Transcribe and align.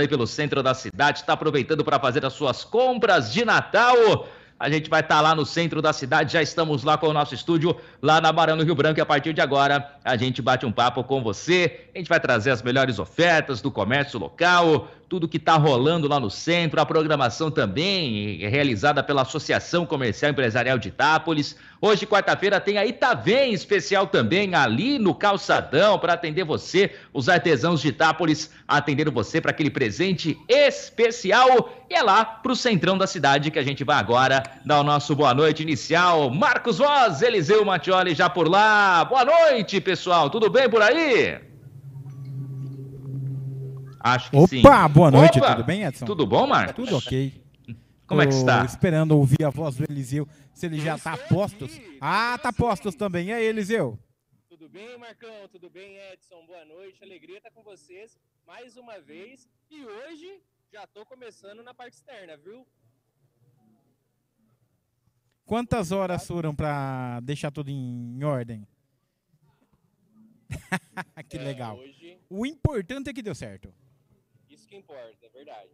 aí 0.00 0.08
pelo 0.08 0.26
centro 0.26 0.62
da 0.62 0.72
cidade, 0.72 1.18
está 1.18 1.34
aproveitando 1.34 1.84
para 1.84 2.00
fazer 2.00 2.24
as 2.24 2.32
suas 2.32 2.64
compras 2.64 3.30
de 3.30 3.44
Natal. 3.44 4.26
A 4.58 4.70
gente 4.70 4.88
vai 4.88 5.00
estar 5.00 5.16
tá 5.16 5.20
lá 5.20 5.34
no 5.34 5.44
centro 5.44 5.82
da 5.82 5.92
cidade, 5.92 6.32
já 6.32 6.40
estamos 6.40 6.82
lá 6.82 6.96
com 6.96 7.08
o 7.08 7.12
nosso 7.12 7.34
estúdio, 7.34 7.76
lá 8.00 8.18
na 8.18 8.32
Barão 8.32 8.56
Rio 8.62 8.74
Branco, 8.74 8.98
e 8.98 9.02
a 9.02 9.04
partir 9.04 9.34
de 9.34 9.42
agora 9.42 9.98
a 10.02 10.16
gente 10.16 10.40
bate 10.40 10.64
um 10.64 10.72
papo 10.72 11.04
com 11.04 11.22
você. 11.22 11.88
A 11.94 11.98
gente 11.98 12.08
vai 12.08 12.18
trazer 12.18 12.52
as 12.52 12.62
melhores 12.62 12.98
ofertas 12.98 13.60
do 13.60 13.70
comércio 13.70 14.18
local, 14.18 14.88
tudo 15.12 15.28
que 15.28 15.36
está 15.36 15.58
rolando 15.58 16.08
lá 16.08 16.18
no 16.18 16.30
centro, 16.30 16.80
a 16.80 16.86
programação 16.86 17.50
também 17.50 18.38
realizada 18.48 19.02
pela 19.02 19.20
Associação 19.20 19.84
Comercial 19.84 20.30
Empresarial 20.30 20.78
de 20.78 20.88
Itápolis. 20.88 21.54
Hoje, 21.82 22.06
quarta-feira, 22.06 22.58
tem 22.58 22.78
a 22.78 22.86
Itavém 22.86 23.52
especial 23.52 24.06
também 24.06 24.54
ali 24.54 24.98
no 24.98 25.14
Calçadão 25.14 25.98
para 25.98 26.14
atender 26.14 26.44
você, 26.44 26.92
os 27.12 27.28
artesãos 27.28 27.82
de 27.82 27.88
Itápolis 27.88 28.50
atendendo 28.66 29.12
você 29.12 29.38
para 29.38 29.50
aquele 29.50 29.68
presente 29.68 30.38
especial. 30.48 31.70
E 31.90 31.94
é 31.94 32.02
lá 32.02 32.24
para 32.24 32.52
o 32.52 32.56
centrão 32.56 32.96
da 32.96 33.06
cidade 33.06 33.50
que 33.50 33.58
a 33.58 33.62
gente 33.62 33.84
vai 33.84 33.96
agora 33.96 34.42
dar 34.64 34.80
o 34.80 34.82
nosso 34.82 35.14
boa 35.14 35.34
noite 35.34 35.62
inicial. 35.62 36.30
Marcos 36.30 36.78
Voz, 36.78 37.20
Eliseu 37.20 37.62
Mattioli 37.66 38.14
já 38.14 38.30
por 38.30 38.48
lá. 38.48 39.04
Boa 39.04 39.26
noite, 39.26 39.78
pessoal. 39.78 40.30
Tudo 40.30 40.48
bem 40.48 40.70
por 40.70 40.80
aí? 40.80 41.51
Acho 44.02 44.30
que 44.30 44.36
Opa, 44.36 44.48
sim. 44.48 44.58
Opa, 44.58 44.88
boa 44.88 45.10
noite, 45.12 45.38
Opa, 45.38 45.54
tudo 45.54 45.64
bem, 45.64 45.84
Edson? 45.84 46.04
Tudo 46.04 46.26
bom, 46.26 46.44
Marcos? 46.46 46.74
Tudo 46.84 46.96
ok. 46.96 47.40
Como 48.04 48.20
Tô 48.20 48.22
é 48.22 48.26
que 48.26 48.34
está? 48.34 48.64
esperando 48.64 49.12
ouvir 49.12 49.44
a 49.44 49.50
voz 49.50 49.76
do 49.76 49.84
Eliseu, 49.84 50.28
se 50.52 50.66
ele 50.66 50.80
já 50.80 50.96
está 50.96 51.12
a 51.12 51.16
postos. 51.16 51.80
Ah, 52.00 52.36
tá 52.42 52.48
a 52.48 52.52
postos 52.52 52.96
também. 52.96 53.28
E 53.28 53.32
aí, 53.32 53.44
Eliseu? 53.44 53.96
Tudo 54.48 54.68
bem, 54.68 54.98
Marcão? 54.98 55.48
Tudo 55.48 55.70
bem, 55.70 55.96
Edson? 56.12 56.44
Boa 56.46 56.64
noite. 56.64 57.02
Alegria 57.02 57.38
estar 57.38 57.52
com 57.52 57.62
vocês 57.62 58.18
mais 58.44 58.76
uma 58.76 59.00
vez. 59.00 59.48
E 59.70 59.84
hoje 59.84 60.42
já 60.72 60.82
estou 60.82 61.06
começando 61.06 61.62
na 61.62 61.72
parte 61.72 61.94
externa, 61.94 62.36
viu? 62.36 62.66
Quantas 65.44 65.92
horas 65.92 66.26
foram 66.26 66.54
para 66.54 67.20
deixar 67.20 67.52
tudo 67.52 67.70
em 67.70 68.22
ordem? 68.24 68.66
que 71.28 71.38
é, 71.38 71.42
legal. 71.42 71.78
Hoje... 71.78 72.18
O 72.28 72.44
importante 72.44 73.08
é 73.08 73.12
que 73.12 73.22
deu 73.22 73.34
certo 73.34 73.72
que 74.72 74.76
importa, 74.78 75.26
é 75.26 75.28
verdade. 75.28 75.70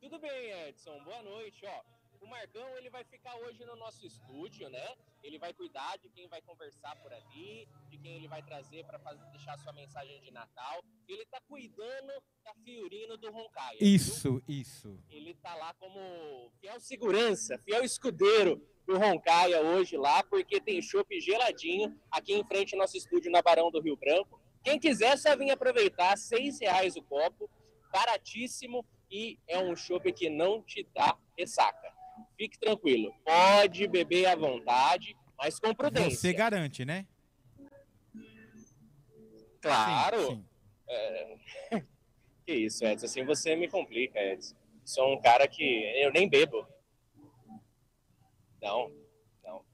Tudo 0.00 0.18
bem, 0.18 0.50
Edson. 0.66 0.98
Boa 1.04 1.22
noite. 1.22 1.64
Ó, 1.64 1.82
o 2.20 2.26
Marcão 2.26 2.76
ele 2.76 2.90
vai 2.90 3.04
ficar 3.04 3.36
hoje 3.36 3.64
no 3.64 3.76
nosso 3.76 4.04
estúdio, 4.04 4.68
né? 4.68 4.96
Ele 5.22 5.38
vai 5.38 5.54
cuidar 5.54 5.96
de 5.98 6.08
quem 6.08 6.26
vai 6.26 6.42
conversar 6.42 6.96
por 6.96 7.12
ali, 7.12 7.68
de 7.88 7.98
quem 7.98 8.16
ele 8.16 8.26
vai 8.26 8.42
trazer 8.42 8.84
para 8.84 8.98
deixar 9.30 9.56
sua 9.58 9.72
mensagem 9.72 10.20
de 10.22 10.32
Natal. 10.32 10.82
Ele 11.06 11.24
tá 11.26 11.40
cuidando 11.46 12.12
da 12.44 12.52
Fiorino 12.64 13.16
do 13.16 13.30
Roncaia. 13.30 13.78
Isso, 13.80 14.32
viu? 14.32 14.44
isso. 14.48 14.98
Ele 15.08 15.34
tá 15.34 15.54
lá 15.54 15.72
como 15.74 16.50
fiel 16.60 16.80
segurança, 16.80 17.56
fiel 17.58 17.84
escudeiro 17.84 18.60
do 18.84 18.98
Roncaia 18.98 19.62
hoje 19.62 19.96
lá, 19.96 20.24
porque 20.24 20.60
tem 20.60 20.82
chopp 20.82 21.08
geladinho 21.20 21.96
aqui 22.10 22.34
em 22.34 22.44
frente 22.44 22.74
ao 22.74 22.80
nosso 22.80 22.96
estúdio 22.96 23.30
na 23.30 23.40
Barão 23.40 23.70
do 23.70 23.80
Rio 23.80 23.96
Branco. 23.96 24.43
Quem 24.64 24.78
quiser 24.78 25.18
só 25.18 25.36
vir 25.36 25.50
aproveitar, 25.50 26.16
seis 26.16 26.58
reais 26.58 26.96
o 26.96 27.02
copo, 27.02 27.50
baratíssimo 27.92 28.84
e 29.10 29.38
é 29.46 29.58
um 29.58 29.76
chopp 29.76 30.10
que 30.12 30.30
não 30.30 30.62
te 30.62 30.88
dá 30.94 31.16
ressaca. 31.38 31.92
Fique 32.36 32.58
tranquilo, 32.58 33.14
pode 33.24 33.86
beber 33.86 34.26
à 34.26 34.34
vontade, 34.34 35.14
mas 35.36 35.60
com 35.60 35.74
prudência. 35.74 36.10
Você 36.10 36.32
garante, 36.32 36.84
né? 36.84 37.06
Claro. 39.60 40.18
Sim, 40.18 40.26
sim. 40.34 40.44
É... 40.88 41.36
que 42.46 42.54
isso, 42.54 42.84
Edson, 42.84 43.06
assim 43.06 43.24
você 43.24 43.54
me 43.54 43.68
complica, 43.68 44.18
Edson. 44.18 44.56
Sou 44.84 45.14
um 45.14 45.20
cara 45.20 45.46
que 45.46 45.64
eu 46.02 46.10
nem 46.10 46.28
bebo. 46.28 46.66
Não, 48.62 48.90
não. 49.42 49.64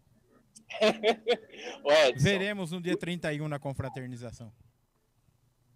Veremos 2.16 2.72
no 2.72 2.80
dia 2.80 2.96
31 2.96 3.48
na 3.48 3.58
confraternização. 3.58 4.52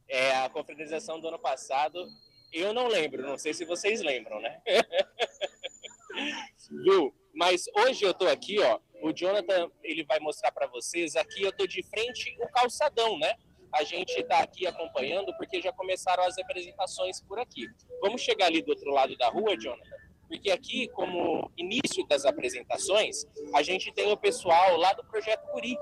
É, 0.08 0.36
a 0.36 0.48
confraternização 0.48 1.18
do 1.18 1.28
ano 1.28 1.38
passado, 1.38 2.06
eu 2.52 2.72
não 2.72 2.86
lembro, 2.86 3.22
não 3.22 3.38
sei 3.38 3.54
se 3.54 3.64
vocês 3.64 4.00
lembram, 4.00 4.40
né? 4.40 4.60
Viu? 6.70 7.14
Mas 7.34 7.64
hoje 7.76 8.04
eu 8.04 8.14
tô 8.14 8.28
aqui, 8.28 8.60
ó, 8.60 8.78
o 9.02 9.12
Jonathan, 9.12 9.70
ele 9.82 10.04
vai 10.04 10.20
mostrar 10.20 10.52
para 10.52 10.66
vocês, 10.66 11.16
aqui 11.16 11.42
eu 11.42 11.52
tô 11.52 11.66
de 11.66 11.82
frente 11.82 12.36
o 12.40 12.48
calçadão, 12.48 13.18
né? 13.18 13.34
A 13.72 13.82
gente 13.82 14.22
tá 14.22 14.38
aqui 14.38 14.66
acompanhando 14.66 15.36
porque 15.36 15.60
já 15.60 15.72
começaram 15.72 16.22
as 16.22 16.38
apresentações 16.38 17.20
por 17.20 17.40
aqui. 17.40 17.66
Vamos 18.00 18.22
chegar 18.22 18.46
ali 18.46 18.62
do 18.62 18.70
outro 18.70 18.92
lado 18.92 19.16
da 19.16 19.28
rua, 19.28 19.58
Jonathan? 19.58 19.96
Porque 20.28 20.50
aqui, 20.50 20.88
como 20.88 21.50
início 21.56 22.06
das 22.06 22.24
apresentações, 22.24 23.26
a 23.52 23.62
gente 23.62 23.92
tem 23.92 24.12
o 24.12 24.16
pessoal 24.16 24.76
lá 24.76 24.92
do 24.92 25.04
Projeto 25.04 25.44
Curi. 25.50 25.76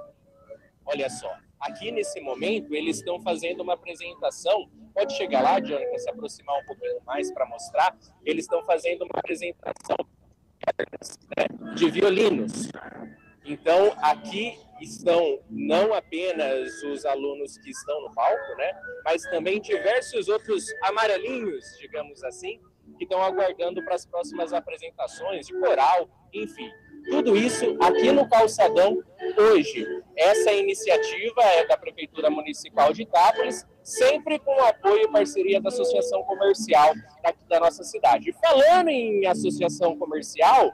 Olha 0.87 1.09
só, 1.11 1.31
Aqui 1.63 1.93
nesse 1.93 2.21
momento, 2.21 2.75
eles 2.75 2.97
estão 2.97 3.21
fazendo 3.21 3.63
uma 3.63 3.75
apresentação. 3.75 4.69
Pode 4.93 5.17
chegar 5.17 5.43
lá, 5.43 5.61
para 5.61 5.99
se 5.99 6.11
aproximar 6.11 6.61
um 6.61 6.67
pouquinho 6.67 7.01
mais 7.07 7.33
para 7.33 7.47
mostrar. 7.47 7.97
Eles 8.25 8.47
estão 8.47 8.65
fazendo 8.65 9.03
uma 9.03 9.19
apresentação 9.21 9.97
né, 11.39 11.75
de 11.77 11.89
violinos. 11.89 12.69
Então, 13.45 13.95
aqui 13.99 14.59
estão 14.81 15.41
não 15.49 15.95
apenas 15.95 16.83
os 16.83 17.05
alunos 17.07 17.57
que 17.59 17.71
estão 17.71 18.03
no 18.03 18.13
palco, 18.13 18.57
né, 18.57 18.73
mas 19.05 19.23
também 19.23 19.61
diversos 19.61 20.29
outros 20.29 20.65
amarelinhos, 20.83 21.65
digamos 21.79 22.25
assim, 22.25 22.61
que 22.99 23.05
estão 23.05 23.23
aguardando 23.23 23.85
para 23.85 23.95
as 23.95 24.05
próximas 24.05 24.53
apresentações 24.53 25.47
de 25.47 25.59
coral, 25.61 26.09
enfim. 26.33 26.69
Tudo 27.11 27.37
isso 27.37 27.77
aqui 27.81 28.11
no 28.13 28.29
Calçadão 28.29 29.03
hoje. 29.37 29.87
Essa 30.17 30.53
iniciativa 30.53 31.43
é 31.43 31.67
da 31.67 31.77
Prefeitura 31.77 32.31
Municipal 32.31 32.93
de 32.93 33.03
Itápolis, 33.03 33.67
sempre 33.83 34.39
com 34.39 34.55
o 34.55 34.65
apoio 34.65 35.05
e 35.05 35.09
parceria 35.09 35.61
da 35.61 35.69
Associação 35.69 36.23
Comercial 36.25 36.93
aqui 37.25 37.45
da 37.49 37.61
nossa 37.61 37.83
cidade. 37.83 38.33
falando 38.41 38.89
em 38.89 39.27
associação 39.27 39.97
comercial, 39.97 40.73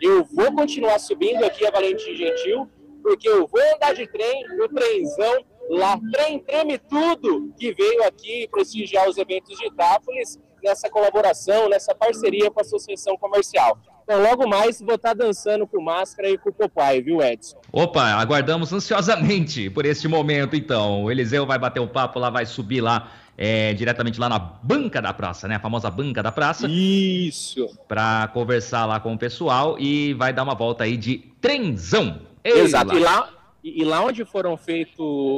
eu 0.00 0.24
vou 0.24 0.52
continuar 0.52 0.98
subindo 0.98 1.44
aqui 1.44 1.66
a 1.66 1.70
Valentim 1.70 2.14
Gentil, 2.14 2.68
porque 3.02 3.28
eu 3.28 3.46
vou 3.46 3.60
andar 3.74 3.94
de 3.94 4.06
trem, 4.06 4.46
no 4.56 4.68
trenzão, 4.68 5.44
lá, 5.70 5.98
trem 6.12 6.38
treme 6.40 6.78
tudo, 6.78 7.52
que 7.58 7.72
veio 7.72 8.04
aqui 8.04 8.48
prestigiar 8.48 9.08
os 9.08 9.16
eventos 9.16 9.58
de 9.58 9.66
Itápolis, 9.66 10.38
nessa 10.62 10.88
colaboração, 10.88 11.68
nessa 11.68 11.94
parceria 11.94 12.50
com 12.50 12.60
a 12.60 12.62
Associação 12.62 13.16
Comercial. 13.16 13.76
Então, 14.04 14.20
logo 14.20 14.48
mais, 14.48 14.80
vou 14.80 14.96
estar 14.96 15.14
dançando 15.14 15.66
com 15.66 15.80
máscara 15.80 16.28
e 16.28 16.36
com 16.36 16.50
o 16.50 16.52
Popeye, 16.52 17.00
viu, 17.00 17.22
Edson? 17.22 17.60
Opa, 17.70 18.02
aguardamos 18.02 18.72
ansiosamente 18.72 19.70
por 19.70 19.86
este 19.86 20.08
momento, 20.08 20.56
então. 20.56 21.04
O 21.04 21.10
Eliseu 21.10 21.46
vai 21.46 21.58
bater 21.58 21.80
o 21.80 21.84
um 21.84 21.88
papo 21.88 22.18
lá, 22.18 22.28
vai 22.28 22.44
subir 22.44 22.80
lá, 22.80 23.12
é, 23.38 23.72
diretamente 23.74 24.18
lá 24.18 24.28
na 24.28 24.38
banca 24.38 25.00
da 25.00 25.12
praça, 25.12 25.46
né? 25.46 25.54
A 25.56 25.60
famosa 25.60 25.90
banca 25.90 26.22
da 26.22 26.32
praça. 26.32 26.66
Isso! 26.68 27.68
Para 27.86 28.28
conversar 28.34 28.86
lá 28.86 28.98
com 28.98 29.14
o 29.14 29.18
pessoal 29.18 29.78
e 29.78 30.14
vai 30.14 30.32
dar 30.32 30.42
uma 30.42 30.54
volta 30.54 30.84
aí 30.84 30.96
de 30.96 31.18
trenzão. 31.40 32.22
Ei 32.42 32.60
Exato, 32.60 32.92
lá. 32.92 32.98
E, 32.98 33.00
lá, 33.00 33.30
e 33.62 33.84
lá 33.84 34.04
onde 34.04 34.24
foram 34.24 34.56
feitas 34.56 34.96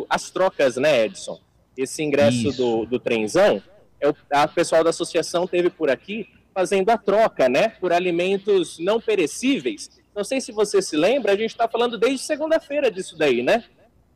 as 0.08 0.30
trocas, 0.30 0.76
né, 0.76 1.04
Edson? 1.04 1.38
Esse 1.76 2.02
ingresso 2.02 2.52
do, 2.56 2.86
do 2.86 2.98
trenzão, 2.98 3.60
é 4.00 4.08
o 4.08 4.14
a 4.30 4.46
pessoal 4.46 4.84
da 4.84 4.90
associação 4.90 5.46
teve 5.46 5.70
por 5.70 5.90
aqui 5.90 6.28
fazendo 6.54 6.88
a 6.90 6.96
troca, 6.96 7.48
né, 7.48 7.68
por 7.68 7.92
alimentos 7.92 8.78
não 8.78 9.00
perecíveis. 9.00 9.90
Não 10.14 10.22
sei 10.22 10.40
se 10.40 10.52
você 10.52 10.80
se 10.80 10.96
lembra, 10.96 11.32
a 11.32 11.36
gente 11.36 11.50
está 11.50 11.68
falando 11.68 11.98
desde 11.98 12.24
segunda-feira 12.24 12.90
disso 12.90 13.18
daí, 13.18 13.42
né? 13.42 13.64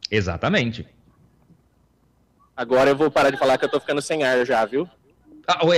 Exatamente. 0.08 0.86
Agora 2.56 2.90
eu 2.90 2.96
vou 2.96 3.10
parar 3.10 3.30
de 3.30 3.36
falar 3.36 3.58
que 3.58 3.64
eu 3.64 3.70
tô 3.70 3.80
ficando 3.80 4.00
sem 4.00 4.22
ar 4.22 4.46
já, 4.46 4.64
viu? 4.64 4.88
Ah, 5.50 5.64
o, 5.64 5.70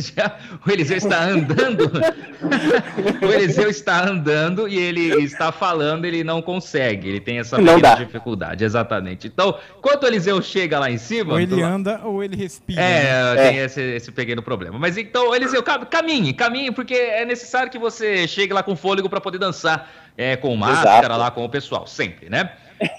já, 0.00 0.36
o 0.66 0.70
Eliseu 0.72 0.96
está 0.96 1.22
andando. 1.22 1.88
o 3.22 3.32
Eliseu 3.32 3.70
está 3.70 4.04
andando 4.04 4.66
e 4.66 4.76
ele 4.76 5.22
está 5.22 5.52
falando, 5.52 6.04
ele 6.04 6.24
não 6.24 6.42
consegue. 6.42 7.08
Ele 7.08 7.20
tem 7.20 7.38
essa 7.38 7.56
dificuldade, 7.96 8.64
exatamente. 8.64 9.28
Então, 9.28 9.56
enquanto 9.78 10.02
o 10.02 10.06
Eliseu 10.08 10.42
chega 10.42 10.80
lá 10.80 10.90
em 10.90 10.98
cima. 10.98 11.34
Ou 11.34 11.40
ele 11.40 11.62
anda 11.62 12.00
ou 12.02 12.24
ele 12.24 12.34
respira. 12.34 12.80
É, 12.80 13.36
né? 13.36 13.48
tem 13.48 13.60
é. 13.60 13.64
Esse, 13.66 13.80
esse 13.80 14.10
pequeno 14.10 14.42
problema. 14.42 14.76
Mas 14.80 14.98
então, 14.98 15.32
Eliseu, 15.32 15.62
caminhe, 15.62 16.32
caminhe, 16.32 16.72
porque 16.72 16.94
é 16.94 17.24
necessário 17.24 17.70
que 17.70 17.78
você 17.78 18.26
chegue 18.26 18.52
lá 18.52 18.64
com 18.64 18.74
fôlego 18.74 19.08
para 19.08 19.20
poder 19.20 19.38
dançar 19.38 19.88
é, 20.16 20.34
com 20.34 20.56
máscara 20.56 20.98
Exato. 20.98 21.20
lá 21.20 21.30
com 21.30 21.44
o 21.44 21.48
pessoal, 21.48 21.86
sempre, 21.86 22.28
né? 22.28 22.50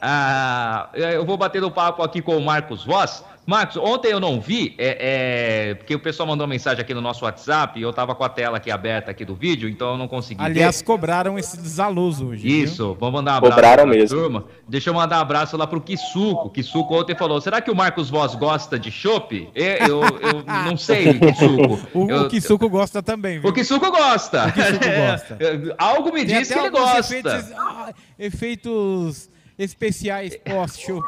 ah, 0.01 0.89
eu 0.93 1.25
vou 1.25 1.37
bater 1.37 1.61
no 1.61 1.71
papo 1.71 2.01
aqui 2.03 2.21
com 2.21 2.37
o 2.37 2.41
Marcos 2.41 2.85
Voss. 2.85 3.23
Marcos, 3.49 3.77
ontem 3.77 4.11
eu 4.11 4.19
não 4.19 4.39
vi, 4.39 4.75
é, 4.77 5.69
é, 5.71 5.73
porque 5.73 5.95
o 5.95 5.99
pessoal 5.99 6.27
mandou 6.27 6.45
uma 6.45 6.51
mensagem 6.53 6.79
aqui 6.81 6.93
no 6.93 7.01
nosso 7.01 7.25
WhatsApp 7.25 7.79
e 7.79 7.81
eu 7.81 7.91
tava 7.91 8.13
com 8.13 8.23
a 8.23 8.29
tela 8.29 8.57
aqui 8.57 8.69
aberta 8.69 9.09
aqui 9.09 9.25
do 9.25 9.33
vídeo, 9.33 9.67
então 9.67 9.93
eu 9.93 9.97
não 9.97 10.07
consegui 10.07 10.43
Aliás, 10.43 10.77
ver. 10.79 10.85
cobraram 10.85 11.37
esse 11.39 11.57
desaluso 11.57 12.27
hoje. 12.27 12.47
Isso, 12.47 12.85
viu? 12.85 12.95
vamos 12.99 13.15
mandar 13.15 13.33
um 13.33 13.37
abraço 13.37 13.55
Cobraram 13.55 13.83
pra 13.87 13.91
mesmo. 13.97 14.17
turma. 14.19 14.45
Deixa 14.67 14.91
eu 14.91 14.93
mandar 14.93 15.17
um 15.17 15.21
abraço 15.21 15.57
lá 15.57 15.65
pro 15.65 15.81
Kisuko. 15.81 16.51
Kisuko 16.51 16.99
ontem 16.99 17.15
falou: 17.15 17.41
será 17.41 17.59
que 17.59 17.71
o 17.71 17.75
Marcos 17.75 18.07
Voz 18.09 18.35
gosta 18.35 18.77
de 18.77 18.91
chopp? 18.91 19.49
Eu, 19.55 19.65
eu, 19.87 20.01
eu 20.03 20.43
não 20.65 20.77
sei, 20.77 21.17
Kisuko. 21.19 21.79
O, 21.93 22.07
Eu- 22.09 22.21
o 22.25 22.29
Kisuko 22.29 22.69
gosta 22.69 23.01
também, 23.01 23.39
viu? 23.39 23.49
O 23.49 23.53
Kisuko 23.53 23.89
gosta. 23.89 24.45
O 24.47 24.51
Kisuko 24.53 24.85
gosta. 25.09 25.37
Algo 25.77 26.13
me 26.13 26.23
Tem 26.23 26.37
diz 26.37 26.47
que 26.51 26.59
ele 26.59 26.69
gosta. 26.69 26.99
Efeitos, 26.99 27.51
ah, 27.57 27.93
efeitos 28.19 29.29
especiais 29.57 30.37
pós-chopp. 30.37 31.07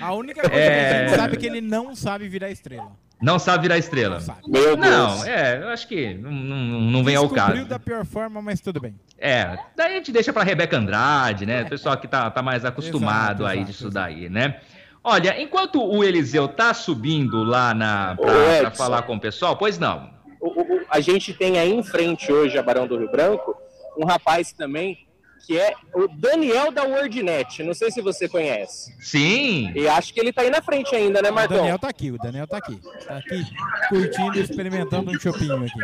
A 0.00 0.12
única 0.14 0.40
coisa 0.42 0.50
que 0.54 0.56
a 0.60 0.60
É. 0.72 1.08
gente 1.08 1.16
sabe 1.18 1.34
é 1.34 1.38
que 1.38 1.46
ele 1.46 1.60
não 1.60 1.94
sabe 1.94 2.28
virar 2.28 2.50
estrela. 2.50 2.92
Não 3.22 3.38
sabe 3.38 3.62
virar 3.62 3.78
estrela. 3.78 4.14
Não 4.16 4.20
sabe. 4.20 4.40
Meu 4.46 4.76
Deus. 4.76 4.78
Não, 4.90 5.24
é, 5.24 5.62
eu 5.62 5.68
acho 5.68 5.88
que 5.88 6.14
não, 6.14 6.30
não, 6.30 6.80
não 6.80 7.04
vem 7.04 7.16
ao 7.16 7.28
caso. 7.28 7.64
da 7.64 7.78
pior 7.78 8.04
forma, 8.04 8.42
mas 8.42 8.60
tudo 8.60 8.80
bem. 8.80 8.94
É, 9.18 9.56
daí 9.76 9.92
a 9.92 9.96
gente 9.96 10.12
deixa 10.12 10.32
pra 10.32 10.42
Rebeca 10.42 10.76
Andrade, 10.76 11.46
né? 11.46 11.62
O 11.62 11.68
pessoal 11.68 11.96
que 11.96 12.06
tá, 12.08 12.30
tá 12.30 12.42
mais 12.42 12.64
acostumado 12.64 13.42
Exato, 13.42 13.46
aí 13.46 13.58
exato, 13.58 13.70
disso 13.72 13.88
exato. 13.88 13.94
daí, 14.14 14.28
né? 14.28 14.60
Olha, 15.02 15.40
enquanto 15.40 15.82
o 15.82 16.02
Eliseu 16.02 16.48
tá 16.48 16.72
subindo 16.74 17.42
lá 17.44 17.72
na, 17.74 18.14
Ô, 18.18 18.22
pra, 18.22 18.32
pra 18.32 18.58
Edson. 18.68 18.70
falar 18.76 19.02
com 19.02 19.16
o 19.16 19.20
pessoal, 19.20 19.56
pois 19.56 19.78
não. 19.78 20.10
O- 20.40 20.60
o- 20.62 20.80
a 20.90 21.00
gente 21.00 21.32
tem 21.32 21.58
aí 21.58 21.72
em 21.72 21.82
frente 21.82 22.30
hoje 22.32 22.58
a 22.58 22.62
Barão 22.62 22.86
do 22.86 22.98
Rio 22.98 23.10
Branco 23.10 23.54
um 23.96 24.04
rapaz 24.04 24.52
também 24.52 25.03
que 25.46 25.58
é 25.58 25.74
o 25.94 26.08
Daniel 26.08 26.72
da 26.72 26.82
WordNet. 26.84 27.62
Não 27.62 27.74
sei 27.74 27.90
se 27.90 28.00
você 28.00 28.28
conhece. 28.28 28.94
Sim, 29.00 29.72
E 29.74 29.86
acho 29.88 30.12
que 30.12 30.20
ele 30.20 30.32
tá 30.32 30.42
aí 30.42 30.50
na 30.50 30.62
frente 30.62 30.94
ainda, 30.94 31.20
né, 31.22 31.30
O 31.30 31.34
Marcão? 31.34 31.58
Daniel 31.58 31.78
tá 31.78 31.88
aqui, 31.88 32.10
o 32.10 32.18
Daniel 32.18 32.46
tá 32.46 32.56
aqui. 32.58 32.80
Tá 33.06 33.18
aqui 33.18 33.44
curtindo 33.88 34.38
e 34.38 34.42
experimentando 34.42 35.10
um 35.10 35.18
chopinho 35.20 35.56
aqui. 35.64 35.80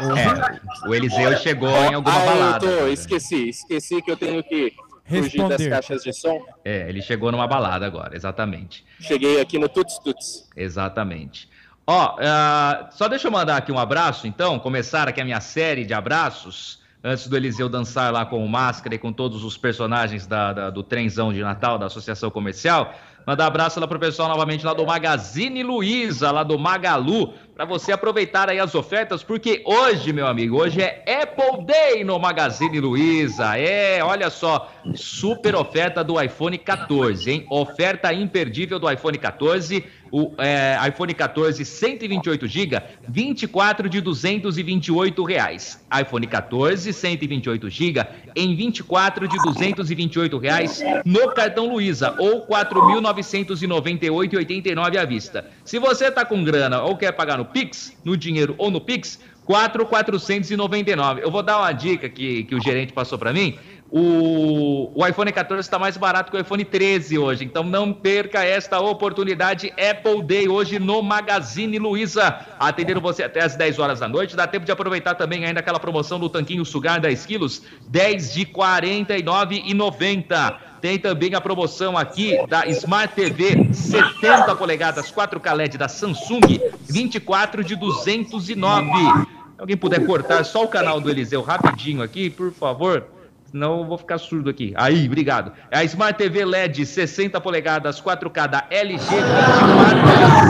é, 0.00 0.88
o 0.88 0.94
Eliseu 0.94 1.36
chegou 1.38 1.68
em 1.68 1.94
alguma 1.94 2.16
ah, 2.16 2.26
balada. 2.26 2.66
eu 2.66 2.78
tô, 2.80 2.88
esqueci, 2.88 3.48
esqueci 3.48 4.02
que 4.02 4.10
eu 4.10 4.16
tenho 4.16 4.42
que 4.42 4.72
fugir 5.06 5.22
das 5.22 5.32
Responder. 5.32 5.70
caixas 5.70 6.02
de 6.02 6.12
som. 6.12 6.40
É, 6.64 6.88
ele 6.88 7.02
chegou 7.02 7.30
numa 7.30 7.46
balada 7.46 7.86
agora, 7.86 8.16
exatamente. 8.16 8.84
Cheguei 9.00 9.40
aqui 9.40 9.58
no 9.58 9.68
Tuts 9.68 9.98
Tuts. 9.98 10.48
Exatamente. 10.56 11.48
Ó, 11.86 12.16
ah, 12.18 12.88
só 12.92 13.08
deixa 13.08 13.28
eu 13.28 13.32
mandar 13.32 13.56
aqui 13.58 13.70
um 13.70 13.78
abraço, 13.78 14.26
então, 14.26 14.58
começar 14.58 15.06
aqui 15.06 15.20
a 15.20 15.24
minha 15.24 15.40
série 15.40 15.84
de 15.84 15.92
abraços, 15.92 16.78
antes 17.02 17.28
do 17.28 17.36
Eliseu 17.36 17.68
dançar 17.68 18.10
lá 18.10 18.24
com 18.24 18.42
o 18.42 18.48
Máscara 18.48 18.94
e 18.94 18.98
com 18.98 19.12
todos 19.12 19.44
os 19.44 19.58
personagens 19.58 20.26
da, 20.26 20.52
da- 20.54 20.70
do 20.70 20.82
trenzão 20.82 21.30
de 21.32 21.42
Natal 21.42 21.76
da 21.78 21.86
Associação 21.86 22.30
Comercial. 22.30 22.94
Mandar 23.26 23.46
abraço 23.46 23.78
lá 23.80 23.86
pro 23.86 23.98
pessoal 23.98 24.28
novamente 24.28 24.64
lá 24.64 24.72
do 24.72 24.86
Magazine 24.86 25.62
Luiza, 25.62 26.30
lá 26.30 26.42
do 26.42 26.58
Magalu, 26.58 27.34
para 27.54 27.64
você 27.64 27.92
aproveitar 27.92 28.50
aí 28.50 28.58
as 28.58 28.74
ofertas, 28.74 29.22
porque 29.22 29.62
hoje, 29.64 30.12
meu 30.12 30.26
amigo, 30.26 30.60
hoje 30.60 30.82
é 30.82 31.04
Apple 31.22 31.64
Day 31.64 32.02
no 32.02 32.18
Magazine 32.18 32.80
Luiza. 32.80 33.56
É, 33.56 34.02
olha 34.02 34.28
só, 34.28 34.72
super 34.94 35.54
oferta 35.54 36.02
do 36.02 36.20
iPhone 36.20 36.58
14, 36.58 37.30
hein? 37.30 37.46
Oferta 37.48 38.12
imperdível 38.12 38.80
do 38.80 38.90
iPhone 38.90 39.16
14. 39.16 39.84
O 40.16 40.32
é, 40.38 40.78
iPhone 40.88 41.12
14 41.12 41.64
128 41.64 42.46
GB, 42.46 42.80
24 43.08 43.88
de 43.88 44.00
228 44.00 45.24
reais. 45.24 45.84
iPhone 46.00 46.24
14 46.24 46.92
128 46.92 47.68
GB 47.68 48.06
em 48.36 48.54
24 48.54 49.26
de 49.26 49.36
228 49.42 50.38
reais 50.38 50.80
no 51.04 51.32
cartão 51.32 51.68
Luiza 51.68 52.14
ou 52.16 52.46
4.998,89 52.46 54.96
à 54.96 55.04
vista. 55.04 55.50
Se 55.64 55.80
você 55.80 56.12
tá 56.12 56.24
com 56.24 56.44
grana 56.44 56.80
ou 56.82 56.96
quer 56.96 57.10
pagar 57.10 57.38
no 57.38 57.43
Pix, 57.44 57.96
no 58.04 58.16
dinheiro 58.16 58.54
ou 58.58 58.70
no 58.70 58.80
Pix, 58.80 59.18
4,499. 59.44 61.20
Eu 61.22 61.30
vou 61.30 61.42
dar 61.42 61.58
uma 61.58 61.72
dica 61.72 62.08
que, 62.08 62.44
que 62.44 62.54
o 62.54 62.62
gerente 62.62 62.92
passou 62.92 63.18
para 63.18 63.32
mim. 63.32 63.58
O, 63.96 64.90
o 64.92 65.06
iPhone 65.06 65.30
14 65.30 65.60
está 65.60 65.78
mais 65.78 65.96
barato 65.96 66.28
que 66.28 66.36
o 66.36 66.40
iPhone 66.40 66.64
13 66.64 67.16
hoje, 67.16 67.44
então 67.44 67.62
não 67.62 67.92
perca 67.92 68.42
esta 68.42 68.80
oportunidade. 68.80 69.72
Apple 69.78 70.20
Day 70.20 70.48
hoje 70.48 70.80
no 70.80 71.00
Magazine 71.00 71.78
Luiza, 71.78 72.40
atendendo 72.58 73.00
você 73.00 73.22
até 73.22 73.44
as 73.44 73.54
10 73.54 73.78
horas 73.78 74.00
da 74.00 74.08
noite. 74.08 74.34
Dá 74.34 74.48
tempo 74.48 74.66
de 74.66 74.72
aproveitar 74.72 75.14
também 75.14 75.44
ainda 75.44 75.60
aquela 75.60 75.78
promoção 75.78 76.18
do 76.18 76.28
tanquinho 76.28 76.64
sugar 76.64 76.98
10 76.98 77.24
quilos, 77.24 77.62
10 77.86 78.34
de 78.34 78.40
R$ 78.40 78.52
49,90. 78.52 80.56
Tem 80.80 80.98
também 80.98 81.36
a 81.36 81.40
promoção 81.40 81.96
aqui 81.96 82.36
da 82.48 82.66
Smart 82.66 83.14
TV 83.14 83.72
70 83.72 84.56
polegadas 84.56 85.12
4K 85.12 85.54
LED 85.54 85.78
da 85.78 85.86
Samsung, 85.86 86.40
24 86.82 87.62
de 87.62 87.76
209. 87.76 88.90
Se 88.90 89.26
alguém 89.56 89.76
puder 89.76 90.04
cortar 90.04 90.44
só 90.44 90.64
o 90.64 90.68
canal 90.68 91.00
do 91.00 91.08
Eliseu 91.08 91.42
rapidinho 91.42 92.02
aqui, 92.02 92.28
por 92.28 92.52
favor. 92.52 93.13
Senão 93.54 93.78
eu 93.78 93.84
vou 93.84 93.96
ficar 93.96 94.18
surdo 94.18 94.50
aqui. 94.50 94.74
Aí, 94.74 95.06
obrigado. 95.06 95.52
É 95.70 95.78
a 95.78 95.84
Smart 95.84 96.18
TV 96.18 96.44
LED 96.44 96.84
60 96.84 97.40
polegadas 97.40 98.02
4K 98.02 98.48
da 98.48 98.66
LG 98.68 98.98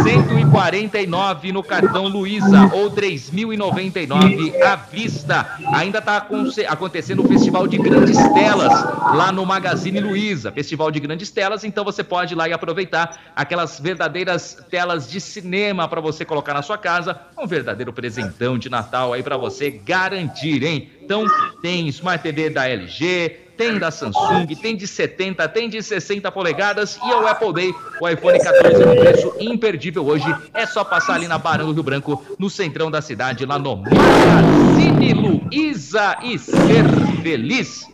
24 0.03 0.79
de 0.79 0.91
149 0.91 1.53
no 1.53 1.63
cartão 1.63 2.09
Luiza 2.09 2.71
ou 2.73 2.91
3.099 2.91 4.63
à 4.63 4.77
vista. 4.77 5.47
Ainda 5.75 5.99
está 5.99 6.27
acontecendo 6.71 7.23
o 7.23 7.29
Festival 7.29 7.67
de 7.67 7.77
Grandes 7.77 8.17
Telas 8.17 8.73
lá 9.15 9.31
no 9.31 9.45
Magazine 9.45 10.01
Luiza. 10.01 10.51
Festival 10.51 10.91
de 10.91 10.99
Grandes 10.99 11.31
Telas, 11.31 11.63
então 11.63 11.85
você 11.85 12.03
pode 12.03 12.33
ir 12.33 12.37
lá 12.37 12.49
e 12.49 12.55
aproveitar 12.55 13.21
aquelas 13.37 13.79
verdadeiras 13.79 14.65
telas 14.71 15.11
de 15.11 15.21
cinema 15.21 15.87
para 15.87 16.01
você 16.01 16.25
colocar 16.25 16.55
na 16.55 16.63
sua 16.63 16.79
casa. 16.79 17.21
Um 17.39 17.47
verdadeiro 17.47 17.93
presentão 17.93 18.57
de 18.57 18.71
Natal 18.71 19.13
aí 19.13 19.23
para 19.23 19.37
você 19.37 19.71
garantir, 19.71 20.63
hein? 20.63 20.91
Então, 21.05 21.27
tem 21.61 21.87
Smart 21.89 22.23
TV 22.23 22.49
da 22.49 22.67
LG, 22.67 23.37
tem 23.59 23.79
da 23.79 23.91
Samsung, 23.91 24.47
tem 24.61 24.75
de 24.75 24.87
70, 24.87 25.47
tem 25.51 25.69
de 25.69 25.83
60 25.83 26.33
polegadas 26.33 26.99
e 27.05 27.13
o 27.13 27.27
Apple 27.29 27.53
Day, 27.53 27.75
o 28.01 28.09
iPhone 28.09 28.39
14 28.39 28.85
no 28.85 28.97
preço 28.97 29.35
imperdível 29.39 30.05
hoje. 30.07 30.25
É 30.55 30.65
só 30.65 30.83
passar 30.83 31.17
ali 31.17 31.29
na 31.29 31.37
Barão 31.37 31.67
do 31.67 31.75
Rio 31.75 31.83
Branco, 31.83 32.25
no 32.39 32.49
centrão 32.49 32.91
da 32.91 33.03
cidade, 33.03 33.45
lá 33.45 33.59
no 33.59 33.77
Magazine 33.77 35.13
Luiza 35.13 36.17
e 36.23 36.39
ser 36.39 36.85
feliz. 37.23 37.87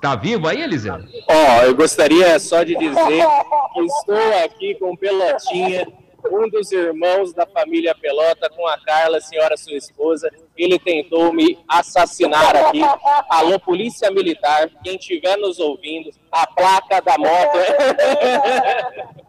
Tá 0.00 0.14
vivo 0.14 0.46
aí, 0.46 0.62
Eliseu? 0.62 1.00
Ó, 1.28 1.62
eu 1.64 1.74
gostaria 1.74 2.38
só 2.38 2.62
de 2.62 2.76
dizer 2.76 3.26
que 3.74 3.80
estou 3.80 4.44
aqui 4.44 4.76
com 4.76 4.96
Pelotinha, 4.96 5.88
um 6.30 6.48
dos 6.48 6.72
irmãos 6.72 7.32
da 7.32 7.46
família 7.46 7.94
Pelota, 7.94 8.50
com 8.50 8.66
a 8.66 8.78
Carla, 8.78 9.20
senhora 9.20 9.56
sua 9.56 9.76
esposa. 9.76 10.30
Ele 10.56 10.78
tentou 10.78 11.32
me 11.32 11.58
assassinar 11.68 12.56
aqui. 12.56 12.80
Alô, 13.28 13.58
Polícia 13.60 14.10
Militar, 14.10 14.70
quem 14.82 14.96
estiver 14.96 15.36
nos 15.36 15.58
ouvindo, 15.58 16.10
a 16.30 16.46
placa 16.46 17.00
da 17.00 17.16
moto. 17.18 17.58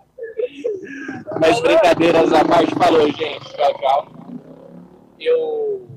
Mas 1.39 1.59
brincadeiras 1.59 2.31
à 2.33 2.43
parte, 2.45 2.73
falou, 2.75 3.05
gente. 3.11 3.53
Tchau, 3.55 3.73
tchau. 3.79 4.07
Eu, 5.19 5.87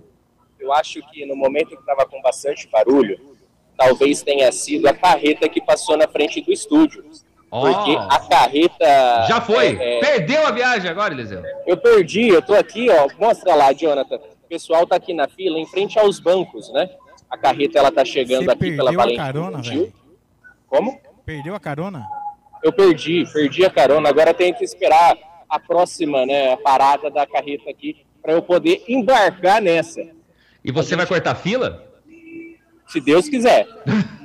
eu 0.59 0.73
acho 0.73 1.00
que 1.11 1.25
no 1.26 1.37
momento 1.37 1.69
que 1.69 1.81
estava 1.81 2.07
com 2.07 2.21
bastante 2.23 2.69
barulho, 2.69 3.37
talvez 3.76 4.23
tenha 4.23 4.50
sido 4.53 4.87
a 4.88 4.95
carreta 4.95 5.49
que 5.49 5.61
passou 5.61 5.97
na 5.97 6.09
frente 6.09 6.41
do 6.41 6.53
estúdio. 6.53 7.05
Porque 7.50 7.97
Ó, 7.97 8.09
a 8.09 8.21
carreta. 8.28 9.26
já 9.28 9.40
foi. 9.40 9.76
é, 9.76 9.99
é, 9.99 10.00
Perdeu 10.00 10.47
a 10.47 10.52
viagem 10.52 10.88
agora, 10.88 11.12
Eliseu. 11.12 11.42
eu 11.66 11.76
perdi, 11.76 12.28
eu 12.28 12.40
tô 12.40 12.54
aqui, 12.54 12.88
ó. 12.90 13.09
Mostra 13.19 13.54
lá, 13.57 13.73
Jonathan. 13.73 14.16
O 14.16 14.49
pessoal 14.49 14.87
tá 14.87 14.97
aqui 14.97 15.12
na 15.12 15.28
fila, 15.28 15.59
em 15.59 15.66
frente 15.66 15.99
aos 15.99 16.21
bancos, 16.21 16.73
né? 16.73 16.88
A 17.28 17.37
carreta 17.37 17.78
ela 17.78 17.90
tá 17.92 18.04
chegando 18.04 18.45
Você 18.45 18.50
aqui 18.52 18.76
pela 18.76 18.92
perdeu 18.92 19.14
a 19.14 19.16
carona, 19.16 19.62
velho? 19.62 19.92
Como? 20.69 21.00
Perdeu 21.25 21.54
a 21.54 21.61
carona? 21.61 22.07
Eu 22.62 22.73
perdi, 22.73 23.25
perdi 23.33 23.64
a 23.64 23.71
carona. 23.71 24.09
Agora 24.09 24.33
tem 24.35 24.52
que 24.54 24.64
esperar 24.64 25.16
a 25.49 25.59
próxima, 25.59 26.25
né, 26.26 26.52
a 26.52 26.57
parada 26.57 27.11
da 27.11 27.26
carreta 27.26 27.69
aqui 27.71 28.04
para 28.23 28.33
eu 28.35 28.42
poder 28.42 28.85
embarcar 28.87 29.61
nessa, 29.61 30.00
E 30.64 30.71
você 30.71 30.95
vai 30.95 31.07
cortar 31.07 31.35
fila? 31.35 31.85
se 32.87 33.00
Deus 33.00 33.28
quiser. 33.28 33.66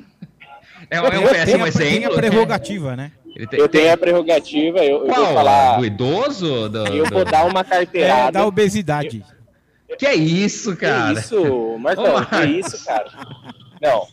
É, 0.89 0.97
é 0.97 1.01
um 1.01 1.09
Tem 1.09 1.23
a- 1.25 1.29
péssimo 1.29 1.71
tem 1.71 1.87
a 1.89 1.97
exemplo. 1.97 2.15
prerrogativa, 2.15 2.95
né? 2.95 3.11
Ele 3.35 3.47
tem- 3.47 3.59
Eu 3.59 3.67
tenho 3.67 3.93
a 3.93 3.97
prerrogativa, 3.97 4.77
eu, 4.79 4.99
eu 4.99 5.05
vou 5.07 5.13
Qual? 5.13 5.33
falar, 5.33 5.77
Do 5.77 5.85
idoso? 5.85 6.69
Do, 6.69 6.87
eu 6.87 7.05
vou 7.07 7.25
dar 7.25 7.45
uma 7.45 7.61
É 7.61 7.63
carteirada. 7.63 8.31
da 8.39 8.45
obesidade. 8.45 9.23
Que 9.99 10.05
é 10.05 10.15
isso, 10.15 10.75
cara? 10.75 11.13
Que 11.13 11.19
isso, 11.19 11.77
Marcão, 11.79 12.15
Ô, 12.15 12.25
que 12.25 12.45
isso, 12.45 12.85
cara? 12.85 13.05
Não, 13.81 14.07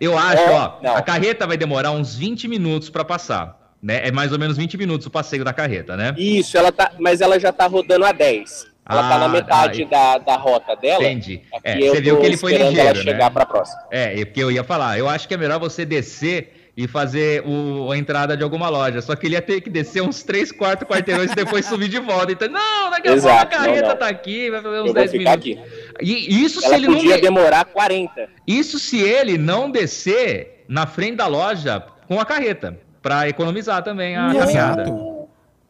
Eu 0.00 0.18
acho, 0.18 0.42
É, 0.42 0.50
ó, 0.50 0.72
não. 0.82 0.96
a 0.96 1.02
carreta 1.02 1.46
vai 1.46 1.56
demorar 1.56 1.92
uns 1.92 2.14
20 2.14 2.46
minutos 2.46 2.90
pra 2.90 3.04
passar, 3.04 3.72
né? 3.82 4.06
É 4.06 4.12
mais 4.12 4.32
ou 4.32 4.38
menos 4.38 4.56
20 4.56 4.76
minutos 4.76 5.06
o 5.06 5.10
passeio 5.10 5.42
da 5.44 5.52
carreta, 5.52 5.96
né? 5.96 6.14
isso, 6.18 6.56
ela 6.58 6.70
tá, 6.70 6.92
mas 6.98 7.20
ela 7.22 7.38
já 7.40 7.52
tá 7.52 7.66
rodando 7.66 8.04
a 8.04 8.12
10. 8.12 8.66
Ela 8.88 9.02
tá 9.08 9.14
Ah, 9.16 9.18
na 9.18 9.28
metade 9.28 9.84
da, 9.84 10.18
da 10.18 10.36
rota 10.36 10.74
dela. 10.74 11.02
Entendi. 11.04 11.42
É, 11.62 11.78
você 11.78 12.00
viu 12.00 12.18
que 12.18 12.26
ele 12.26 12.36
foi 12.36 12.52
ligeiro, 12.52 12.80
ela 12.80 12.94
chegar 12.94 13.24
né? 13.26 13.30
pra 13.30 13.44
próxima. 13.44 13.80
É, 13.90 14.20
é 14.20 14.24
porque 14.24 14.42
eu 14.42 14.50
ia 14.50 14.64
falar, 14.64 14.98
eu 14.98 15.08
acho 15.08 15.28
que 15.28 15.34
é 15.34 15.36
melhor 15.36 15.60
você 15.60 15.84
descer 15.84 16.54
e 16.74 16.86
fazer 16.86 17.42
o, 17.44 17.90
a 17.90 17.98
entrada 17.98 18.36
de 18.36 18.42
alguma 18.44 18.68
loja. 18.68 19.02
Só 19.02 19.14
que 19.16 19.26
ele 19.26 19.34
ia 19.34 19.42
ter 19.42 19.60
que 19.60 19.68
descer 19.68 20.00
uns 20.00 20.22
3, 20.22 20.52
4 20.52 20.86
quarteirões 20.86 21.32
e 21.32 21.34
depois 21.34 21.66
subir 21.66 21.88
de 21.88 21.98
volta. 21.98 22.32
Então, 22.32 22.48
não, 22.48 22.88
daqui 22.90 23.08
a 23.08 23.12
pouco 23.14 23.28
a 23.28 23.44
carreta 23.46 23.82
não, 23.82 23.88
não. 23.88 23.96
tá 23.96 24.08
aqui, 24.08 24.48
vai 24.48 24.62
fazer 24.62 24.80
uns 24.80 24.86
Eu 24.86 24.94
10 24.94 25.12
minutos. 25.12 25.34
Aqui. 25.34 25.58
E 26.00 26.44
isso 26.44 26.64
Ela 26.64 26.68
se 26.68 26.74
ele 26.76 26.86
podia 26.86 27.14
não. 27.16 27.20
demorar 27.20 27.64
40. 27.64 28.28
Isso 28.46 28.78
se 28.78 29.00
ele 29.02 29.36
não 29.36 29.70
descer 29.70 30.64
na 30.68 30.86
frente 30.86 31.16
da 31.16 31.26
loja 31.26 31.82
com 32.06 32.20
a 32.20 32.24
carreta, 32.24 32.78
para 33.02 33.28
economizar 33.28 33.82
também 33.82 34.16
a 34.16 34.32
caminhada. 34.32 34.84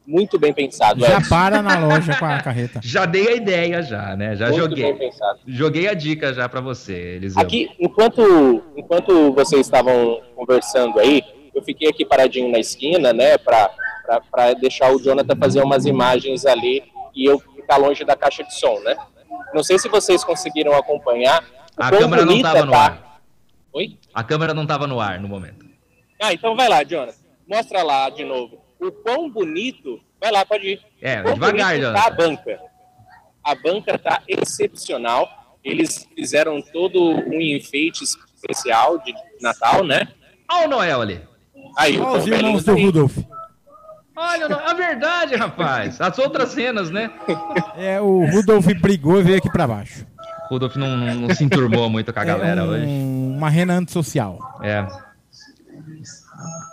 Muito 0.08 0.38
bem 0.38 0.54
pensado. 0.54 1.00
Já 1.00 1.18
Edson. 1.18 1.28
para 1.28 1.60
na 1.60 1.78
loja 1.80 2.16
com 2.16 2.24
a 2.24 2.40
carreta. 2.40 2.80
Já 2.82 3.04
dei 3.04 3.28
a 3.28 3.32
ideia 3.34 3.82
já, 3.82 4.16
né? 4.16 4.34
Já 4.34 4.48
Muito 4.48 4.60
joguei. 4.60 5.10
Joguei 5.46 5.86
a 5.86 5.92
dica 5.92 6.32
já 6.32 6.48
para 6.48 6.62
você, 6.62 7.16
Eliseu. 7.16 7.42
Aqui, 7.42 7.68
enquanto, 7.78 8.62
enquanto 8.74 9.34
vocês 9.34 9.66
estavam 9.66 10.22
conversando 10.34 10.98
aí, 10.98 11.22
eu 11.54 11.62
fiquei 11.62 11.90
aqui 11.90 12.06
paradinho 12.06 12.50
na 12.50 12.58
esquina, 12.58 13.12
né, 13.12 13.36
para 13.36 14.54
deixar 14.58 14.90
o 14.94 14.98
Jonathan 14.98 15.36
fazer 15.36 15.62
umas 15.62 15.84
imagens 15.84 16.46
ali 16.46 16.82
e 17.14 17.26
eu 17.26 17.38
ficar 17.38 17.76
longe 17.76 18.02
da 18.02 18.16
caixa 18.16 18.42
de 18.42 18.58
som, 18.58 18.80
né? 18.80 18.96
Não 19.52 19.62
sei 19.62 19.78
se 19.78 19.90
vocês 19.90 20.24
conseguiram 20.24 20.72
acompanhar. 20.72 21.44
A 21.76 21.90
câmera 21.90 22.24
não 22.24 22.34
estava 22.34 22.64
no 22.64 22.72
tá... 22.72 22.78
ar. 22.78 23.20
Oi? 23.74 23.98
A 24.14 24.24
câmera 24.24 24.54
não 24.54 24.62
estava 24.62 24.86
no 24.86 25.00
ar 25.00 25.20
no 25.20 25.28
momento. 25.28 25.66
Ah, 26.18 26.32
então 26.32 26.56
vai 26.56 26.66
lá, 26.66 26.82
Jonathan. 26.82 27.18
Mostra 27.46 27.82
lá 27.82 28.08
de 28.08 28.24
novo 28.24 28.67
o 28.80 28.92
quão 28.92 29.30
bonito. 29.30 30.00
Vai 30.20 30.30
lá, 30.30 30.44
pode 30.44 30.66
ir. 30.66 30.80
É, 31.00 31.22
devagar, 31.22 31.78
Tá 31.92 32.06
a 32.06 32.10
banca. 32.10 32.60
A 33.44 33.54
banca 33.54 33.98
tá 33.98 34.22
excepcional. 34.26 35.28
Eles 35.64 36.08
fizeram 36.14 36.60
todo 36.62 37.00
um 37.00 37.40
enfeite 37.40 38.04
especial 38.04 38.98
de 38.98 39.12
Natal, 39.40 39.84
né? 39.84 40.08
Olha 40.50 40.66
o 40.66 40.70
Noel 40.70 41.00
ali. 41.00 41.20
Aí, 41.76 41.98
Olha 41.98 42.18
os 42.18 42.26
irmãos 42.26 42.64
do 42.64 42.74
Rudolf. 42.74 43.18
Olha, 44.16 44.46
a 44.46 44.74
verdade, 44.74 45.36
rapaz. 45.36 46.00
As 46.00 46.18
outras 46.18 46.50
cenas, 46.50 46.90
né? 46.90 47.10
É, 47.76 48.00
o 48.00 48.28
Rudolf 48.28 48.66
brigou 48.80 49.20
e 49.20 49.22
veio 49.22 49.38
aqui 49.38 49.50
pra 49.50 49.66
baixo. 49.66 50.04
O 50.50 50.54
Rudolf 50.54 50.74
não, 50.74 50.96
não, 50.96 51.14
não 51.14 51.34
se 51.34 51.44
enturmou 51.44 51.88
muito 51.88 52.12
com 52.12 52.18
a 52.18 52.22
é 52.22 52.26
galera 52.26 52.64
um, 52.64 52.68
hoje. 52.68 52.86
Uma 52.86 53.48
rena 53.48 53.74
antissocial. 53.74 54.58
É. 54.62 54.84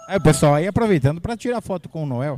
Aí 0.07 0.17
o 0.17 0.21
pessoal 0.21 0.55
aí 0.55 0.67
aproveitando 0.67 1.19
para 1.19 1.35
tirar 1.35 1.61
foto 1.61 1.89
com 1.89 2.03
o 2.03 2.05
Noel. 2.05 2.37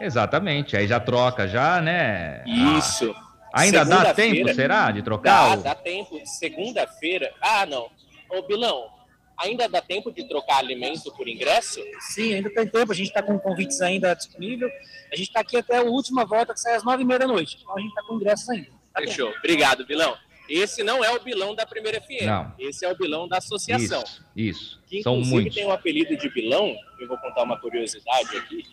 Exatamente, 0.00 0.76
aí 0.76 0.86
já 0.86 0.98
troca, 0.98 1.46
já, 1.46 1.80
né? 1.82 2.42
Isso. 2.78 3.14
Ah, 3.52 3.62
ainda 3.62 3.84
dá 3.84 4.14
tempo, 4.14 4.52
será, 4.54 4.90
de 4.90 5.02
trocar? 5.02 5.56
Dá, 5.56 5.62
dá 5.62 5.74
tempo. 5.74 6.20
Segunda-feira. 6.24 7.32
Ah, 7.40 7.66
não. 7.66 7.90
Ô, 8.30 8.42
Bilão, 8.42 8.88
ainda 9.36 9.68
dá 9.68 9.82
tempo 9.82 10.12
de 10.12 10.26
trocar 10.28 10.58
alimento 10.58 11.12
por 11.16 11.28
ingresso? 11.28 11.80
Sim, 11.98 12.34
ainda 12.34 12.48
tem 12.48 12.66
tempo. 12.66 12.92
A 12.92 12.94
gente 12.94 13.08
está 13.08 13.22
com 13.22 13.38
convites 13.38 13.80
ainda 13.80 14.14
disponível. 14.14 14.70
A 15.12 15.16
gente 15.16 15.28
está 15.28 15.40
aqui 15.40 15.56
até 15.56 15.78
a 15.78 15.82
última 15.82 16.24
volta, 16.24 16.54
que 16.54 16.60
sai 16.60 16.76
às 16.76 16.84
nove 16.84 17.02
e 17.02 17.06
meia 17.06 17.18
da 17.18 17.26
noite. 17.26 17.58
Então 17.60 17.76
a 17.76 17.80
gente 17.80 17.90
está 17.90 18.02
com 18.02 18.14
ingressos 18.14 18.48
ainda. 18.48 18.68
Tá 18.94 19.00
Fechou. 19.00 19.26
Tempo. 19.26 19.38
Obrigado, 19.38 19.86
Bilão. 19.86 20.16
Esse 20.50 20.82
não 20.82 21.04
é 21.04 21.10
o 21.12 21.20
bilão 21.20 21.54
da 21.54 21.64
primeira 21.64 22.00
FM. 22.00 22.24
Não. 22.26 22.52
Esse 22.58 22.84
é 22.84 22.90
o 22.90 22.96
bilão 22.96 23.28
da 23.28 23.38
associação. 23.38 24.02
Isso. 24.02 24.24
isso. 24.34 24.82
Que, 24.86 25.00
São 25.02 25.20
muitos. 25.20 25.54
tem 25.54 25.64
o 25.64 25.68
um 25.68 25.72
apelido 25.72 26.16
de 26.16 26.28
bilão. 26.28 26.74
Eu 26.98 27.06
vou 27.06 27.16
contar 27.18 27.44
uma 27.44 27.58
curiosidade 27.60 28.36
aqui. 28.36 28.64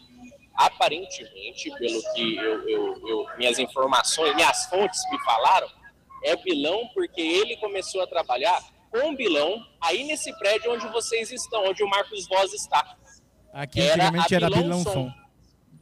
Aparentemente, 0.55 1.69
pelo 1.77 2.01
que 2.13 2.35
eu, 2.35 2.67
eu, 2.67 3.07
eu, 3.07 3.25
minhas 3.37 3.59
informações, 3.59 4.35
minhas 4.35 4.65
fontes 4.65 4.99
me 5.11 5.23
falaram, 5.23 5.69
é 6.23 6.35
bilão 6.35 6.89
porque 6.95 7.21
ele 7.21 7.55
começou 7.57 8.01
a 8.01 8.07
trabalhar 8.07 8.59
com 8.89 9.15
bilão 9.15 9.63
aí 9.79 10.03
nesse 10.03 10.35
prédio 10.39 10.73
onde 10.73 10.87
vocês 10.87 11.31
estão, 11.31 11.63
onde 11.67 11.83
o 11.83 11.89
Marcos 11.89 12.27
Voz 12.27 12.53
está. 12.53 12.97
Aqui 13.53 13.81
era 13.81 14.05
antigamente 14.05 14.35
era 14.35 14.47
Bilão, 14.47 14.63
bilão 14.63 14.83
som. 14.83 14.93
som. 14.93 15.13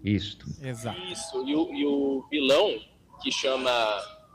Isso. 0.04 0.38
Exato. 0.62 1.00
Isso. 1.04 1.48
E 1.48 1.56
o, 1.56 1.74
e 1.74 1.86
o 1.86 2.28
bilão, 2.30 2.80
que 3.24 3.32
chama 3.32 3.72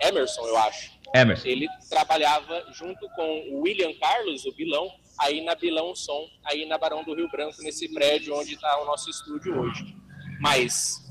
Emerson, 0.01 0.47
eu 0.47 0.57
acho. 0.59 1.00
Emerson. 1.15 1.49
Ele 1.49 1.67
trabalhava 1.89 2.67
junto 2.73 3.09
com 3.11 3.41
o 3.51 3.61
William 3.61 3.93
Carlos, 3.99 4.45
o 4.45 4.53
Bilão, 4.53 4.91
aí 5.19 5.43
na 5.45 5.55
Bilão 5.55 5.95
Som, 5.95 6.29
aí 6.45 6.67
na 6.67 6.79
Barão 6.79 7.05
do 7.05 7.15
Rio 7.15 7.29
Branco, 7.31 7.63
nesse 7.63 7.93
prédio 7.93 8.35
onde 8.35 8.55
está 8.55 8.81
o 8.81 8.87
nosso 8.87 9.11
estúdio 9.11 9.59
hoje. 9.61 9.95
Mas, 10.41 11.11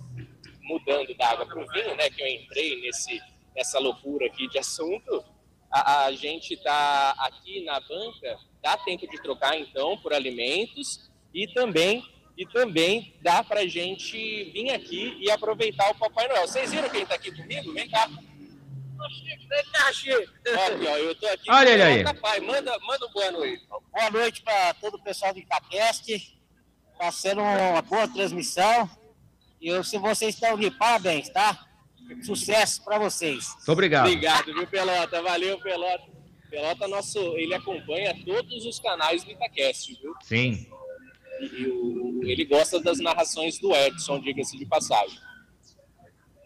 mudando 0.63 1.15
da 1.15 1.29
água 1.29 1.45
para 1.45 1.61
o 1.61 1.67
vinho, 1.67 1.95
né, 1.95 2.09
que 2.09 2.21
eu 2.21 2.27
entrei 2.27 2.81
nesse, 2.81 3.21
nessa 3.55 3.79
loucura 3.79 4.25
aqui 4.25 4.47
de 4.47 4.57
assunto, 4.57 5.23
a, 5.71 6.05
a 6.05 6.11
gente 6.13 6.53
está 6.53 7.11
aqui 7.19 7.63
na 7.63 7.79
banca, 7.79 8.37
dá 8.61 8.77
tempo 8.77 9.07
de 9.07 9.21
trocar 9.21 9.57
então 9.59 9.97
por 9.97 10.13
alimentos 10.13 11.09
e 11.33 11.47
também 11.47 12.03
e 12.39 12.45
também 12.45 13.13
dá 13.21 13.43
para 13.43 13.67
gente 13.67 14.45
vir 14.53 14.71
aqui 14.71 15.17
e 15.19 15.29
aproveitar 15.29 15.91
o 15.91 15.95
Papai 15.95 16.25
Noel. 16.29 16.47
Vocês 16.47 16.71
viram 16.71 16.89
quem 16.89 17.03
está 17.03 17.15
aqui 17.15 17.35
comigo? 17.35 17.73
Vem 17.73 17.89
cá. 17.89 18.09
Olha, 20.57 20.99
eu 20.99 21.15
tô 21.15 21.27
aqui. 21.27 21.51
Olha 21.51 21.69
ele 21.69 21.83
aí. 21.83 22.03
Manda, 22.41 22.77
manda 22.79 23.05
um 23.05 23.11
boa 23.11 23.31
noite. 23.31 23.65
Boa 23.67 24.09
noite 24.11 24.41
para 24.41 24.73
todo 24.75 24.95
o 24.95 25.03
pessoal 25.03 25.33
do 25.33 25.39
Itacast. 25.39 26.37
Está 26.93 27.11
sendo 27.11 27.41
uma 27.41 27.81
boa 27.81 28.07
transmissão. 28.07 28.89
E 29.61 29.67
eu, 29.69 29.83
se 29.83 29.97
vocês 29.97 30.35
estão 30.35 30.57
de 30.57 30.71
parabéns, 30.71 31.29
tá? 31.29 31.65
Sucesso 32.23 32.83
para 32.83 32.97
vocês. 32.97 33.53
Muito 33.55 33.71
obrigado. 33.71 34.05
Obrigado, 34.05 34.53
viu, 34.53 34.67
Pelota? 34.67 35.21
Valeu, 35.21 35.59
Pelota. 35.59 36.03
Pelota, 36.49 36.87
nosso, 36.87 37.19
ele 37.37 37.53
acompanha 37.53 38.15
todos 38.25 38.65
os 38.65 38.79
canais 38.79 39.23
do 39.23 39.31
Itacast, 39.31 39.93
viu? 40.01 40.13
Sim. 40.23 40.67
E, 41.39 41.45
e 41.45 41.67
o, 41.67 42.21
ele 42.23 42.43
gosta 42.45 42.79
das 42.81 42.99
narrações 42.99 43.59
do 43.59 43.73
Edson, 43.75 44.19
diga-se 44.19 44.57
de 44.57 44.65
passagem. 44.65 45.19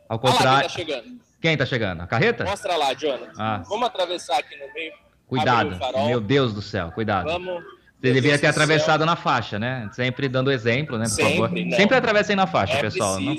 Ao 0.09 0.19
contrário. 0.19 0.59
Ah, 0.59 0.61
tá 0.63 0.69
chegando. 0.69 1.19
Quem 1.43 1.57
tá 1.57 1.65
chegando? 1.65 1.99
A 1.99 2.07
carreta? 2.07 2.45
Mostra 2.45 2.77
lá, 2.77 2.93
Jonathan. 2.93 3.33
Ah. 3.37 3.61
Vamos 3.67 3.85
atravessar 3.85 4.39
aqui 4.39 4.55
no 4.55 4.73
meio. 4.73 4.93
Cuidado. 5.27 5.77
Meu 6.07 6.21
Deus 6.21 6.53
do 6.53 6.61
céu, 6.61 6.89
cuidado. 6.93 7.25
Vamos. 7.25 7.61
Você 7.99 8.13
deveria 8.13 8.39
ter 8.39 8.47
atravessado 8.47 9.05
na 9.05 9.17
faixa, 9.17 9.59
né? 9.59 9.89
Sempre 9.91 10.29
dando 10.29 10.49
exemplo, 10.49 10.97
né? 10.97 11.03
Por 11.03 11.11
Sempre, 11.11 11.33
favor. 11.33 11.51
Não. 11.51 11.71
Sempre 11.77 11.97
atravessem 11.97 12.37
na 12.37 12.47
faixa, 12.47 12.75
é 12.75 12.79
pessoal. 12.79 13.19
Não, 13.19 13.35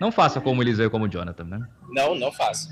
não 0.00 0.12
faça 0.12 0.40
como 0.40 0.60
o 0.60 0.62
Eliseu 0.62 0.86
e 0.86 0.90
como 0.90 1.06
o 1.06 1.08
Jonathan, 1.08 1.42
né? 1.42 1.66
Não, 1.88 2.14
não 2.14 2.30
faça. 2.30 2.68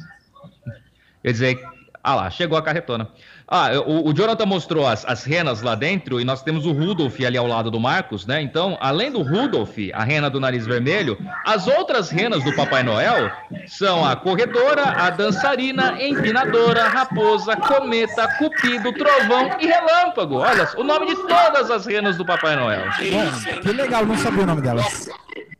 Quer 1.20 1.32
dizer, 1.32 1.68
ah 2.00 2.14
lá, 2.14 2.30
chegou 2.30 2.56
a 2.56 2.62
carretona. 2.62 3.10
Ah, 3.48 3.70
o, 3.86 4.08
o 4.08 4.12
Jonathan 4.12 4.44
mostrou 4.44 4.84
as, 4.88 5.04
as 5.04 5.22
renas 5.22 5.62
lá 5.62 5.76
dentro 5.76 6.20
e 6.20 6.24
nós 6.24 6.42
temos 6.42 6.66
o 6.66 6.72
Rudolf 6.72 7.20
ali 7.24 7.38
ao 7.38 7.46
lado 7.46 7.70
do 7.70 7.78
Marcos, 7.78 8.26
né? 8.26 8.42
Então, 8.42 8.76
além 8.80 9.12
do 9.12 9.22
Rudolf, 9.22 9.76
a 9.94 10.02
rena 10.02 10.28
do 10.28 10.40
nariz 10.40 10.66
vermelho, 10.66 11.16
as 11.44 11.68
outras 11.68 12.10
renas 12.10 12.42
do 12.42 12.52
Papai 12.56 12.82
Noel 12.82 13.30
são 13.68 14.04
a 14.04 14.16
corredora, 14.16 14.82
a 14.82 15.10
dançarina, 15.10 15.96
empinadora, 16.02 16.88
raposa, 16.88 17.54
cometa, 17.54 18.26
cupido, 18.36 18.92
trovão 18.92 19.56
e 19.60 19.66
relâmpago. 19.66 20.38
Olha, 20.38 20.68
o 20.76 20.82
nome 20.82 21.06
de 21.06 21.14
todas 21.28 21.70
as 21.70 21.86
renas 21.86 22.16
do 22.16 22.26
Papai 22.26 22.56
Noel. 22.56 22.82
Bom, 23.12 23.60
que 23.60 23.72
legal, 23.72 24.04
não 24.04 24.18
sabia 24.18 24.42
o 24.42 24.46
nome 24.46 24.62
delas. 24.62 25.08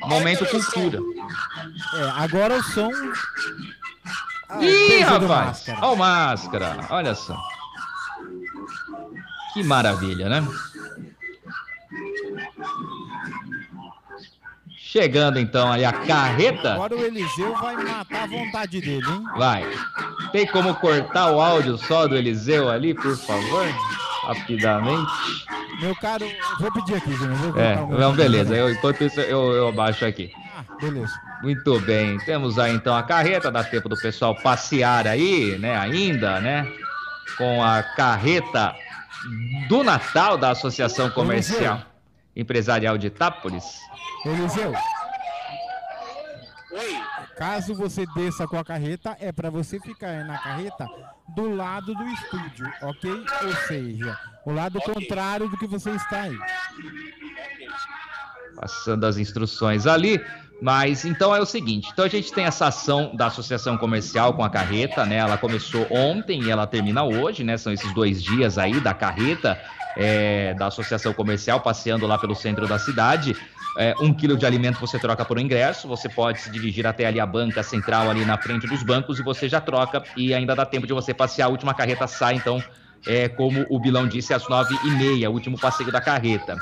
Momento 0.00 0.44
cultura. 0.46 0.98
É, 1.94 2.22
agora 2.22 2.54
o 2.54 2.62
som. 2.64 2.90
Ah, 4.48 4.62
Ih, 4.62 5.00
rapaz! 5.00 5.66
Olha 5.68 5.92
o 5.92 5.96
máscara, 5.96 6.76
olha 6.90 7.14
só. 7.14 7.36
Que 9.56 9.64
maravilha, 9.64 10.28
né? 10.28 10.46
Chegando 14.76 15.38
então 15.38 15.72
aí 15.72 15.82
a 15.82 15.94
carreta. 15.94 16.74
Agora 16.74 16.94
o 16.94 17.02
Eliseu 17.02 17.56
vai 17.56 17.74
matar 17.74 18.24
a 18.24 18.26
vontade 18.26 18.82
dele, 18.82 19.08
hein? 19.08 19.24
Vai. 19.38 19.64
Tem 20.30 20.46
como 20.46 20.74
cortar 20.74 21.30
o 21.30 21.40
áudio 21.40 21.78
só 21.78 22.06
do 22.06 22.14
Eliseu 22.14 22.68
ali, 22.68 22.92
por 22.92 23.16
favor? 23.16 23.66
Rapidamente. 24.24 25.10
Meu 25.80 25.96
caro, 25.96 26.26
vou 26.60 26.70
pedir 26.72 26.96
aqui, 26.96 27.14
Júnior. 27.14 27.58
É, 27.58 27.76
não, 27.98 28.12
beleza. 28.12 28.54
Eu, 28.54 28.70
enquanto 28.70 29.04
isso, 29.04 29.18
eu, 29.22 29.52
eu 29.52 29.68
abaixo 29.68 30.04
aqui. 30.04 30.30
Ah, 30.54 30.64
beleza. 30.78 31.18
Muito 31.42 31.80
bem. 31.80 32.18
Temos 32.18 32.58
aí 32.58 32.74
então 32.74 32.94
a 32.94 33.02
carreta. 33.02 33.50
Dá 33.50 33.64
tempo 33.64 33.88
do 33.88 33.96
pessoal 33.96 34.34
passear 34.34 35.06
aí, 35.06 35.56
né? 35.58 35.78
Ainda, 35.78 36.42
né? 36.42 36.70
Com 37.38 37.64
a 37.64 37.82
carreta 37.82 38.76
do 39.68 39.82
Natal 39.82 40.36
da 40.38 40.50
Associação 40.50 41.10
Comercial 41.10 41.74
Eliseu. 41.74 41.96
Empresarial 42.34 42.98
de 42.98 43.06
Itápolis. 43.06 43.64
Eliseu. 44.24 44.72
Oi. 46.72 47.02
Caso 47.36 47.74
você 47.74 48.06
desça 48.14 48.46
com 48.46 48.58
a 48.58 48.64
carreta, 48.64 49.16
é 49.20 49.30
para 49.30 49.50
você 49.50 49.78
ficar 49.78 50.24
na 50.24 50.38
carreta 50.38 50.88
do 51.34 51.54
lado 51.54 51.94
do 51.94 52.04
estúdio, 52.04 52.66
ok? 52.82 53.10
Ou 53.10 53.56
seja, 53.68 54.18
o 54.44 54.52
lado 54.52 54.78
okay. 54.78 54.94
contrário 54.94 55.48
do 55.48 55.56
que 55.58 55.66
você 55.66 55.90
está 55.90 56.22
aí. 56.22 56.38
Passando 58.54 59.04
as 59.04 59.18
instruções 59.18 59.86
ali. 59.86 60.18
Mas 60.60 61.04
então 61.04 61.34
é 61.34 61.40
o 61.40 61.44
seguinte, 61.44 61.90
então 61.92 62.04
a 62.04 62.08
gente 62.08 62.32
tem 62.32 62.46
essa 62.46 62.66
ação 62.68 63.14
da 63.14 63.26
associação 63.26 63.76
comercial 63.76 64.32
com 64.32 64.42
a 64.42 64.48
carreta, 64.48 65.04
né? 65.04 65.16
Ela 65.16 65.36
começou 65.36 65.86
ontem 65.90 66.44
e 66.44 66.50
ela 66.50 66.66
termina 66.66 67.04
hoje, 67.04 67.44
né? 67.44 67.58
São 67.58 67.72
esses 67.72 67.92
dois 67.92 68.22
dias 68.22 68.56
aí 68.56 68.80
da 68.80 68.94
carreta 68.94 69.60
é, 69.96 70.54
da 70.54 70.66
associação 70.66 71.12
comercial 71.12 71.60
passeando 71.60 72.06
lá 72.06 72.18
pelo 72.18 72.34
centro 72.34 72.66
da 72.66 72.78
cidade. 72.78 73.36
É, 73.78 73.94
um 74.00 74.12
quilo 74.14 74.38
de 74.38 74.46
alimento 74.46 74.80
você 74.80 74.98
troca 74.98 75.24
por 75.26 75.36
um 75.36 75.40
ingresso, 75.40 75.86
você 75.86 76.08
pode 76.08 76.40
se 76.40 76.50
dirigir 76.50 76.86
até 76.86 77.04
ali 77.04 77.20
a 77.20 77.26
banca 77.26 77.62
central 77.62 78.08
ali 78.08 78.24
na 78.24 78.38
frente 78.38 78.66
dos 78.66 78.82
bancos 78.82 79.18
e 79.18 79.22
você 79.22 79.50
já 79.50 79.60
troca 79.60 80.02
e 80.16 80.32
ainda 80.32 80.54
dá 80.54 80.64
tempo 80.64 80.86
de 80.86 80.94
você 80.94 81.12
passear. 81.12 81.46
A 81.46 81.50
última 81.50 81.74
carreta 81.74 82.06
sai 82.06 82.36
então 82.36 82.62
é, 83.06 83.28
como 83.28 83.66
o 83.68 83.78
Bilão 83.78 84.06
disse, 84.06 84.32
às 84.34 84.48
nove 84.48 84.76
e 84.84 84.90
meia, 84.90 85.30
último 85.30 85.58
passeio 85.58 85.90
da 85.90 86.00
carreta. 86.00 86.56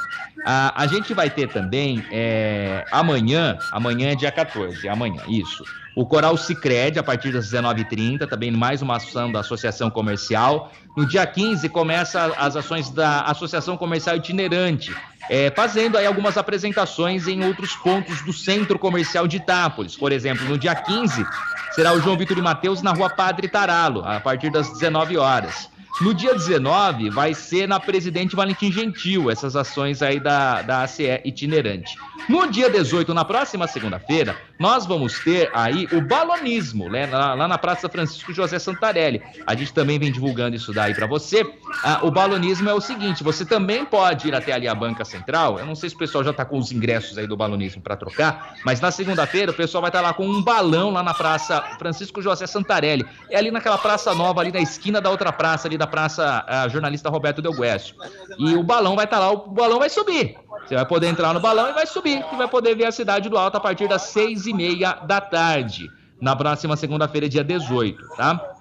A, 0.45 0.83
a 0.83 0.87
gente 0.87 1.15
vai 1.15 1.31
ter 1.31 1.49
também 1.49 2.05
é, 2.11 2.85
amanhã, 2.91 3.59
amanhã 3.73 4.13
é 4.13 4.15
dia 4.15 4.31
14, 4.31 4.89
amanhã, 4.89 5.23
isso. 5.29 5.65
O 5.97 6.05
Coral 6.05 6.37
Cicred, 6.37 6.99
a 6.99 7.03
partir 7.05 7.33
das 7.33 7.53
19h30, 7.53 8.29
também 8.29 8.51
mais 8.51 8.83
uma 8.83 8.97
ação 8.97 9.31
da 9.31 9.41
Associação 9.41 9.89
Comercial. 9.89 10.73
No 10.97 11.07
dia 11.07 11.25
15 11.25 11.69
começa 11.69 12.35
as 12.37 12.57
ações 12.57 12.91
da 12.91 13.21
Associação 13.23 13.77
Comercial 13.77 14.17
Itinerante, 14.17 14.95
é, 15.31 15.53
fazendo 15.55 15.97
aí 15.97 16.05
algumas 16.05 16.37
apresentações 16.37 17.29
em 17.29 17.45
outros 17.45 17.77
pontos 17.77 18.23
do 18.23 18.33
Centro 18.33 18.77
Comercial 18.77 19.29
de 19.29 19.37
Itápolis. 19.37 19.97
Por 19.97 20.11
exemplo, 20.11 20.45
no 20.49 20.59
dia 20.59 20.75
15 20.75 21.25
será 21.73 21.93
o 21.93 22.01
João 22.01 22.17
Vitor 22.17 22.39
e 22.39 22.43
Mateus 22.43 22.83
na 22.83 22.93
Rua 22.93 23.11
Padre 23.11 23.47
Taralo, 23.47 24.05
a 24.05 24.19
partir 24.19 24.51
das 24.51 24.73
19 24.73 25.17
horas. 25.17 25.71
No 26.01 26.13
dia 26.13 26.35
19, 26.35 27.09
vai 27.11 27.35
ser 27.35 27.69
na 27.69 27.79
Presidente 27.79 28.35
Valentim 28.35 28.73
Gentil, 28.73 29.31
essas 29.31 29.55
ações 29.55 30.03
aí 30.03 30.19
da, 30.19 30.61
da 30.61 30.83
ACE 30.83 31.21
itinerante. 31.25 31.97
No 32.29 32.51
dia 32.51 32.69
18, 32.69 33.13
na 33.15 33.25
próxima 33.25 33.69
segunda-feira, 33.69 34.37
nós 34.59 34.87
vamos 34.87 35.19
ter 35.21 35.51
aí 35.55 35.87
o 35.93 36.01
balonismo, 36.01 36.89
né, 36.89 37.07
lá, 37.07 37.35
lá, 37.35 37.47
na 37.47 37.59
Praça 37.59 37.89
Francisco 37.89 38.33
José 38.33 38.59
Santarelli. 38.59 39.23
A 39.47 39.55
gente 39.55 39.73
também 39.73 39.99
vem 39.99 40.11
divulgando 40.11 40.57
isso 40.57 40.73
daí 40.73 40.95
para 40.95 41.07
você. 41.07 41.45
Ah, 41.83 42.01
o 42.03 42.11
balonismo 42.11 42.69
é 42.69 42.75
o 42.75 42.81
seguinte: 42.81 43.23
você 43.23 43.45
também 43.45 43.85
pode 43.85 44.29
ir 44.29 44.35
até 44.35 44.53
ali 44.53 44.67
a 44.67 44.75
Banca 44.75 45.05
Central. 45.05 45.59
Eu 45.59 45.67
não 45.67 45.75
sei 45.75 45.91
se 45.91 45.95
o 45.95 45.99
pessoal 45.99 46.25
já 46.25 46.31
está 46.31 46.45
com 46.45 46.57
os 46.57 46.73
ingressos 46.73 47.19
aí 47.19 47.27
do 47.27 47.37
balonismo 47.37 47.83
para 47.83 47.97
trocar, 47.97 48.57
mas 48.65 48.81
na 48.81 48.91
segunda-feira 48.91 49.53
o 49.53 49.55
pessoal 49.55 49.83
vai 49.83 49.91
estar 49.91 50.01
tá 50.01 50.09
lá 50.09 50.15
com 50.15 50.27
um 50.27 50.43
balão 50.43 50.91
lá 50.91 51.03
na 51.03 51.13
Praça 51.13 51.61
Francisco 51.79 52.23
José 52.23 52.47
Santarelli. 52.47 53.05
É 53.31 53.37
ali 53.37 53.51
naquela 53.51 53.77
praça 53.77 54.15
nova, 54.15 54.41
ali 54.41 54.51
na 54.51 54.61
esquina 54.61 55.01
da 55.01 55.11
outra 55.11 55.31
praça, 55.31 55.69
ali 55.69 55.77
da 55.77 55.84
Praça 55.87 56.45
a 56.47 56.69
Jornalista 56.69 57.09
Roberto 57.09 57.43
Del 57.43 57.53
Guesso. 57.53 57.95
E 58.39 58.55
o 58.55 58.63
balão 58.63 58.97
vai 58.97 59.05
estar 59.05 59.19
tá 59.19 59.27
lá, 59.27 59.33
o 59.33 59.49
balão 59.49 59.79
vai 59.79 59.91
subir. 59.91 60.37
Você 60.67 60.75
vai 60.75 60.87
poder 60.87 61.09
entrar 61.09 61.35
no 61.35 61.41
balão 61.41 61.69
e 61.69 61.73
vai 61.73 61.87
subir, 61.87 62.25
e 62.33 62.37
vai 62.37 62.49
poder 62.49 62.75
ver 62.75 62.87
a 62.87 62.93
cidade 62.93 63.29
do 63.29 63.37
alto 63.37 63.57
a 63.57 63.61
partir 63.61 63.89
das 63.89 64.03
seis 64.03 64.47
e 64.47 64.53
meia 64.53 64.95
da 65.07 65.21
tarde, 65.21 65.91
na 66.21 66.35
próxima 66.35 66.77
segunda-feira, 66.77 67.29
dia 67.29 67.45
18, 67.45 68.03
tá? 68.17 68.55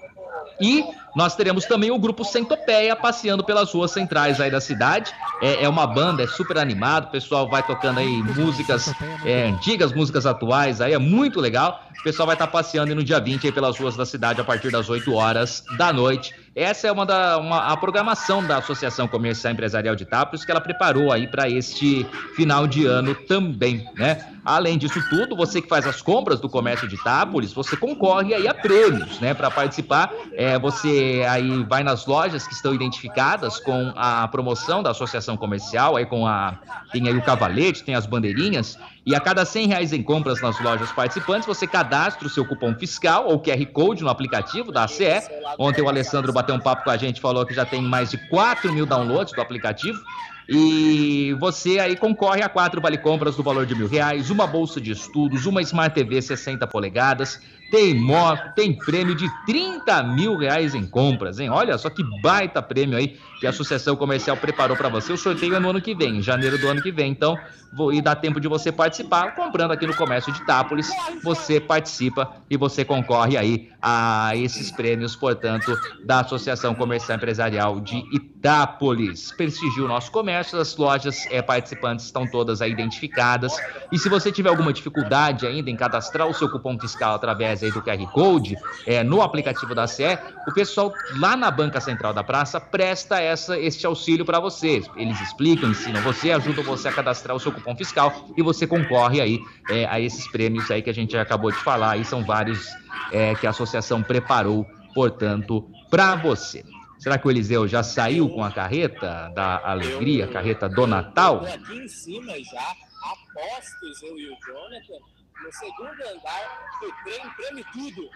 E 0.60 0.84
nós 1.16 1.36
teremos 1.36 1.66
também 1.66 1.92
o 1.92 2.00
grupo 2.00 2.24
Centopeia 2.24 2.96
passeando 2.96 3.44
pelas 3.44 3.72
ruas 3.72 3.92
centrais 3.92 4.42
aí 4.42 4.50
da 4.50 4.60
cidade. 4.60 5.12
É, 5.42 5.64
é 5.64 5.70
uma 5.70 5.86
banda, 5.86 6.24
é 6.24 6.28
super 6.28 6.58
animado, 6.58 7.06
o 7.06 7.12
pessoal 7.12 7.50
vai 7.50 7.62
tocando 7.64 8.00
aí 8.00 8.24
músicas 8.24 8.92
é, 9.26 9.48
antigas, 9.48 9.92
músicas 9.94 10.26
atuais, 10.26 10.82
aí 10.82 10.94
é 10.94 10.98
muito 10.98 11.40
legal. 11.40 11.84
O 12.00 12.04
pessoal 12.04 12.26
vai 12.26 12.36
estar 12.36 12.48
passeando 12.48 12.90
aí 12.90 12.96
no 12.96 13.04
dia 13.04 13.20
20 13.20 13.46
aí 13.46 13.52
pelas 13.52 13.78
ruas 13.78 13.96
da 13.96 14.06
cidade 14.06 14.42
a 14.42 14.44
partir 14.44 14.72
das 14.72 14.90
8 14.90 15.14
horas 15.14 15.64
da 15.78 15.94
noite. 15.94 16.34
Essa 16.56 16.88
é 16.88 16.92
uma 16.92 17.06
da 17.06 17.38
uma, 17.38 17.72
a 17.72 17.78
programação 17.78 18.46
da 18.46 18.58
Associação 18.58 19.08
Comercial 19.08 19.54
Empresarial 19.54 19.96
de 19.96 20.04
Itápolis 20.04 20.46
que 20.46 20.52
ela 20.52 20.62
preparou 20.62 21.12
aí 21.12 21.28
para 21.28 21.50
este 21.50 22.06
final 22.36 22.68
de 22.68 22.86
ano 22.86 23.16
também, 23.16 23.90
né? 23.96 24.33
Além 24.46 24.78
disso 24.78 25.02
tudo, 25.10 25.36
você 25.36 25.62
que 25.62 25.70
faz 25.70 25.88
as 25.88 26.02
compras 26.02 26.40
do 26.40 26.50
comércio 26.50 26.88
de 26.88 26.96
Itápolis, 26.96 27.54
você 27.54 27.78
concorre 27.78 28.34
aí 28.34 28.48
a 28.48 28.54
prêmios, 28.54 29.20
né? 29.20 29.34
Para 29.34 29.50
participar, 29.50 30.12
é, 30.34 30.60
você 30.60 31.26
aí 31.30 31.64
vai 31.64 31.84
nas 31.84 32.06
lojas 32.06 32.46
que 32.46 32.54
estão 32.54 32.74
identificadas 32.74 33.60
com 33.60 33.94
a 33.96 34.28
promoção 34.28 34.84
da 34.84 34.92
Associação 34.92 35.38
Comercial, 35.38 35.96
aí 35.96 36.06
com 36.06 36.28
a 36.28 36.58
tem 36.92 37.08
aí 37.08 37.18
o 37.18 37.22
cavalete, 37.22 37.84
tem 37.84 37.96
as 37.96 38.06
bandeirinhas 38.06 38.78
e 39.06 39.14
a 39.14 39.20
cada 39.20 39.44
100 39.44 39.68
reais 39.68 39.94
em 39.94 40.02
compras 40.02 40.42
nas 40.42 40.60
lojas 40.62 40.90
participantes, 40.92 41.46
você 41.46 41.68
cadastra 41.68 42.26
o 42.26 42.30
seu 42.30 42.46
cupom 42.46 42.74
fiscal 42.74 43.28
ou 43.28 43.40
QR 43.40 43.66
Code 43.66 44.02
no 44.02 44.10
aplicativo 44.10 44.72
da 44.72 44.86
ACE. 44.86 45.30
Ontem 45.60 45.82
o 45.82 45.90
Alessandro 45.90 46.32
bateu 46.32 46.56
um 46.56 46.60
papo 46.60 46.86
com 46.86 46.90
a 46.90 46.96
gente, 46.96 47.20
falou 47.20 47.46
que 47.46 47.54
já 47.54 47.66
tem 47.66 47.82
mais 47.82 48.12
de 48.12 48.18
4 48.30 48.72
mil 48.72 48.86
downloads 48.86 49.34
do 49.34 49.42
aplicativo. 49.42 50.00
E 50.48 51.36
você 51.40 51.80
aí 51.80 51.96
concorre 51.96 52.42
a 52.42 52.50
quatro 52.50 52.82
vale 52.82 52.98
compras 52.98 53.36
do 53.36 53.44
valor 53.44 53.66
de 53.66 53.76
mil 53.76 53.88
reais, 53.88 54.30
uma 54.30 54.46
bolsa 54.46 54.82
de 54.82 54.92
estudos, 54.92 55.46
uma 55.46 55.62
Smart 55.62 55.94
TV 55.96 56.22
60 56.22 56.68
polegadas, 56.68 57.42
tem 57.74 57.96
moto, 57.96 58.54
tem 58.54 58.72
prêmio 58.72 59.16
de 59.16 59.28
30 59.48 60.04
mil 60.04 60.38
reais 60.38 60.76
em 60.76 60.86
compras, 60.86 61.40
hein? 61.40 61.50
Olha 61.50 61.76
só 61.76 61.90
que 61.90 62.04
baita 62.22 62.62
prêmio 62.62 62.96
aí 62.96 63.18
que 63.40 63.48
a 63.48 63.50
Associação 63.50 63.96
Comercial 63.96 64.38
preparou 64.38 64.78
para 64.78 64.90
você. 64.90 65.12
O 65.12 65.18
sorteio 65.18 65.56
é 65.56 65.60
no 65.60 65.72
ano 65.72 65.82
que 65.82 65.96
vem, 65.96 66.20
em 66.20 66.22
janeiro 66.22 66.56
do 66.60 66.68
ano 66.68 66.84
que 66.84 66.92
vem. 66.92 67.12
Então, 67.12 67.36
vou 67.74 67.92
e 67.92 68.00
dá 68.00 68.16
tempo 68.16 68.40
de 68.40 68.48
você 68.48 68.72
participar. 68.72 69.34
Comprando 69.36 69.72
aqui 69.72 69.88
no 69.88 69.96
comércio 69.96 70.32
de 70.32 70.40
Itápolis, 70.42 70.90
você 71.24 71.60
participa 71.60 72.32
e 72.48 72.56
você 72.56 72.86
concorre 72.86 73.36
aí 73.36 73.70
a 73.82 74.36
esses 74.36 74.72
prêmios, 74.72 75.16
portanto, 75.16 75.76
da 76.06 76.20
Associação 76.22 76.76
Comercial 76.76 77.18
Empresarial 77.18 77.82
de 77.82 77.98
Itápolis. 78.14 79.32
Prestigie 79.32 79.82
o 79.82 79.88
nosso 79.88 80.12
comércio, 80.12 80.60
as 80.60 80.78
lojas 80.78 81.26
é, 81.32 81.42
participantes 81.42 82.06
estão 82.06 82.26
todas 82.28 82.62
aí 82.62 82.72
identificadas. 82.72 83.54
E 83.92 83.98
se 83.98 84.08
você 84.08 84.32
tiver 84.32 84.50
alguma 84.50 84.72
dificuldade 84.72 85.48
ainda 85.48 85.70
em 85.70 85.76
cadastrar 85.76 86.28
o 86.28 86.34
seu 86.34 86.50
cupom 86.50 86.80
fiscal 86.80 87.16
através 87.16 87.63
aí 87.66 87.72
do 87.72 87.82
QR 87.82 88.06
Code 88.12 88.58
é, 88.86 89.04
no 89.04 89.22
aplicativo 89.22 89.74
da 89.74 89.88
CE, 89.88 90.18
o 90.48 90.54
pessoal 90.54 90.94
lá 91.18 91.36
na 91.36 91.50
Banca 91.50 91.80
Central 91.80 92.14
da 92.14 92.24
Praça 92.24 92.60
presta 92.60 93.20
essa, 93.20 93.58
este 93.60 93.86
auxílio 93.86 94.26
para 94.26 94.40
você. 94.40 94.84
Eles 94.96 95.20
explicam, 95.22 95.70
ensinam 95.70 96.02
você, 96.02 96.32
ajudam 96.32 96.64
você 96.64 96.88
a 96.88 96.94
cadastrar 96.94 97.36
o 97.36 97.40
seu 97.40 97.52
cupom 97.52 97.76
fiscal 97.76 98.28
e 98.36 98.42
você 98.42 98.68
concorre 98.68 99.22
aí 99.22 99.40
é, 99.70 99.86
a 99.86 100.00
esses 100.00 100.28
prêmios 100.28 100.70
aí 100.70 100.82
que 100.82 100.90
a 100.90 100.94
gente 100.94 101.16
acabou 101.18 101.52
de 101.52 101.58
falar. 101.58 101.92
Aí 101.92 102.06
são 102.06 102.24
vários 102.24 102.68
é, 103.12 103.36
que 103.36 103.48
a 103.48 103.52
associação 103.52 104.02
preparou, 104.02 104.66
portanto, 104.94 105.70
para 105.90 106.16
você. 106.16 106.64
Será 107.04 107.18
que 107.18 107.28
o 107.28 107.32
Eliseu 107.32 107.68
já 107.68 107.84
saiu 107.84 108.30
com 108.30 108.44
a 108.44 108.50
carreta 108.50 109.30
da 109.36 109.62
alegria, 109.70 110.26
carreta 110.26 110.70
do 110.70 110.88
Natal? 110.88 111.44
Aqui 111.46 111.78
em 111.78 111.88
cima 111.88 112.32
já, 112.40 112.76
apostos 113.04 114.02
eu 114.04 114.18
e 114.18 114.30
o 114.30 114.38
Jonathan, 114.46 115.04
no 115.44 115.52
segundo 115.52 116.08
andar 116.08 116.80
do 116.80 116.92
trem 117.04 117.30
Treme 117.36 117.64
Tudo. 117.74 118.10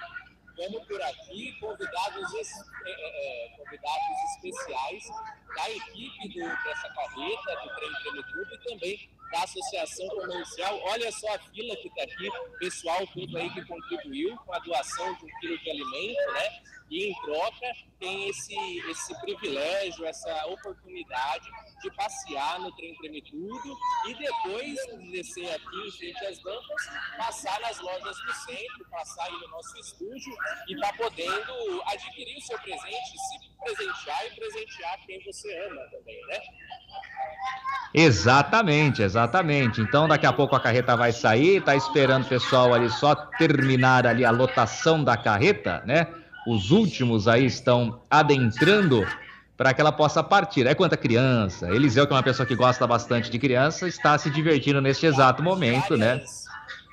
Vamos 0.55 0.87
por 0.87 0.99
aqui, 1.03 1.55
convidados, 1.59 2.33
é, 2.33 2.89
é, 2.89 3.45
é, 3.45 3.57
convidados 3.57 4.17
especiais 4.31 5.03
da 5.55 5.69
equipe 5.69 6.29
do, 6.29 6.63
dessa 6.63 6.89
carreta, 6.89 7.55
do 7.61 7.75
Trem 7.75 7.93
Treme 8.01 8.23
Tudo 8.23 8.55
e 8.55 8.69
também 8.69 9.09
da 9.31 9.43
Associação 9.43 10.07
Comercial. 10.07 10.79
Olha 10.85 11.11
só 11.11 11.35
a 11.35 11.39
fila 11.39 11.75
que 11.75 11.87
está 11.89 12.03
aqui, 12.03 12.29
pessoal 12.59 13.05
tudo 13.07 13.37
aí 13.37 13.49
que 13.53 13.65
contribuiu 13.65 14.35
com 14.37 14.53
a 14.53 14.59
doação 14.59 15.13
de 15.15 15.25
um 15.25 15.39
quilo 15.39 15.57
de 15.59 15.69
alimento, 15.69 16.33
né? 16.33 16.63
E 16.89 17.09
em 17.09 17.21
troca 17.21 17.67
tem 17.99 18.29
esse, 18.29 18.55
esse 18.89 19.19
privilégio, 19.21 20.05
essa 20.05 20.47
oportunidade 20.47 21.49
de 21.81 21.91
passear 21.91 22.59
no 22.59 22.71
trem 22.75 22.95
Treme 22.95 23.21
Tudo 23.23 23.77
e 24.07 24.13
depois 24.13 24.75
descer 25.11 25.49
aqui 25.53 25.87
em 25.87 25.91
frente 25.91 26.25
às 26.25 26.41
bancas, 26.41 26.89
passar 27.17 27.59
nas 27.59 27.79
lojas 27.79 28.17
do 28.17 28.33
centro, 28.33 28.89
passar 28.89 29.25
aí 29.25 29.33
no 29.33 29.47
nosso 29.49 29.77
estúdio 29.79 30.33
e 30.69 30.79
tá 30.79 30.93
podendo 30.93 31.83
adquirir 31.87 32.37
o 32.37 32.41
seu 32.41 32.57
presente, 32.59 33.17
se 33.17 33.57
presentear 33.63 34.25
e 34.25 34.35
presentear 34.35 34.97
quem 35.05 35.23
você 35.25 35.67
ama 35.67 35.81
também, 35.91 36.25
né? 36.27 36.39
Exatamente, 37.93 39.01
exatamente. 39.01 39.81
Então 39.81 40.07
daqui 40.07 40.25
a 40.25 40.33
pouco 40.33 40.55
a 40.55 40.59
carreta 40.59 40.95
vai 40.95 41.11
sair, 41.11 41.61
tá 41.61 41.75
esperando 41.75 42.25
o 42.25 42.29
pessoal 42.29 42.73
ali 42.73 42.89
só 42.89 43.15
terminar 43.15 44.05
ali 44.05 44.23
a 44.23 44.31
lotação 44.31 45.03
da 45.03 45.17
carreta, 45.17 45.83
né? 45.85 46.07
Os 46.47 46.71
últimos 46.71 47.27
aí 47.27 47.45
estão 47.45 48.01
adentrando 48.09 49.05
para 49.57 49.73
que 49.73 49.81
ela 49.81 49.91
possa 49.91 50.23
partir. 50.23 50.65
É 50.65 50.73
quanta 50.73 50.95
criança. 50.95 51.67
Eliseu, 51.69 52.07
que 52.07 52.13
é 52.13 52.15
uma 52.15 52.23
pessoa 52.23 52.45
que 52.45 52.55
gosta 52.55 52.87
bastante 52.87 53.29
de 53.29 53.37
criança, 53.37 53.85
está 53.85 54.17
se 54.17 54.29
divertindo 54.29 54.79
neste 54.79 55.05
exato 55.05 55.43
momento, 55.43 55.89
várias, 55.89 55.99
né? 55.99 56.23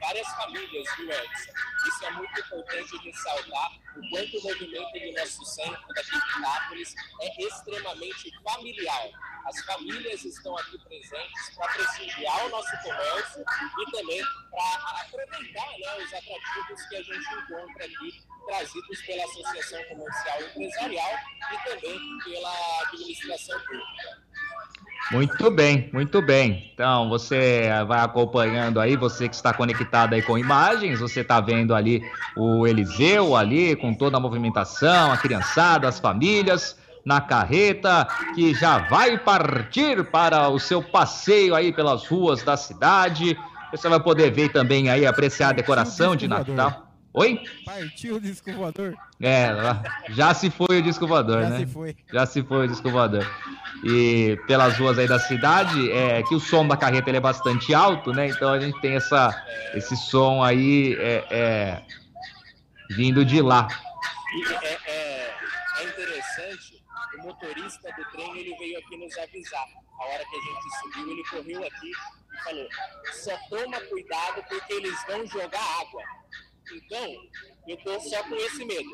Várias 0.01 0.27
famílias, 0.29 0.89
viu, 0.97 1.09
Edson? 1.09 1.53
Isso 1.87 2.04
muito 2.15 2.41
importante 2.41 2.97
ressaltar 3.05 3.73
o 3.97 4.11
quanto 4.11 4.39
o 4.39 4.43
movimento 4.43 4.93
do 4.93 5.13
nosso 5.19 5.45
centro 5.45 5.95
daqui 5.95 6.11
de 6.11 6.41
Nápoles 6.41 6.95
é 7.21 7.43
extremamente 7.43 8.33
familiar. 8.43 9.09
As 9.47 9.65
famílias 9.65 10.25
estão 10.25 10.57
aqui 10.57 10.79
presentes 10.79 11.55
para 11.57 11.73
prestigiar 11.75 12.47
o 12.47 12.49
nosso 12.49 12.71
comércio 12.83 13.45
e 13.79 13.91
também 13.93 14.23
para 14.51 15.01
aproveitar 15.01 15.71
né, 15.79 16.05
os 16.05 16.15
atrativos 16.15 16.87
que 16.89 16.97
a 16.97 17.03
gente 17.03 17.35
encontra 17.35 17.85
aqui 17.85 18.25
trazidos 18.47 19.03
pela 19.03 19.25
Associação 19.25 19.85
Comercial 19.85 20.43
Empresarial 20.43 21.13
e 21.53 21.69
também 21.69 22.19
pela 22.25 22.83
administração 22.83 23.59
pública. 23.61 24.25
Muito 25.11 25.51
bem, 25.51 25.91
muito 25.93 26.23
bem. 26.23 26.71
Então, 26.73 27.09
você 27.09 27.69
vai 27.87 28.01
acompanhando 28.01 28.81
aí, 28.81 28.97
você 28.97 29.29
que 29.29 29.35
está 29.35 29.53
conectado 29.53 30.15
aí 30.15 30.23
com 30.23 30.39
imagens, 30.39 30.99
você 30.99 31.21
está 31.21 31.41
vendo 31.41 31.75
ali 31.75 32.03
o 32.37 32.67
Eliseu 32.67 33.37
ali 33.37 33.77
com 33.77 33.95
toda 33.95 34.17
a 34.17 34.21
movimentação, 34.21 35.13
a 35.13 35.17
criançada, 35.17 35.89
as 35.89 35.99
famílias 35.99 36.77
na 37.05 37.21
carreta 37.21 38.09
que 38.35 38.55
já 38.55 38.79
vai 38.79 39.19
partir 39.19 40.05
para 40.05 40.49
o 40.49 40.59
seu 40.59 40.83
passeio 40.83 41.55
aí 41.55 41.73
pelas 41.73 42.07
ruas 42.07 42.43
da 42.43 42.57
cidade. 42.57 43.37
Você 43.71 43.89
vai 43.89 44.01
poder 44.01 44.31
ver 44.31 44.51
também 44.51 44.89
aí 44.89 45.07
apreciar 45.07 45.51
a 45.51 45.53
decoração 45.53 46.17
de 46.17 46.27
Natal. 46.27 46.94
Oi? 47.17 47.41
Partiu 47.65 48.17
o 48.17 48.21
disco 48.21 48.53
voador. 48.53 48.97
É, 49.23 49.51
já 50.09 50.35
se 50.35 50.51
foi 50.51 50.81
o 50.81 50.83
disco 50.83 51.07
voador, 51.07 51.43
Já 51.43 51.51
né? 51.51 51.59
se 51.59 51.67
foi. 51.67 51.97
Já 52.13 52.27
se 52.27 52.43
foi 52.43 52.67
o 52.67 52.69
disco 52.69 52.91
voador. 52.91 53.25
E 53.85 54.37
pelas 54.49 54.77
ruas 54.77 54.99
aí 54.99 55.07
da 55.07 55.21
cidade, 55.21 55.93
é 55.93 56.25
que 56.25 56.35
o 56.35 56.41
som 56.41 56.67
da 56.67 56.77
carreta 56.77 57.09
ele 57.09 57.19
é 57.19 57.21
bastante 57.21 57.73
alto, 57.73 58.13
né? 58.13 58.27
Então 58.27 58.53
a 58.53 58.59
gente 58.59 58.81
tem 58.81 58.97
essa, 58.97 59.31
esse 59.75 59.97
som 59.97 60.43
aí 60.43 60.97
é, 60.99 61.25
é, 61.31 61.83
vindo 62.91 63.25
de 63.25 63.41
lá. 63.41 63.69
É, 64.63 64.91
é, 64.91 65.35
é 65.79 65.85
interessante, 65.85 66.83
o 67.17 67.23
motorista 67.23 67.93
do 67.97 68.05
trem 68.11 68.39
ele 68.39 68.57
veio 68.57 68.77
aqui 68.81 68.97
nos 68.97 69.17
avisar. 69.19 69.67
A 70.01 70.05
hora 70.07 70.25
que 70.25 70.37
a 70.37 70.41
gente 70.41 70.81
subiu, 70.81 71.13
ele 71.13 71.25
correu 71.31 71.65
aqui 71.65 71.91
e 71.91 72.43
falou: 72.43 72.69
só 73.13 73.37
toma 73.49 73.81
cuidado 73.83 74.43
porque 74.49 74.73
eles 74.73 74.97
vão 75.07 75.25
jogar 75.29 75.63
água. 75.81 76.03
Então, 76.73 77.15
eu 77.69 77.77
tô 77.79 77.99
só 78.01 78.23
com 78.25 78.35
esse 78.37 78.65
medo. 78.65 78.89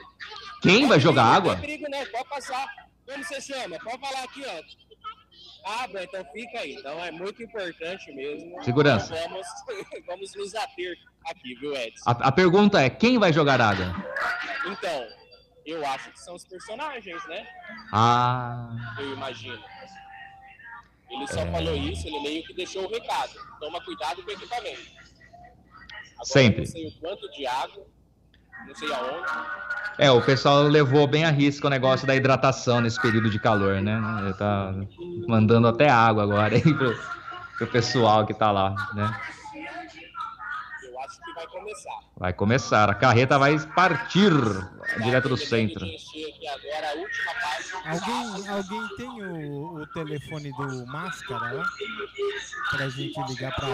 Quem 0.63 0.87
vai 0.87 0.99
jogar 1.01 1.25
Não 1.25 1.33
água? 1.33 1.53
tem 1.57 1.61
perigo, 1.63 1.87
não, 1.91 2.05
pode 2.07 2.29
passar. 2.29 2.67
Como 3.07 3.25
você 3.25 3.41
chama? 3.41 3.79
Pode 3.79 3.99
falar 4.01 4.25
aqui, 4.25 4.43
ó. 4.47 4.63
Ah, 5.67 5.87
bom, 5.89 5.99
então 5.99 6.25
fica 6.33 6.61
aí. 6.61 6.75
Então 6.75 7.05
é 7.05 7.11
muito 7.11 7.43
importante 7.43 8.13
mesmo. 8.13 8.63
Segurança. 8.65 9.15
Vamos, 9.15 9.47
vamos 10.07 10.35
nos 10.35 10.55
ater 10.55 10.97
aqui, 11.27 11.55
viu, 11.57 11.75
Edson? 11.77 12.03
A, 12.09 12.13
a 12.29 12.33
pergunta 12.33 12.81
é: 12.81 12.89
quem 12.91 13.19
vai 13.19 13.33
jogar 13.33 13.61
água? 13.61 13.95
Então, 14.67 15.07
eu 15.67 15.85
acho 15.87 16.11
que 16.13 16.21
são 16.21 16.35
os 16.35 16.45
personagens, 16.47 17.27
né? 17.29 17.47
Ah, 17.93 18.95
Eu 18.99 19.13
imagino. 19.13 19.63
Ele 21.11 21.27
só 21.27 21.41
É. 21.41 21.51
falou 21.51 21.77
isso, 21.77 22.07
ele 22.07 22.21
meio 22.21 22.45
que 22.47 22.55
deixou 22.55 22.85
o 22.87 22.89
recado. 22.91 23.33
Toma 23.59 23.83
cuidado 23.85 24.23
com 24.23 24.31
o 24.31 24.33
equipamento. 24.33 24.81
Agora, 26.21 26.25
Sempre. 26.25 26.61
Não 26.61 26.67
sei 26.67 26.87
o 26.87 26.93
quanto 27.01 27.31
de 27.31 27.47
água, 27.47 27.87
não 28.67 28.75
sei 28.75 28.93
aonde. 28.93 29.27
é, 29.99 30.11
o 30.11 30.21
pessoal 30.21 30.63
levou 30.65 31.07
bem 31.07 31.25
a 31.25 31.31
risco 31.31 31.67
o 31.67 31.71
negócio 31.71 32.07
da 32.07 32.15
hidratação 32.15 32.81
nesse 32.81 33.01
período 33.01 33.31
de 33.31 33.39
calor, 33.41 33.81
né? 33.81 33.99
Ele 34.23 34.35
tá 34.35 34.75
mandando 35.27 35.67
até 35.67 35.89
água 35.89 36.23
agora 36.23 36.55
aí 36.55 36.63
pro, 36.63 36.95
pro 37.57 37.67
pessoal 37.69 38.27
que 38.27 38.35
tá 38.35 38.51
lá, 38.51 38.75
né? 38.95 39.19
Eu 40.85 41.01
acho 41.01 41.21
que 41.23 41.33
vai 41.35 41.47
começar. 41.47 42.01
Vai 42.19 42.33
começar, 42.35 42.91
a 42.91 42.95
carreta 42.95 43.39
vai 43.39 43.59
partir 43.59 44.31
direto 45.03 45.31
do 45.31 45.39
centro. 45.39 45.87
agora 45.87 46.91
a 46.91 46.95
última 46.97 47.33
página. 47.33 47.70
Alguém, 47.85 48.49
alguém 48.49 48.89
tem 48.97 49.23
o, 49.25 49.81
o 49.81 49.87
telefone 49.89 50.53
do 50.53 50.87
Máscara 50.87 51.53
lá? 51.53 51.65
Pra 52.71 52.89
gente 52.89 53.19
ligar 53.29 53.55
pra 53.55 53.69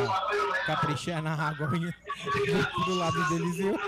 caprichar 0.66 1.22
na 1.22 1.34
água 1.34 1.66
do 1.68 2.94
lado 2.96 3.28
do 3.28 3.34
Eliseu. 3.36 3.78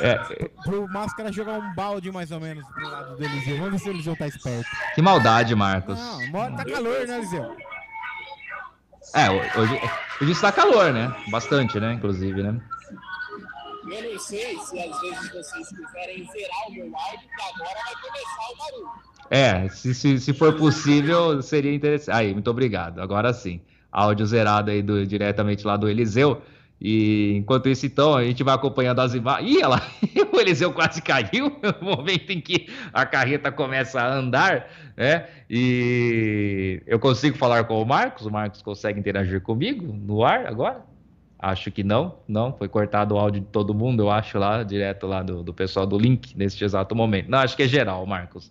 É, 0.00 0.14
Pro 0.64 0.88
Máscara 0.88 1.32
jogar 1.32 1.58
um 1.58 1.74
balde 1.74 2.10
mais 2.10 2.30
ou 2.30 2.40
menos 2.40 2.66
pro 2.68 2.88
lado 2.88 3.16
do 3.16 3.24
Eliseu. 3.24 3.56
Vamos 3.58 3.72
ver 3.72 3.78
se 3.78 3.88
o 3.88 3.92
Eliseu 3.92 4.16
tá 4.16 4.26
esperto. 4.26 4.68
que 4.94 5.02
maldade, 5.02 5.54
Marcos. 5.54 5.98
Não, 5.98 6.56
tá 6.56 6.64
calor, 6.64 7.06
né, 7.06 7.18
Eliseu? 7.18 7.56
É, 9.14 9.30
hoje, 9.30 9.80
hoje 10.20 10.32
está 10.32 10.50
calor, 10.50 10.92
né? 10.92 11.14
Bastante, 11.28 11.78
né? 11.78 11.92
Inclusive, 11.92 12.42
né? 12.42 12.60
Eu 13.90 14.12
não 14.12 14.18
sei 14.18 14.58
se 14.58 14.78
às 14.78 15.00
vezes 15.00 15.32
vocês 15.32 15.68
quiserem 15.68 16.26
zerar 16.32 16.68
o 16.68 16.72
meu 16.72 16.92
áudio, 16.96 17.28
que 17.28 17.42
agora 17.42 17.78
vai 17.84 17.94
começar 18.02 18.52
o 18.52 18.56
barulho. 18.58 19.14
É, 19.30 19.68
se, 19.68 19.94
se, 19.94 20.20
se 20.20 20.32
for 20.32 20.54
possível, 20.54 21.40
seria 21.42 21.74
interessante. 21.74 22.14
Aí, 22.14 22.32
muito 22.32 22.50
obrigado. 22.50 23.00
Agora 23.00 23.32
sim. 23.32 23.60
Áudio 23.90 24.26
zerado 24.26 24.70
aí 24.70 24.82
do, 24.82 25.06
diretamente 25.06 25.66
lá 25.66 25.76
do 25.76 25.88
Eliseu. 25.88 26.42
E 26.80 27.36
enquanto 27.36 27.68
isso, 27.68 27.86
então, 27.86 28.14
a 28.14 28.24
gente 28.24 28.42
vai 28.42 28.54
acompanhando 28.54 29.00
as 29.00 29.14
imagens. 29.14 29.56
Ih, 29.56 29.62
lá, 29.62 29.80
o 30.32 30.40
Eliseu 30.40 30.72
quase 30.72 31.00
caiu 31.00 31.56
no 31.80 31.96
momento 31.96 32.30
em 32.30 32.40
que 32.40 32.68
a 32.92 33.06
carreta 33.06 33.52
começa 33.52 34.00
a 34.00 34.14
andar, 34.14 34.68
né? 34.96 35.26
E 35.48 36.82
eu 36.86 36.98
consigo 36.98 37.36
falar 37.36 37.64
com 37.64 37.80
o 37.80 37.86
Marcos? 37.86 38.26
O 38.26 38.30
Marcos 38.30 38.60
consegue 38.60 38.98
interagir 38.98 39.40
comigo 39.40 39.92
no 39.92 40.24
ar 40.24 40.46
agora? 40.46 40.84
Acho 41.50 41.70
que 41.70 41.84
não, 41.84 42.18
não. 42.26 42.56
Foi 42.56 42.68
cortado 42.68 43.14
o 43.14 43.18
áudio 43.18 43.40
de 43.42 43.46
todo 43.48 43.74
mundo, 43.74 44.02
eu 44.02 44.10
acho, 44.10 44.38
lá, 44.38 44.62
direto 44.62 45.06
lá 45.06 45.22
do, 45.22 45.42
do 45.42 45.52
pessoal 45.54 45.86
do 45.86 45.98
link, 45.98 46.36
neste 46.36 46.64
exato 46.64 46.94
momento. 46.96 47.28
Não, 47.30 47.38
acho 47.38 47.56
que 47.56 47.62
é 47.64 47.68
geral, 47.68 48.06
Marcos. 48.06 48.50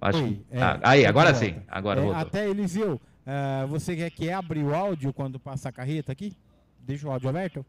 Acho 0.00 0.24
Oi, 0.24 0.28
que... 0.28 0.46
é, 0.50 0.60
Ah, 0.62 0.80
aí, 0.82 1.00
de 1.00 1.06
agora 1.06 1.34
sim. 1.34 1.62
Agora 1.68 2.00
É, 2.00 2.02
voltou. 2.02 2.28
até 2.28 2.48
Eliseu, 2.50 3.00
ah, 3.26 3.66
você 3.68 3.94
quer 3.96 4.10
que 4.10 4.30
abra 4.30 4.58
o 4.58 4.74
áudio 4.74 5.12
quando 5.12 5.38
passa 5.38 5.68
a 5.68 5.72
carreta 5.72 6.10
aqui? 6.12 6.36
Deixa 6.78 7.06
o 7.06 7.12
áudio 7.12 7.28
aberto? 7.28 7.64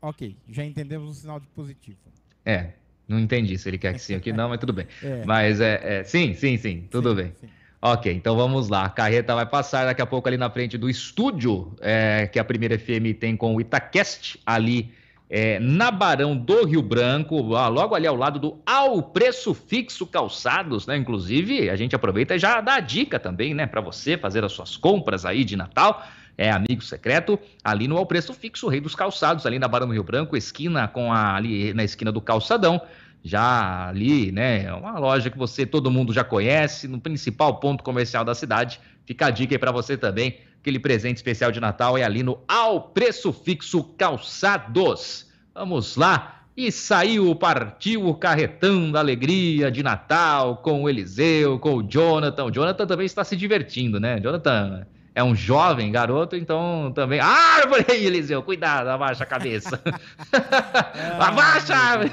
Ok, 0.00 0.36
já 0.48 0.64
entendemos 0.64 1.10
o 1.10 1.14
sinal 1.14 1.40
de 1.40 1.46
positivo. 1.48 1.98
É, 2.44 2.74
não 3.06 3.18
entendi 3.18 3.58
se 3.58 3.68
ele 3.68 3.78
quer 3.78 3.94
que 3.94 4.00
sim 4.00 4.14
ou 4.14 4.20
que 4.20 4.32
não, 4.32 4.48
mas 4.50 4.58
tudo 4.58 4.72
bem. 4.72 4.86
É, 5.02 5.24
Mas 5.24 5.60
é, 5.60 6.00
é, 6.00 6.04
sim, 6.04 6.34
sim, 6.34 6.56
sim, 6.56 6.82
tudo 6.90 7.14
sim, 7.14 7.16
bem. 7.16 7.36
sim. 7.40 7.57
Ok, 7.80 8.12
então 8.12 8.36
vamos 8.36 8.68
lá. 8.68 8.84
A 8.86 8.88
carreta 8.88 9.34
vai 9.34 9.46
passar 9.46 9.84
daqui 9.84 10.02
a 10.02 10.06
pouco 10.06 10.26
ali 10.28 10.36
na 10.36 10.50
frente 10.50 10.76
do 10.76 10.90
estúdio 10.90 11.76
é, 11.80 12.26
que 12.26 12.38
a 12.38 12.44
primeira 12.44 12.76
FM 12.76 13.14
tem 13.18 13.36
com 13.36 13.54
o 13.54 13.60
Itacast, 13.60 14.40
ali 14.44 14.92
é, 15.30 15.60
na 15.60 15.90
Barão 15.92 16.36
do 16.36 16.64
Rio 16.64 16.82
Branco, 16.82 17.40
lá- 17.40 17.68
logo 17.68 17.94
ali 17.94 18.06
ao 18.06 18.16
lado 18.16 18.40
do 18.40 18.60
Ao 18.66 19.00
Preço 19.00 19.54
Fixo 19.54 20.06
Calçados, 20.08 20.88
né? 20.88 20.96
Inclusive, 20.96 21.70
a 21.70 21.76
gente 21.76 21.94
aproveita 21.94 22.34
e 22.34 22.38
já 22.38 22.60
dá 22.60 22.76
a 22.76 22.80
dica 22.80 23.18
também, 23.20 23.54
né, 23.54 23.64
para 23.66 23.80
você 23.80 24.18
fazer 24.18 24.42
as 24.44 24.50
suas 24.52 24.76
compras 24.76 25.24
aí 25.24 25.44
de 25.44 25.54
Natal. 25.54 26.02
É 26.36 26.50
amigo 26.50 26.82
secreto, 26.82 27.38
ali 27.62 27.86
no 27.86 27.96
Ao 27.96 28.06
Preço 28.06 28.32
Fixo, 28.32 28.68
Rei 28.68 28.80
dos 28.80 28.94
Calçados, 28.94 29.44
ali 29.44 29.58
na 29.58 29.68
Barão 29.68 29.86
do 29.88 29.92
Rio 29.92 30.04
Branco, 30.04 30.36
esquina 30.36 30.86
com 30.88 31.12
a, 31.12 31.34
ali 31.34 31.72
na 31.74 31.84
esquina 31.84 32.10
do 32.10 32.20
Calçadão 32.20 32.80
já 33.22 33.88
ali, 33.88 34.32
né? 34.32 34.64
É 34.64 34.72
uma 34.72 34.98
loja 34.98 35.30
que 35.30 35.38
você, 35.38 35.66
todo 35.66 35.90
mundo 35.90 36.12
já 36.12 36.24
conhece, 36.24 36.88
no 36.88 37.00
principal 37.00 37.58
ponto 37.60 37.82
comercial 37.84 38.24
da 38.24 38.34
cidade. 38.34 38.80
Fica 39.04 39.26
a 39.26 39.30
dica 39.30 39.54
aí 39.54 39.58
para 39.58 39.72
você 39.72 39.96
também. 39.96 40.38
Aquele 40.60 40.78
presente 40.78 41.16
especial 41.16 41.52
de 41.52 41.60
Natal 41.60 41.96
é 41.96 42.02
ali 42.02 42.22
no 42.22 42.40
Ao 42.46 42.80
Preço 42.80 43.32
Fixo 43.32 43.84
Calçados. 43.96 45.26
Vamos 45.54 45.96
lá. 45.96 46.42
E 46.56 46.72
saiu, 46.72 47.34
partiu 47.36 48.08
o 48.08 48.14
carretão 48.14 48.90
da 48.90 48.98
alegria 48.98 49.70
de 49.70 49.82
Natal 49.82 50.56
com 50.56 50.82
o 50.82 50.88
Eliseu, 50.88 51.58
com 51.58 51.76
o 51.76 51.82
Jonathan. 51.82 52.44
O 52.46 52.50
Jonathan 52.50 52.86
também 52.86 53.06
está 53.06 53.22
se 53.22 53.36
divertindo, 53.36 54.00
né? 54.00 54.18
Jonathan 54.18 54.84
é 55.18 55.24
um 55.24 55.34
jovem 55.34 55.90
garoto, 55.90 56.36
então 56.36 56.92
também. 56.94 57.18
Árvore, 57.18 57.84
Eliseu, 57.90 58.40
cuidado, 58.40 58.86
abaixa 58.86 59.24
a 59.24 59.26
cabeça. 59.26 59.82
abaixa! 61.18 61.74
a 61.74 61.78
árvore. 61.78 62.12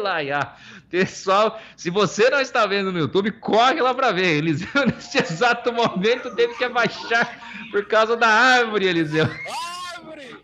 Laia. 0.00 0.52
Pessoal, 0.88 1.60
se 1.76 1.90
você 1.90 2.30
não 2.30 2.40
está 2.40 2.66
vendo 2.66 2.92
no 2.92 3.00
YouTube, 3.00 3.32
corre 3.32 3.82
lá 3.82 3.92
para 3.92 4.12
ver. 4.12 4.36
Eliseu, 4.36 4.68
nesse 4.86 5.18
exato 5.18 5.72
momento, 5.72 6.32
teve 6.36 6.54
que 6.54 6.62
abaixar 6.62 7.36
por 7.72 7.84
causa 7.86 8.16
da 8.16 8.28
árvore, 8.28 8.86
Eliseu. 8.86 9.28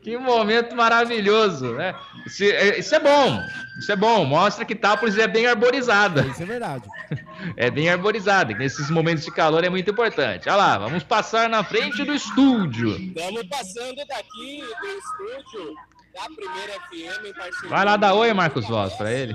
Que 0.02 0.16
momento 0.16 0.74
maravilhoso, 0.74 1.74
né? 1.74 1.94
Isso 2.26 2.44
é, 2.44 2.78
isso 2.78 2.94
é 2.94 2.98
bom, 2.98 3.42
isso 3.78 3.92
é 3.92 3.96
bom. 3.96 4.24
Mostra 4.24 4.64
que 4.64 4.74
Tápolis 4.74 5.18
é 5.18 5.28
bem 5.28 5.46
arborizada. 5.46 6.22
Isso 6.22 6.42
é 6.42 6.46
verdade. 6.46 6.84
É 7.56 7.70
bem 7.70 7.88
arborizada. 7.88 8.52
e 8.52 8.54
Nesses 8.54 8.90
momentos 8.90 9.24
de 9.24 9.30
calor 9.30 9.64
é 9.64 9.70
muito 9.70 9.90
importante. 9.90 10.46
Olha 10.46 10.56
lá, 10.56 10.78
vamos 10.78 11.02
passar 11.02 11.48
na 11.48 11.64
frente 11.64 12.04
do 12.04 12.12
estúdio. 12.12 12.90
Estamos 12.90 13.44
passando 13.44 13.96
daqui 14.06 14.62
do 14.80 14.86
estúdio 14.86 15.74
da 16.14 16.24
primeira 16.24 16.72
FM 16.72 17.26
em 17.26 17.32
parceria. 17.32 17.70
Vai 17.70 17.84
lá 17.86 17.96
dar 17.96 18.12
oi, 18.12 18.32
Marcos 18.34 18.68
Voz, 18.68 18.92
para 18.92 19.10
ele. 19.10 19.34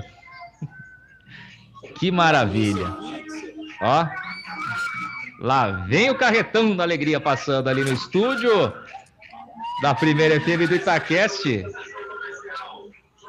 Que 1.98 2.12
maravilha. 2.12 2.86
Ó. 3.80 4.06
Lá 5.40 5.70
vem 5.88 6.10
o 6.10 6.16
carretão 6.16 6.76
da 6.76 6.84
alegria 6.84 7.20
passando 7.20 7.68
ali 7.68 7.82
no 7.82 7.92
estúdio 7.92 8.72
da 9.82 9.94
primeira 9.94 10.40
FM 10.40 10.68
do 10.68 10.74
Itaquest. 10.74 11.44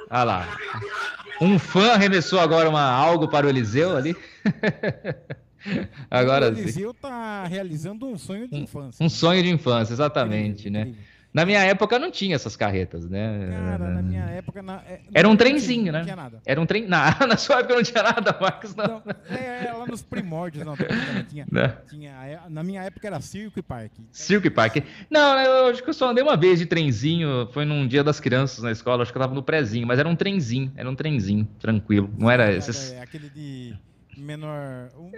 Olha 0.09 0.23
lá. 0.23 0.57
Um 1.41 1.59
fã 1.59 1.91
arremessou 1.91 2.39
agora 2.39 2.69
uma, 2.69 2.81
algo 2.81 3.27
para 3.27 3.45
o 3.45 3.49
Eliseu 3.49 3.95
ali. 3.95 4.15
agora 6.09 6.47
o. 6.51 6.57
Eliseu 6.57 6.93
tá 6.93 7.43
realizando 7.45 8.07
um 8.07 8.17
sonho 8.17 8.47
de 8.47 8.57
infância. 8.57 9.05
Um 9.05 9.09
sonho 9.09 9.43
de 9.43 9.49
infância, 9.49 9.93
exatamente, 9.93 10.69
né? 10.69 10.81
Incrível. 10.81 11.16
Na 11.37 11.45
minha 11.45 11.59
época 11.59 11.99
não 11.99 12.09
tinha 12.09 12.35
essas 12.35 12.55
carretas, 12.55 13.07
né? 13.07 13.47
Cara, 13.51 13.89
na 13.91 14.01
minha 14.01 14.23
época. 14.23 14.63
Na, 14.63 14.81
é, 14.87 15.01
Era 15.13 15.27
um 15.27 15.33
não 15.33 15.37
trenzinho, 15.37 15.81
tinha, 15.83 15.91
né? 15.91 15.99
Não 15.99 16.05
tinha 16.05 16.15
nada. 16.15 16.41
Era 16.43 16.59
um 16.59 16.65
trem. 16.65 16.87
Na, 16.87 17.15
na 17.29 17.37
sua 17.37 17.59
época 17.59 17.75
não 17.75 17.83
tinha 17.83 18.01
nada, 18.01 18.35
Marcos, 18.41 18.73
não. 18.73 19.03
Não, 19.05 19.15
é, 19.29 19.67
é, 19.67 19.71
lá 19.71 19.85
nos 19.85 20.01
primórdios, 20.01 20.65
não. 20.65 20.75
Tinha, 21.29 21.45
Né? 21.51 21.77
tinha, 21.87 22.09
é, 22.25 22.39
na 22.49 22.63
minha 22.63 22.81
época 22.81 23.05
era 23.05 23.21
circo 23.21 23.59
e 23.59 23.61
parque. 23.61 24.01
Circo 24.11 24.47
e 24.47 24.49
Parque. 24.49 24.83
Não, 25.11 25.39
eu 25.39 25.67
acho 25.67 25.83
que 25.83 25.89
eu 25.91 25.93
só 25.93 26.09
andei 26.09 26.23
uma 26.23 26.35
vez 26.35 26.57
de 26.57 26.65
trenzinho. 26.65 27.47
Foi 27.53 27.65
num 27.65 27.87
dia 27.87 28.03
das 28.03 28.19
crianças 28.19 28.63
na 28.63 28.71
escola, 28.71 29.03
acho 29.03 29.11
que 29.11 29.17
eu 29.19 29.21
tava 29.21 29.35
no 29.35 29.43
prezinho, 29.43 29.85
mas 29.85 29.99
era 29.99 30.09
um 30.09 30.15
trenzinho, 30.15 30.71
era 30.75 30.89
um 30.89 30.95
trenzinho, 30.95 31.47
tranquilo. 31.59 32.09
Não 32.17 32.31
era 32.31 32.51
esses. 32.51 32.93
É, 32.93 33.01
aquele 33.01 33.29
de 33.29 33.75
menor. 34.17 34.89
O, 34.95 35.11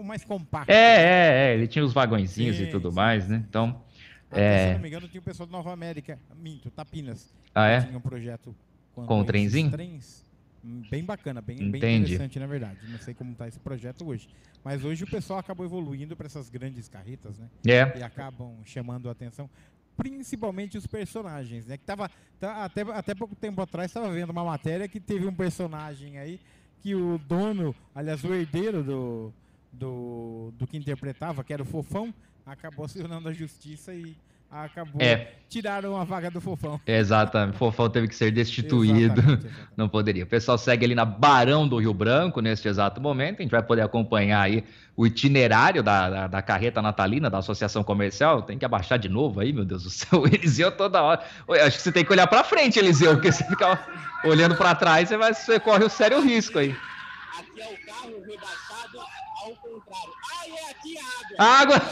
o 0.00 0.02
mais 0.02 0.24
compacto. 0.24 0.72
É, 0.72 0.74
é, 0.74 1.50
é, 1.50 1.54
ele 1.54 1.66
tinha 1.66 1.84
os 1.84 1.92
vagõezinhos 1.92 2.58
e 2.58 2.64
Sim, 2.64 2.70
tudo 2.70 2.88
sim, 2.88 2.96
mais, 2.96 3.28
né? 3.28 3.44
Então. 3.46 3.84
Até, 4.30 4.40
é. 4.40 4.68
Se 4.68 4.74
não 4.74 4.80
me 4.80 4.88
engano, 4.88 5.08
tinha 5.08 5.20
o 5.20 5.24
pessoal 5.24 5.46
de 5.46 5.52
Nova 5.52 5.72
América, 5.72 6.18
Minto, 6.36 6.70
Tapinas. 6.70 7.32
Ah, 7.54 7.68
é? 7.68 7.80
Tinha 7.82 7.96
um 7.96 8.00
projeto 8.00 8.54
Com 8.94 9.02
o 9.02 9.14
esses 9.16 9.26
trenzinho? 9.26 9.70
Trens, 9.70 10.24
hum, 10.64 10.82
bem 10.90 11.04
bacana, 11.04 11.40
bem, 11.40 11.56
bem 11.70 12.00
interessante, 12.02 12.38
na 12.38 12.46
verdade. 12.46 12.78
Não 12.88 12.98
sei 12.98 13.14
como 13.14 13.32
está 13.32 13.46
esse 13.48 13.58
projeto 13.60 14.06
hoje. 14.06 14.28
Mas 14.64 14.84
hoje 14.84 15.04
o 15.04 15.06
pessoal 15.06 15.38
acabou 15.38 15.64
evoluindo 15.64 16.16
para 16.16 16.26
essas 16.26 16.48
grandes 16.50 16.88
carretas, 16.88 17.38
né? 17.38 17.48
É. 17.66 17.98
E 17.98 18.02
acabam 18.02 18.56
chamando 18.64 19.08
a 19.08 19.12
atenção, 19.12 19.48
principalmente 19.96 20.76
os 20.76 20.86
personagens, 20.86 21.66
né? 21.66 21.76
Que 21.78 21.84
tava, 21.84 22.10
tá- 22.40 22.64
até, 22.64 22.82
até 22.82 23.14
pouco 23.14 23.34
tempo 23.34 23.60
atrás 23.62 23.90
estava 23.90 24.10
vendo 24.10 24.30
uma 24.30 24.44
matéria 24.44 24.88
que 24.88 25.00
teve 25.00 25.26
um 25.26 25.34
personagem 25.34 26.18
aí 26.18 26.40
que 26.82 26.94
o 26.94 27.18
dono, 27.18 27.74
aliás, 27.94 28.22
o 28.22 28.32
herdeiro 28.34 28.82
do, 28.82 29.32
do, 29.72 30.52
do 30.58 30.66
que 30.66 30.76
interpretava, 30.76 31.42
que 31.42 31.52
era 31.52 31.62
o 31.62 31.66
Fofão, 31.66 32.12
acabou 32.46 32.84
acionando 32.84 33.28
a 33.28 33.32
justiça 33.32 33.92
e 33.92 34.16
acabou. 34.50 35.02
É. 35.02 35.32
Tiraram 35.48 35.96
a 35.96 36.04
vaga 36.04 36.30
do 36.30 36.40
Fofão. 36.40 36.80
Exatamente. 36.86 37.58
Fofão 37.58 37.90
teve 37.90 38.06
que 38.08 38.14
ser 38.14 38.30
destituído. 38.30 39.20
Exatamente, 39.20 39.46
exatamente. 39.46 39.70
Não 39.76 39.88
poderia. 39.88 40.24
O 40.24 40.26
pessoal 40.26 40.56
segue 40.56 40.84
ali 40.84 40.94
na 40.94 41.04
Barão 41.04 41.66
do 41.66 41.78
Rio 41.78 41.92
Branco 41.92 42.40
neste 42.40 42.68
exato 42.68 43.00
momento. 43.00 43.40
A 43.40 43.42
gente 43.42 43.50
vai 43.50 43.62
poder 43.62 43.82
acompanhar 43.82 44.42
aí 44.42 44.64
o 44.96 45.06
itinerário 45.06 45.82
da, 45.82 46.08
da, 46.08 46.26
da 46.28 46.42
carreta 46.42 46.80
natalina 46.80 47.28
da 47.28 47.38
Associação 47.38 47.82
Comercial. 47.82 48.42
Tem 48.42 48.56
que 48.58 48.64
abaixar 48.64 48.98
de 48.98 49.08
novo 49.08 49.40
aí, 49.40 49.52
meu 49.52 49.64
Deus 49.64 49.82
do 49.82 49.90
céu. 49.90 50.20
O 50.26 50.26
Eliseu 50.26 50.72
toda 50.72 51.02
hora. 51.02 51.22
Acho 51.66 51.76
que 51.76 51.82
você 51.82 51.92
tem 51.92 52.04
que 52.04 52.12
olhar 52.12 52.26
pra 52.26 52.42
frente, 52.42 52.78
Eliseu, 52.78 53.14
porque 53.14 53.30
você 53.30 53.44
ficar 53.44 53.86
olhando 54.24 54.56
pra 54.56 54.74
trás, 54.74 55.08
você, 55.08 55.16
vai, 55.16 55.34
você 55.34 55.60
corre 55.60 55.84
o 55.84 55.90
sério 55.90 56.20
risco 56.20 56.58
aí. 56.58 56.74
Aqui 57.38 57.60
é 57.60 57.66
o 57.66 57.86
carro 57.86 58.22
rebaixado 58.26 58.98
ao 58.98 59.54
contrário. 59.56 60.15
É 60.48 60.70
aqui 60.70 60.96
a 60.98 61.04
água. 61.44 61.78
Água! 61.78 61.82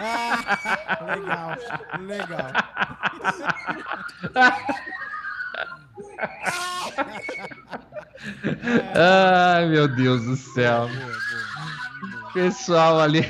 Ah, 0.00 0.38
legal, 1.16 1.56
legal. 2.00 2.52
Ai, 8.94 9.66
meu 9.66 9.88
Deus 9.88 10.22
do 10.24 10.36
céu. 10.36 10.88
Pessoal 12.32 13.00
ali. 13.00 13.22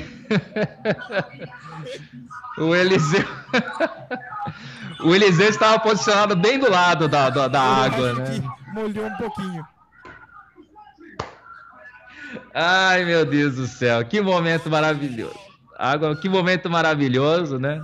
o 2.57 2.75
Eliseu. 2.75 3.25
o 5.01 5.15
Eliseu 5.15 5.49
estava 5.49 5.79
posicionado 5.79 6.35
bem 6.35 6.59
do 6.59 6.69
lado 6.69 7.07
da, 7.07 7.29
da, 7.29 7.47
da 7.47 7.61
água, 7.61 8.13
né? 8.13 8.41
molhou 8.73 9.05
um 9.05 9.17
pouquinho. 9.17 9.65
Ai, 12.53 13.05
meu 13.05 13.25
Deus 13.25 13.55
do 13.55 13.67
céu, 13.67 14.03
que 14.05 14.21
momento 14.21 14.69
maravilhoso. 14.69 15.39
Água, 15.77 16.15
que 16.15 16.27
momento 16.27 16.69
maravilhoso, 16.69 17.57
né? 17.57 17.81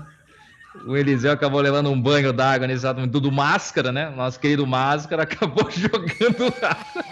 O 0.86 0.98
Eliseu 0.98 1.32
acabou 1.32 1.62
levando 1.62 1.90
um 1.90 2.00
banho 2.00 2.34
d'água 2.34 2.68
nesse 2.68 2.80
exato 2.80 3.00
momento 3.00 3.22
do 3.22 3.32
Máscara, 3.32 3.94
né? 3.94 4.10
Nosso 4.10 4.38
querido 4.40 4.68
Máscara 4.68 5.24
acabou 5.24 5.68
jogando 5.72 6.54
água. 6.62 7.06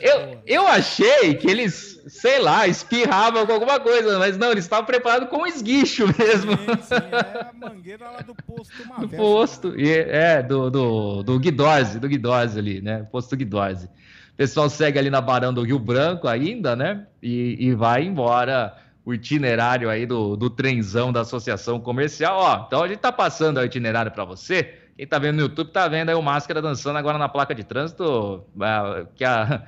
Eu, 0.00 0.42
eu 0.46 0.66
achei 0.66 1.34
que 1.34 1.48
eles, 1.48 2.02
sei 2.06 2.38
lá, 2.38 2.66
espirravam 2.66 3.46
com 3.46 3.52
alguma 3.52 3.80
coisa, 3.80 4.18
mas 4.18 4.36
não, 4.36 4.50
eles 4.50 4.64
estavam 4.64 4.84
preparados 4.84 5.28
com 5.30 5.38
um 5.38 5.46
esguicho 5.46 6.06
mesmo. 6.18 6.52
Sim, 6.52 6.82
sim, 6.82 6.94
é 6.94 7.40
a 7.40 7.52
mangueira 7.54 8.10
lá 8.10 8.20
do 8.20 8.34
posto 8.34 8.82
Do 8.82 8.88
Mavel. 8.88 9.18
posto, 9.18 9.80
e, 9.80 9.90
é, 9.90 10.42
do, 10.42 10.70
do, 10.70 11.22
do 11.22 11.38
Guidorze, 11.38 11.98
do 11.98 12.08
Guidorze 12.08 12.58
ali, 12.58 12.80
né? 12.80 13.06
Posto 13.10 13.36
Guidorze. 13.36 13.88
O 14.34 14.36
pessoal 14.36 14.68
segue 14.68 14.98
ali 14.98 15.10
na 15.10 15.20
Barão 15.20 15.54
do 15.54 15.62
Rio 15.62 15.78
Branco 15.78 16.26
ainda, 16.26 16.74
né? 16.74 17.06
E, 17.22 17.56
e 17.68 17.74
vai 17.74 18.02
embora 18.02 18.76
o 19.04 19.14
itinerário 19.14 19.88
aí 19.88 20.06
do, 20.06 20.36
do 20.36 20.50
trenzão 20.50 21.12
da 21.12 21.20
Associação 21.20 21.78
Comercial. 21.78 22.36
Ó, 22.36 22.64
então 22.66 22.82
a 22.82 22.88
gente 22.88 22.98
tá 22.98 23.12
passando 23.12 23.58
o 23.58 23.64
itinerário 23.64 24.10
para 24.10 24.24
você. 24.24 24.80
Quem 24.96 25.06
tá 25.06 25.20
vendo 25.20 25.36
no 25.36 25.42
YouTube 25.42 25.70
tá 25.70 25.86
vendo 25.86 26.08
aí 26.08 26.16
o 26.16 26.22
Máscara 26.22 26.60
dançando 26.60 26.96
agora 26.98 27.16
na 27.16 27.28
placa 27.28 27.54
de 27.54 27.62
trânsito, 27.62 28.44
ah, 28.60 29.06
que, 29.14 29.24
a, 29.24 29.62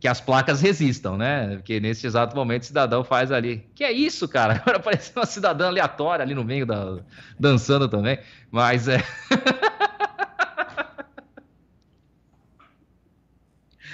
que 0.00 0.08
as 0.08 0.22
placas 0.22 0.62
resistam, 0.62 1.18
né? 1.18 1.56
Porque 1.56 1.78
nesse 1.78 2.06
exato 2.06 2.34
momento 2.34 2.62
o 2.62 2.66
cidadão 2.66 3.04
faz 3.04 3.30
ali. 3.30 3.66
Que 3.74 3.84
é 3.84 3.92
isso, 3.92 4.26
cara? 4.26 4.54
Agora 4.62 4.78
apareceu 4.78 5.12
uma 5.16 5.26
cidadã 5.26 5.66
aleatória 5.66 6.22
ali 6.22 6.34
no 6.34 6.44
meio 6.44 6.64
da 6.64 6.98
dançando 7.38 7.88
também. 7.88 8.18
Mas 8.50 8.88
é. 8.88 9.02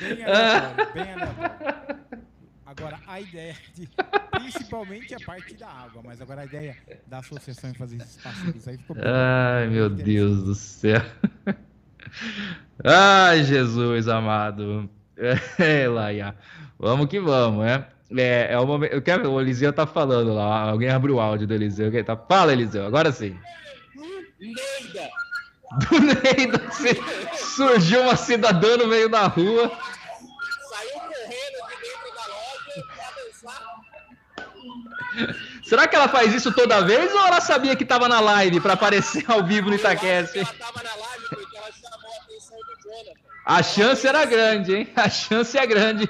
Bem 0.01 0.25
aleatório, 0.25 0.93
bem 0.95 1.13
aleatório. 1.13 1.99
Agora, 2.65 2.99
a 3.07 3.21
ideia 3.21 3.57
de. 3.75 3.89
Principalmente 4.31 5.15
a 5.15 5.19
parte 5.21 5.55
da 5.55 5.69
água, 5.69 6.03
mas 6.05 6.21
agora 6.21 6.43
a 6.43 6.45
ideia 6.45 6.77
da 7.07 7.19
associação 7.19 7.71
em 7.71 7.75
fazer 7.75 7.97
esses 7.97 8.23
passeios 8.23 8.69
aí 8.69 8.79
ficou 8.79 8.95
bem. 8.95 9.05
Ai, 9.07 9.67
meu 9.69 9.89
Deus 9.89 10.43
do 10.45 10.55
céu. 10.55 11.03
Ai, 12.85 13.43
Jesus 13.45 14.09
amado. 14.09 14.89
É, 15.59 15.89
Laia. 15.89 16.37
Vamos 16.79 17.09
que 17.09 17.19
vamos, 17.19 17.65
né? 17.65 17.87
É, 18.17 18.53
é 18.53 18.59
o 18.59 18.65
momento. 18.65 18.93
Eu 18.93 19.03
quero, 19.03 19.29
o 19.33 19.41
Eliseu 19.41 19.73
tá 19.73 19.85
falando 19.85 20.33
lá. 20.33 20.71
Alguém 20.71 20.91
abriu 20.91 21.17
o 21.17 21.21
áudio 21.21 21.47
do 21.47 21.55
Eliseu. 21.55 21.91
Quem 21.91 22.05
tá... 22.05 22.17
Fala, 22.17 22.53
Eliseu, 22.53 22.87
agora 22.87 23.11
sim. 23.11 23.37
Do 25.79 26.73
se- 26.73 27.03
surgiu 27.57 28.03
uma 28.03 28.17
cidadã 28.17 28.77
no 28.77 28.87
meio 28.87 29.09
da 29.09 29.27
rua. 29.27 29.71
Saiu 30.71 31.01
correndo 31.01 31.59
de 31.69 31.77
dentro 31.83 32.11
da 32.15 32.27
loja 32.27 32.83
pra 32.97 33.11
dançar. 33.23 33.79
Será 35.65 35.87
que 35.87 35.95
ela 35.97 36.09
faz 36.09 36.33
isso 36.35 36.53
toda 36.53 36.81
vez 36.81 37.13
ou 37.13 37.21
ela 37.27 37.41
sabia 37.41 37.77
que 37.77 37.85
tava 37.85 38.09
na 38.09 38.21
live 38.21 38.61
pra 38.61 38.73
aparecer 38.75 39.25
ao 39.31 39.45
vivo 39.45 39.69
no 39.69 39.77
Itaquest? 39.77 40.37
Ela 40.37 40.47
tava 40.59 40.83
na 40.83 40.95
live 40.95 41.25
porque 41.29 41.57
ela 41.57 41.71
chamou 41.73 42.11
a 42.13 42.23
atenção 42.25 42.57
do 42.59 42.83
Jonathan. 42.83 43.19
A 43.45 43.63
chance 43.63 44.07
era 44.07 44.25
grande, 44.25 44.75
hein? 44.75 44.89
A 44.97 45.09
chance 45.11 45.57
é 45.59 45.67
grande 45.67 46.09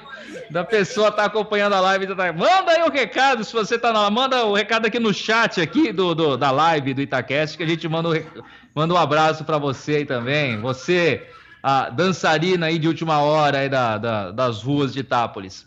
da 0.49 0.63
pessoa 0.63 1.09
estar 1.09 1.25
acompanhando 1.25 1.73
a 1.73 1.79
live. 1.79 2.07
tá- 2.15 2.33
Manda 2.33 2.71
aí 2.71 2.81
o 2.83 2.89
recado, 2.91 3.43
se 3.43 3.53
você 3.53 3.77
tá 3.77 3.91
na. 3.93 4.09
Manda 4.09 4.45
o 4.45 4.53
recado 4.53 4.85
aqui 4.85 4.99
no 4.99 5.13
chat 5.13 5.61
aqui 5.61 5.91
do, 5.91 6.13
do- 6.15 6.37
da 6.37 6.51
live 6.51 6.93
do 6.93 7.01
Itacast, 7.01 7.55
que 7.57 7.63
a 7.63 7.67
gente 7.67 7.87
manda, 7.87 8.13
rec- 8.13 8.27
manda 8.73 8.93
um 8.93 8.97
abraço 8.97 9.43
para 9.43 9.57
você 9.57 9.97
aí 9.97 10.05
também. 10.05 10.59
Você, 10.61 11.27
a 11.61 11.89
dançarina 11.89 12.65
aí 12.67 12.79
de 12.79 12.87
última 12.87 13.19
hora 13.19 13.59
aí 13.59 13.69
da, 13.69 13.97
da- 13.97 14.31
das 14.31 14.63
ruas 14.63 14.91
de 14.93 14.99
Itápolis. 14.99 15.65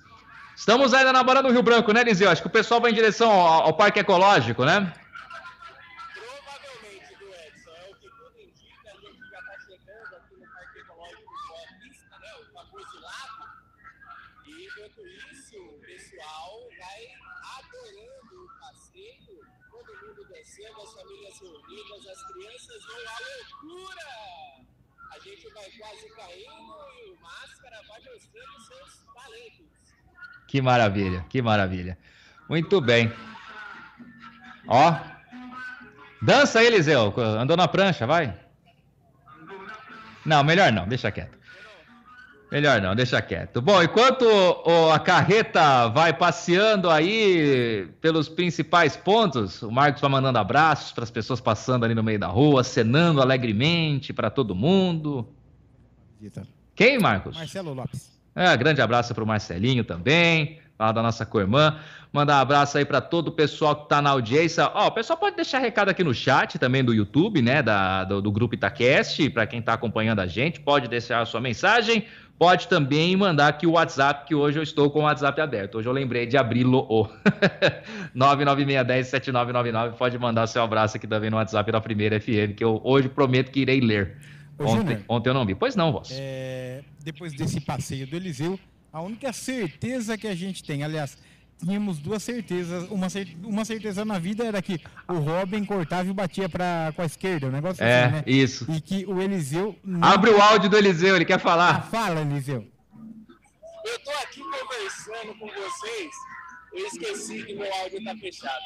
Estamos 0.56 0.92
ainda 0.94 1.12
na 1.12 1.22
Barra 1.22 1.42
do 1.42 1.50
Rio 1.50 1.62
Branco, 1.62 1.92
né, 1.92 2.04
Liseu? 2.04 2.30
Acho 2.30 2.42
que 2.42 2.48
o 2.48 2.50
pessoal 2.50 2.80
vai 2.80 2.90
em 2.90 2.94
direção 2.94 3.30
ao, 3.30 3.64
ao 3.64 3.72
Parque 3.74 3.98
Ecológico, 4.00 4.64
né? 4.64 4.92
Que 30.52 30.60
maravilha, 30.60 31.24
que 31.30 31.40
maravilha. 31.40 31.96
Muito 32.46 32.78
bem. 32.78 33.10
Ó. 34.68 34.94
Dança 36.20 36.58
aí, 36.58 36.66
Eliseu. 36.66 37.10
Andou 37.40 37.56
na 37.56 37.66
prancha, 37.66 38.06
vai. 38.06 38.34
Não, 40.26 40.44
melhor 40.44 40.70
não, 40.70 40.86
deixa 40.86 41.10
quieto. 41.10 41.38
Melhor 42.50 42.82
não, 42.82 42.94
deixa 42.94 43.22
quieto. 43.22 43.62
Bom, 43.62 43.82
enquanto 43.82 44.26
o- 44.26 44.90
a 44.92 44.98
carreta 44.98 45.88
vai 45.88 46.12
passeando 46.12 46.90
aí 46.90 47.88
pelos 48.02 48.28
principais 48.28 48.94
pontos, 48.94 49.62
o 49.62 49.70
Marcos 49.70 50.02
vai 50.02 50.10
mandando 50.10 50.38
abraços 50.38 50.92
para 50.92 51.02
as 51.04 51.10
pessoas 51.10 51.40
passando 51.40 51.84
ali 51.86 51.94
no 51.94 52.02
meio 52.02 52.18
da 52.18 52.26
rua, 52.26 52.60
acenando 52.60 53.22
alegremente 53.22 54.12
para 54.12 54.28
todo 54.28 54.54
mundo. 54.54 55.26
Quem, 56.74 56.98
Marcos? 56.98 57.34
Marcelo 57.38 57.72
Lopes. 57.72 58.11
É, 58.34 58.56
grande 58.56 58.80
abraço 58.80 59.14
para 59.14 59.24
o 59.24 59.26
Marcelinho 59.26 59.84
também. 59.84 60.58
lá 60.78 60.90
da 60.90 61.02
nossa 61.02 61.24
co-irmã. 61.24 61.78
Mandar 62.12 62.38
um 62.38 62.40
abraço 62.42 62.76
aí 62.76 62.84
para 62.84 63.00
todo 63.00 63.28
o 63.28 63.32
pessoal 63.32 63.74
que 63.74 63.84
está 63.84 64.02
na 64.02 64.10
audiência. 64.10 64.70
Ó, 64.74 64.88
o 64.88 64.90
pessoal 64.90 65.18
pode 65.18 65.36
deixar 65.36 65.58
recado 65.58 65.88
aqui 65.88 66.04
no 66.04 66.12
chat 66.12 66.58
também 66.58 66.84
do 66.84 66.92
YouTube, 66.92 67.40
né? 67.40 67.62
Da, 67.62 68.04
do, 68.04 68.20
do 68.20 68.30
grupo 68.30 68.54
Itacast, 68.54 69.30
para 69.30 69.46
quem 69.46 69.60
está 69.60 69.72
acompanhando 69.72 70.20
a 70.20 70.26
gente, 70.26 70.60
pode 70.60 70.88
deixar 70.88 71.20
a 71.20 71.24
sua 71.24 71.40
mensagem. 71.40 72.04
Pode 72.38 72.66
também 72.66 73.14
mandar 73.16 73.48
aqui 73.48 73.66
o 73.66 73.72
WhatsApp, 73.72 74.26
que 74.26 74.34
hoje 74.34 74.58
eu 74.58 74.62
estou 74.62 74.90
com 74.90 74.98
o 75.00 75.02
WhatsApp 75.02 75.40
aberto. 75.40 75.78
Hoje 75.78 75.88
eu 75.88 75.92
lembrei 75.92 76.26
de 76.26 76.36
abri-lo. 76.36 77.08
996107999. 78.16 79.92
Pode 79.96 80.18
mandar 80.18 80.46
seu 80.48 80.62
abraço 80.62 80.96
aqui 80.96 81.06
também 81.06 81.30
no 81.30 81.36
WhatsApp 81.36 81.70
da 81.70 81.80
Primeira 81.80 82.20
FM, 82.20 82.56
que 82.56 82.64
eu 82.64 82.80
hoje 82.82 83.08
prometo 83.08 83.50
que 83.52 83.60
irei 83.60 83.80
ler. 83.80 84.16
Ontem, 84.66 85.04
ontem 85.08 85.30
eu 85.30 85.34
não 85.34 85.46
vi. 85.46 85.54
Pois 85.54 85.76
não, 85.76 85.92
Voz. 85.92 86.08
É, 86.12 86.82
depois 87.02 87.32
desse 87.34 87.60
passeio 87.60 88.06
do 88.06 88.16
Eliseu, 88.16 88.58
a 88.92 89.00
única 89.00 89.32
certeza 89.32 90.18
que 90.18 90.26
a 90.26 90.34
gente 90.34 90.62
tem, 90.62 90.84
aliás, 90.84 91.16
tínhamos 91.58 91.98
duas 91.98 92.22
certezas. 92.22 92.88
Uma, 92.90 93.06
uma 93.44 93.64
certeza 93.64 94.04
na 94.04 94.18
vida 94.18 94.44
era 94.44 94.60
que 94.60 94.80
o 95.08 95.14
Robin 95.14 95.64
cortava 95.64 96.08
e 96.08 96.12
batia 96.12 96.48
pra, 96.48 96.92
com 96.94 97.02
a 97.02 97.06
esquerda, 97.06 97.46
um 97.46 97.50
negócio 97.50 97.82
é, 97.82 98.04
assim, 98.04 98.14
né? 98.16 98.24
isso. 98.26 98.66
E 98.70 98.80
que 98.80 99.06
o 99.06 99.20
Eliseu... 99.20 99.78
Não... 99.84 100.06
Abre 100.06 100.30
o 100.30 100.40
áudio 100.40 100.68
do 100.68 100.76
Eliseu, 100.76 101.16
ele 101.16 101.24
quer 101.24 101.40
falar. 101.40 101.76
Ah, 101.76 101.80
fala, 101.82 102.20
Eliseu. 102.20 102.66
Eu 103.84 103.98
tô 104.00 104.10
aqui 104.22 104.40
conversando 104.40 105.38
com 105.38 105.46
vocês, 105.46 106.10
eu 106.72 106.86
esqueci 106.86 107.42
que 107.44 107.54
meu 107.54 107.72
áudio 107.74 108.04
tá 108.04 108.16
fechado. 108.16 108.62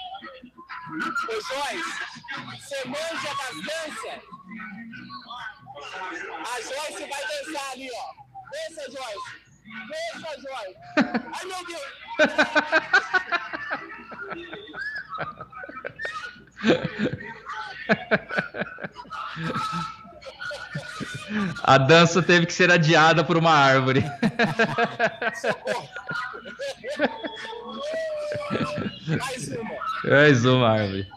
Ô, 0.90 1.32
Joyce, 1.32 1.90
você 2.60 2.88
manja 2.88 3.30
das 3.34 3.56
danças? 3.64 4.22
A 5.76 6.60
Joyce 6.60 7.06
vai 7.06 7.22
dançar 7.22 7.70
ali, 7.72 7.90
ó. 7.92 8.06
Dança, 8.50 8.84
Joyce. 8.90 9.28
Deixa, 9.88 10.30
Joyce. 10.40 10.76
Ai, 11.32 11.44
meu 11.46 11.62
Deus. 11.66 11.86
A 21.62 21.78
dança 21.78 22.22
teve 22.22 22.46
que 22.46 22.52
ser 22.52 22.70
adiada 22.70 23.22
por 23.24 23.36
uma 23.36 23.50
árvore. 23.50 24.04
Mais 29.06 29.48
uma. 29.48 29.76
Mais 30.04 30.44
uma 30.44 30.68
árvore. 30.70 31.08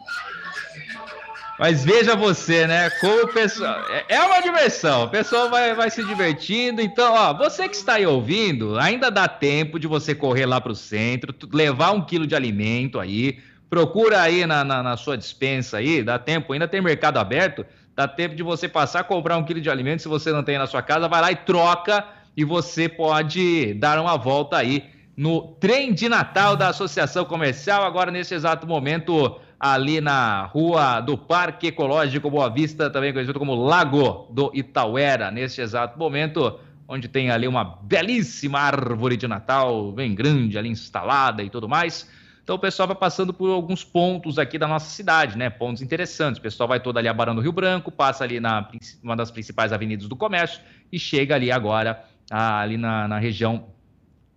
Mas 1.60 1.84
veja 1.84 2.16
você, 2.16 2.66
né? 2.66 2.88
Como 2.88 3.24
o 3.24 3.28
pessoal. 3.28 3.84
É, 3.90 4.14
é 4.14 4.20
uma 4.22 4.40
diversão, 4.40 5.04
o 5.04 5.08
pessoal 5.10 5.50
vai, 5.50 5.74
vai 5.74 5.90
se 5.90 6.02
divertindo. 6.02 6.80
Então, 6.80 7.12
ó, 7.12 7.34
você 7.34 7.68
que 7.68 7.76
está 7.76 7.96
aí 7.96 8.06
ouvindo, 8.06 8.78
ainda 8.78 9.10
dá 9.10 9.28
tempo 9.28 9.78
de 9.78 9.86
você 9.86 10.14
correr 10.14 10.46
lá 10.46 10.58
para 10.58 10.72
o 10.72 10.74
centro, 10.74 11.34
levar 11.52 11.90
um 11.90 12.00
quilo 12.00 12.26
de 12.26 12.34
alimento 12.34 12.98
aí. 12.98 13.38
Procura 13.68 14.22
aí 14.22 14.46
na, 14.46 14.64
na, 14.64 14.82
na, 14.82 14.96
sua 14.96 15.18
dispensa 15.18 15.76
aí, 15.76 16.02
dá 16.02 16.18
tempo, 16.18 16.50
ainda 16.54 16.66
tem 16.66 16.80
mercado 16.80 17.18
aberto, 17.18 17.66
dá 17.94 18.08
tempo 18.08 18.34
de 18.34 18.42
você 18.42 18.66
passar, 18.66 19.04
comprar 19.04 19.36
um 19.36 19.44
quilo 19.44 19.60
de 19.60 19.68
alimento. 19.68 20.00
Se 20.00 20.08
você 20.08 20.32
não 20.32 20.42
tem 20.42 20.56
na 20.56 20.66
sua 20.66 20.80
casa, 20.80 21.08
vai 21.08 21.20
lá 21.20 21.30
e 21.30 21.36
troca 21.36 22.06
e 22.34 22.42
você 22.42 22.88
pode 22.88 23.74
dar 23.74 24.00
uma 24.00 24.16
volta 24.16 24.56
aí 24.56 24.84
no 25.14 25.42
trem 25.60 25.92
de 25.92 26.08
Natal 26.08 26.56
da 26.56 26.68
Associação 26.68 27.26
Comercial, 27.26 27.84
agora 27.84 28.10
nesse 28.10 28.34
exato 28.34 28.66
momento 28.66 29.38
ali 29.60 30.00
na 30.00 30.46
rua 30.46 31.00
do 31.00 31.18
Parque 31.18 31.66
Ecológico 31.66 32.30
Boa 32.30 32.48
Vista, 32.48 32.88
também 32.88 33.12
conhecido 33.12 33.38
como 33.38 33.54
Lago 33.54 34.26
do 34.32 34.50
Itauera, 34.54 35.30
neste 35.30 35.60
exato 35.60 35.98
momento, 35.98 36.58
onde 36.88 37.06
tem 37.06 37.30
ali 37.30 37.46
uma 37.46 37.62
belíssima 37.62 38.58
árvore 38.58 39.18
de 39.18 39.28
Natal, 39.28 39.92
bem 39.92 40.14
grande 40.14 40.56
ali 40.56 40.70
instalada 40.70 41.42
e 41.42 41.50
tudo 41.50 41.68
mais. 41.68 42.10
Então 42.42 42.56
o 42.56 42.58
pessoal 42.58 42.88
vai 42.88 42.96
passando 42.96 43.34
por 43.34 43.50
alguns 43.50 43.84
pontos 43.84 44.38
aqui 44.38 44.58
da 44.58 44.66
nossa 44.66 44.90
cidade, 44.90 45.36
né? 45.36 45.50
Pontos 45.50 45.82
interessantes. 45.82 46.38
O 46.38 46.42
pessoal 46.42 46.68
vai 46.68 46.80
todo 46.80 46.96
ali 46.96 47.06
a 47.06 47.12
Barão 47.12 47.34
do 47.34 47.42
Rio 47.42 47.52
Branco, 47.52 47.92
passa 47.92 48.24
ali 48.24 48.40
na 48.40 48.66
uma 49.02 49.14
das 49.14 49.30
principais 49.30 49.74
avenidas 49.74 50.08
do 50.08 50.16
comércio 50.16 50.60
e 50.90 50.98
chega 50.98 51.34
ali 51.34 51.52
agora, 51.52 52.02
ali 52.30 52.78
na, 52.78 53.06
na 53.06 53.18
região 53.18 53.66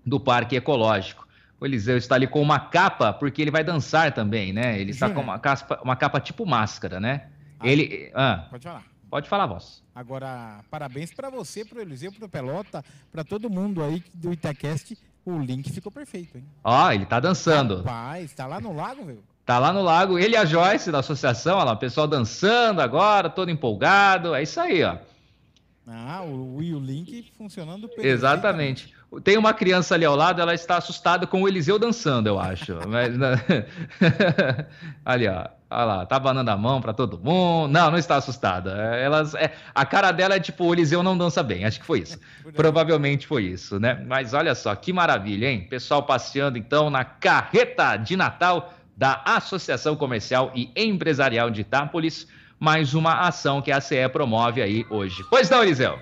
do 0.05 0.19
Parque 0.19 0.57
Ecológico. 0.57 1.25
O 1.63 1.65
Eliseu 1.65 1.95
está 1.95 2.15
ali 2.15 2.27
com 2.27 2.41
uma 2.41 2.59
capa, 2.59 3.13
porque 3.13 3.41
ele 3.41 3.49
vai 3.49 3.63
dançar 3.63 4.13
também, 4.13 4.51
né? 4.51 4.77
Ele 4.77 4.91
está 4.91 5.09
com 5.09 5.21
uma 5.21 5.39
capa, 5.39 5.79
uma 5.81 5.95
capa 5.95 6.19
tipo 6.19 6.45
máscara, 6.45 6.99
né? 6.99 7.27
Ah, 7.57 7.69
ele. 7.69 8.11
Ah, 8.13 8.47
pode 8.49 8.65
falar. 8.65 8.83
Pode 9.09 9.29
falar, 9.29 9.45
voz. 9.45 9.81
Agora, 9.95 10.59
parabéns 10.69 11.13
para 11.13 11.29
você, 11.29 11.63
para 11.63 11.77
o 11.77 11.81
Eliseu, 11.81 12.11
para 12.11 12.25
o 12.25 12.27
Pelota, 12.27 12.83
para 13.09 13.23
todo 13.23 13.49
mundo 13.49 13.81
aí 13.81 14.03
do 14.13 14.33
Itacast. 14.33 14.97
O 15.23 15.39
link 15.39 15.71
ficou 15.71 15.89
perfeito, 15.89 16.37
hein? 16.37 16.43
Ó, 16.65 16.91
ele 16.91 17.05
tá 17.05 17.21
dançando. 17.21 17.77
Rapaz, 17.77 18.33
tá 18.33 18.45
lá 18.45 18.59
no 18.59 18.75
lago, 18.75 19.05
velho. 19.05 19.23
Tá 19.45 19.57
lá 19.57 19.71
no 19.71 19.81
lago, 19.81 20.19
ele 20.19 20.33
e 20.33 20.37
a 20.37 20.43
Joyce 20.43 20.91
da 20.91 20.99
associação, 20.99 21.55
olha 21.55 21.67
lá, 21.67 21.71
o 21.71 21.77
pessoal 21.77 22.09
dançando 22.09 22.81
agora, 22.81 23.29
todo 23.29 23.49
empolgado. 23.49 24.35
É 24.35 24.43
isso 24.43 24.59
aí, 24.59 24.83
ó. 24.83 24.97
Ah, 25.87 26.23
o, 26.23 26.57
o 26.57 26.79
Link 26.79 27.31
funcionando 27.37 27.87
perfeito. 27.87 28.07
Exatamente. 28.07 28.92
Tem 29.21 29.37
uma 29.37 29.53
criança 29.53 29.95
ali 29.95 30.05
ao 30.05 30.15
lado, 30.15 30.41
ela 30.41 30.53
está 30.53 30.77
assustada 30.77 31.27
com 31.27 31.41
o 31.41 31.47
Eliseu 31.47 31.77
dançando, 31.77 32.27
eu 32.27 32.39
acho. 32.39 32.77
Mas, 32.87 33.17
né? 33.17 33.35
ali, 35.05 35.27
ó. 35.27 35.47
Olha 35.75 35.85
lá, 35.85 36.05
tá 36.05 36.19
banando 36.19 36.51
a 36.51 36.55
mão 36.55 36.79
para 36.79 36.93
todo 36.93 37.17
mundo. 37.17 37.71
Não, 37.71 37.89
não 37.89 37.97
está 37.97 38.17
assustada. 38.17 38.71
Elas, 38.95 39.33
é, 39.33 39.51
a 39.73 39.83
cara 39.83 40.11
dela 40.11 40.35
é 40.35 40.39
tipo, 40.39 40.65
o 40.65 40.73
Eliseu 40.73 41.01
não 41.01 41.17
dança 41.17 41.41
bem. 41.41 41.65
Acho 41.65 41.79
que 41.79 41.85
foi 41.85 42.01
isso. 42.01 42.19
Provavelmente 42.55 43.25
foi 43.25 43.45
isso, 43.45 43.79
né? 43.79 44.03
Mas 44.07 44.35
olha 44.35 44.53
só, 44.53 44.75
que 44.75 44.93
maravilha, 44.93 45.47
hein? 45.47 45.65
Pessoal 45.67 46.03
passeando 46.03 46.59
então 46.59 46.91
na 46.91 47.03
carreta 47.03 47.97
de 47.97 48.15
Natal 48.15 48.71
da 48.95 49.23
Associação 49.25 49.95
Comercial 49.95 50.51
e 50.53 50.71
Empresarial 50.75 51.49
de 51.49 51.61
Itápolis. 51.61 52.27
Mais 52.59 52.93
uma 52.93 53.27
ação 53.27 53.59
que 53.59 53.71
a 53.71 53.81
CE 53.81 54.07
promove 54.11 54.61
aí 54.61 54.85
hoje. 54.91 55.25
Pois 55.29 55.49
não, 55.49 55.63
Eliseu? 55.63 55.99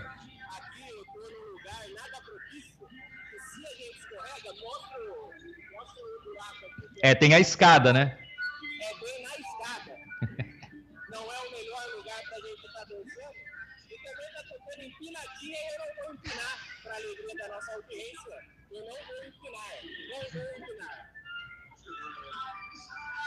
É, 7.03 7.15
tem 7.15 7.33
a 7.33 7.39
escada, 7.39 7.91
né? 7.91 8.17
É 8.81 8.93
bem 9.03 9.23
na 9.23 9.29
escada. 9.29 10.47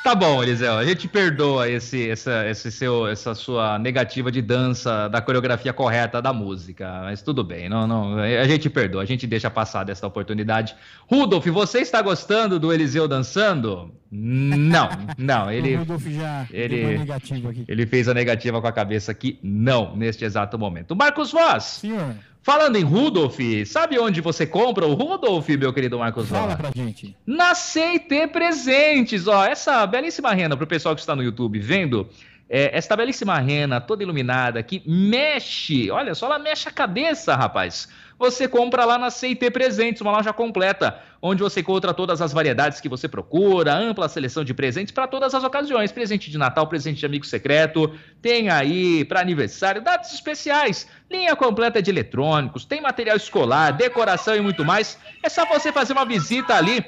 Tá 0.04 0.14
bom, 0.14 0.42
Eliseu, 0.42 0.74
a 0.74 0.84
gente 0.84 1.08
perdoa 1.08 1.66
esse, 1.66 2.10
essa, 2.10 2.46
esse 2.46 2.70
seu, 2.70 3.06
essa 3.06 3.34
sua 3.34 3.78
negativa 3.78 4.30
de 4.30 4.42
dança 4.42 5.08
da 5.08 5.22
coreografia 5.22 5.72
correta 5.72 6.20
da 6.20 6.30
música, 6.30 7.00
mas 7.04 7.22
tudo 7.22 7.42
bem, 7.42 7.70
não, 7.70 7.86
não, 7.86 8.18
a 8.18 8.46
gente 8.46 8.68
perdoa, 8.68 9.00
a 9.00 9.06
gente 9.06 9.26
deixa 9.26 9.50
passar 9.50 9.82
dessa 9.82 10.06
oportunidade. 10.06 10.76
Rudolf, 11.10 11.46
você 11.46 11.78
está 11.78 12.02
gostando 12.02 12.60
do 12.60 12.70
Eliseu 12.70 13.08
dançando? 13.08 13.94
Não, 14.16 14.88
não, 15.18 15.50
ele, 15.50 15.74
o 15.74 15.78
Rudolf 15.80 16.06
já 16.06 16.46
ele, 16.52 17.10
aqui. 17.10 17.64
ele 17.66 17.84
fez 17.84 18.08
a 18.08 18.14
negativa 18.14 18.60
com 18.60 18.66
a 18.68 18.72
cabeça 18.72 19.10
aqui, 19.10 19.40
não, 19.42 19.96
neste 19.96 20.24
exato 20.24 20.56
momento. 20.56 20.94
Marcos 20.94 21.32
Voz. 21.32 21.64
Senhor. 21.64 22.14
Falando 22.40 22.76
em 22.76 22.84
Rudolf, 22.84 23.36
sabe 23.66 23.98
onde 23.98 24.20
você 24.20 24.46
compra 24.46 24.86
o 24.86 24.94
Rudolf, 24.94 25.48
meu 25.48 25.72
querido 25.72 25.98
Marcos 25.98 26.28
Fala 26.28 26.54
pra 26.54 26.70
gente. 26.70 27.16
Na 27.26 27.54
CT 27.54 28.28
Presentes, 28.32 29.26
ó, 29.26 29.44
essa 29.44 29.84
belíssima 29.84 30.32
renda 30.32 30.56
pro 30.56 30.64
pessoal 30.64 30.94
que 30.94 31.00
está 31.00 31.16
no 31.16 31.22
YouTube 31.22 31.58
vendo, 31.58 32.08
é, 32.48 32.76
esta 32.76 32.94
belíssima 32.94 33.36
rena 33.40 33.80
toda 33.80 34.04
iluminada 34.04 34.62
que 34.62 34.80
mexe, 34.86 35.90
olha 35.90 36.14
só, 36.14 36.26
ela 36.26 36.38
mexe 36.38 36.68
a 36.68 36.72
cabeça, 36.72 37.34
rapaz 37.34 37.88
você 38.18 38.46
compra 38.46 38.84
lá 38.84 38.96
na 38.98 39.10
CIT 39.10 39.50
Presentes, 39.50 40.00
uma 40.00 40.12
loja 40.12 40.32
completa, 40.32 41.00
onde 41.20 41.42
você 41.42 41.60
encontra 41.60 41.92
todas 41.92 42.20
as 42.20 42.32
variedades 42.32 42.80
que 42.80 42.88
você 42.88 43.08
procura, 43.08 43.74
ampla 43.74 44.08
seleção 44.08 44.44
de 44.44 44.54
presentes 44.54 44.92
para 44.92 45.06
todas 45.06 45.34
as 45.34 45.42
ocasiões, 45.42 45.90
presente 45.90 46.30
de 46.30 46.38
Natal, 46.38 46.66
presente 46.66 47.00
de 47.00 47.06
amigo 47.06 47.24
secreto, 47.24 47.92
tem 48.20 48.50
aí 48.50 49.04
para 49.04 49.20
aniversário, 49.20 49.82
datas 49.82 50.12
especiais, 50.12 50.86
linha 51.10 51.34
completa 51.34 51.82
de 51.82 51.90
eletrônicos, 51.90 52.64
tem 52.64 52.80
material 52.80 53.16
escolar, 53.16 53.72
decoração 53.72 54.36
e 54.36 54.40
muito 54.40 54.64
mais. 54.64 54.98
É 55.22 55.28
só 55.28 55.44
você 55.46 55.72
fazer 55.72 55.92
uma 55.92 56.04
visita 56.04 56.54
ali 56.54 56.84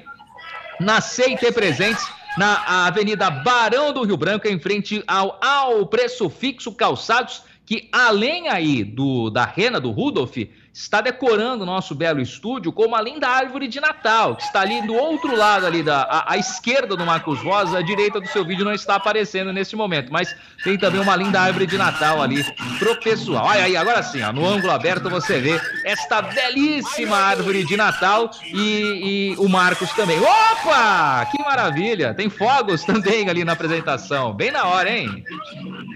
na 0.79 1.01
CIT 1.01 1.53
Presentes, 1.53 2.07
na 2.37 2.87
Avenida 2.87 3.31
Barão 3.31 3.93
do 3.93 4.05
Rio 4.05 4.17
Branco, 4.17 4.47
em 4.47 4.59
frente 4.59 5.03
ao 5.07 5.39
Ao 5.43 5.87
Preço 5.87 6.29
Fixo 6.29 6.71
Calçados 6.73 7.43
que 7.67 7.89
além 7.91 8.49
aí 8.49 8.85
do 8.85 9.29
da 9.29 9.45
rena 9.45 9.81
do 9.81 9.91
Rudolf, 9.91 10.37
está 10.73 11.01
decorando 11.01 11.63
o 11.63 11.67
nosso 11.67 11.95
belo 11.95 12.21
estúdio 12.21 12.71
com 12.71 12.85
uma 12.85 13.01
linda 13.01 13.27
árvore 13.27 13.67
de 13.67 13.81
Natal, 13.81 14.37
que 14.37 14.43
está 14.43 14.61
ali 14.61 14.87
do 14.87 14.95
outro 14.95 15.35
lado 15.35 15.65
ali, 15.65 15.83
da, 15.83 16.25
à 16.27 16.37
esquerda 16.37 16.95
do 16.95 17.05
Marcos 17.05 17.41
Rosa, 17.41 17.79
a 17.79 17.83
direita 17.83 18.21
do 18.21 18.29
seu 18.29 18.45
vídeo 18.45 18.63
não 18.63 18.75
está 18.75 18.97
aparecendo 18.97 19.55
nesse 19.55 19.75
momento, 19.75 20.13
mas 20.13 20.37
tem 20.63 20.77
também 20.77 21.01
uma 21.01 21.17
linda 21.17 21.41
árvore 21.41 21.67
de 21.67 21.79
Natal 21.79 22.23
ali 22.23 22.45
pro 22.79 22.95
pessoal. 23.01 23.47
Olha 23.47 23.65
aí, 23.65 23.75
agora 23.75 24.03
sim, 24.03 24.23
ó, 24.23 24.31
no 24.33 24.47
ângulo 24.47 24.71
aberto 24.71 25.09
você 25.09 25.41
vê 25.41 25.59
esta 25.83 26.21
belíssima 26.21 27.17
árvore 27.17 27.65
de 27.65 27.77
Natal 27.77 28.31
e, 28.45 29.33
e 29.33 29.37
o 29.39 29.49
Marcos 29.49 29.91
também. 29.95 30.21
Opa! 30.21 31.27
Que 31.31 31.43
maravilha! 31.43 32.13
Tem 32.13 32.29
fogos 32.29 32.85
também 32.87 33.31
ali 33.31 33.45
na 33.45 33.53
apresentação, 33.53 34.35
bem 34.35 34.53
na 34.53 34.67
hora, 34.67 34.91
hein? 34.91 35.25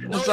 Vamos 0.09 0.27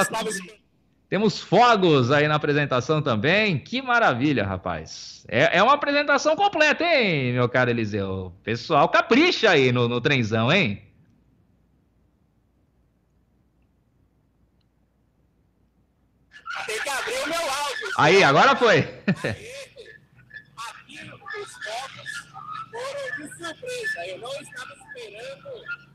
temos 1.10 1.40
fogos 1.40 2.12
aí 2.12 2.28
na 2.28 2.36
apresentação 2.36 3.02
também. 3.02 3.58
Que 3.58 3.82
maravilha, 3.82 4.46
rapaz. 4.46 5.26
É, 5.28 5.58
é 5.58 5.64
uma 5.64 5.74
apresentação 5.74 6.36
completa, 6.36 6.84
hein, 6.84 7.34
meu 7.34 7.48
caro 7.48 7.70
Eliseu? 7.70 8.34
Pessoal, 8.44 8.90
capricha 8.90 9.50
aí 9.50 9.72
no, 9.72 9.88
no 9.88 10.02
trenzão, 10.02 10.52
hein? 10.52 10.84
Tem 16.66 16.82
que 16.82 16.90
abrir 16.90 17.20
o 17.24 17.30
meu 17.30 17.40
áudio. 17.40 17.90
Aí, 17.98 18.24
agora 18.24 18.56
foi. 18.56 18.80
Aqui 18.80 19.40
os 21.42 21.52
fogos 21.64 22.12
foram 22.72 23.06
de 23.16 23.38
surpresa. 23.38 24.06
Eu 24.08 24.20
não 24.20 24.42
estava 24.42 24.74
esperando 24.74 25.44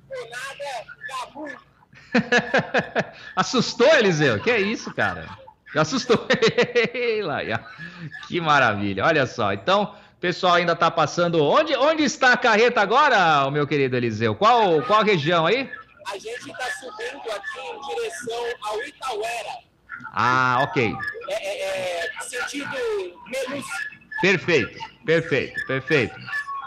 por 0.08 0.30
nada 0.30 0.86
gabu. 1.08 1.71
Assustou, 3.36 3.88
Eliseu? 3.94 4.40
Que 4.40 4.50
é 4.50 4.60
isso, 4.60 4.92
cara? 4.92 5.28
Assustou. 5.74 6.26
que 8.28 8.40
maravilha. 8.40 9.04
Olha 9.04 9.26
só. 9.26 9.52
Então, 9.52 9.94
o 10.16 10.20
pessoal 10.20 10.54
ainda 10.54 10.72
está 10.72 10.90
passando. 10.90 11.42
Onde, 11.42 11.74
onde 11.76 12.04
está 12.04 12.32
a 12.32 12.36
carreta 12.36 12.80
agora, 12.80 13.46
o 13.46 13.50
meu 13.50 13.66
querido 13.66 13.96
Eliseu? 13.96 14.34
Qual, 14.34 14.82
qual 14.82 15.02
região 15.02 15.46
aí? 15.46 15.70
A 16.08 16.18
gente 16.18 16.50
está 16.50 16.64
subindo 16.80 17.22
aqui 17.30 17.60
em 17.60 17.94
direção 17.94 18.44
ao 18.62 18.82
Itauera. 18.82 19.72
Ah, 20.12 20.58
ok. 20.62 20.94
É, 21.28 21.32
é, 21.32 22.06
é 22.06 22.20
sentido 22.20 22.76
menos. 23.26 23.64
Perfeito, 24.20 24.78
perfeito, 25.04 25.66
perfeito 25.66 26.14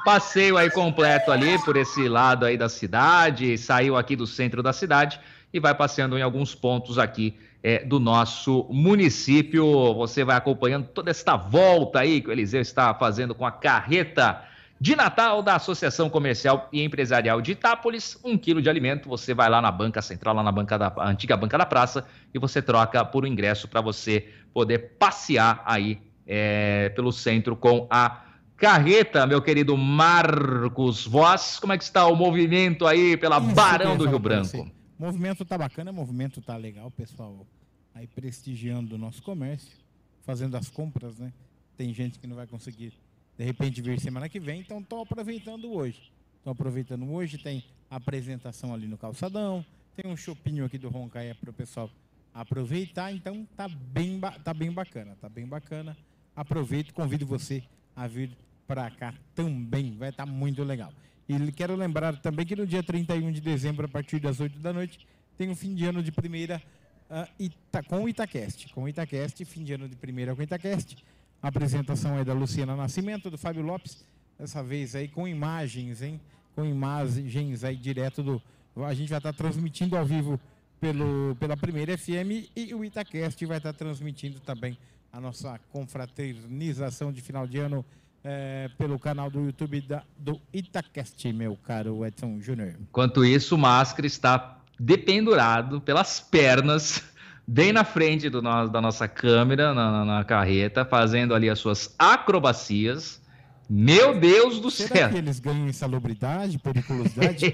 passeio 0.05 0.55
aí 0.55 0.69
completo 0.69 1.31
ali 1.31 1.57
por 1.65 1.75
esse 1.75 2.07
lado 2.07 2.45
aí 2.45 2.55
da 2.55 2.69
cidade, 2.69 3.57
saiu 3.57 3.97
aqui 3.97 4.15
do 4.15 4.27
centro 4.27 4.61
da 4.61 4.71
cidade 4.71 5.19
e 5.55 5.59
vai 5.59 5.73
passeando 5.73 6.17
em 6.17 6.21
alguns 6.21 6.53
pontos 6.53 6.99
aqui 6.99 7.33
é, 7.63 7.85
do 7.85 7.97
nosso 7.97 8.67
município. 8.69 9.93
Você 9.93 10.21
vai 10.21 10.35
acompanhando 10.35 10.87
toda 10.87 11.09
esta 11.09 11.37
volta 11.37 12.01
aí 12.01 12.19
que 12.19 12.27
o 12.27 12.31
Eliseu 12.33 12.59
está 12.59 12.93
fazendo 12.93 13.33
com 13.33 13.45
a 13.45 13.51
carreta 13.53 14.43
de 14.81 14.97
Natal 14.97 15.41
da 15.41 15.55
Associação 15.55 16.09
Comercial 16.09 16.67
e 16.73 16.83
Empresarial 16.83 17.39
de 17.39 17.53
Itápolis. 17.53 18.19
Um 18.21 18.37
quilo 18.37 18.61
de 18.61 18.69
alimento, 18.69 19.07
você 19.07 19.33
vai 19.33 19.49
lá 19.49 19.61
na 19.61 19.71
banca 19.71 20.01
central, 20.01 20.35
lá 20.35 20.43
na 20.43 20.51
banca 20.51 20.77
da 20.77 20.93
antiga 20.99 21.37
banca 21.37 21.57
da 21.57 21.65
praça, 21.65 22.05
e 22.33 22.37
você 22.37 22.61
troca 22.61 23.05
por 23.05 23.23
um 23.23 23.27
ingresso 23.27 23.65
para 23.65 23.79
você 23.79 24.27
poder 24.53 24.97
passear 24.99 25.63
aí 25.65 25.99
é, 26.27 26.89
pelo 26.89 27.13
centro 27.13 27.55
com 27.55 27.87
a 27.89 28.23
carreta, 28.57 29.25
meu 29.25 29.41
querido 29.41 29.77
Marcos 29.77 31.07
Voz. 31.07 31.59
Como 31.61 31.71
é 31.71 31.77
que 31.77 31.83
está 31.85 32.05
o 32.07 32.15
movimento 32.15 32.85
aí 32.85 33.15
pela 33.15 33.37
Isso 33.37 33.55
Barão 33.55 33.95
do 33.95 34.05
Rio 34.05 34.19
Branco? 34.19 34.74
O 34.97 35.03
movimento 35.03 35.43
tá 35.43 35.57
bacana, 35.57 35.91
o 35.91 35.93
movimento 35.93 36.41
tá 36.41 36.55
legal, 36.55 36.89
pessoal 36.89 37.45
aí 37.93 38.07
prestigiando 38.07 38.95
o 38.95 38.97
nosso 38.97 39.21
comércio, 39.21 39.77
fazendo 40.23 40.55
as 40.55 40.69
compras, 40.69 41.17
né? 41.17 41.33
Tem 41.77 41.93
gente 41.93 42.17
que 42.17 42.27
não 42.27 42.35
vai 42.35 42.47
conseguir, 42.47 42.93
de 43.37 43.43
repente, 43.43 43.81
vir 43.81 43.99
semana 43.99 44.29
que 44.29 44.39
vem, 44.39 44.61
então 44.61 44.79
estou 44.79 45.01
aproveitando 45.01 45.71
hoje. 45.73 46.11
Estou 46.37 46.51
aproveitando 46.51 47.09
hoje, 47.11 47.37
tem 47.37 47.63
apresentação 47.89 48.73
ali 48.73 48.87
no 48.87 48.97
calçadão, 48.97 49.65
tem 49.95 50.09
um 50.09 50.15
chopinho 50.15 50.63
aqui 50.63 50.77
do 50.77 50.89
Roncaia 50.89 51.35
para 51.35 51.49
o 51.49 51.53
pessoal 51.53 51.89
aproveitar, 52.33 53.11
então 53.11 53.45
tá 53.55 53.67
bem, 53.67 54.19
tá 54.43 54.53
bem 54.53 54.71
bacana, 54.71 55.17
tá 55.19 55.27
bem 55.27 55.45
bacana. 55.45 55.97
Aproveito, 56.35 56.93
convido 56.93 57.25
você 57.25 57.63
a 57.95 58.07
vir 58.07 58.31
para 58.67 58.89
cá 58.91 59.13
também, 59.33 59.97
vai 59.97 60.09
estar 60.09 60.25
tá 60.25 60.31
muito 60.31 60.63
legal. 60.63 60.93
E 61.27 61.51
quero 61.51 61.75
lembrar 61.75 62.15
também 62.17 62.45
que 62.45 62.55
no 62.55 62.67
dia 62.67 62.83
31 62.83 63.31
de 63.31 63.41
dezembro, 63.41 63.85
a 63.85 63.89
partir 63.89 64.19
das 64.19 64.39
8 64.39 64.59
da 64.59 64.71
noite, 64.71 65.07
tem 65.37 65.49
um 65.49 65.55
fim 65.55 65.73
de 65.73 65.85
ano 65.85 66.03
de 66.03 66.11
primeira 66.11 66.61
uh, 67.09 67.27
Ita, 67.39 67.81
com 67.83 68.03
o 68.03 68.09
Itacast. 68.09 68.71
Com 68.73 68.83
o 68.83 68.89
Itacast, 68.89 69.43
fim 69.45 69.63
de 69.63 69.73
ano 69.73 69.89
de 69.89 69.95
primeira 69.95 70.35
com 70.35 70.41
o 70.41 70.43
Itacast. 70.43 71.03
A 71.41 71.47
apresentação 71.47 72.17
é 72.17 72.23
da 72.23 72.33
Luciana 72.33 72.75
Nascimento, 72.75 73.29
do 73.29 73.37
Fábio 73.37 73.63
Lopes, 73.63 74.05
dessa 74.37 74.63
vez 74.63 74.95
aí 74.95 75.07
com 75.07 75.27
imagens, 75.27 76.01
hein? 76.01 76.21
Com 76.55 76.63
imagens 76.63 77.63
aí 77.63 77.75
direto 77.75 78.21
do. 78.21 78.41
A 78.77 78.93
gente 78.93 79.09
vai 79.09 79.19
estar 79.19 79.33
transmitindo 79.33 79.97
ao 79.97 80.05
vivo 80.05 80.39
pelo, 80.79 81.35
pela 81.39 81.57
primeira 81.57 81.97
FM 81.97 82.49
e 82.55 82.73
o 82.73 82.83
Itacast 82.83 83.43
vai 83.45 83.57
estar 83.57 83.73
transmitindo 83.73 84.39
também 84.39 84.77
a 85.11 85.19
nossa 85.19 85.59
confraternização 85.71 87.11
de 87.11 87.21
final 87.21 87.47
de 87.47 87.57
ano 87.57 87.85
é, 88.25 88.69
pelo 88.75 88.97
canal 88.97 89.29
do 89.29 89.45
YouTube 89.45 89.79
da, 89.81 90.01
do 90.17 90.41
Itacast, 90.51 91.31
meu 91.31 91.55
caro 91.55 92.03
Edson 92.03 92.39
Júnior. 92.41 92.75
Enquanto 92.81 93.23
isso, 93.23 93.53
o 93.53 93.57
Máscara 93.57 94.07
está 94.07 94.57
dependurado 94.79 95.79
pelas 95.79 96.19
pernas, 96.19 97.03
bem 97.47 97.71
na 97.71 97.83
frente 97.83 98.27
do 98.27 98.41
da 98.41 98.81
nossa 98.81 99.07
câmera, 99.07 99.73
na, 99.73 99.91
na, 99.91 100.05
na, 100.05 100.23
carreta, 100.23 100.83
fazendo 100.83 101.35
ali 101.35 101.49
as 101.49 101.59
suas 101.59 101.93
acrobacias. 101.99 103.21
Meu 103.69 104.19
Deus 104.19 104.59
do 104.59 104.69
Será 104.69 104.87
céu! 104.87 104.97
Será 104.97 105.09
que 105.09 105.17
eles 105.17 105.39
ganham 105.39 105.67
insalubridade, 105.67 106.59
periculosidade? 106.59 107.53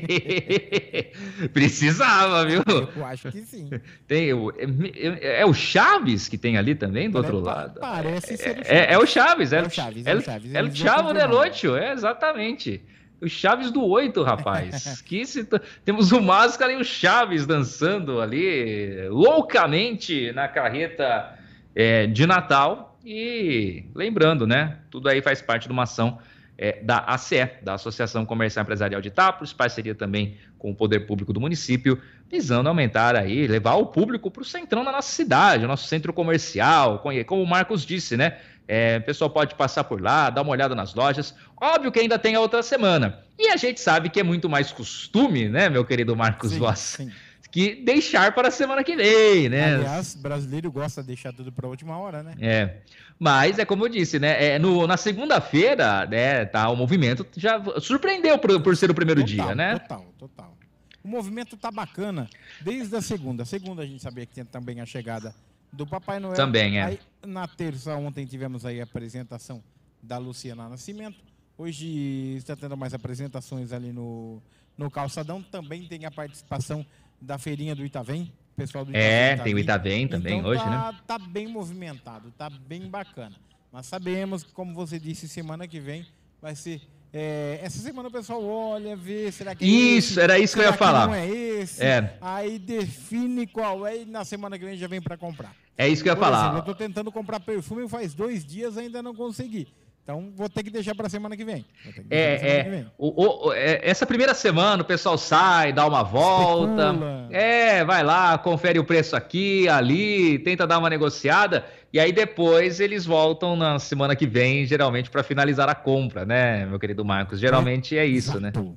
Precisava, 1.53 2.45
viu? 2.45 2.61
Eu 2.95 3.05
acho 3.05 3.31
que 3.31 3.41
sim. 3.41 3.69
Tem 4.07 4.33
o, 4.33 4.51
é, 4.51 5.41
é, 5.41 5.45
o 5.45 5.53
Chaves 5.53 6.27
que 6.27 6.37
tem 6.37 6.57
ali 6.57 6.75
também, 6.75 7.09
do 7.09 7.17
outro 7.17 7.39
lado? 7.39 7.79
Parece 7.79 8.35
ser 8.35 8.51
o 8.51 8.65
Chaves. 8.65 8.69
É, 8.69 8.93
é 8.93 8.97
o 8.97 9.05
Chaves, 9.05 9.53
é, 9.53 9.61
o 9.61 9.69
Chaves. 9.69 10.05
É 10.05 10.15
o 10.15 10.21
Chaves. 10.21 10.53
É 10.53 10.63
o 10.63 10.75
Chavo 10.75 11.13
de 11.13 11.27
Noite, 11.27 11.67
é 11.67 11.93
exatamente. 11.93 12.83
O 13.21 13.29
Chaves 13.29 13.71
do 13.71 13.85
Oito, 13.85 14.23
rapaz. 14.23 15.01
que 15.05 15.25
situ... 15.25 15.61
Temos 15.85 16.11
o 16.11 16.19
Máscara 16.19 16.73
e 16.73 16.75
o 16.75 16.83
Chaves 16.83 17.45
dançando 17.45 18.19
ali 18.19 19.07
loucamente 19.09 20.31
na 20.33 20.47
carreta 20.47 21.37
é, 21.75 22.07
de 22.07 22.25
Natal. 22.25 22.90
E 23.05 23.85
lembrando, 23.95 24.45
né? 24.45 24.77
Tudo 24.89 25.09
aí 25.09 25.21
faz 25.21 25.41
parte 25.41 25.67
de 25.67 25.73
uma 25.73 25.83
ação 25.83 26.19
é, 26.57 26.79
da 26.83 27.03
ACE, 27.07 27.49
da 27.63 27.73
Associação 27.73 28.25
Comercial 28.25 28.61
Empresarial 28.63 29.01
de 29.01 29.07
Itápolis, 29.07 29.51
parceria 29.51 29.95
também 29.95 30.37
com 30.59 30.71
o 30.71 30.75
Poder 30.75 31.01
Público 31.01 31.33
do 31.33 31.41
município, 31.41 31.99
visando 32.29 32.69
aumentar 32.69 33.15
aí, 33.15 33.47
levar 33.47 33.75
o 33.75 33.87
público 33.87 34.29
para 34.29 34.43
o 34.43 34.45
centrão 34.45 34.83
da 34.83 34.91
nossa 34.91 35.11
cidade, 35.11 35.65
o 35.65 35.67
nosso 35.67 35.87
centro 35.87 36.13
comercial, 36.13 37.03
como 37.25 37.41
o 37.41 37.47
Marcos 37.47 37.83
disse, 37.83 38.15
né? 38.15 38.37
É, 38.67 38.99
o 38.99 39.01
pessoal 39.01 39.29
pode 39.29 39.55
passar 39.55 39.83
por 39.83 39.99
lá, 39.99 40.29
dar 40.29 40.43
uma 40.43 40.51
olhada 40.51 40.75
nas 40.75 40.93
lojas. 40.93 41.35
Óbvio 41.59 41.91
que 41.91 41.99
ainda 41.99 42.17
tem 42.19 42.35
a 42.35 42.39
outra 42.39 42.61
semana. 42.61 43.19
E 43.37 43.49
a 43.49 43.57
gente 43.57 43.81
sabe 43.81 44.09
que 44.09 44.19
é 44.19 44.23
muito 44.23 44.47
mais 44.47 44.71
costume, 44.71 45.49
né, 45.49 45.67
meu 45.67 45.83
querido 45.83 46.15
Marcos 46.15 46.51
sim, 46.51 46.59
Voss? 46.59 46.79
Sim 46.79 47.11
que 47.51 47.75
deixar 47.75 48.33
para 48.33 48.47
a 48.47 48.51
semana 48.51 48.83
que 48.83 48.95
vem, 48.95 49.49
né? 49.49 49.75
Aliás, 49.75 50.15
brasileiro 50.15 50.71
gosta 50.71 51.01
de 51.01 51.07
deixar 51.07 51.33
tudo 51.33 51.51
para 51.51 51.67
a 51.67 51.69
última 51.69 51.97
hora, 51.97 52.23
né? 52.23 52.33
É. 52.39 52.77
Mas 53.19 53.59
é 53.59 53.65
como 53.65 53.85
eu 53.85 53.89
disse, 53.89 54.17
né? 54.17 54.53
É, 54.53 54.57
no, 54.57 54.87
na 54.87 54.95
segunda-feira, 54.95 56.05
né, 56.07 56.45
tá, 56.45 56.69
o 56.69 56.75
movimento 56.75 57.27
já 57.35 57.61
surpreendeu 57.81 58.37
por, 58.39 58.59
por 58.61 58.75
ser 58.77 58.89
o 58.89 58.95
primeiro 58.95 59.21
total, 59.21 59.47
dia, 59.47 59.55
né? 59.55 59.79
Total, 59.79 60.05
total. 60.17 60.57
O 61.03 61.07
movimento 61.07 61.57
tá 61.57 61.69
bacana 61.69 62.29
desde 62.61 62.95
a 62.95 63.01
segunda. 63.01 63.43
Segunda 63.43 63.81
a 63.81 63.85
gente 63.85 64.01
sabia 64.01 64.25
que 64.25 64.33
tinha 64.33 64.45
também 64.45 64.79
a 64.79 64.85
chegada 64.85 65.35
do 65.73 65.85
Papai 65.85 66.19
Noel. 66.19 66.35
Também, 66.35 66.79
é. 66.79 66.83
Aí, 66.83 66.99
na 67.25 67.47
terça, 67.47 67.95
ontem 67.95 68.25
tivemos 68.25 68.65
aí 68.65 68.79
a 68.79 68.83
apresentação 68.83 69.63
da 70.01 70.17
Luciana 70.17 70.69
Nascimento. 70.69 71.17
Hoje 71.57 72.35
está 72.37 72.55
tendo 72.55 72.77
mais 72.77 72.93
apresentações 72.93 73.71
ali 73.71 73.91
no, 73.91 74.41
no 74.77 74.89
Calçadão. 74.89 75.41
Também 75.43 75.85
tem 75.85 76.05
a 76.05 76.11
participação 76.11 76.85
da 77.21 77.37
feirinha 77.37 77.75
do 77.75 77.85
Itavém. 77.85 78.33
Pessoal 78.55 78.83
do 78.83 78.91
Itavém, 78.91 79.07
é, 79.07 79.35
tá 79.37 79.43
tem 79.43 79.53
o 79.53 79.59
Itavém 79.59 80.07
também 80.07 80.39
então, 80.39 80.49
hoje, 80.49 80.63
tá, 80.63 80.91
né? 80.91 80.99
Tá 81.07 81.17
bem 81.17 81.47
movimentado, 81.47 82.31
tá 82.37 82.49
bem 82.49 82.89
bacana. 82.89 83.35
Mas 83.71 83.85
sabemos 83.85 84.43
como 84.43 84.73
você 84.73 84.99
disse, 84.99 85.27
semana 85.27 85.67
que 85.67 85.79
vem 85.79 86.05
vai 86.41 86.55
ser. 86.55 86.81
É, 87.13 87.59
essa 87.61 87.77
semana 87.79 88.07
o 88.07 88.11
pessoal 88.11 88.43
olha, 88.43 88.95
vê, 88.95 89.31
será 89.31 89.53
que 89.53 89.65
é 89.65 89.67
Isso, 89.67 90.11
esse? 90.11 90.21
era 90.21 90.39
isso 90.39 90.55
que 90.55 90.61
eu 90.61 90.65
ia 90.65 90.73
falar. 90.73 91.07
Não 91.07 91.13
é 91.13 91.27
esse. 91.29 91.83
É. 91.83 92.17
Aí 92.21 92.57
define 92.57 93.45
qual 93.47 93.85
é 93.85 94.01
e 94.01 94.05
na 94.05 94.23
semana 94.23 94.57
que 94.57 94.63
vem 94.65 94.77
já 94.77 94.87
vem 94.87 95.01
para 95.01 95.17
comprar. 95.17 95.53
É 95.77 95.87
isso 95.87 96.03
que 96.03 96.09
eu 96.09 96.13
ia 96.13 96.15
Por 96.15 96.23
falar. 96.23 96.41
Exemplo, 96.41 96.59
eu 96.59 96.63
tô 96.63 96.75
tentando 96.75 97.11
comprar 97.11 97.39
perfume 97.39 97.87
faz 97.87 98.13
dois 98.13 98.45
dias 98.45 98.77
ainda 98.77 99.01
não 99.01 99.13
consegui. 99.13 99.67
Então 100.03 100.31
vou 100.35 100.49
ter 100.49 100.63
que 100.63 100.71
deixar 100.71 100.95
para 100.95 101.07
semana 101.07 101.37
que 101.37 101.45
vem. 101.45 101.63
É, 102.09 102.17
é, 102.19 102.85
o, 102.97 103.47
o, 103.47 103.53
é, 103.53 103.87
essa 103.87 104.05
primeira 104.05 104.33
semana 104.33 104.81
o 104.81 104.85
pessoal 104.85 105.17
sai, 105.17 105.71
dá 105.71 105.85
uma 105.85 106.03
volta. 106.03 106.91
Especula. 106.91 107.27
É, 107.31 107.85
vai 107.85 108.03
lá, 108.03 108.37
confere 108.37 108.79
o 108.79 108.83
preço 108.83 109.15
aqui, 109.15 109.69
ali, 109.69 110.39
tenta 110.39 110.65
dar 110.65 110.79
uma 110.79 110.89
negociada. 110.89 111.65
E 111.93 111.99
aí 111.99 112.11
depois 112.11 112.79
eles 112.79 113.05
voltam 113.05 113.55
na 113.55 113.77
semana 113.77 114.15
que 114.15 114.25
vem, 114.25 114.65
geralmente, 114.65 115.09
para 115.09 115.23
finalizar 115.23 115.69
a 115.69 115.75
compra, 115.75 116.25
né, 116.25 116.65
meu 116.65 116.79
querido 116.79 117.05
Marcos? 117.05 117.39
Geralmente 117.39 117.97
é, 117.97 118.01
é 118.01 118.05
isso, 118.05 118.39
né? 118.39 118.49
Exato. 118.49 118.69
né? 118.69 118.75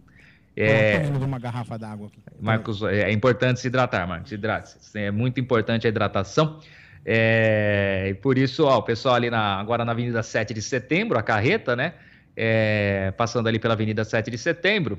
É, 0.57 1.11
uma 1.21 1.39
garrafa 1.39 1.77
d'água 1.77 2.07
aqui. 2.07 2.21
Marcos, 2.41 2.83
é, 2.83 3.11
importante 3.11 3.61
se 3.61 3.67
hidratar, 3.67 4.07
Marcos. 4.07 4.31
Hidrate-se. 4.31 4.99
É 4.99 5.11
muito 5.11 5.41
importante 5.41 5.87
a 5.87 5.91
hidratação. 5.91 6.61
É, 7.05 8.07
e 8.11 8.15
por 8.15 8.39
isso, 8.39 8.65
ó, 8.65 8.79
o 8.79 8.83
pessoal 8.83 9.15
ali 9.15 9.29
na, 9.29 9.61
agora 9.61 9.85
na 9.85 9.93
Avenida 9.93 10.23
7 10.23 10.55
de 10.55 10.63
Setembro, 10.63 11.19
a 11.19 11.23
carreta, 11.23 11.77
né? 11.77 11.95
É, 12.37 13.13
passando 13.17 13.47
ali 13.47 13.59
pela 13.59 13.75
Avenida 13.75 14.05
7 14.05 14.31
de 14.31 14.39
Setembro. 14.39 14.99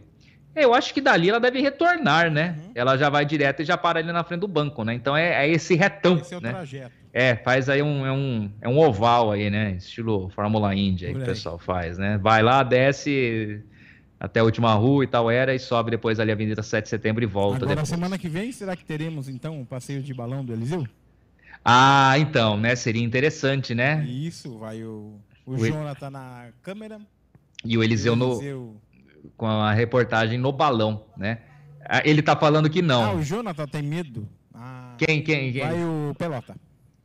Eu 0.55 0.73
acho 0.73 0.93
que 0.93 1.01
dali 1.01 1.29
ela 1.29 1.39
deve 1.39 1.59
retornar, 1.59 2.31
né? 2.31 2.55
Uhum. 2.57 2.71
Ela 2.75 2.97
já 2.97 3.09
vai 3.09 3.25
direto 3.25 3.61
e 3.61 3.65
já 3.65 3.77
para 3.77 3.99
ali 3.99 4.11
na 4.11 4.23
frente 4.23 4.41
do 4.41 4.47
banco, 4.47 4.85
né? 4.85 4.93
Então 4.93 5.15
é, 5.15 5.45
é 5.45 5.49
esse 5.49 5.75
retão. 5.75 6.17
Esse 6.17 6.33
é 6.33 6.37
o 6.37 6.41
né? 6.41 6.51
trajeto. 6.51 6.91
É, 7.11 7.35
faz 7.35 7.67
aí 7.69 7.81
um, 7.81 8.05
é 8.05 8.11
um, 8.11 8.51
é 8.61 8.69
um 8.69 8.79
oval 8.79 9.31
aí, 9.31 9.49
né? 9.49 9.71
Estilo 9.71 10.29
Fórmula 10.29 10.73
Indy 10.73 11.07
aí 11.07 11.13
que 11.13 11.21
o 11.21 11.25
pessoal 11.25 11.57
faz, 11.59 11.97
né? 11.97 12.17
Vai 12.21 12.41
lá, 12.41 12.63
desce 12.63 13.61
até 14.17 14.39
a 14.39 14.43
última 14.43 14.73
rua 14.73 15.03
e 15.03 15.07
tal 15.07 15.29
era 15.29 15.53
e 15.53 15.59
sobe 15.59 15.91
depois 15.91 16.21
ali 16.21 16.31
a 16.31 16.33
Avenida 16.33 16.63
7 16.63 16.85
de 16.85 16.89
Setembro 16.89 17.23
e 17.23 17.27
volta 17.27 17.57
Agora, 17.57 17.69
depois. 17.75 17.89
semana 17.89 18.17
que 18.17 18.29
vem, 18.29 18.51
será 18.53 18.75
que 18.77 18.85
teremos 18.85 19.27
então 19.27 19.59
um 19.59 19.65
passeio 19.65 20.01
de 20.01 20.13
balão 20.13 20.43
do 20.43 20.53
Eliseu? 20.53 20.87
Ah, 21.67 22.13
então, 22.19 22.55
né? 22.57 22.75
Seria 22.75 23.03
interessante, 23.03 23.73
né? 23.73 24.05
Isso, 24.05 24.59
vai 24.59 24.83
o, 24.83 25.19
o, 25.43 25.53
o 25.55 25.65
Jonathan 25.65 26.11
na 26.11 26.49
câmera. 26.61 27.01
E 27.63 27.75
o 27.75 27.83
Eliseu, 27.83 28.13
o 28.13 28.33
Eliseu 28.33 28.77
no, 29.23 29.31
com 29.35 29.47
a 29.47 29.73
reportagem 29.73 30.37
no 30.37 30.51
balão, 30.51 31.07
né? 31.17 31.39
Ah, 31.89 32.03
ele 32.05 32.21
tá 32.21 32.35
falando 32.35 32.69
que 32.69 32.83
não. 32.83 33.03
Ah, 33.03 33.13
o 33.13 33.23
Jonathan 33.23 33.65
tem 33.65 33.81
medo. 33.81 34.29
Ah, 34.53 34.93
quem, 34.99 35.23
quem, 35.23 35.51
quem? 35.51 35.61
Vai 35.63 35.83
o 35.83 36.13
Pelota. 36.15 36.55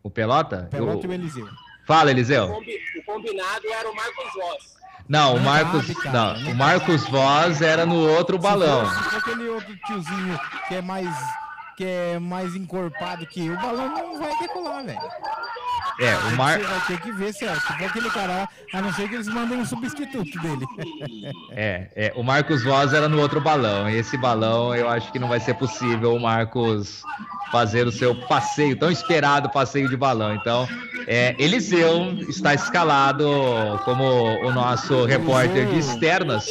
O 0.02 0.10
Pelota? 0.10 0.64
O 0.66 0.70
Pelota 0.70 1.06
eu... 1.06 1.10
e 1.10 1.14
o 1.14 1.14
Eliseu. 1.14 1.48
Fala, 1.86 2.10
Eliseu. 2.10 2.44
O 2.44 3.04
combinado 3.04 3.66
era 3.66 3.90
o 3.90 3.96
Marcos 3.96 4.32
Voss. 4.34 4.80
Não, 5.08 5.36
o 5.36 5.40
Marcos, 5.40 5.88
não, 6.04 6.52
o 6.52 6.54
Marcos 6.54 7.08
Voz 7.08 7.60
era 7.60 7.84
no 7.84 7.96
outro 8.10 8.38
balão. 8.38 8.86
Aquele 9.16 9.48
outro 9.48 9.76
tiozinho 9.78 10.38
que 10.68 10.74
é 10.76 10.82
mais 10.82 11.08
que 11.80 11.86
é 11.86 12.18
mais 12.18 12.54
encorpado 12.54 13.26
que 13.26 13.48
o 13.48 13.56
balão 13.56 13.88
não 13.88 14.18
vai 14.18 14.38
decolar, 14.38 14.84
velho. 14.84 15.00
É, 15.98 16.14
o 16.14 16.36
Mar... 16.36 16.58
Você 16.58 16.66
vai 16.66 16.86
ter 16.86 17.00
que 17.00 17.12
ver 17.12 17.32
se, 17.32 17.46
é, 17.46 17.54
se 17.54 17.72
for 17.72 17.86
aquele 17.86 18.10
cara, 18.10 18.46
a 18.74 18.82
não 18.82 18.92
ser 18.92 19.08
que 19.08 19.14
eles 19.14 19.28
mandem 19.28 19.58
um 19.58 19.64
substituto 19.64 20.38
dele. 20.42 20.66
É, 21.52 21.88
é, 21.96 22.12
o 22.14 22.22
Marcos 22.22 22.62
Voz 22.62 22.92
era 22.92 23.08
no 23.08 23.18
outro 23.18 23.40
balão. 23.40 23.88
E 23.88 23.96
esse 23.96 24.18
balão 24.18 24.74
eu 24.74 24.90
acho 24.90 25.10
que 25.10 25.18
não 25.18 25.28
vai 25.28 25.40
ser 25.40 25.54
possível 25.54 26.14
o 26.14 26.20
Marcos 26.20 27.02
fazer 27.50 27.86
o 27.86 27.92
seu 27.92 28.14
passeio, 28.26 28.78
tão 28.78 28.90
esperado 28.90 29.48
passeio 29.48 29.88
de 29.88 29.96
balão. 29.96 30.34
Então, 30.34 30.68
é, 31.06 31.34
Eliseu 31.38 32.12
está 32.28 32.52
escalado 32.52 33.26
como 33.86 34.04
o 34.04 34.52
nosso 34.52 35.06
repórter 35.06 35.66
de 35.66 35.78
externas 35.78 36.46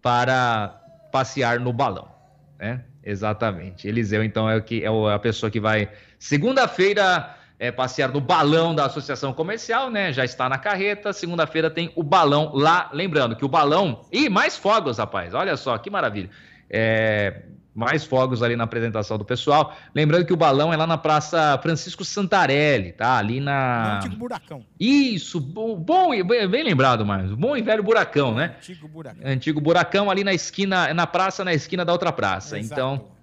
para 0.00 0.80
passear 1.10 1.58
no 1.58 1.72
balão, 1.72 2.08
né? 2.56 2.84
Exatamente. 3.04 3.88
Eliseu, 3.88 4.22
então, 4.22 4.48
é, 4.48 4.56
o 4.56 4.62
que, 4.62 4.84
é 4.84 4.88
a 4.88 5.18
pessoa 5.18 5.50
que 5.50 5.60
vai 5.60 5.90
segunda-feira 6.18 7.36
é, 7.58 7.70
passear 7.70 8.10
no 8.10 8.20
balão 8.20 8.74
da 8.74 8.86
Associação 8.86 9.32
Comercial, 9.32 9.90
né? 9.90 10.12
Já 10.12 10.24
está 10.24 10.48
na 10.48 10.58
carreta. 10.58 11.12
Segunda-feira 11.12 11.70
tem 11.70 11.92
o 11.94 12.02
balão 12.02 12.52
lá. 12.54 12.88
Lembrando 12.92 13.36
que 13.36 13.44
o 13.44 13.48
balão. 13.48 14.06
Ih, 14.10 14.28
mais 14.28 14.56
fogos, 14.56 14.98
rapaz. 14.98 15.34
Olha 15.34 15.56
só, 15.56 15.76
que 15.76 15.90
maravilha. 15.90 16.30
É, 16.70 17.42
mais 17.74 18.04
fogos 18.04 18.42
ali 18.42 18.56
na 18.56 18.64
apresentação 18.64 19.16
do 19.16 19.24
pessoal. 19.24 19.76
Lembrando 19.94 20.24
que 20.24 20.32
o 20.32 20.36
balão 20.36 20.72
é 20.72 20.76
lá 20.76 20.86
na 20.86 20.98
Praça 20.98 21.58
Francisco 21.62 22.04
Santarelli, 22.04 22.92
tá? 22.92 23.16
Ali 23.16 23.40
na. 23.40 23.98
antigo 23.98 24.16
buracão. 24.16 24.64
Isso, 24.78 25.40
bom, 25.40 25.76
bom 25.76 26.10
bem 26.24 26.64
lembrado, 26.64 27.04
Marcos. 27.06 27.32
Bom 27.34 27.56
e 27.56 27.62
velho 27.62 27.82
buracão, 27.82 28.34
né? 28.34 28.54
Antigo 28.58 28.88
buracão. 28.88 29.22
Antigo 29.24 29.60
buracão 29.60 30.10
ali 30.10 30.24
na 30.24 30.34
esquina, 30.34 30.92
na 30.92 31.06
praça, 31.06 31.44
na 31.44 31.54
esquina 31.54 31.84
da 31.84 31.92
outra 31.92 32.12
praça. 32.12 32.58
Exato. 32.58 32.80
Então. 32.80 33.20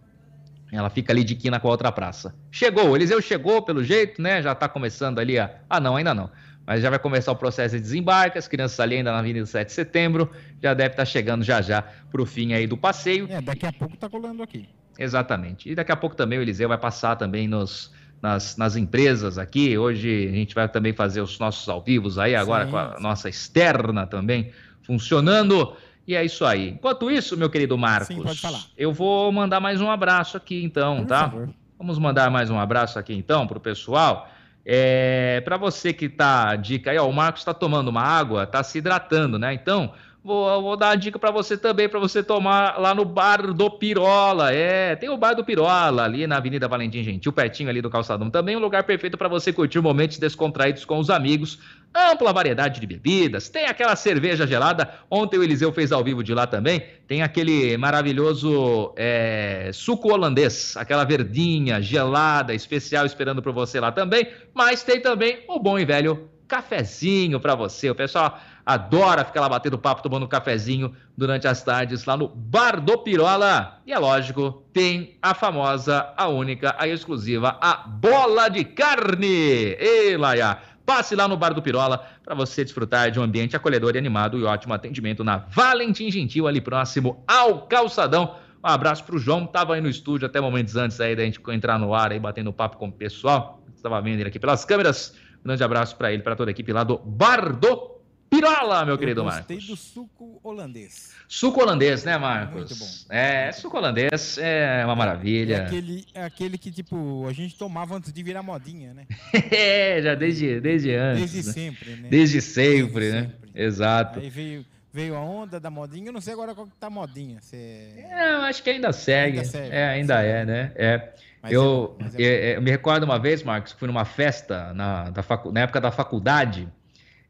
Ela 0.69 0.89
fica 0.89 1.13
ali 1.13 1.23
de 1.23 1.33
quina 1.33 1.61
com 1.61 1.69
a 1.69 1.71
outra 1.71 1.89
praça. 1.93 2.35
Chegou, 2.51 2.93
Eliseu 2.93 3.21
chegou 3.21 3.61
pelo 3.61 3.81
jeito, 3.85 4.21
né? 4.21 4.41
Já 4.41 4.53
tá 4.53 4.67
começando 4.67 5.17
ali 5.17 5.39
a. 5.39 5.49
Ah, 5.69 5.79
não, 5.79 5.95
ainda 5.95 6.13
não 6.13 6.29
mas 6.67 6.81
já 6.81 6.89
vai 6.89 6.99
começar 6.99 7.31
o 7.31 7.35
processo 7.37 7.75
de 7.75 7.81
desembarque, 7.81 8.37
as 8.37 8.45
crianças 8.45 8.77
ali 8.81 8.97
ainda 8.97 9.09
na 9.13 9.19
Avenida 9.19 9.45
7 9.45 9.67
de 9.67 9.73
Setembro, 9.73 10.29
já 10.61 10.73
deve 10.73 10.89
estar 10.89 11.05
chegando 11.05 11.41
já 11.41 11.61
já 11.61 11.81
para 11.81 12.21
o 12.21 12.25
fim 12.25 12.51
aí 12.51 12.67
do 12.67 12.75
passeio. 12.75 13.25
É, 13.31 13.39
daqui 13.39 13.65
a 13.65 13.71
pouco 13.71 13.93
está 13.93 14.09
colando 14.09 14.43
aqui. 14.43 14.67
Exatamente. 14.99 15.71
E 15.71 15.75
daqui 15.75 15.93
a 15.93 15.95
pouco 15.95 16.13
também 16.13 16.37
o 16.39 16.41
Eliseu 16.41 16.67
vai 16.67 16.77
passar 16.77 17.15
também 17.15 17.47
nos, 17.47 17.93
nas, 18.21 18.57
nas 18.57 18.75
empresas 18.75 19.37
aqui. 19.37 19.77
Hoje 19.77 20.27
a 20.27 20.31
gente 20.35 20.53
vai 20.53 20.67
também 20.67 20.91
fazer 20.91 21.21
os 21.21 21.39
nossos 21.39 21.69
ao 21.69 21.81
vivos 21.81 22.19
aí, 22.19 22.35
agora 22.35 22.65
sim, 22.65 22.71
com 22.71 22.77
a 22.77 22.95
sim. 22.97 23.01
nossa 23.01 23.29
externa 23.29 24.05
também 24.05 24.51
funcionando. 24.81 25.73
E 26.05 26.15
é 26.15 26.25
isso 26.25 26.43
aí. 26.43 26.71
Enquanto 26.71 27.09
isso, 27.09 27.37
meu 27.37 27.49
querido 27.49 27.77
Marcos, 27.77 28.07
sim, 28.07 28.21
pode 28.21 28.41
falar. 28.41 28.61
eu 28.77 28.91
vou 28.91 29.31
mandar 29.31 29.61
mais 29.61 29.79
um 29.79 29.89
abraço 29.89 30.35
aqui 30.35 30.61
então, 30.65 30.97
Por 30.97 31.07
tá? 31.07 31.29
Favor. 31.29 31.49
Vamos 31.77 31.97
mandar 31.97 32.29
mais 32.29 32.49
um 32.49 32.59
abraço 32.59 32.99
aqui 32.99 33.13
então 33.13 33.47
para 33.47 33.57
o 33.57 33.61
pessoal. 33.61 34.29
É, 34.69 35.39
para 35.45 35.55
você 35.55 35.93
que 35.93 36.09
tá, 36.09 36.57
dica 36.57 36.91
aí, 36.91 36.97
ó, 36.97 37.07
o 37.07 37.13
Marcos 37.13 37.41
está 37.41 37.53
tomando 37.53 37.87
uma 37.87 38.01
água, 38.01 38.45
tá 38.45 38.61
se 38.61 38.79
hidratando, 38.79 39.39
né? 39.39 39.53
Então, 39.53 39.93
vou, 40.23 40.61
vou 40.61 40.77
dar 40.77 40.89
a 40.89 40.95
dica 40.95 41.17
para 41.17 41.31
você 41.31 41.57
também, 41.57 41.87
para 41.87 41.99
você 41.99 42.21
tomar 42.21 42.79
lá 42.79 42.93
no 42.93 43.05
Bar 43.05 43.53
do 43.53 43.69
Pirola. 43.71 44.53
É, 44.53 44.95
tem 44.95 45.09
o 45.09 45.17
Bar 45.17 45.33
do 45.33 45.43
Pirola 45.43 46.03
ali 46.03 46.27
na 46.27 46.37
Avenida 46.37 46.67
Valentim 46.67 47.03
Gentil, 47.03 47.31
pertinho 47.31 47.69
ali 47.69 47.81
do 47.81 47.89
Calçadão. 47.89 48.29
Também 48.29 48.55
um 48.55 48.59
lugar 48.59 48.83
perfeito 48.83 49.17
para 49.17 49.27
você 49.27 49.53
curtir 49.53 49.79
momentos 49.79 50.17
descontraídos 50.17 50.85
com 50.85 50.99
os 50.99 51.09
amigos 51.09 51.59
ampla 51.97 52.31
variedade 52.31 52.79
de 52.79 52.87
bebidas, 52.87 53.49
tem 53.49 53.65
aquela 53.65 53.95
cerveja 53.95 54.45
gelada. 54.45 54.89
Ontem 55.09 55.37
o 55.37 55.43
Eliseu 55.43 55.71
fez 55.71 55.91
ao 55.91 56.03
vivo 56.03 56.23
de 56.23 56.33
lá 56.33 56.45
também. 56.45 56.83
Tem 57.07 57.21
aquele 57.23 57.75
maravilhoso 57.77 58.93
é, 58.95 59.71
suco 59.73 60.11
holandês, 60.11 60.75
aquela 60.77 61.03
verdinha 61.03 61.81
gelada, 61.81 62.53
especial, 62.53 63.05
esperando 63.05 63.41
por 63.41 63.51
você 63.51 63.79
lá 63.79 63.91
também. 63.91 64.27
Mas 64.53 64.83
tem 64.83 65.01
também 65.01 65.39
o 65.47 65.59
bom 65.59 65.79
e 65.79 65.85
velho 65.85 66.29
cafezinho 66.47 67.39
para 67.39 67.55
você. 67.55 67.89
O 67.89 67.95
pessoal 67.95 68.39
adora 68.67 69.23
ficar 69.23 69.39
lá 69.39 69.47
batendo 69.47 69.79
papo, 69.79 70.03
tomando 70.03 70.27
cafezinho 70.27 70.93
durante 71.15 71.47
as 71.47 71.63
tardes 71.63 72.03
lá 72.03 72.17
no 72.17 72.27
Bar 72.27 72.81
do 72.81 72.97
Pirola. 72.97 73.79
E 73.85 73.93
é 73.93 73.97
lógico, 73.97 74.61
tem 74.73 75.17
a 75.21 75.33
famosa, 75.33 76.13
a 76.17 76.27
única, 76.27 76.75
a 76.77 76.85
exclusiva, 76.85 77.57
a 77.61 77.77
bola 77.77 78.49
de 78.49 78.65
carne. 78.65 79.77
Ei, 79.79 80.17
Laia! 80.17 80.57
Passe 80.85 81.15
lá 81.15 81.29
no 81.29 81.37
Bar 81.37 81.53
do 81.53 81.61
Pirola 81.61 82.05
para 82.23 82.35
você 82.35 82.63
desfrutar 82.63 83.09
de 83.09 83.19
um 83.19 83.23
ambiente 83.23 83.55
acolhedor 83.55 83.95
e 83.95 83.97
animado 83.97 84.37
e 84.37 84.43
ótimo 84.43 84.73
atendimento 84.73 85.23
na 85.23 85.37
Valentim 85.37 86.11
Gentil, 86.11 86.45
ali 86.45 86.59
próximo 86.59 87.23
ao 87.25 87.67
Calçadão. 87.67 88.35
Um 88.61 88.67
abraço 88.67 89.03
pro 89.05 89.17
João, 89.17 89.45
tava 89.45 89.75
aí 89.75 89.81
no 89.81 89.89
estúdio 89.89 90.25
até 90.25 90.41
momentos 90.41 90.75
antes 90.75 90.99
aí 90.99 91.15
da 91.15 91.23
gente 91.23 91.41
entrar 91.51 91.79
no 91.79 91.93
ar 91.93 92.11
aí, 92.11 92.19
batendo 92.19 92.51
papo 92.51 92.75
com 92.77 92.89
o 92.89 92.91
pessoal. 92.91 93.61
Estava 93.73 94.01
vendo 94.01 94.19
ele 94.19 94.27
aqui 94.27 94.39
pelas 94.39 94.65
câmeras. 94.65 95.13
Um 95.39 95.47
grande 95.47 95.63
abraço 95.63 95.95
para 95.95 96.11
ele, 96.11 96.21
para 96.21 96.35
toda 96.35 96.49
a 96.49 96.53
equipe 96.53 96.73
lá 96.73 96.83
do 96.83 96.97
Bar 96.97 97.55
do 97.55 97.96
Pirola, 98.29 98.85
meu 98.85 98.97
querido 98.97 99.23
Marcos. 99.23 99.55
Gostei 99.55 99.57
do 99.57 99.75
suco 99.75 100.39
holandês. 100.43 101.13
Suco 101.27 101.61
holandês, 101.61 102.03
né, 102.03 102.17
Marcos? 102.17 102.55
Muito 102.55 102.75
bom. 102.75 103.15
É, 103.15 103.51
suco 103.51 103.77
holandês 103.77 104.37
é 104.37 104.83
uma 104.85 104.95
maravilha. 104.95 105.55
É 105.55 105.65
aquele, 105.65 106.05
é 106.13 106.23
aquele 106.23 106.57
que, 106.57 106.71
tipo, 106.71 107.25
a 107.27 107.33
gente 107.33 107.57
tomava 107.57 107.95
antes 107.95 108.11
de 108.11 108.23
virar 108.23 108.43
modinha, 108.43 108.93
né? 108.93 109.05
é, 109.51 110.01
já 110.01 110.13
desde, 110.13 110.59
desde 110.59 110.93
antes. 110.93 111.31
Desde 111.31 111.47
né? 111.47 111.53
sempre, 111.53 111.95
né? 111.95 112.09
Desde 112.09 112.41
sempre, 112.41 112.99
desde 112.99 113.21
né? 113.21 113.21
Sempre. 113.23 113.51
Exato. 113.63 114.19
Aí 114.19 114.29
veio, 114.29 114.65
veio 114.91 115.15
a 115.15 115.21
onda 115.21 115.59
da 115.59 115.69
modinha, 115.69 116.09
eu 116.09 116.13
não 116.13 116.21
sei 116.21 116.33
agora 116.33 116.53
qual 116.53 116.67
que 116.67 116.75
tá 116.75 116.89
modinha. 116.89 117.39
Se... 117.41 117.55
É, 117.55 118.33
eu 118.35 118.41
acho 118.41 118.61
que 118.61 118.69
ainda 118.69 118.91
segue. 118.91 119.37
Ainda 119.37 119.49
segue 119.49 119.75
é, 119.75 119.87
ainda 119.87 120.21
é, 120.21 120.45
né? 120.45 120.71
É. 120.75 121.13
eu, 121.49 121.97
é, 122.17 122.23
é 122.23 122.57
eu 122.57 122.61
me 122.61 122.71
recordo 122.71 123.03
uma 123.03 123.17
vez, 123.17 123.41
Marcos, 123.41 123.73
que 123.73 123.79
fui 123.79 123.87
numa 123.87 124.05
festa 124.05 124.73
na, 124.73 125.09
da 125.11 125.23
facu... 125.23 125.51
na 125.51 125.61
época 125.61 125.79
da 125.79 125.91
faculdade 125.91 126.67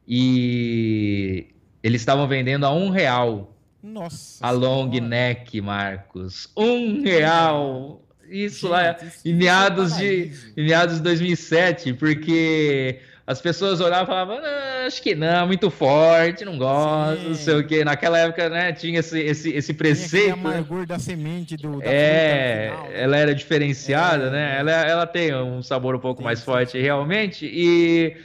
e 0.08 1.48
eles 1.84 2.02
estavam 2.02 2.28
vendendo 2.28 2.66
a 2.66 2.74
um 2.74 2.90
real. 2.90 3.54
Nossa. 3.84 4.46
A 4.46 4.52
long 4.52 4.90
senhora. 4.90 5.08
neck, 5.08 5.62
Marcos. 5.62 6.50
Um 6.56 7.02
real. 7.04 8.02
Isso 8.30 8.68
Gente, 8.68 8.72
lá 8.72 8.98
isso 9.02 9.22
em 9.28 9.34
meados 9.34 9.96
de 9.96 10.32
em 10.58 10.66
meados 10.66 10.98
de 10.98 11.02
2007, 11.02 11.94
porque 11.94 13.00
as 13.26 13.42
pessoas 13.42 13.82
olhavam 13.82 14.04
e 14.04 14.08
falavam, 14.08 14.40
acho 14.86 15.02
que 15.02 15.14
não, 15.14 15.48
muito 15.48 15.70
forte, 15.70 16.46
não 16.46 16.58
gosto, 16.58 17.22
Sim. 17.22 17.28
não 17.28 17.36
sei 17.36 17.56
o 17.56 17.68
que. 17.68 17.84
Naquela 17.84 18.18
época, 18.20 18.50
né, 18.50 18.72
tinha 18.72 19.02
esse, 19.02 19.20
esse, 19.20 19.50
esse 19.52 19.74
preceito. 19.74 20.34
Tinha 20.34 20.34
amargor 20.34 20.86
da 20.86 20.98
semente 20.98 21.58
do, 21.58 21.80
da 21.80 21.86
É, 21.86 22.72
né? 22.72 23.02
ela 23.02 23.18
era 23.18 23.36
diferenciada, 23.36 24.28
é, 24.28 24.30
né? 24.30 24.58
Ela, 24.60 24.72
ela 24.72 25.08
tem 25.08 25.36
um 25.36 25.62
sabor 25.62 25.94
um 25.94 26.00
pouco 26.00 26.24
mais 26.24 26.42
forte 26.42 26.80
realmente. 26.80 27.46
E 27.46 28.16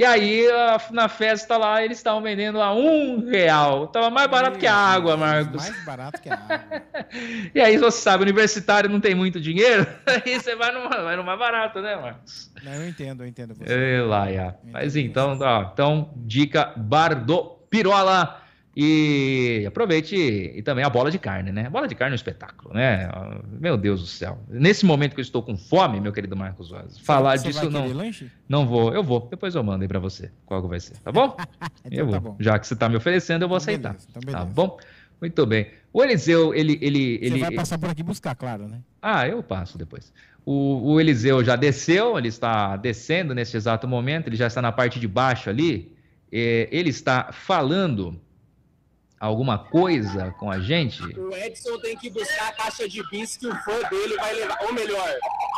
E 0.00 0.04
aí, 0.06 0.46
na 0.92 1.10
festa 1.10 1.58
lá, 1.58 1.84
eles 1.84 1.98
estavam 1.98 2.22
vendendo 2.22 2.58
a 2.58 2.72
um 2.72 3.28
real. 3.28 3.86
Tava 3.88 4.08
mais 4.08 4.30
barato 4.30 4.58
que 4.58 4.66
a 4.66 4.74
água, 4.74 5.14
Marcos. 5.14 5.56
Mais 5.56 5.84
barato 5.84 6.22
que 6.22 6.30
a 6.30 6.36
água. 6.36 6.82
e 7.54 7.60
aí, 7.60 7.76
você 7.76 8.00
sabe, 8.00 8.22
universitário 8.22 8.88
não 8.88 8.98
tem 8.98 9.14
muito 9.14 9.38
dinheiro, 9.38 9.86
aí 10.08 10.40
você 10.40 10.56
vai 10.56 10.72
no, 10.72 10.88
vai 10.88 11.16
no 11.16 11.22
mais 11.22 11.38
barato, 11.38 11.82
né, 11.82 11.96
Marcos? 11.96 12.50
Não, 12.62 12.72
eu 12.72 12.88
entendo, 12.88 13.24
eu 13.24 13.26
entendo. 13.26 13.54
Você. 13.54 14.00
Lá, 14.00 14.32
já. 14.32 14.54
Mas 14.72 14.96
então, 14.96 15.38
ó, 15.38 15.70
então, 15.70 16.10
dica 16.16 16.72
Bardo 16.78 17.58
Pirola. 17.68 18.40
E 18.76 19.64
aproveite 19.66 20.14
e 20.14 20.62
também 20.62 20.84
a 20.84 20.88
bola 20.88 21.10
de 21.10 21.18
carne, 21.18 21.50
né? 21.50 21.66
A 21.66 21.70
bola 21.70 21.88
de 21.88 21.94
carne 21.94 22.12
é 22.12 22.14
um 22.14 22.16
espetáculo, 22.16 22.72
né? 22.72 23.10
Meu 23.58 23.76
Deus 23.76 24.00
do 24.00 24.06
céu. 24.06 24.38
Nesse 24.48 24.86
momento 24.86 25.14
que 25.14 25.20
eu 25.20 25.24
estou 25.24 25.42
com 25.42 25.56
fome, 25.56 26.00
meu 26.00 26.12
querido 26.12 26.36
Marcos 26.36 26.70
Vaz, 26.70 26.96
falar 26.98 27.36
você 27.36 27.48
disso 27.48 27.68
não. 27.68 27.92
Lanche? 27.92 28.30
Não 28.48 28.66
vou, 28.66 28.94
eu 28.94 29.02
vou. 29.02 29.26
Depois 29.28 29.56
eu 29.56 29.64
mando 29.64 29.82
aí 29.82 29.88
para 29.88 29.98
você 29.98 30.30
qual 30.46 30.62
que 30.62 30.68
vai 30.68 30.78
ser, 30.78 30.96
tá 30.98 31.10
bom? 31.10 31.36
então, 31.84 31.98
eu 31.98 32.06
vou. 32.06 32.14
Tá 32.14 32.20
bom. 32.20 32.36
Já 32.38 32.58
que 32.60 32.66
você 32.66 32.74
está 32.74 32.88
me 32.88 32.96
oferecendo, 32.96 33.42
eu 33.44 33.48
vou 33.48 33.58
então, 33.58 33.72
aceitar. 33.72 33.92
Beleza, 33.94 34.08
então 34.20 34.32
tá 34.32 34.44
bom? 34.44 34.78
Muito 35.20 35.46
bem. 35.46 35.66
O 35.92 36.04
Eliseu, 36.04 36.54
ele. 36.54 36.78
ele, 36.80 37.18
você 37.18 37.26
ele... 37.26 37.40
vai 37.40 37.50
passar 37.50 37.76
por 37.76 37.90
aqui 37.90 38.04
buscar, 38.04 38.36
claro, 38.36 38.68
né? 38.68 38.80
Ah, 39.02 39.26
eu 39.26 39.42
passo 39.42 39.76
depois. 39.76 40.12
O, 40.46 40.92
o 40.92 41.00
Eliseu 41.00 41.44
já 41.44 41.56
desceu, 41.56 42.16
ele 42.16 42.28
está 42.28 42.76
descendo 42.76 43.34
nesse 43.34 43.56
exato 43.56 43.86
momento, 43.88 44.28
ele 44.28 44.36
já 44.36 44.46
está 44.46 44.62
na 44.62 44.70
parte 44.70 45.00
de 45.00 45.08
baixo 45.08 45.50
ali. 45.50 45.92
É, 46.32 46.68
ele 46.70 46.90
está 46.90 47.32
falando 47.32 48.20
alguma 49.20 49.58
coisa 49.58 50.34
com 50.38 50.50
a 50.50 50.58
gente? 50.60 51.02
O 51.18 51.36
Edson 51.36 51.78
tem 51.80 51.94
que 51.96 52.08
buscar 52.08 52.48
a 52.48 52.52
caixa 52.52 52.88
de 52.88 53.06
bis 53.10 53.36
que 53.36 53.46
o 53.46 53.54
fã 53.56 53.76
dele 53.90 54.16
vai 54.16 54.34
levar. 54.34 54.58
Ou 54.62 54.72
melhor, 54.72 55.08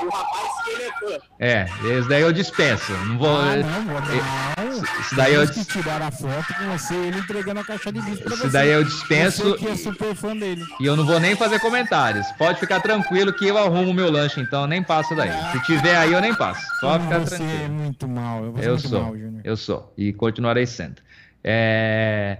o 0.04 0.08
rapaz 0.10 0.64
que 0.64 0.70
ele 0.70 0.82
é 0.82 0.92
fã. 0.92 1.24
É, 1.38 1.66
esse 1.96 2.08
daí 2.08 2.22
eu 2.22 2.32
dispenso. 2.32 2.92
Não 3.06 3.18
vou. 3.18 3.28
Ah, 3.36 3.56
não, 3.56 3.84
vou 3.84 4.00
não. 4.00 4.82
Isso 5.00 5.14
daí 5.14 5.34
eu 5.34 5.46
que 5.48 5.64
tirar 5.64 6.02
a 6.02 6.10
foto 6.10 6.54
com 6.58 6.76
você 6.76 6.94
ele 6.94 7.18
entregando 7.18 7.60
a 7.60 7.64
caixa 7.64 7.92
de 7.92 8.00
bis 8.02 8.18
pra 8.18 8.34
Isso 8.34 8.42
você. 8.42 8.50
daí 8.50 8.70
eu 8.70 8.82
dispenso. 8.82 9.42
Você 9.50 9.58
que 9.58 9.68
é 9.68 9.76
super 9.76 10.14
fã 10.16 10.36
dele. 10.36 10.64
E 10.80 10.84
eu 10.86 10.96
não 10.96 11.06
vou 11.06 11.20
nem 11.20 11.36
fazer 11.36 11.60
comentários. 11.60 12.26
Pode 12.32 12.58
ficar 12.58 12.80
tranquilo 12.80 13.32
que 13.32 13.46
eu 13.46 13.56
arrumo 13.56 13.90
o 13.92 13.94
meu 13.94 14.10
lanche, 14.10 14.40
então 14.40 14.66
nem 14.66 14.82
passo 14.82 15.14
daí. 15.14 15.30
Se 15.52 15.62
tiver 15.64 15.96
aí, 15.96 16.12
eu 16.12 16.20
nem 16.20 16.34
passo. 16.34 16.66
Só 16.80 16.98
ficar 16.98 17.20
você 17.20 17.36
tranquilo. 17.36 17.64
é 17.64 17.68
muito 17.68 18.08
mal. 18.08 18.44
Eu, 18.44 18.56
Eu 18.58 18.70
muito 18.72 18.88
sou. 18.88 19.02
Mal, 19.02 19.16
Júnior. 19.16 19.40
Eu 19.44 19.56
sou. 19.56 19.92
E 19.96 20.12
continuarei 20.12 20.66
sendo. 20.66 21.00
É... 21.44 22.38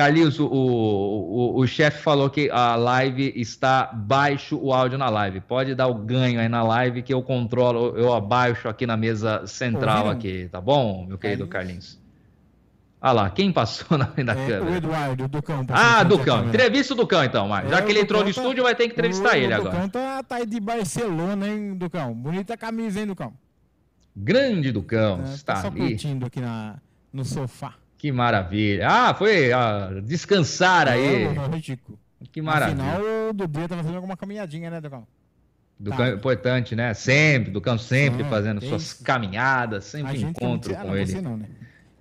Carlinhos, 0.00 0.38
o, 0.40 0.46
o, 0.46 1.56
o, 1.56 1.60
o 1.60 1.66
chefe 1.66 2.02
falou 2.02 2.30
que 2.30 2.48
a 2.50 2.74
live 2.74 3.32
está 3.36 3.90
baixo 3.92 4.58
o 4.58 4.72
áudio 4.72 4.96
na 4.96 5.10
live. 5.10 5.40
Pode 5.40 5.74
dar 5.74 5.88
o 5.88 5.94
ganho 5.94 6.40
aí 6.40 6.48
na 6.48 6.62
live 6.62 7.02
que 7.02 7.12
eu 7.12 7.22
controlo, 7.22 7.94
eu 7.98 8.14
abaixo 8.14 8.66
aqui 8.66 8.86
na 8.86 8.96
mesa 8.96 9.46
central 9.46 10.06
Ouviram? 10.06 10.10
aqui, 10.18 10.48
tá 10.50 10.58
bom, 10.60 11.04
meu 11.06 11.18
querido 11.18 11.46
Carlinhos? 11.46 12.00
Ah 13.02 13.12
lá, 13.12 13.28
quem 13.30 13.52
passou 13.52 13.96
na 13.98 14.06
frente 14.06 14.26
da 14.26 14.34
É, 14.34 14.36
o 14.44 14.48
câmera? 14.48 14.76
Eduardo, 14.76 15.24
o 15.24 15.28
Ducão. 15.28 15.66
Ah, 15.70 16.02
Ducão. 16.02 16.48
Entrevista 16.48 16.94
o 16.94 16.96
Ducão 16.96 17.22
então, 17.24 17.46
Marcos. 17.48 17.70
Já 17.70 17.78
É, 17.78 17.82
que 17.82 17.92
ele 17.92 18.00
o 18.00 18.02
entrou 18.02 18.20
no 18.20 18.26
Ducão 18.28 18.42
tá- 18.42 18.48
estúdio, 18.48 18.64
vai 18.64 18.74
ter 18.74 18.86
que 18.86 18.92
entrevistar 18.92 19.32
o 19.32 19.36
ele 19.36 19.54
Ducão 19.54 19.70
agora. 19.72 19.88
tá, 19.88 20.22
tá 20.22 20.36
aí 20.36 20.46
de 20.46 20.60
Barcelona, 20.60 21.46
hein, 21.46 21.74
Ducão? 21.74 22.14
Bonita 22.14 22.56
camisa, 22.56 23.00
hein, 23.00 23.06
Ducão? 23.06 23.32
Grande 24.16 24.72
Ducão, 24.72 25.20
É, 25.26 25.34
está 25.34 25.54
tá 25.54 25.60
só 25.62 25.68
ali. 25.68 25.78
curtindo 25.80 26.24
aqui 26.26 26.40
na, 26.40 26.76
no 27.12 27.24
sofá. 27.24 27.74
Que 28.00 28.10
maravilha. 28.10 28.88
Ah, 28.88 29.12
foi 29.12 29.52
ah, 29.52 29.90
descansar 30.02 30.88
aí. 30.88 31.24
É, 31.24 31.32
lógico. 31.34 31.98
Que 32.32 32.40
maravilha. 32.40 32.82
Afinal, 32.82 33.28
o 33.28 33.32
Dudu 33.34 33.68
tá 33.68 33.76
fazendo 33.76 33.96
alguma 33.96 34.16
caminhadinha, 34.16 34.70
né? 34.70 34.80
Ducão 34.80 35.06
é 36.04 36.10
Tá. 36.10 36.16
importante, 36.16 36.74
né? 36.74 36.94
Sempre, 36.94 37.50
Ducão 37.50 37.76
sempre 37.76 38.24
Sim, 38.24 38.30
fazendo 38.30 38.64
suas 38.64 38.82
isso. 38.94 39.04
caminhadas, 39.04 39.84
sempre 39.84 40.18
encontro 40.18 40.72
ah, 40.74 40.78
com 40.78 40.88
não, 40.88 40.96
ele. 40.96 41.06
Você 41.12 41.20
não, 41.20 41.36
né? 41.36 41.46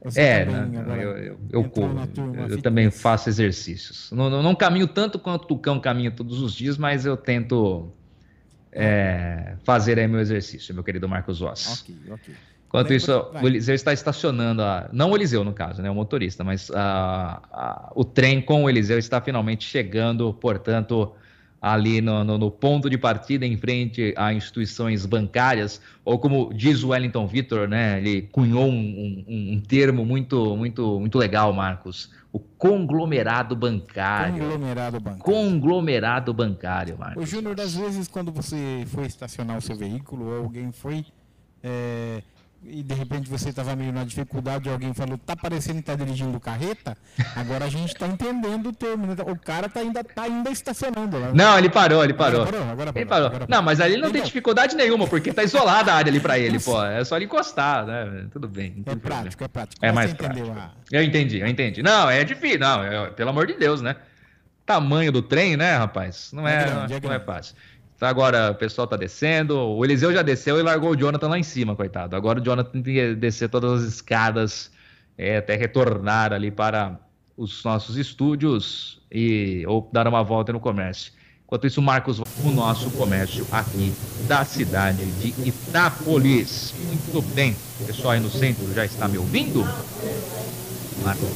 Você 0.02 0.22
É, 0.22 0.46
também 0.46 0.70
né? 0.70 0.80
agora 0.80 1.02
eu, 1.02 1.18
eu, 1.18 1.40
eu, 1.52 1.64
corro, 1.66 2.08
turma 2.08 2.48
eu 2.48 2.62
também 2.62 2.90
faço 2.90 3.28
exercícios. 3.28 4.10
Não, 4.14 4.30
não, 4.30 4.42
não 4.42 4.56
caminho 4.56 4.88
tanto 4.88 5.20
quanto 5.20 5.44
o 5.44 5.48
Tucão 5.48 5.82
caminha 5.82 6.12
todos 6.12 6.42
os 6.42 6.54
dias, 6.54 6.78
mas 6.78 7.06
eu 7.06 7.18
tento 7.18 7.92
é, 8.72 9.56
fazer 9.66 10.00
aí 10.00 10.08
meu 10.08 10.22
exercício, 10.22 10.74
meu 10.74 10.84
querido 10.84 11.10
Marcos 11.10 11.40
Voss. 11.40 11.82
Ok, 11.82 11.96
ok. 12.10 12.34
Enquanto 12.70 12.90
Lembra- 12.92 12.98
isso, 12.98 13.28
vai. 13.34 13.44
o 13.44 13.48
Eliseu 13.48 13.74
está 13.74 13.92
estacionando, 13.92 14.62
a, 14.62 14.88
não 14.94 15.10
o 15.10 15.16
Eliseu 15.18 15.44
no 15.44 15.54
caso, 15.54 15.82
né, 15.82 15.90
o 15.90 15.96
motorista, 15.96 16.44
mas 16.44 16.70
a- 16.70 17.42
a- 17.52 17.92
o 17.96 18.06
trem 18.06 18.40
com 18.40 18.64
o 18.66 18.70
Eliseu 18.70 19.00
está 19.00 19.20
finalmente 19.20 19.66
chegando, 19.66 20.32
portanto, 20.36 21.12
ali 21.60 22.00
no, 22.00 22.24
no- 22.24 22.38
no 22.38 22.52
ponto 22.52 22.88
de 22.88 22.96
partida 22.96 23.44
em 23.44 23.58
frente 23.58 24.14
a 24.16 24.32
instituições 24.32 25.04
bancárias, 25.08 25.82
ou 26.06 26.20
como 26.20 26.54
diz 26.54 26.84
o 26.84 26.90
Wellington 26.90 27.26
Vitor, 27.26 27.68
né, 27.68 27.98
ele 27.98 28.22
cunhou 28.32 28.66
um, 28.68 29.26
um- 29.28 29.54
um 29.56 29.60
termo 29.60 30.06
muito, 30.06 30.56
muito, 30.56 31.00
muito 31.00 31.18
legal, 31.18 31.52
Marcos, 31.52 32.12
o 32.32 32.38
conglomerado 32.38 33.56
bancário. 33.56 34.36
Conglomerado 34.44 35.00
bancário. 35.00 35.24
Conglomerado 35.24 36.34
bancário, 36.36 36.98
Marcos. 37.00 37.28
Júnior, 37.28 37.60
às 37.60 37.74
vezes 37.74 38.08
quando 38.08 38.32
você 38.32 38.84
foi 38.86 39.08
estacionar 39.08 39.58
o 39.58 39.62
seu 39.62 39.76
veículo, 39.76 40.28
ou 40.28 40.38
alguém 40.44 40.72
foi 40.72 41.04
é, 41.64 42.22
e 42.64 42.84
de 42.84 42.94
repente 42.94 43.30
você 43.30 43.50
estava 43.50 43.76
meio 43.76 43.92
na 43.94 44.04
dificuldade 44.04 44.68
e 44.68 44.72
alguém 44.72 44.94
falou, 44.94 45.18
tá 45.18 45.36
parecendo 45.36 45.78
que 45.80 45.84
tá 45.84 45.96
dirigindo 45.96 46.40
carreta, 46.40 46.98
agora 47.36 47.66
a 47.66 47.70
gente 47.70 47.96
tá 47.96 48.06
entendendo 48.08 48.68
o 48.70 48.74
termo, 48.74 49.08
né? 49.08 49.16
O 49.26 49.36
cara 49.38 49.70
tá 49.70 49.80
ainda, 49.80 50.04
tá 50.04 50.24
ainda 50.24 50.50
estacionando 50.52 51.18
lá. 51.18 51.32
Não, 51.34 51.58
ele 51.58 51.70
parou, 51.70 52.04
ele 52.04 52.14
parou. 52.14 52.42
Agora 52.42 52.58
parou, 52.58 52.72
agora 52.72 52.92
Ele 52.96 53.06
parou, 53.06 53.30
parou. 53.30 53.44
agora 53.44 53.46
Não, 53.58 53.64
mas 53.64 53.80
ali 53.80 53.94
ele 53.94 54.02
não 54.02 54.10
tem 54.12 54.20
Então, 54.20 54.28
dificuldade 54.28 54.76
nenhuma, 54.76 55.08
porque 55.08 55.32
tá 55.32 55.44
isolada 55.44 55.94
a 55.94 55.96
área 55.96 56.10
ali 56.12 56.20
pra 56.20 56.38
ele, 56.38 56.60
pô. 56.60 56.84
É 56.84 57.04
só 57.06 57.16
ele 57.16 57.26
encostar, 57.26 57.86
né? 57.86 58.26
Tudo 58.32 58.48
bem. 58.48 58.72
tem 58.84 58.94
É 58.94 58.96
prático, 58.98 59.44
é 59.44 59.48
prático. 59.48 59.86
É 59.86 59.92
mais 59.92 60.14
prático. 60.14 60.52
a- 60.52 60.72
Eu 60.92 61.02
entendi, 61.04 61.40
eu 61.40 61.48
entendi. 61.48 61.82
Não, 61.82 62.10
é 62.10 62.24
difícil, 62.24 62.60
não, 62.60 62.84
é- 62.84 63.10
pelo 63.12 63.30
amor 63.30 63.48
de 63.48 63.54
Deus, 63.54 63.82
né? 63.82 63.96
Tamanho 64.66 65.12
do 65.12 65.22
trem, 65.24 65.58
né, 65.58 65.76
rapaz? 65.78 66.30
Não 66.32 66.48
É 66.48 66.54
é, 66.54 66.58
grande, 66.66 66.76
não, 66.92 66.98
é 66.98 67.02
não 67.02 67.14
é 67.14 67.20
fácil. 67.20 67.56
Agora 68.02 68.52
o 68.52 68.56
pessoal 68.56 68.88
tá 68.88 68.96
descendo, 68.96 69.58
o 69.58 69.84
Eliseu 69.84 70.14
já 70.14 70.22
desceu 70.22 70.58
e 70.58 70.64
largou 70.64 70.92
o 70.92 70.96
Jonathan 70.96 71.28
lá 71.28 71.38
em 71.38 71.44
cima, 71.44 71.76
coitado. 71.76 72.16
Agora 72.16 72.40
o 72.40 72.44
Jonathan 72.44 72.82
tem 72.82 72.84
que 72.84 73.16
descer 73.16 73.50
todas 73.50 73.84
as 73.84 73.94
escadas 73.94 74.72
é, 75.18 75.38
até 75.38 75.56
retornar 75.56 76.32
ali 76.32 76.50
para 76.50 76.98
os 77.36 77.64
nossos 77.64 77.98
estúdios 77.98 79.02
e 79.12 79.64
ou 79.68 79.90
dar 79.92 80.08
uma 80.08 80.24
volta 80.24 80.54
no 80.54 80.60
comércio. 80.60 81.12
Enquanto 81.46 81.66
isso, 81.66 81.82
Marcos, 81.82 82.20
o 82.20 82.52
nosso 82.52 82.92
comércio 82.92 83.46
aqui 83.52 83.92
da 84.28 84.46
cidade 84.46 85.04
de 85.14 85.50
Itápolis. 85.50 86.76
Muito 86.86 87.22
bem, 87.34 87.56
o 87.82 87.86
pessoal 87.86 88.12
aí 88.12 88.20
no 88.20 88.30
centro 88.30 88.72
já 88.74 88.86
está 88.86 89.08
me 89.08 89.18
ouvindo? 89.18 89.68
Marcos? 91.04 91.30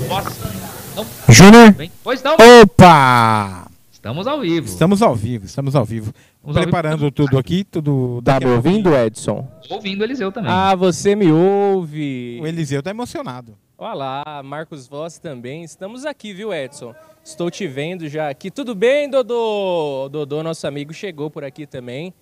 Não, 0.96 1.06
Júnior? 1.28 1.76
Pois 2.04 2.22
não, 2.22 2.36
Opa! 2.62 3.63
Estamos 4.04 4.28
ao 4.28 4.42
vivo. 4.42 4.66
Estamos 4.68 5.02
ao 5.02 5.16
vivo, 5.16 5.46
estamos 5.46 5.76
ao 5.78 5.86
vivo. 5.86 6.14
Estamos 6.36 6.58
ao 6.58 6.64
Preparando 6.64 7.10
tudo 7.10 7.38
aqui, 7.38 7.64
tudo. 7.64 8.22
Tá 8.22 8.38
me 8.38 8.48
ouvindo, 8.48 8.94
Edson? 8.94 9.48
Ouvindo 9.70 10.02
o 10.02 10.04
Eliseu 10.04 10.30
também. 10.30 10.52
Ah, 10.52 10.76
você 10.76 11.16
me 11.16 11.32
ouve. 11.32 12.38
O 12.42 12.46
Eliseu 12.46 12.84
tá 12.84 12.90
emocionado. 12.90 13.58
Olá, 13.78 14.42
Marcos 14.44 14.88
Voss 14.88 15.18
também. 15.20 15.64
Estamos 15.64 16.06
aqui, 16.06 16.34
viu, 16.34 16.54
Edson? 16.54 16.94
Estou 17.24 17.50
te 17.50 17.66
vendo 17.66 18.08
já 18.10 18.30
aqui. 18.30 18.52
Tudo 18.52 18.76
bem, 18.76 19.10
Dodô? 19.10 20.10
Dodô, 20.12 20.44
nosso 20.44 20.68
amigo, 20.68 20.94
chegou 20.94 21.30
por 21.32 21.46
aqui 21.46 21.66
também. 21.66 22.14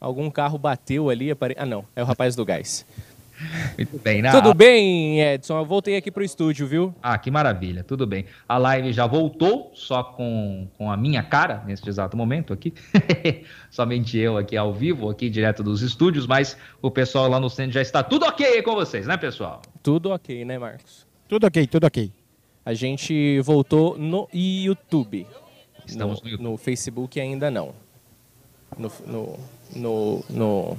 Algum 0.00 0.30
carro 0.30 0.58
bateu 0.58 1.10
ali. 1.10 1.30
apare- 1.32 1.56
Ah, 1.58 1.66
não. 1.66 1.84
É 1.96 2.02
o 2.02 2.06
rapaz 2.06 2.36
do 2.36 2.44
gás. 2.44 2.86
Muito 3.76 3.98
bem, 3.98 4.22
né? 4.22 4.30
Tudo 4.30 4.54
bem, 4.54 5.20
Edson? 5.20 5.58
Eu 5.58 5.64
voltei 5.64 5.96
aqui 5.96 6.10
pro 6.10 6.24
estúdio, 6.24 6.66
viu? 6.66 6.94
Ah, 7.02 7.18
que 7.18 7.30
maravilha, 7.30 7.84
tudo 7.84 8.06
bem. 8.06 8.24
A 8.48 8.58
live 8.58 8.92
já 8.92 9.06
voltou, 9.06 9.70
só 9.74 10.02
com, 10.02 10.68
com 10.76 10.90
a 10.90 10.96
minha 10.96 11.22
cara, 11.22 11.62
neste 11.66 11.88
exato 11.88 12.16
momento 12.16 12.52
aqui. 12.52 12.72
Somente 13.70 14.16
eu 14.18 14.36
aqui 14.36 14.56
ao 14.56 14.72
vivo, 14.72 15.10
aqui 15.10 15.28
direto 15.28 15.62
dos 15.62 15.82
estúdios, 15.82 16.26
mas 16.26 16.56
o 16.80 16.90
pessoal 16.90 17.28
lá 17.28 17.38
no 17.38 17.50
centro 17.50 17.72
já 17.72 17.82
está 17.82 18.02
tudo 18.02 18.24
ok 18.26 18.62
com 18.62 18.74
vocês, 18.74 19.06
né, 19.06 19.16
pessoal? 19.16 19.62
Tudo 19.82 20.10
ok, 20.10 20.44
né, 20.44 20.58
Marcos? 20.58 21.06
Tudo 21.28 21.46
ok, 21.46 21.66
tudo 21.66 21.86
ok. 21.86 22.12
A 22.64 22.74
gente 22.74 23.40
voltou 23.40 23.96
no 23.96 24.28
YouTube. 24.32 25.26
Estamos 25.86 26.20
no 26.20 26.28
YouTube. 26.28 26.58
Facebook 26.58 27.20
ainda 27.20 27.50
não. 27.50 27.74
No, 28.76 28.90
no, 29.06 29.38
no, 29.74 30.24
no, 30.28 30.76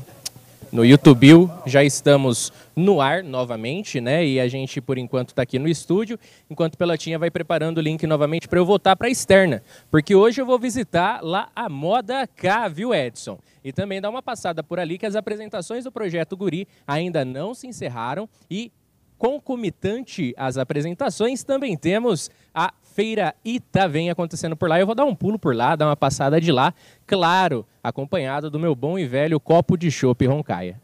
no 0.71 0.85
YouTube 0.85 1.49
já 1.65 1.83
estamos 1.83 2.51
no 2.75 3.01
ar 3.01 3.23
novamente, 3.23 3.99
né? 4.01 4.25
E 4.25 4.39
a 4.39 4.47
gente, 4.47 4.81
por 4.81 4.97
enquanto, 4.97 5.29
está 5.29 5.41
aqui 5.41 5.57
no 5.57 5.67
estúdio, 5.67 6.19
enquanto 6.49 6.77
Pelotinha 6.77 7.17
vai 7.17 7.31
preparando 7.31 7.77
o 7.77 7.81
link 7.81 8.05
novamente 8.05 8.47
para 8.47 8.59
eu 8.59 8.65
voltar 8.65 8.95
para 8.95 9.07
a 9.07 9.09
externa. 9.09 9.63
Porque 9.89 10.15
hoje 10.15 10.41
eu 10.41 10.45
vou 10.45 10.59
visitar 10.59 11.23
lá 11.23 11.49
a 11.55 11.69
Moda 11.69 12.27
K, 12.27 12.67
viu, 12.67 12.93
Edson? 12.93 13.39
E 13.63 13.71
também 13.71 14.01
dar 14.01 14.09
uma 14.09 14.21
passada 14.21 14.63
por 14.63 14.79
ali, 14.79 14.97
que 14.97 15.05
as 15.05 15.15
apresentações 15.15 15.83
do 15.83 15.91
Projeto 15.91 16.37
Guri 16.37 16.67
ainda 16.85 17.25
não 17.25 17.53
se 17.53 17.67
encerraram 17.67 18.29
e 18.49 18.71
concomitante 19.17 20.33
às 20.37 20.57
apresentações, 20.57 21.43
também 21.43 21.75
temos 21.75 22.29
a 22.53 22.71
Feira 22.93 23.35
Itavém 23.43 24.09
acontecendo 24.09 24.55
por 24.55 24.69
lá. 24.69 24.79
Eu 24.79 24.85
vou 24.85 24.95
dar 24.95 25.05
um 25.05 25.15
pulo 25.15 25.37
por 25.37 25.55
lá, 25.55 25.75
dar 25.75 25.87
uma 25.87 25.95
passada 25.95 26.39
de 26.39 26.51
lá, 26.51 26.73
claro, 27.05 27.65
acompanhado 27.87 28.49
do 28.49 28.59
meu 28.59 28.75
bom 28.75 28.97
e 28.99 29.05
velho 29.07 29.39
copo 29.39 29.77
de 29.77 29.89
chopp 29.91 30.25
Roncaia. 30.25 30.79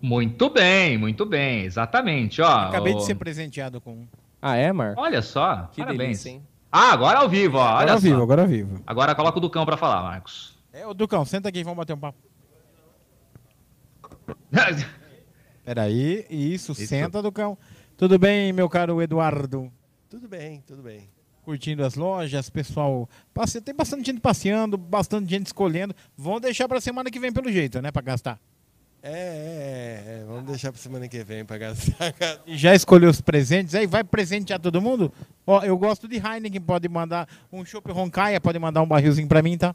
Muito 0.00 0.50
bem, 0.50 0.98
muito 0.98 1.24
bem, 1.24 1.62
exatamente. 1.64 2.42
Ó, 2.42 2.48
Acabei 2.48 2.92
o- 2.94 2.96
de 2.96 3.04
ser 3.04 3.14
presenteado 3.14 3.80
com 3.80 3.92
um. 3.92 4.08
Ah, 4.40 4.56
é, 4.56 4.72
Marco? 4.72 5.00
Olha 5.00 5.22
só, 5.22 5.68
Que 5.72 5.80
parabéns. 5.80 5.98
delícia, 6.24 6.30
hein? 6.30 6.42
Ah, 6.70 6.92
agora 6.92 7.20
ao 7.20 7.28
vivo, 7.28 7.58
ó. 7.58 7.60
Olha 7.60 7.70
Agora 7.74 7.92
ao 7.92 7.98
só. 7.98 8.02
vivo, 8.02 8.22
agora 8.22 8.42
ao 8.42 8.48
vivo. 8.48 8.82
Agora 8.86 9.14
coloca 9.14 9.38
o 9.38 9.40
Ducão 9.40 9.64
pra 9.64 9.76
falar, 9.76 10.02
Marcos. 10.02 10.58
É, 10.72 10.86
ô 10.86 10.92
Ducão, 10.94 11.24
senta 11.24 11.48
aqui, 11.48 11.62
vamos 11.62 11.76
bater 11.76 11.92
um 11.94 11.98
papo. 12.00 12.18
Peraí, 15.64 16.26
isso, 16.28 16.72
Isso. 16.72 16.86
senta, 16.86 17.22
Ducão. 17.22 17.56
Tudo 17.96 18.18
bem, 18.18 18.52
meu 18.52 18.68
caro 18.68 19.00
Eduardo? 19.00 19.70
Tudo 20.10 20.28
bem, 20.28 20.60
tudo 20.66 20.82
bem. 20.82 21.08
Curtindo 21.44 21.84
as 21.84 21.94
lojas, 21.96 22.48
pessoal. 22.48 23.08
passe- 23.34 23.60
Tem 23.60 23.74
bastante 23.74 24.06
gente 24.06 24.20
passeando, 24.20 24.76
bastante 24.78 25.28
gente 25.30 25.46
escolhendo. 25.46 25.94
Vão 26.16 26.38
deixar 26.40 26.68
pra 26.68 26.80
semana 26.80 27.10
que 27.10 27.18
vem, 27.18 27.32
pelo 27.32 27.50
jeito, 27.50 27.82
né? 27.82 27.90
Pra 27.90 28.00
gastar. 28.02 28.38
É, 29.02 29.10
é, 29.10 29.14
é, 29.14 30.20
é, 30.20 30.24
vamos 30.24 30.44
deixar 30.44 30.70
pra 30.70 30.80
semana 30.80 31.08
que 31.08 31.24
vem 31.24 31.44
pra 31.44 31.58
gastar. 31.58 32.14
E 32.46 32.56
já 32.56 32.72
escolheu 32.72 33.10
os 33.10 33.20
presentes 33.20 33.74
aí? 33.74 33.84
Vai 33.84 34.04
presentear 34.04 34.60
todo 34.60 34.80
mundo? 34.80 35.12
Ó, 35.44 35.60
eu 35.64 35.76
gosto 35.76 36.06
de 36.06 36.16
Heineken, 36.16 36.60
pode 36.60 36.88
mandar 36.88 37.28
um 37.52 37.64
chopp 37.64 37.90
Roncaia, 37.90 38.40
pode 38.40 38.60
mandar 38.60 38.80
um 38.80 38.86
barrilzinho 38.86 39.26
pra 39.26 39.42
mim, 39.42 39.58
tá? 39.58 39.74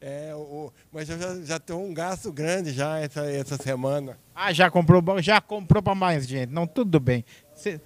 É, 0.00 0.34
o, 0.34 0.72
mas 0.90 1.10
eu 1.10 1.18
já, 1.18 1.40
já 1.42 1.58
tenho 1.60 1.78
um 1.80 1.92
gasto 1.92 2.32
grande 2.32 2.72
já 2.72 2.98
essa, 2.98 3.24
essa 3.30 3.56
semana. 3.58 4.18
Ah, 4.34 4.50
já 4.52 4.70
comprou, 4.70 5.02
já 5.20 5.40
comprou 5.42 5.82
pra 5.82 5.94
mais 5.94 6.26
gente. 6.26 6.50
Não, 6.50 6.66
tudo 6.66 6.98
bem. 6.98 7.22
Cê- 7.54 7.78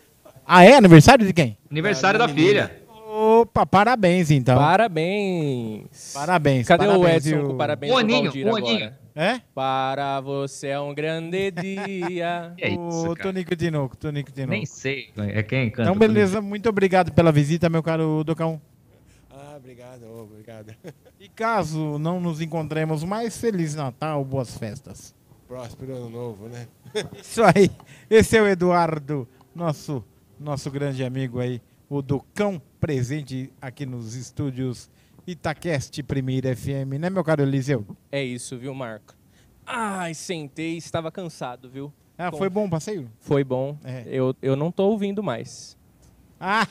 Ah, 0.46 0.64
é 0.64 0.74
aniversário 0.76 1.26
de 1.26 1.32
quem? 1.32 1.58
Aniversário 1.68 2.18
Da 2.20 2.26
da 2.26 2.32
menina. 2.32 2.68
filha. 2.68 2.77
Opa, 3.20 3.66
parabéns 3.66 4.30
então. 4.30 4.56
Parabéns. 4.56 6.12
Parabéns. 6.14 6.68
Cadê 6.68 6.86
o 6.86 7.00
parabéns, 7.00 7.26
Edson 7.26 7.36
viu? 7.36 7.48
com 7.48 7.56
parabéns 7.56 7.90
O 7.90 7.94
pro 7.96 8.04
Aninho, 8.04 8.32
Valdir 8.44 8.94
o. 9.16 9.20
É? 9.20 9.40
Para 9.52 10.20
você 10.20 10.68
é 10.68 10.78
um 10.78 10.94
grande 10.94 11.50
dia. 11.98 12.54
É 12.56 12.68
isso, 12.68 13.10
o? 13.10 13.16
Tonico 13.16 13.56
Tinoco, 13.56 13.96
Tonico 13.96 14.30
Tinoco. 14.30 14.52
Nem 14.52 14.64
sei. 14.64 15.10
É 15.16 15.42
quem 15.42 15.68
canta. 15.68 15.90
Então, 15.90 15.98
beleza, 15.98 16.40
muito 16.40 16.68
obrigado 16.68 17.10
pela 17.10 17.32
visita, 17.32 17.68
meu 17.68 17.82
caro 17.82 18.22
Docão. 18.22 18.60
Ah, 19.28 19.54
obrigado, 19.56 20.04
ô, 20.04 20.22
obrigado. 20.22 20.72
E 21.18 21.28
caso 21.28 21.98
não 21.98 22.20
nos 22.20 22.40
encontremos 22.40 23.02
mais, 23.02 23.36
Feliz 23.36 23.74
Natal, 23.74 24.24
boas 24.24 24.56
festas. 24.56 25.12
Próspero 25.48 25.96
ano 25.96 26.08
novo, 26.08 26.46
né? 26.46 26.68
Isso 27.20 27.42
aí. 27.42 27.68
Esse 28.08 28.36
é 28.36 28.42
o 28.42 28.46
Eduardo, 28.46 29.26
nosso, 29.52 30.04
nosso 30.38 30.70
grande 30.70 31.02
amigo 31.02 31.40
aí, 31.40 31.60
o 31.90 32.00
Docão, 32.00 32.62
presente 32.80 33.52
aqui 33.60 33.84
nos 33.84 34.14
estúdios 34.14 34.88
Itaquest 35.26 36.02
Primeira 36.02 36.54
FM, 36.56 36.98
né, 36.98 37.10
meu 37.10 37.22
caro 37.24 37.42
Eliseu? 37.42 37.84
É 38.10 38.22
isso, 38.22 38.56
viu, 38.56 38.74
Marco? 38.74 39.14
Ai, 39.66 40.14
sentei, 40.14 40.76
estava 40.76 41.10
cansado, 41.12 41.68
viu? 41.68 41.92
Ah, 42.16 42.30
Bom. 42.30 42.38
foi 42.38 42.48
bom 42.48 42.66
o 42.66 42.70
passeio? 42.70 43.10
Foi 43.20 43.44
bom. 43.44 43.76
É. 43.84 44.04
Eu, 44.06 44.34
eu 44.40 44.56
não 44.56 44.72
tô 44.72 44.88
ouvindo 44.88 45.22
mais. 45.22 45.76
Ah, 46.40 46.66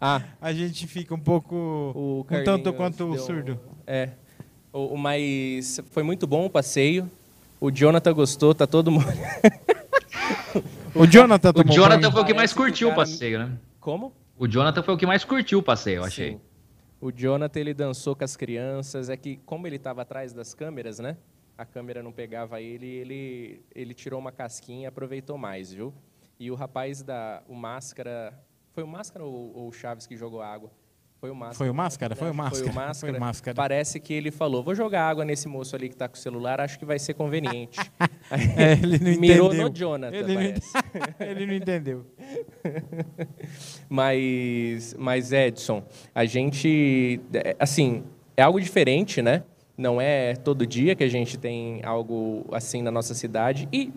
Ah, 0.00 0.22
a 0.40 0.52
gente 0.52 0.86
fica 0.86 1.14
um 1.14 1.18
pouco, 1.18 1.54
o 1.56 2.20
um 2.30 2.44
tanto 2.44 2.72
quanto 2.72 3.10
deu- 3.12 3.18
surdo. 3.18 3.58
É. 3.86 4.10
O, 4.72 4.94
o- 4.94 4.98
mas 4.98 5.80
foi 5.90 6.02
muito 6.02 6.26
bom 6.26 6.44
o 6.44 6.50
passeio. 6.50 7.10
O 7.60 7.70
Jonathan 7.70 8.12
gostou, 8.12 8.54
tá 8.54 8.66
todo 8.66 8.90
mundo. 8.90 9.06
O 10.94 11.06
Jonathan 11.06 11.52
O 11.54 11.72
Jonathan 11.72 12.10
foi 12.10 12.22
o 12.22 12.24
que 12.24 12.32
mais 12.32 12.52
Parece 12.52 12.54
que 12.54 12.60
o 12.60 12.64
curtiu 12.64 12.88
o 12.90 12.94
passeio, 12.94 13.38
né? 13.38 13.52
Como? 13.78 14.12
O 14.38 14.46
Jonathan 14.46 14.82
foi 14.82 14.94
o 14.94 14.98
que 14.98 15.06
mais 15.06 15.24
curtiu 15.24 15.60
o 15.60 15.62
passeio, 15.62 15.98
eu 15.98 16.04
achei. 16.04 16.32
Sim. 16.32 16.40
O 17.00 17.10
Jonathan 17.10 17.60
ele 17.60 17.74
dançou 17.74 18.14
com 18.14 18.24
as 18.24 18.36
crianças. 18.36 19.08
É 19.08 19.16
que, 19.16 19.38
como 19.38 19.66
ele 19.66 19.76
estava 19.76 20.02
atrás 20.02 20.32
das 20.32 20.52
câmeras, 20.52 20.98
né? 20.98 21.16
A 21.56 21.64
câmera 21.64 22.02
não 22.02 22.12
pegava 22.12 22.60
ele, 22.60 22.86
ele, 22.86 23.64
ele 23.74 23.94
tirou 23.94 24.20
uma 24.20 24.30
casquinha 24.30 24.82
e 24.82 24.86
aproveitou 24.86 25.38
mais, 25.38 25.72
viu? 25.72 25.94
E 26.38 26.50
o 26.50 26.54
rapaz 26.54 27.02
da. 27.02 27.42
O 27.48 27.54
Máscara. 27.54 28.38
Foi 28.72 28.82
o 28.82 28.86
Máscara 28.86 29.24
ou, 29.24 29.56
ou 29.56 29.68
o 29.68 29.72
Chaves 29.72 30.06
que 30.06 30.16
jogou 30.16 30.42
água? 30.42 30.70
Foi 31.18 31.30
o 31.30 31.34
Máscara. 31.34 31.56
Foi 31.56 31.70
o 31.70 31.74
Máscara? 31.74 32.14
Foi 32.14 32.28
o 32.28 32.30
Foi 32.30 32.36
Máscara. 32.36 32.70
o 32.70 32.74
Máscara. 32.74 33.12
Foi 33.12 33.18
o 33.18 33.20
Máscara. 33.20 33.54
Parece 33.54 33.98
que 33.98 34.12
ele 34.12 34.30
falou: 34.30 34.62
vou 34.62 34.74
jogar 34.74 35.08
água 35.08 35.24
nesse 35.24 35.48
moço 35.48 35.74
ali 35.74 35.88
que 35.88 35.94
está 35.94 36.06
com 36.08 36.14
o 36.14 36.18
celular, 36.18 36.60
acho 36.60 36.78
que 36.78 36.84
vai 36.84 36.98
ser 36.98 37.14
conveniente. 37.14 37.78
É, 38.28 38.72
ele 38.72 38.98
não 38.98 39.20
Mirou 39.20 39.46
entendeu. 39.46 39.68
no 39.68 39.74
Jonathan, 39.74 40.16
Ele 40.16 40.34
não, 40.34 40.34
parece. 40.34 40.72
ele 41.20 41.46
não 41.46 41.54
entendeu. 41.54 42.06
Mas, 43.88 44.96
mas 44.98 45.32
Edson, 45.32 45.84
a 46.12 46.24
gente, 46.24 47.20
é, 47.32 47.54
assim, 47.58 48.02
é 48.36 48.42
algo 48.42 48.60
diferente, 48.60 49.22
né? 49.22 49.44
Não 49.78 50.00
é 50.00 50.34
todo 50.34 50.66
dia 50.66 50.96
que 50.96 51.04
a 51.04 51.08
gente 51.08 51.38
tem 51.38 51.80
algo 51.84 52.44
assim 52.50 52.82
na 52.82 52.90
nossa 52.90 53.14
cidade 53.14 53.68
e 53.72 53.92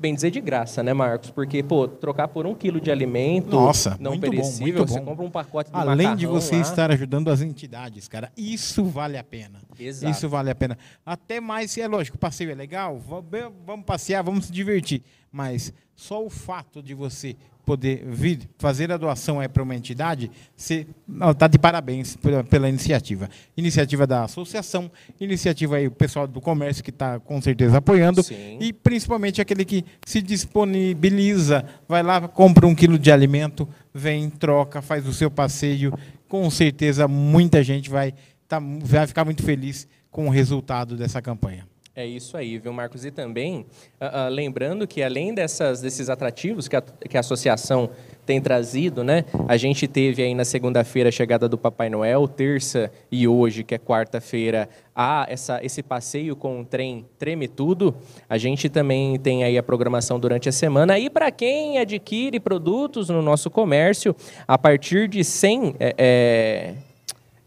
bem 0.00 0.14
dizer 0.14 0.30
de 0.30 0.40
graça, 0.40 0.82
né, 0.82 0.94
Marcos? 0.94 1.30
Porque 1.30 1.62
pô, 1.62 1.86
trocar 1.86 2.26
por 2.28 2.46
um 2.46 2.54
quilo 2.54 2.80
de 2.80 2.90
alimento 2.90 3.50
Nossa, 3.50 3.96
não 4.00 4.12
muito 4.12 4.24
bom, 4.24 4.30
perecível, 4.30 4.74
muito 4.78 4.88
você 4.88 4.98
bom. 5.00 5.04
compra 5.04 5.24
um 5.26 5.30
pacote 5.30 5.70
de 5.70 5.76
Além 5.76 6.16
de 6.16 6.26
você 6.26 6.56
lá. 6.56 6.62
estar 6.62 6.90
ajudando 6.90 7.28
as 7.28 7.42
entidades, 7.42 8.08
cara, 8.08 8.32
isso 8.36 8.82
vale 8.84 9.18
a 9.18 9.24
pena. 9.24 9.60
Exato. 9.78 10.10
Isso 10.10 10.28
vale 10.28 10.50
a 10.50 10.54
pena. 10.54 10.78
Até 11.04 11.40
mais, 11.40 11.76
é 11.76 11.86
lógico, 11.86 12.16
o 12.16 12.20
passeio 12.20 12.50
é 12.50 12.54
legal, 12.54 12.98
vamos 12.98 13.84
passear, 13.84 14.22
vamos 14.22 14.46
se 14.46 14.52
divertir. 14.52 15.02
Mas 15.30 15.72
só 15.94 16.24
o 16.24 16.30
fato 16.30 16.82
de 16.82 16.94
você 16.94 17.36
poder 17.70 18.04
vir 18.04 18.50
fazer 18.58 18.90
a 18.90 18.96
doação 18.96 19.38
aí 19.38 19.46
para 19.48 19.62
uma 19.62 19.76
entidade, 19.76 20.28
você 20.56 20.84
está 21.30 21.46
de 21.46 21.56
parabéns 21.56 22.16
pela, 22.16 22.42
pela 22.42 22.68
iniciativa. 22.68 23.30
Iniciativa 23.56 24.08
da 24.08 24.24
associação, 24.24 24.90
iniciativa 25.20 25.76
aí 25.76 25.86
o 25.86 25.90
pessoal 25.92 26.26
do 26.26 26.40
comércio 26.40 26.82
que 26.82 26.90
está 26.90 27.20
com 27.20 27.40
certeza 27.40 27.78
apoiando 27.78 28.24
Sim. 28.24 28.58
e 28.60 28.72
principalmente 28.72 29.40
aquele 29.40 29.64
que 29.64 29.84
se 30.04 30.20
disponibiliza, 30.20 31.64
vai 31.86 32.02
lá, 32.02 32.26
compra 32.26 32.66
um 32.66 32.74
quilo 32.74 32.98
de 32.98 33.12
alimento, 33.12 33.68
vem, 33.94 34.28
troca, 34.28 34.82
faz 34.82 35.06
o 35.06 35.12
seu 35.12 35.30
passeio. 35.30 35.96
Com 36.26 36.50
certeza 36.50 37.06
muita 37.06 37.62
gente 37.62 37.88
vai, 37.88 38.12
tá, 38.48 38.60
vai 38.82 39.06
ficar 39.06 39.24
muito 39.24 39.44
feliz 39.44 39.86
com 40.10 40.26
o 40.26 40.30
resultado 40.30 40.96
dessa 40.96 41.22
campanha. 41.22 41.69
É 41.94 42.06
isso 42.06 42.36
aí, 42.36 42.56
viu, 42.56 42.72
Marcos? 42.72 43.04
E 43.04 43.10
também, 43.10 43.66
ah, 44.00 44.26
ah, 44.26 44.28
lembrando 44.28 44.86
que 44.86 45.02
além 45.02 45.34
dessas, 45.34 45.80
desses 45.80 46.08
atrativos 46.08 46.68
que 46.68 46.76
a, 46.76 46.80
que 46.80 47.16
a 47.16 47.20
associação 47.20 47.90
tem 48.24 48.40
trazido, 48.40 49.02
né? 49.02 49.24
A 49.48 49.56
gente 49.56 49.88
teve 49.88 50.22
aí 50.22 50.32
na 50.32 50.44
segunda-feira 50.44 51.08
a 51.08 51.12
chegada 51.12 51.48
do 51.48 51.58
Papai 51.58 51.90
Noel, 51.90 52.28
terça 52.28 52.92
e 53.10 53.26
hoje, 53.26 53.64
que 53.64 53.74
é 53.74 53.78
quarta-feira, 53.78 54.68
há 54.94 55.26
essa, 55.28 55.58
esse 55.64 55.82
passeio 55.82 56.36
com 56.36 56.60
o 56.60 56.64
trem 56.64 57.04
Treme 57.18 57.48
Tudo. 57.48 57.92
A 58.28 58.38
gente 58.38 58.68
também 58.68 59.18
tem 59.18 59.42
aí 59.42 59.58
a 59.58 59.62
programação 59.62 60.20
durante 60.20 60.48
a 60.48 60.52
semana. 60.52 60.96
E 60.96 61.10
para 61.10 61.28
quem 61.32 61.78
adquire 61.78 62.38
produtos 62.38 63.08
no 63.08 63.20
nosso 63.20 63.50
comércio, 63.50 64.14
a 64.46 64.56
partir 64.56 65.08
de 65.08 65.24
100... 65.24 65.74
é, 65.80 65.94
é, 65.98 66.74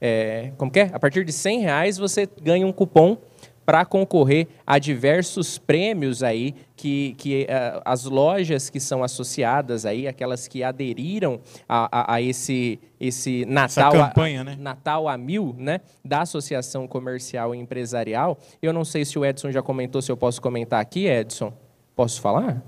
é, 0.01 0.51
como 0.57 0.69
que 0.69 0.81
é? 0.81 0.89
A 0.91 0.99
partir 0.99 1.23
de 1.23 1.31
100 1.31 1.61
reais 1.61 1.97
você 1.97 2.27
ganha 2.41 2.67
um 2.67 2.73
cupom 2.73 3.17
para 3.65 3.85
concorrer 3.85 4.47
a 4.67 4.77
diversos 4.77 5.57
prêmios 5.57 6.21
aí 6.21 6.53
que, 6.75 7.15
que 7.17 7.45
eh, 7.47 7.81
as 7.85 8.03
lojas 8.05 8.69
que 8.69 8.79
são 8.79 9.03
associadas 9.03 9.85
aí, 9.85 10.07
aquelas 10.07 10.47
que 10.47 10.63
aderiram 10.63 11.39
a, 11.67 12.13
a, 12.13 12.15
a 12.15 12.21
esse, 12.21 12.79
esse 12.99 13.45
Natal, 13.45 13.93
a- 14.01 14.07
campanha, 14.09 14.43
né? 14.43 14.57
Natal 14.59 15.07
a 15.07 15.17
mil, 15.17 15.55
né, 15.57 15.79
da 16.03 16.21
Associação 16.21 16.87
Comercial 16.87 17.55
e 17.55 17.57
Empresarial. 17.57 18.37
Eu 18.61 18.73
não 18.73 18.83
sei 18.83 19.05
se 19.05 19.17
o 19.17 19.25
Edson 19.25 19.49
já 19.51 19.61
comentou, 19.61 20.01
se 20.01 20.11
eu 20.11 20.17
posso 20.17 20.41
comentar 20.41 20.81
aqui, 20.81 21.07
Edson. 21.07 21.53
Posso 21.95 22.19
falar? 22.19 22.61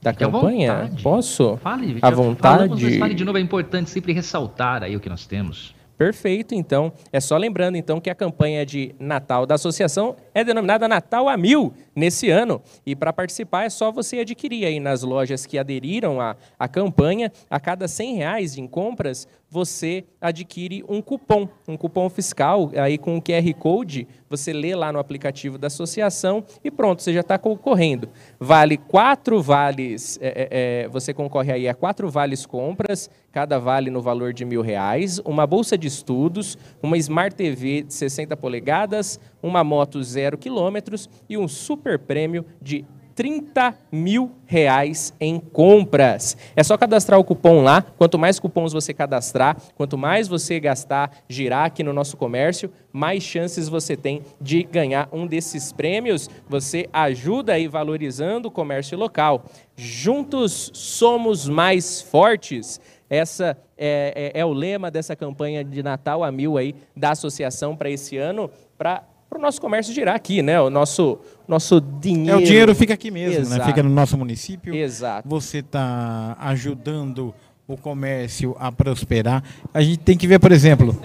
Da 0.00 0.12
Fique 0.12 0.24
campanha? 0.24 0.90
Posso? 1.02 1.56
Fale, 1.62 1.98
À 2.02 2.10
vontade. 2.10 2.56
falamos, 2.58 2.82
mas 2.82 2.96
fale 2.98 3.14
de 3.14 3.24
novo, 3.24 3.38
é 3.38 3.40
importante 3.40 3.88
sempre 3.90 4.12
ressaltar 4.12 4.82
aí 4.82 4.94
o 4.96 5.00
que 5.00 5.08
nós 5.08 5.26
temos. 5.26 5.74
Perfeito, 5.96 6.54
então. 6.54 6.92
É 7.12 7.20
só 7.20 7.36
lembrando, 7.36 7.76
então, 7.76 8.00
que 8.00 8.10
a 8.10 8.14
campanha 8.14 8.66
de 8.66 8.94
Natal 8.98 9.46
da 9.46 9.54
associação 9.54 10.16
é 10.34 10.42
denominada 10.42 10.88
Natal 10.88 11.28
a 11.28 11.36
Mil 11.36 11.72
nesse 11.94 12.30
ano. 12.30 12.60
E 12.84 12.94
para 12.94 13.12
participar 13.12 13.64
é 13.64 13.70
só 13.70 13.90
você 13.92 14.18
adquirir 14.18 14.64
aí 14.64 14.80
nas 14.80 15.02
lojas 15.02 15.46
que 15.46 15.58
aderiram 15.58 16.20
à, 16.20 16.36
à 16.58 16.68
campanha. 16.68 17.32
A 17.48 17.60
cada 17.60 17.88
100 17.88 18.16
reais 18.16 18.58
em 18.58 18.66
compras, 18.66 19.26
você 19.54 20.04
adquire 20.20 20.84
um 20.88 21.00
cupom, 21.00 21.48
um 21.68 21.76
cupom 21.76 22.10
fiscal, 22.10 22.72
aí 22.76 22.98
com 22.98 23.16
o 23.16 23.22
QR 23.22 23.54
Code, 23.54 24.08
você 24.28 24.52
lê 24.52 24.74
lá 24.74 24.92
no 24.92 24.98
aplicativo 24.98 25.56
da 25.56 25.68
associação 25.68 26.44
e 26.64 26.72
pronto, 26.72 27.02
você 27.02 27.12
já 27.12 27.20
está 27.20 27.38
concorrendo. 27.38 28.08
Vale 28.40 28.76
quatro 28.76 29.40
vales, 29.40 30.18
é, 30.20 30.26
é, 30.26 30.48
é, 30.50 30.88
você 30.88 31.14
concorre 31.14 31.52
aí 31.52 31.68
a 31.68 31.74
quatro 31.74 32.10
vales 32.10 32.44
compras, 32.44 33.08
cada 33.30 33.60
vale 33.60 33.90
no 33.90 34.02
valor 34.02 34.32
de 34.32 34.44
mil 34.44 34.60
reais, 34.60 35.20
uma 35.24 35.46
bolsa 35.46 35.78
de 35.78 35.86
estudos, 35.86 36.58
uma 36.82 36.98
Smart 36.98 37.36
TV 37.36 37.82
de 37.82 37.94
60 37.94 38.36
polegadas, 38.36 39.20
uma 39.44 39.62
moto 39.62 40.02
zero 40.02 40.38
quilômetros 40.38 41.08
e 41.28 41.36
um 41.36 41.46
super 41.46 41.98
prêmio 41.98 42.46
de 42.62 42.82
30 43.14 43.76
mil 43.92 44.32
reais 44.46 45.14
em 45.20 45.38
compras. 45.38 46.36
É 46.56 46.62
só 46.62 46.76
cadastrar 46.76 47.20
o 47.20 47.24
cupom 47.24 47.62
lá. 47.62 47.82
Quanto 47.82 48.18
mais 48.18 48.40
cupons 48.40 48.72
você 48.72 48.92
cadastrar, 48.92 49.56
quanto 49.76 49.96
mais 49.96 50.26
você 50.26 50.58
gastar, 50.58 51.10
girar 51.28 51.66
aqui 51.66 51.82
no 51.82 51.92
nosso 51.92 52.16
comércio, 52.16 52.72
mais 52.90 53.22
chances 53.22 53.68
você 53.68 53.96
tem 53.96 54.22
de 54.40 54.64
ganhar 54.64 55.08
um 55.12 55.26
desses 55.26 55.72
prêmios. 55.72 56.28
Você 56.48 56.88
ajuda 56.92 57.52
aí 57.52 57.68
valorizando 57.68 58.48
o 58.48 58.50
comércio 58.50 58.98
local. 58.98 59.44
Juntos 59.76 60.70
somos 60.74 61.48
mais 61.48 62.00
fortes. 62.00 62.80
Essa 63.08 63.56
é, 63.76 64.32
é, 64.34 64.40
é 64.40 64.44
o 64.44 64.52
lema 64.52 64.90
dessa 64.90 65.14
campanha 65.14 65.62
de 65.62 65.82
Natal 65.82 66.24
a 66.24 66.32
Mil 66.32 66.56
aí 66.56 66.74
da 66.96 67.10
associação 67.10 67.76
para 67.76 67.90
esse 67.90 68.16
ano, 68.16 68.50
para 68.76 69.04
o 69.38 69.42
nosso 69.42 69.60
comércio 69.60 69.92
girar 69.94 70.14
aqui, 70.14 70.42
né? 70.42 70.60
O 70.60 70.70
nosso, 70.70 71.18
nosso 71.48 71.80
dinheiro. 71.80 72.40
É, 72.40 72.42
o 72.42 72.44
dinheiro 72.44 72.74
fica 72.74 72.94
aqui 72.94 73.10
mesmo, 73.10 73.40
né? 73.48 73.56
Exato. 73.56 73.64
Fica 73.66 73.82
no 73.82 73.90
nosso 73.90 74.16
município. 74.16 74.74
Exato. 74.74 75.28
Você 75.28 75.58
está 75.58 76.36
ajudando 76.40 77.34
o 77.66 77.76
comércio 77.76 78.54
a 78.58 78.70
prosperar. 78.70 79.42
A 79.72 79.80
gente 79.82 79.98
tem 79.98 80.16
que 80.16 80.26
ver, 80.26 80.38
por 80.38 80.52
exemplo. 80.52 80.96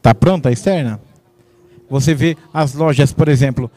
Tá 0.00 0.14
pronta 0.14 0.48
a 0.48 0.52
externa? 0.52 1.00
Você 1.88 2.14
vê 2.14 2.36
as 2.52 2.74
lojas, 2.74 3.12
por 3.12 3.28
exemplo. 3.28 3.70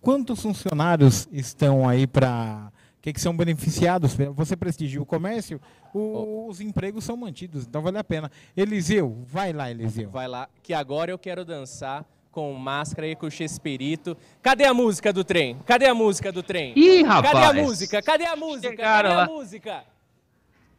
Quantos 0.00 0.42
funcionários 0.42 1.28
estão 1.32 1.88
aí 1.88 2.06
para. 2.06 2.70
Que, 3.00 3.12
que 3.12 3.20
são 3.20 3.36
beneficiados? 3.36 4.16
Você 4.34 4.56
prestigia 4.56 5.00
o 5.00 5.04
comércio, 5.04 5.60
o- 5.92 6.46
os 6.48 6.58
empregos 6.62 7.04
são 7.04 7.16
mantidos, 7.18 7.64
então 7.66 7.82
vale 7.82 7.98
a 7.98 8.04
pena. 8.04 8.30
Eliseu, 8.56 9.18
vai 9.30 9.52
lá, 9.52 9.70
Eliseu. 9.70 10.08
Vai 10.08 10.26
lá, 10.26 10.48
que 10.62 10.72
agora 10.72 11.10
eu 11.10 11.18
quero 11.18 11.44
dançar 11.44 12.02
com 12.34 12.52
máscara 12.52 13.06
e 13.06 13.14
com 13.14 13.26
o 13.26 13.30
Chespirito. 13.30 14.16
Cadê 14.42 14.64
a 14.64 14.74
música 14.74 15.12
do 15.12 15.22
trem? 15.22 15.56
Cadê 15.64 15.86
a 15.86 15.94
música 15.94 16.32
do 16.32 16.42
trem? 16.42 16.72
Ih, 16.76 17.04
rapaz. 17.04 17.32
Cadê 17.32 17.46
a 17.46 17.62
música? 17.62 18.02
Cadê 18.02 18.26
a 18.26 18.34
música? 18.36 18.68
Chegaram 18.70 19.10
Cadê 19.10 19.14
a 19.14 19.16
lá. 19.18 19.26
música? 19.32 19.84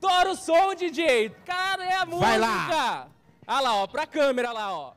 Tora 0.02 0.32
o 0.32 0.36
som, 0.36 0.76
DJ! 0.76 1.32
Cadê 1.46 1.94
a 1.94 2.06
música? 2.06 2.26
Vai 2.28 2.38
lá. 2.38 3.08
Olha 3.48 3.60
lá, 3.62 3.76
ó, 3.76 3.88
pra 3.88 4.06
câmera 4.06 4.52
lá, 4.52 4.78
ó. 4.78 4.94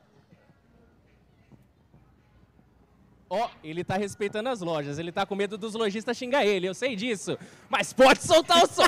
Ó, 3.29 3.47
ele 3.63 3.83
tá 3.83 3.95
respeitando 3.95 4.49
as 4.49 4.59
lojas, 4.59 4.99
ele 4.99 5.11
tá 5.11 5.25
com 5.25 5.35
medo 5.35 5.57
dos 5.57 5.75
lojistas 5.75 6.17
xingar 6.17 6.45
ele, 6.45 6.67
eu 6.67 6.73
sei 6.73 6.95
disso. 6.95 7.37
Mas 7.69 7.93
pode 7.93 8.21
soltar 8.21 8.63
o 8.63 8.67
som. 8.67 8.87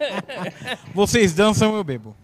Vocês 0.94 1.34
dançam, 1.34 1.74
eu 1.76 1.84
bebo. 1.84 2.16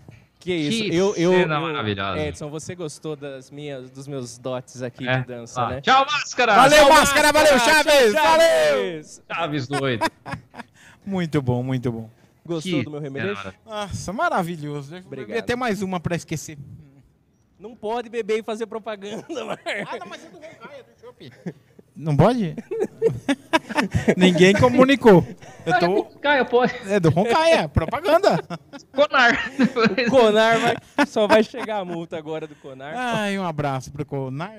Que 0.46 0.54
isso, 0.54 0.84
Que 0.90 0.96
eu, 0.96 1.14
eu, 1.16 1.30
cena 1.32 1.56
eu- 1.56 1.60
maravilhosa. 1.60 2.18
Edson, 2.20 2.48
você 2.48 2.74
gostou 2.74 3.14
das 3.16 3.50
minhas, 3.50 3.90
dos 3.90 4.06
meus 4.08 4.38
dotes 4.38 4.80
aqui 4.82 5.06
É. 5.06 5.18
de 5.20 5.26
dança, 5.26 5.60
Ah, 5.60 5.68
né? 5.70 5.80
Tchau, 5.80 6.06
máscara! 6.10 6.54
Valeu, 6.54 6.78
Tchau, 6.78 6.88
máscara, 6.88 7.32
valeu, 7.32 7.58
Tchau, 7.58 7.68
Chaves, 7.68 8.12
Chaves! 8.12 9.22
Chaves 9.30 9.66
doido. 9.68 10.04
Muito 11.04 11.40
bom, 11.42 11.62
muito 11.62 11.92
bom. 11.92 12.10
Gostou 12.44 12.78
Que 12.78 12.84
do 12.84 12.90
meu 12.90 13.00
remédio? 13.00 13.36
Nossa, 13.64 14.12
maravilhoso. 14.12 14.96
Obrigado. 14.96 15.38
até 15.38 15.54
mais 15.54 15.82
uma 15.82 16.00
para 16.00 16.16
esquecer. 16.16 16.56
Não 17.58 17.74
pode 17.76 18.08
beber 18.08 18.38
e 18.40 18.42
fazer 18.42 18.66
propaganda, 18.66 19.24
Marcos. 19.44 19.64
Ah, 19.88 19.98
não, 19.98 20.06
mas 20.06 20.24
é 20.24 20.28
do 20.28 20.36
Roncaia, 20.38 20.82
do 20.84 21.00
Chopp. 21.00 21.32
Não 21.96 22.14
pode? 22.14 22.54
Ninguém 24.16 24.54
comunicou. 24.54 25.26
Eu 25.64 25.78
tô... 25.78 26.04
Caio, 26.20 26.44
pode. 26.44 26.74
É 26.86 27.00
do 27.00 27.08
Roncaia, 27.08 27.66
propaganda. 27.68 28.38
Conar. 28.92 29.50
O 30.06 30.10
Conar 30.10 30.58
vai, 30.58 30.76
só 31.06 31.26
vai 31.26 31.42
chegar 31.42 31.78
a 31.78 31.84
multa 31.84 32.18
agora 32.18 32.46
do 32.46 32.54
Conar. 32.56 32.92
Ai, 32.94 33.38
um 33.38 33.44
abraço 33.44 33.90
pro 33.90 34.04
Conar. 34.04 34.52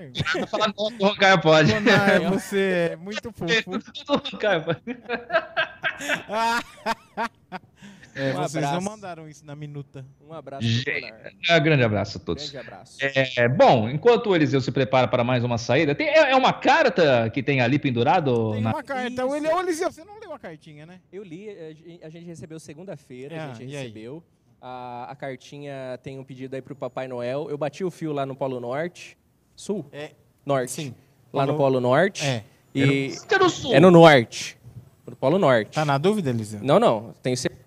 Falar 0.50 0.74
não, 0.76 1.10
o 1.10 1.16
Caio 1.16 1.40
pode. 1.40 1.74
Conar, 1.74 2.22
você 2.32 2.90
é 2.92 2.96
muito 2.96 3.32
fofo. 3.32 3.72
O 4.10 4.22
Caio 4.38 4.64
pode. 4.64 4.82
É, 8.18 8.32
Um 8.32 8.34
vocês 8.38 8.54
não 8.64 8.70
abraço. 8.70 8.82
mandaram 8.90 9.30
isso 9.30 9.46
na 9.46 9.56
minuta. 9.56 10.06
Um 10.28 10.34
abraço 10.34 10.66
Gente, 10.66 11.02
Conar. 11.02 11.32
é, 11.50 11.60
grande 11.60 11.84
abraço 11.84 12.18
a 12.18 12.22
todos. 12.22 12.50
Grande 12.50 12.68
abraço. 12.68 12.98
É, 13.38 13.48
bom, 13.48 13.88
enquanto 13.90 14.28
o 14.32 14.36
Eliseu 14.36 14.60
se 14.60 14.72
prepara 14.72 15.08
para 15.08 15.24
mais 15.24 15.44
uma 15.44 15.58
saída, 15.58 15.94
tem- 15.94 16.08
é, 16.08 16.32
é 16.32 16.36
uma 16.36 16.52
carta 16.54 17.30
que 17.30 17.44
tem 17.44 17.62
ali 17.62 17.78
pendurado? 17.78 18.54
Tem 18.54 18.62
na- 18.62 18.72
uma 18.74 18.84
carta. 18.84 19.26
Ô, 19.26 19.36
Ele, 19.36 19.48
ô, 19.48 19.60
Eliseu, 19.60 19.92
você 19.92 20.04
não 20.04 20.20
leu 20.20 20.34
a 20.34 20.40
cartinha, 20.40 20.86
né? 20.86 21.00
Eu 21.14 21.24
li, 21.24 21.50
a 21.50 21.74
gen- 21.74 22.00
a 22.04 22.10
gente 22.10 22.26
recebeu 22.26 22.60
segunda-feira, 22.60 23.36
Ah, 23.40 23.52
a 23.52 23.54
gente 23.54 23.72
e 23.72 23.76
aí? 23.76 23.84
recebeu. 23.84 24.24
A, 24.60 25.08
a 25.12 25.16
cartinha 25.16 26.00
tem 26.02 26.18
um 26.18 26.24
pedido 26.24 26.56
aí 26.56 26.62
pro 26.62 26.76
Papai 26.76 27.08
Noel. 27.08 27.48
Eu 27.50 27.58
bati 27.58 27.84
o 27.84 27.92
fio 27.92 28.12
lá 28.12 28.26
no 28.26 28.36
Polo 28.36 28.60
Norte. 28.60 29.16
Sul? 29.56 29.86
É. 29.92 30.12
Norte. 30.46 30.72
Sim. 30.72 30.96
Lá 31.32 31.46
no 31.46 31.54
Polo- 31.54 31.74
Polo 31.74 31.82
Norte. 31.82 32.26
É. 32.26 32.44
E 32.74 33.14
É 33.32 33.38
no 33.38 33.50
sul. 33.50 33.74
é 33.76 33.80
no 33.80 33.92
Norte. 33.92 34.58
No 35.06 35.16
Polo 35.16 35.38
Norte. 35.38 35.72
Tá 35.72 35.86
na 35.86 35.98
dúvida, 35.98 36.30
Eliseu? 36.32 36.60
Não, 36.64 36.80
não. 36.80 37.14
Tenho 37.22 37.38
certeza. 37.38 37.67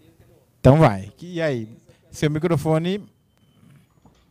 Então 0.61 0.77
vai. 0.77 1.11
E 1.21 1.41
aí? 1.41 1.69
Seu 2.11 2.31
microfone. 2.31 3.03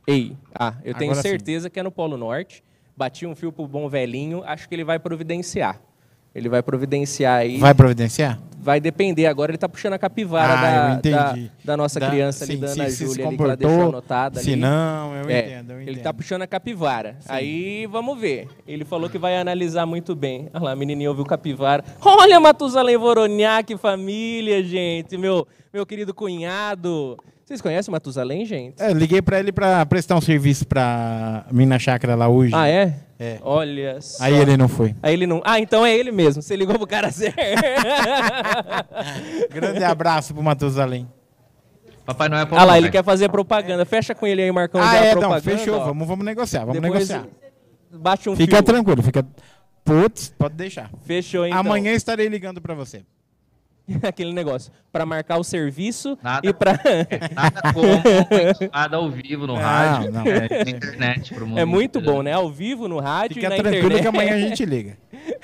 Ei, 0.05 0.35
ah, 0.53 0.75
eu 0.83 0.93
tenho 0.93 1.11
Agora 1.11 1.23
sim. 1.23 1.29
certeza 1.29 1.69
que 1.69 1.79
é 1.79 1.83
no 1.83 1.91
Polo 1.91 2.17
Norte. 2.17 2.63
Bati 2.95 3.25
um 3.25 3.35
fio 3.35 3.51
pro 3.51 3.67
bom 3.67 3.89
velhinho, 3.89 4.43
acho 4.45 4.67
que 4.67 4.75
ele 4.75 4.83
vai 4.83 4.99
providenciar. 4.99 5.79
Ele 6.33 6.49
vai 6.49 6.61
providenciar 6.61 7.39
aí. 7.39 7.57
Vai 7.57 7.73
providenciar? 7.73 8.39
Vai 8.61 8.79
depender. 8.79 9.25
Agora 9.25 9.51
ele 9.51 9.57
tá 9.57 9.69
puxando 9.69 9.93
a 9.93 9.97
capivara 9.97 10.53
Ah, 10.53 10.95
da, 10.95 11.09
da, 11.33 11.37
da 11.63 11.77
nossa 11.77 11.99
Da- 11.99 12.09
criança 12.09 12.43
ali, 12.43 12.53
sim, 12.55 12.59
da 12.59 12.67
sim, 12.67 12.79
Ana 12.81 12.89
se 12.89 12.95
se 12.97 13.05
Júlia, 13.05 13.27
ali, 13.27 13.37
que 13.37 13.43
ela 13.43 13.55
deixou 13.55 13.89
anotada 13.89 14.39
ali. 14.39 14.45
Se 14.49 14.55
não, 14.55 15.15
eu 15.15 15.29
É, 15.29 15.39
entendo, 15.39 15.71
eu 15.71 15.81
Ele 15.81 15.91
entendo. 15.91 16.03
tá 16.03 16.13
puxando 16.13 16.41
a 16.41 16.47
capivara. 16.47 17.15
Aí 17.27 17.85
vamos 17.87 18.19
ver. 18.19 18.47
Ele 18.67 18.83
falou 18.83 19.09
que 19.09 19.17
vai 19.17 19.37
analisar 19.37 19.85
muito 19.85 20.15
bem. 20.15 20.49
Olha 20.53 20.63
lá, 20.65 20.71
a 20.71 20.75
menininha 20.75 21.09
ouviu 21.09 21.25
capivara. 21.25 21.83
Olha, 22.03 22.39
Matusalém 22.39 22.97
Voroniak, 22.97 23.77
família, 23.77 24.61
gente. 24.63 25.17
Meu, 25.17 25.47
meu 25.73 25.85
querido 25.85 26.13
cunhado. 26.13 27.17
Vocês 27.45 27.61
conhecem 27.61 27.91
o 27.91 27.93
Matusalém, 27.93 28.45
gente? 28.45 28.81
É, 28.81 28.93
liguei 28.93 29.21
pra 29.21 29.39
ele 29.39 29.51
pra 29.51 29.83
prestar 29.85 30.15
um 30.15 30.21
serviço 30.21 30.67
pra 30.67 31.45
mim 31.51 31.65
na 31.65 31.79
chácara 31.79 32.13
lá 32.13 32.27
hoje. 32.27 32.53
Ah, 32.53 32.67
é? 32.67 32.93
É. 33.19 33.37
Olha 33.43 34.01
só. 34.01 34.23
Aí 34.23 34.33
ele 34.33 34.55
não 34.55 34.69
foi. 34.69 34.95
Aí 35.03 35.13
ele 35.13 35.27
não. 35.27 35.41
Ah, 35.43 35.59
então 35.59 35.85
é 35.85 35.93
ele 35.93 36.09
mesmo. 36.09 36.41
Você 36.41 36.55
ligou 36.55 36.77
pro 36.77 36.87
cara 36.87 37.11
certo. 37.11 37.35
Grande 39.51 39.83
abraço 39.83 40.33
pro 40.33 40.41
Matusalém. 40.41 41.07
Papai 42.05 42.29
Noel 42.29 42.43
é 42.43 42.47
Ah 42.51 42.63
lá, 42.63 42.77
ele 42.77 42.89
quer 42.89 43.03
fazer 43.03 43.29
propaganda. 43.29 43.85
Fecha 43.85 44.15
com 44.15 44.25
ele 44.25 44.41
aí, 44.41 44.51
Marcão. 44.51 44.81
Ah, 44.81 44.95
é, 44.95 45.15
não, 45.15 45.39
fechou. 45.41 45.75
ó. 45.75 45.85
Vamos, 45.85 46.07
vamos 46.07 46.25
negociar, 46.25 46.61
vamos 46.61 46.81
Depois 46.81 47.07
negociar. 47.07 47.27
Bate 47.91 48.29
um 48.29 48.35
Fica 48.35 48.55
fio. 48.55 48.63
tranquilo, 48.63 49.03
fica. 49.03 49.27
Putz, 49.83 50.33
pode 50.37 50.55
deixar. 50.55 50.89
Fechou, 51.03 51.45
então. 51.45 51.59
Amanhã 51.59 51.91
estarei 51.91 52.27
ligando 52.27 52.61
pra 52.61 52.73
você. 52.73 53.03
Aquele 54.03 54.33
negócio. 54.33 54.71
Pra 54.91 55.05
marcar 55.05 55.37
o 55.37 55.43
serviço 55.43 56.17
Nada. 56.23 56.47
e 56.47 56.53
pra... 56.53 56.73
Nada 57.33 57.73
como 57.73 58.69
nada 58.73 58.97
ao 58.97 59.09
vivo 59.09 59.45
no 59.47 59.53
Não, 59.53 59.61
rádio, 59.61 60.11
não. 60.11 60.21
é, 60.25 60.63
na 60.65 60.69
internet 60.71 61.33
pro 61.33 61.45
mundo. 61.47 61.59
É 61.59 61.65
muito 61.65 62.01
bom, 62.01 62.21
né? 62.23 62.33
Ao 62.33 62.51
vivo, 62.51 62.87
no 62.87 62.99
rádio 62.99 63.35
Fica 63.35 63.47
e 63.47 63.49
na 63.49 63.55
tranquilo 63.55 63.85
internet. 63.97 64.01
que 64.01 64.07
amanhã 64.07 64.35
a 64.35 64.39
gente 64.39 64.65
liga. 64.65 64.97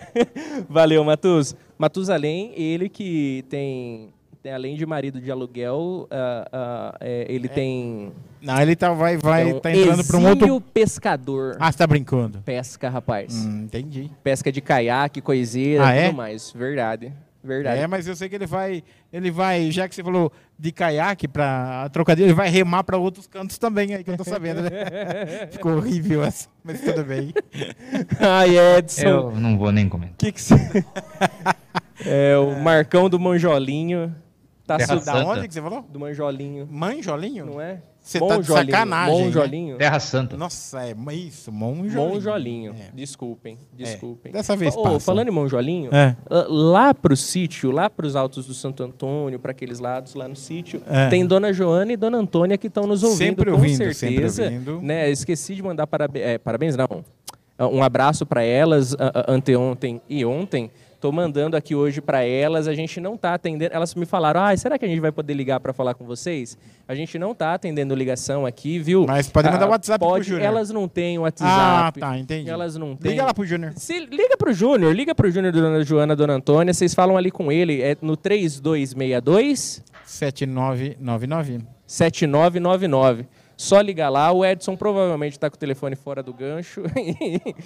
Valeu, 0.70 1.04
Matus. 1.04 1.56
Matusalém, 1.78 2.54
ele 2.56 2.88
que 2.90 3.44
tem, 3.50 4.10
além 4.54 4.76
de 4.76 4.86
marido 4.86 5.20
de 5.20 5.30
aluguel, 5.32 6.08
ah, 6.10 6.48
ah, 6.52 6.98
é, 7.02 7.26
ele 7.30 7.48
tem 7.50 8.12
Não, 8.42 8.60
ele 8.62 8.76
tá, 8.76 8.94
vai, 8.94 9.18
vai, 9.18 9.50
é 9.52 9.54
um 9.54 9.60
tá 9.60 9.72
entrando 9.72 10.06
pra 10.06 10.18
um 10.18 10.28
outro. 10.30 10.62
pescador. 10.74 11.58
Ah, 11.60 11.72
você 11.72 11.78
tá 11.78 11.86
brincando? 11.88 12.40
Pesca, 12.46 12.90
rapaz. 12.90 13.46
Hum, 13.46 13.64
entendi. 13.66 14.10
Pesca 14.24 14.52
de 14.52 14.62
caiaque, 14.62 15.20
coiseira, 15.22 15.84
Ah, 15.84 15.92
tudo 15.92 16.00
é? 16.00 16.12
mais. 16.14 16.52
Verdade. 16.52 17.12
Verdade. 17.46 17.80
É, 17.80 17.88
mas 17.88 18.08
eu 18.08 18.16
sei 18.16 18.28
que 18.28 18.36
ele 18.36 18.48
vai, 18.48 18.84
ele 19.14 19.30
vai, 19.30 19.70
já 19.72 19.88
que 19.88 19.94
você 19.94 20.04
falou 20.04 20.32
de 20.58 20.72
caiaque 20.72 21.28
para 21.28 21.88
trocadilho, 21.90 22.26
ele 22.28 22.34
vai 22.34 22.50
remar 22.50 22.84
para 22.84 22.98
outros 22.98 23.28
cantos 23.28 23.58
também, 23.58 23.94
aí 23.94 24.04
que 24.04 24.10
eu 24.10 24.18
tô 24.18 24.24
sabendo, 24.24 24.62
né? 24.64 24.70
Ficou 25.52 25.76
horrível 25.78 26.24
essa, 26.24 26.50
mas 26.64 26.82
tudo 26.82 27.04
bem. 27.04 27.34
Ai, 28.20 28.58
Edson. 28.58 29.08
Eu 29.08 29.32
não 29.32 29.58
vou 29.58 29.72
nem 29.72 29.88
comentar. 29.88 30.16
Que 30.18 30.32
que 30.32 30.42
cê- 30.42 30.56
É, 32.06 32.38
o 32.38 32.60
Marcão 32.62 33.10
do 33.10 33.18
Manjolinho. 33.20 34.14
Tá 34.68 34.78
Terra 34.78 35.00
su... 35.00 35.06
Da 35.06 35.14
Santa. 35.14 35.26
onde 35.28 35.48
que 35.48 35.54
você 35.54 35.62
falou? 35.62 35.82
Do 35.84 36.00
Manjolinho. 36.00 36.68
Manjolinho? 36.70 37.46
Não 37.46 37.62
é? 37.62 37.82
Você 38.06 38.20
tá 38.20 38.26
de 38.28 38.34
Monjolinho, 38.34 38.72
sacanagem, 38.72 39.18
né? 39.18 39.26
Monjolinho. 39.26 39.78
Terra 39.78 40.00
Santa. 40.00 40.38
Nossa, 40.38 40.80
é 40.86 40.96
isso, 41.16 41.52
Monjolinho. 41.52 42.14
Monjolinho. 42.14 42.76
É. 42.80 42.92
Desculpem, 42.94 43.58
desculpem. 43.74 44.32
Dessa 44.32 44.56
vez 44.56 44.76
passa. 44.76 45.00
falando 45.00 45.28
em 45.30 45.32
Monjolinho, 45.32 45.90
É. 45.92 46.16
ah, 46.30 46.46
lá 46.48 46.94
pro 46.94 47.18
sítio, 47.18 47.72
lá 47.72 47.90
pros 47.90 48.16
altos 48.16 48.46
do 48.46 48.54
Santo 48.54 48.84
Antônio, 48.84 49.40
para 49.40 49.50
aqueles 49.50 49.80
lados 49.80 50.14
lá 50.14 50.28
no 50.28 50.36
sítio, 50.36 50.84
É. 50.88 51.10
tem 51.10 51.26
Dona 51.26 51.52
Joana 51.52 51.94
e 51.94 51.98
Dona 51.98 52.20
Antônia 52.20 52.60
que 52.60 52.68
estão 52.68 52.86
nos 52.86 53.02
ouvindo 53.02 53.18
Sempre 53.18 53.46
com 53.50 53.58
ouvindo, 53.58 53.78
sempre 53.78 53.94
certeza. 53.96 54.44
ouvindo. 54.44 54.82
Né? 54.84 55.10
Esqueci 55.10 55.56
de 55.56 55.64
mandar 55.64 55.90
é, 56.14 56.38
parabéns, 56.38 56.76
não. 56.78 57.04
Um 57.58 57.82
abraço 57.82 58.24
para 58.24 58.44
elas 58.44 58.94
ah, 59.00 59.12
ah, 59.16 59.26
anteontem 59.32 60.00
e 60.08 60.24
ontem. 60.24 60.70
Tô 61.00 61.12
mandando 61.12 61.56
aqui 61.58 61.76
hoje 61.76 62.02
para 62.02 62.24
elas, 62.24 62.68
a 62.68 62.74
gente 62.74 63.00
não 63.00 63.16
tá 63.18 63.34
atendendo. 63.34 63.74
Elas 63.74 63.94
me 63.96 64.06
falaram: 64.06 64.42
"Ah, 64.42 64.56
será 64.58 64.78
que 64.80 64.86
a 64.86 64.88
gente 64.88 65.00
vai 65.00 65.12
poder 65.12 65.34
ligar 65.34 65.60
para 65.60 65.74
falar 65.74 65.94
com 65.94 66.06
vocês?" 66.06 66.58
A 66.88 66.96
gente 66.96 67.18
não 67.20 67.34
tá 67.36 67.54
atendendo 67.54 67.94
ligação 67.96 68.46
aqui, 68.46 68.80
viu? 68.80 69.06
Mas 69.08 69.28
pode 69.30 69.50
mandar 69.50 69.66
Ah, 69.66 69.70
WhatsApp 69.70 70.00
pro 70.00 70.08
pode, 70.10 70.26
Júnior. 70.28 70.46
Elas 70.46 70.70
não 70.70 70.88
têm 70.88 71.18
Ah, 71.18 71.22
WhatsApp. 71.22 72.00
tá, 72.00 72.18
entendi. 72.18 72.50
Elas 72.50 72.76
não 72.76 72.96
têm. 72.96 73.12
Liga 73.12 73.26
lá 73.26 73.34
pro 73.34 73.46
Júnior. 73.46 73.74
Se, 73.76 74.00
liga 74.00 74.38
pro 74.38 74.54
Júnior, 74.54 74.94
liga 74.96 75.14
pro 75.16 75.30
Júnior, 75.30 75.52
dona 75.54 75.84
Joana, 75.84 76.16
dona 76.16 76.34
Antônia, 76.34 76.74
vocês 76.74 76.94
falam 76.94 77.18
ali 77.18 77.32
com 77.32 77.52
ele, 77.52 77.82
é 77.82 77.96
no 78.02 78.16
3262 78.18 79.84
7999. 80.06 81.66
7999. 81.88 83.26
Só 83.58 83.80
ligar 83.80 84.10
lá, 84.10 84.32
o 84.32 84.46
Edson 84.46 84.76
provavelmente 84.76 85.34
está 85.34 85.50
com 85.50 85.56
o 85.56 85.60
telefone 85.60 85.96
fora 85.96 86.22
do 86.22 86.34
gancho. 86.34 86.84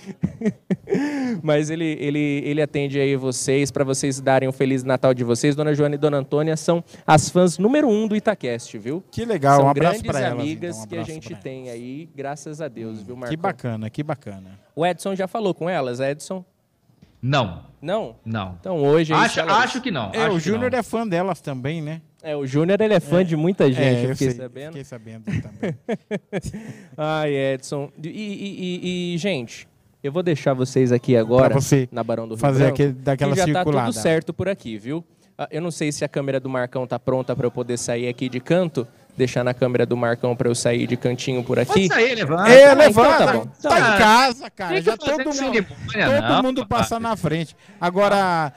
Mas 1.41 1.69
ele, 1.69 1.97
ele, 1.99 2.41
ele 2.45 2.61
atende 2.61 2.99
aí 2.99 3.15
vocês, 3.15 3.71
para 3.71 3.83
vocês 3.83 4.21
darem 4.21 4.47
um 4.47 4.51
Feliz 4.51 4.83
Natal 4.83 5.13
de 5.13 5.23
vocês. 5.23 5.55
Dona 5.55 5.73
Joana 5.73 5.95
e 5.95 5.97
Dona 5.97 6.17
Antônia 6.17 6.55
são 6.55 6.83
as 7.05 7.29
fãs 7.29 7.57
número 7.57 7.87
um 7.87 8.07
do 8.07 8.15
Itacast, 8.15 8.77
viu? 8.77 9.03
Que 9.11 9.25
legal, 9.25 9.57
são 9.57 9.65
um 9.65 9.69
abraço 9.69 10.03
para 10.03 10.19
elas. 10.19 10.39
amigas 10.39 10.75
então, 10.77 10.83
um 10.83 10.87
que 10.87 10.97
a 10.97 11.13
gente 11.13 11.35
tem 11.35 11.69
aí, 11.69 12.09
graças 12.15 12.61
a 12.61 12.67
Deus, 12.67 13.01
viu, 13.01 13.15
Marcos? 13.15 13.31
Que 13.31 13.37
bacana, 13.37 13.89
que 13.89 14.03
bacana. 14.03 14.59
O 14.75 14.85
Edson 14.85 15.15
já 15.15 15.27
falou 15.27 15.53
com 15.53 15.69
elas, 15.69 15.99
Edson? 15.99 16.45
Não, 17.21 17.63
Não? 17.81 18.15
não. 18.25 18.55
Então 18.59 18.77
hoje... 18.77 19.13
Acho, 19.13 19.39
elas- 19.41 19.57
acho 19.65 19.81
que 19.81 19.91
não. 19.91 20.11
É, 20.13 20.25
acho 20.25 20.35
o 20.35 20.39
Júnior 20.39 20.73
é 20.73 20.81
fã 20.83 21.05
delas 21.07 21.41
também, 21.41 21.81
né? 21.81 22.01
É, 22.21 22.35
o 22.35 22.45
Júnior 22.45 22.79
ele 22.81 22.93
é 22.93 22.99
fã 22.99 23.23
de 23.23 23.35
muita 23.35 23.71
gente, 23.71 23.81
é, 23.81 24.05
eu 24.05 24.09
eu 24.09 24.15
fiquei 24.15 24.31
sei, 24.31 24.37
sabendo. 24.41 24.67
Fiquei 24.67 24.83
sabendo 24.83 25.23
também. 25.41 25.75
Ai, 26.97 27.33
Edson. 27.33 27.89
E, 28.03 28.07
e- 28.09 28.79
e- 29.11 29.15
e, 29.15 29.17
gente, 29.17 29.67
eu 30.03 30.11
vou 30.11 30.23
deixar 30.23 30.53
vocês 30.53 30.91
aqui 30.91 31.15
agora 31.15 31.49
Pra 31.51 31.61
você 31.61 31.87
na 31.91 32.03
Barão 32.03 32.27
do 32.27 32.35
Rio 32.35 32.39
fazer 32.41 32.59
Branco, 32.65 32.73
aquele- 32.73 32.93
daquela 32.93 33.31
que 33.33 33.37
já 33.37 33.45
tá 33.45 33.53
circulada. 33.63 33.91
tudo 33.91 34.01
certo 34.01 34.33
por 34.33 34.49
aqui, 34.49 34.77
viu? 34.77 35.03
Ah, 35.37 35.47
Eu 35.51 35.61
não 35.61 35.71
sei 35.71 35.91
se 35.91 36.03
a 36.03 36.09
câmera 36.09 36.39
do 36.39 36.49
Marcão 36.49 36.85
tá 36.85 36.99
pronta 36.99 37.35
para 37.35 37.45
eu 37.47 37.51
poder 37.51 37.77
sair 37.77 38.07
aqui 38.09 38.27
de 38.27 38.39
canto, 38.41 38.85
deixar 39.17 39.43
na 39.43 39.53
câmera 39.53 39.85
do 39.85 39.97
Marcão 39.97 40.35
para 40.35 40.47
eu 40.49 40.55
sair 40.55 40.87
de 40.87 40.95
cantinho 40.97 41.43
por 41.43 41.59
aqui. 41.59 41.87
Pode 41.87 41.87
sair, 41.87 42.15
levanta. 42.15 42.49
é, 42.49 42.63
então 42.65 42.77
levanta. 42.77 43.25
tá 43.25 43.33
bom. 43.33 43.45
Tá, 43.61 43.69
Tá. 43.69 43.77
em 43.79 43.97
casa, 43.97 44.49
cara. 44.49 44.81
Já 44.81 44.97
todo 44.97 45.17
mundo, 45.25 45.33
cerimônia, 45.33 46.21
todo 46.21 46.29
não, 46.29 46.43
mundo 46.43 46.61
papai. 46.61 46.79
passa 46.79 46.99
na 46.99 47.15
frente. 47.17 47.55
Agora, 47.81 48.53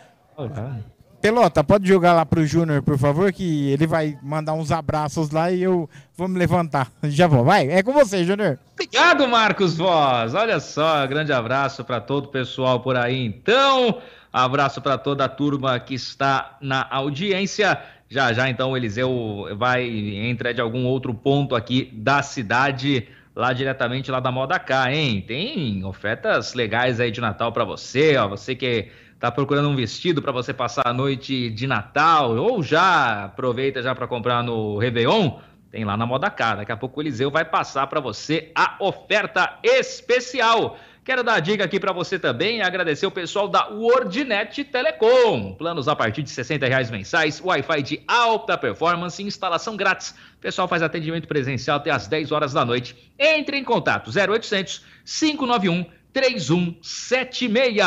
Pelota, 1.20 1.62
pode 1.62 1.86
jogar 1.86 2.14
lá 2.14 2.26
pro 2.26 2.44
Júnior, 2.44 2.82
por 2.82 2.98
favor, 2.98 3.32
que 3.32 3.70
ele 3.70 3.86
vai 3.86 4.18
mandar 4.20 4.54
uns 4.54 4.72
abraços 4.72 5.30
lá 5.30 5.52
e 5.52 5.62
eu 5.62 5.88
vou 6.16 6.26
me 6.26 6.36
levantar. 6.36 6.90
Já 7.04 7.28
vou, 7.28 7.44
vai. 7.44 7.68
É 7.70 7.80
com 7.82 7.92
você, 7.92 8.24
Júnior. 8.24 8.58
Obrigado, 8.72 9.28
Marcos 9.28 9.76
Voz. 9.76 10.34
Olha 10.34 10.58
só, 10.58 11.06
grande 11.06 11.32
abraço 11.32 11.84
para 11.84 12.00
todo 12.00 12.24
o 12.24 12.28
pessoal 12.28 12.80
por 12.80 12.96
aí. 12.96 13.24
Então, 13.24 14.00
abraço 14.32 14.80
para 14.80 14.98
toda 14.98 15.24
a 15.24 15.28
turma 15.28 15.78
que 15.78 15.94
está 15.94 16.56
na 16.60 16.84
audiência. 16.90 17.80
Já 18.12 18.30
já, 18.34 18.50
então, 18.50 18.72
o 18.72 18.76
Eliseu 18.76 19.56
vai 19.56 19.88
entrar 19.88 20.52
de 20.52 20.60
algum 20.60 20.84
outro 20.84 21.14
ponto 21.14 21.56
aqui 21.56 21.90
da 21.94 22.22
cidade, 22.22 23.08
lá 23.34 23.54
diretamente 23.54 24.10
lá 24.10 24.20
da 24.20 24.30
Moda 24.30 24.58
K, 24.58 24.92
hein? 24.92 25.24
Tem 25.26 25.82
ofertas 25.82 26.52
legais 26.52 27.00
aí 27.00 27.10
de 27.10 27.22
Natal 27.22 27.50
para 27.52 27.64
você, 27.64 28.18
ó. 28.18 28.28
Você 28.28 28.54
que 28.54 28.88
tá 29.18 29.32
procurando 29.32 29.70
um 29.70 29.74
vestido 29.74 30.20
para 30.20 30.30
você 30.30 30.52
passar 30.52 30.82
a 30.86 30.92
noite 30.92 31.48
de 31.48 31.66
Natal, 31.66 32.36
ou 32.36 32.62
já 32.62 33.24
aproveita 33.24 33.82
já 33.82 33.94
para 33.94 34.06
comprar 34.06 34.42
no 34.42 34.76
Réveillon. 34.76 35.38
Tem 35.70 35.82
lá 35.82 35.96
na 35.96 36.04
Moda 36.04 36.28
K. 36.28 36.56
Daqui 36.56 36.72
a 36.72 36.76
pouco 36.76 37.00
o 37.00 37.02
Eliseu 37.02 37.30
vai 37.30 37.46
passar 37.46 37.86
para 37.86 37.98
você 37.98 38.52
a 38.54 38.76
oferta 38.78 39.58
especial. 39.62 40.76
Quero 41.04 41.24
dar 41.24 41.34
a 41.34 41.40
dica 41.40 41.64
aqui 41.64 41.80
para 41.80 41.92
você 41.92 42.16
também 42.16 42.58
e 42.58 42.62
agradecer 42.62 43.04
o 43.06 43.10
pessoal 43.10 43.48
da 43.48 43.68
WordNet 43.68 44.62
Telecom. 44.62 45.52
Planos 45.54 45.88
a 45.88 45.96
partir 45.96 46.22
de 46.22 46.30
60 46.30 46.64
reais 46.64 46.92
mensais, 46.92 47.40
Wi-Fi 47.44 47.82
de 47.82 48.00
alta 48.06 48.56
performance 48.56 49.20
e 49.20 49.26
instalação 49.26 49.76
grátis. 49.76 50.14
O 50.36 50.40
pessoal 50.40 50.68
faz 50.68 50.80
atendimento 50.80 51.26
presencial 51.26 51.78
até 51.78 51.90
às 51.90 52.06
10 52.06 52.30
horas 52.30 52.52
da 52.52 52.64
noite. 52.64 53.12
Entre 53.18 53.56
em 53.56 53.64
contato 53.64 54.12
0800 54.16 54.84
591 55.04 55.86
3176. 56.12 57.84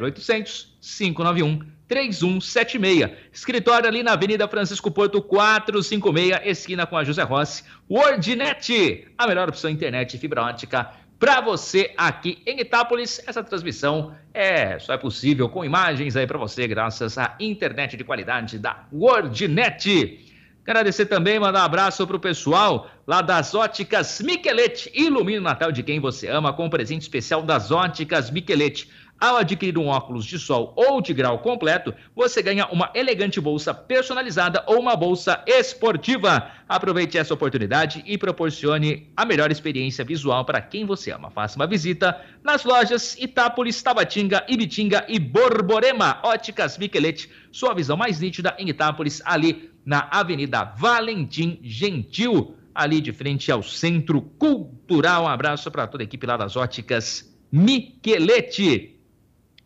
0800 0.00 0.78
591 0.80 1.78
3176. 1.86 3.10
Escritório 3.32 3.88
ali 3.88 4.02
na 4.02 4.12
Avenida 4.12 4.46
Francisco 4.48 4.90
Porto 4.90 5.20
456, 5.20 6.40
esquina 6.44 6.86
com 6.86 6.96
a 6.96 7.04
José 7.04 7.22
Rossi. 7.22 7.64
WordNet, 7.90 9.06
a 9.16 9.26
melhor 9.26 9.48
opção 9.48 9.70
internet 9.70 10.14
e 10.14 10.18
fibra 10.18 10.42
ótica 10.42 10.90
para 11.18 11.40
você 11.40 11.92
aqui 11.96 12.42
em 12.46 12.60
Itápolis. 12.60 13.20
Essa 13.26 13.42
transmissão 13.42 14.14
é 14.32 14.78
só 14.78 14.92
é 14.92 14.98
possível 14.98 15.48
com 15.48 15.64
imagens 15.64 16.16
aí 16.16 16.26
para 16.26 16.38
você 16.38 16.66
graças 16.66 17.18
à 17.18 17.34
internet 17.40 17.96
de 17.96 18.04
qualidade 18.04 18.58
da 18.58 18.84
WordNet. 18.92 20.24
Agradecer 20.66 21.06
também, 21.06 21.40
mandar 21.40 21.62
um 21.62 21.64
abraço 21.64 22.06
pro 22.06 22.20
pessoal 22.20 22.90
lá 23.06 23.22
das 23.22 23.54
Óticas 23.54 24.20
Miquelete. 24.20 24.90
Ilumine 24.94 25.38
o 25.38 25.42
Natal 25.42 25.72
de 25.72 25.82
quem 25.82 25.98
você 25.98 26.28
ama 26.28 26.52
com 26.52 26.66
um 26.66 26.70
presente 26.70 27.02
especial 27.02 27.42
das 27.42 27.70
Óticas 27.70 28.30
Miquelete. 28.30 28.90
Ao 29.20 29.36
adquirir 29.36 29.76
um 29.76 29.88
óculos 29.88 30.24
de 30.24 30.38
sol 30.38 30.72
ou 30.76 31.00
de 31.02 31.12
grau 31.12 31.40
completo, 31.40 31.92
você 32.14 32.40
ganha 32.40 32.68
uma 32.68 32.88
elegante 32.94 33.40
bolsa 33.40 33.74
personalizada 33.74 34.62
ou 34.68 34.78
uma 34.78 34.94
bolsa 34.94 35.42
esportiva. 35.44 36.52
Aproveite 36.68 37.18
essa 37.18 37.34
oportunidade 37.34 38.00
e 38.06 38.16
proporcione 38.16 39.10
a 39.16 39.24
melhor 39.24 39.50
experiência 39.50 40.04
visual 40.04 40.44
para 40.44 40.60
quem 40.60 40.86
você 40.86 41.10
ama. 41.10 41.32
Faça 41.32 41.56
uma 41.56 41.66
visita 41.66 42.16
nas 42.44 42.62
lojas 42.62 43.16
Itápolis, 43.18 43.82
Tabatinga, 43.82 44.44
Ibitinga 44.48 45.04
e 45.08 45.18
Borborema. 45.18 46.20
Óticas 46.22 46.78
Miquelete, 46.78 47.28
sua 47.50 47.74
visão 47.74 47.96
mais 47.96 48.20
nítida 48.20 48.54
em 48.56 48.68
Itápolis, 48.68 49.20
ali 49.24 49.68
na 49.84 50.06
Avenida 50.12 50.62
Valentim 50.76 51.58
Gentil, 51.64 52.54
ali 52.72 53.00
de 53.00 53.12
frente 53.12 53.50
ao 53.50 53.64
Centro 53.64 54.22
Cultural. 54.22 55.24
Um 55.24 55.28
abraço 55.28 55.72
para 55.72 55.88
toda 55.88 56.04
a 56.04 56.06
equipe 56.06 56.24
lá 56.24 56.36
das 56.36 56.54
Óticas 56.54 57.36
Miquelete. 57.50 58.97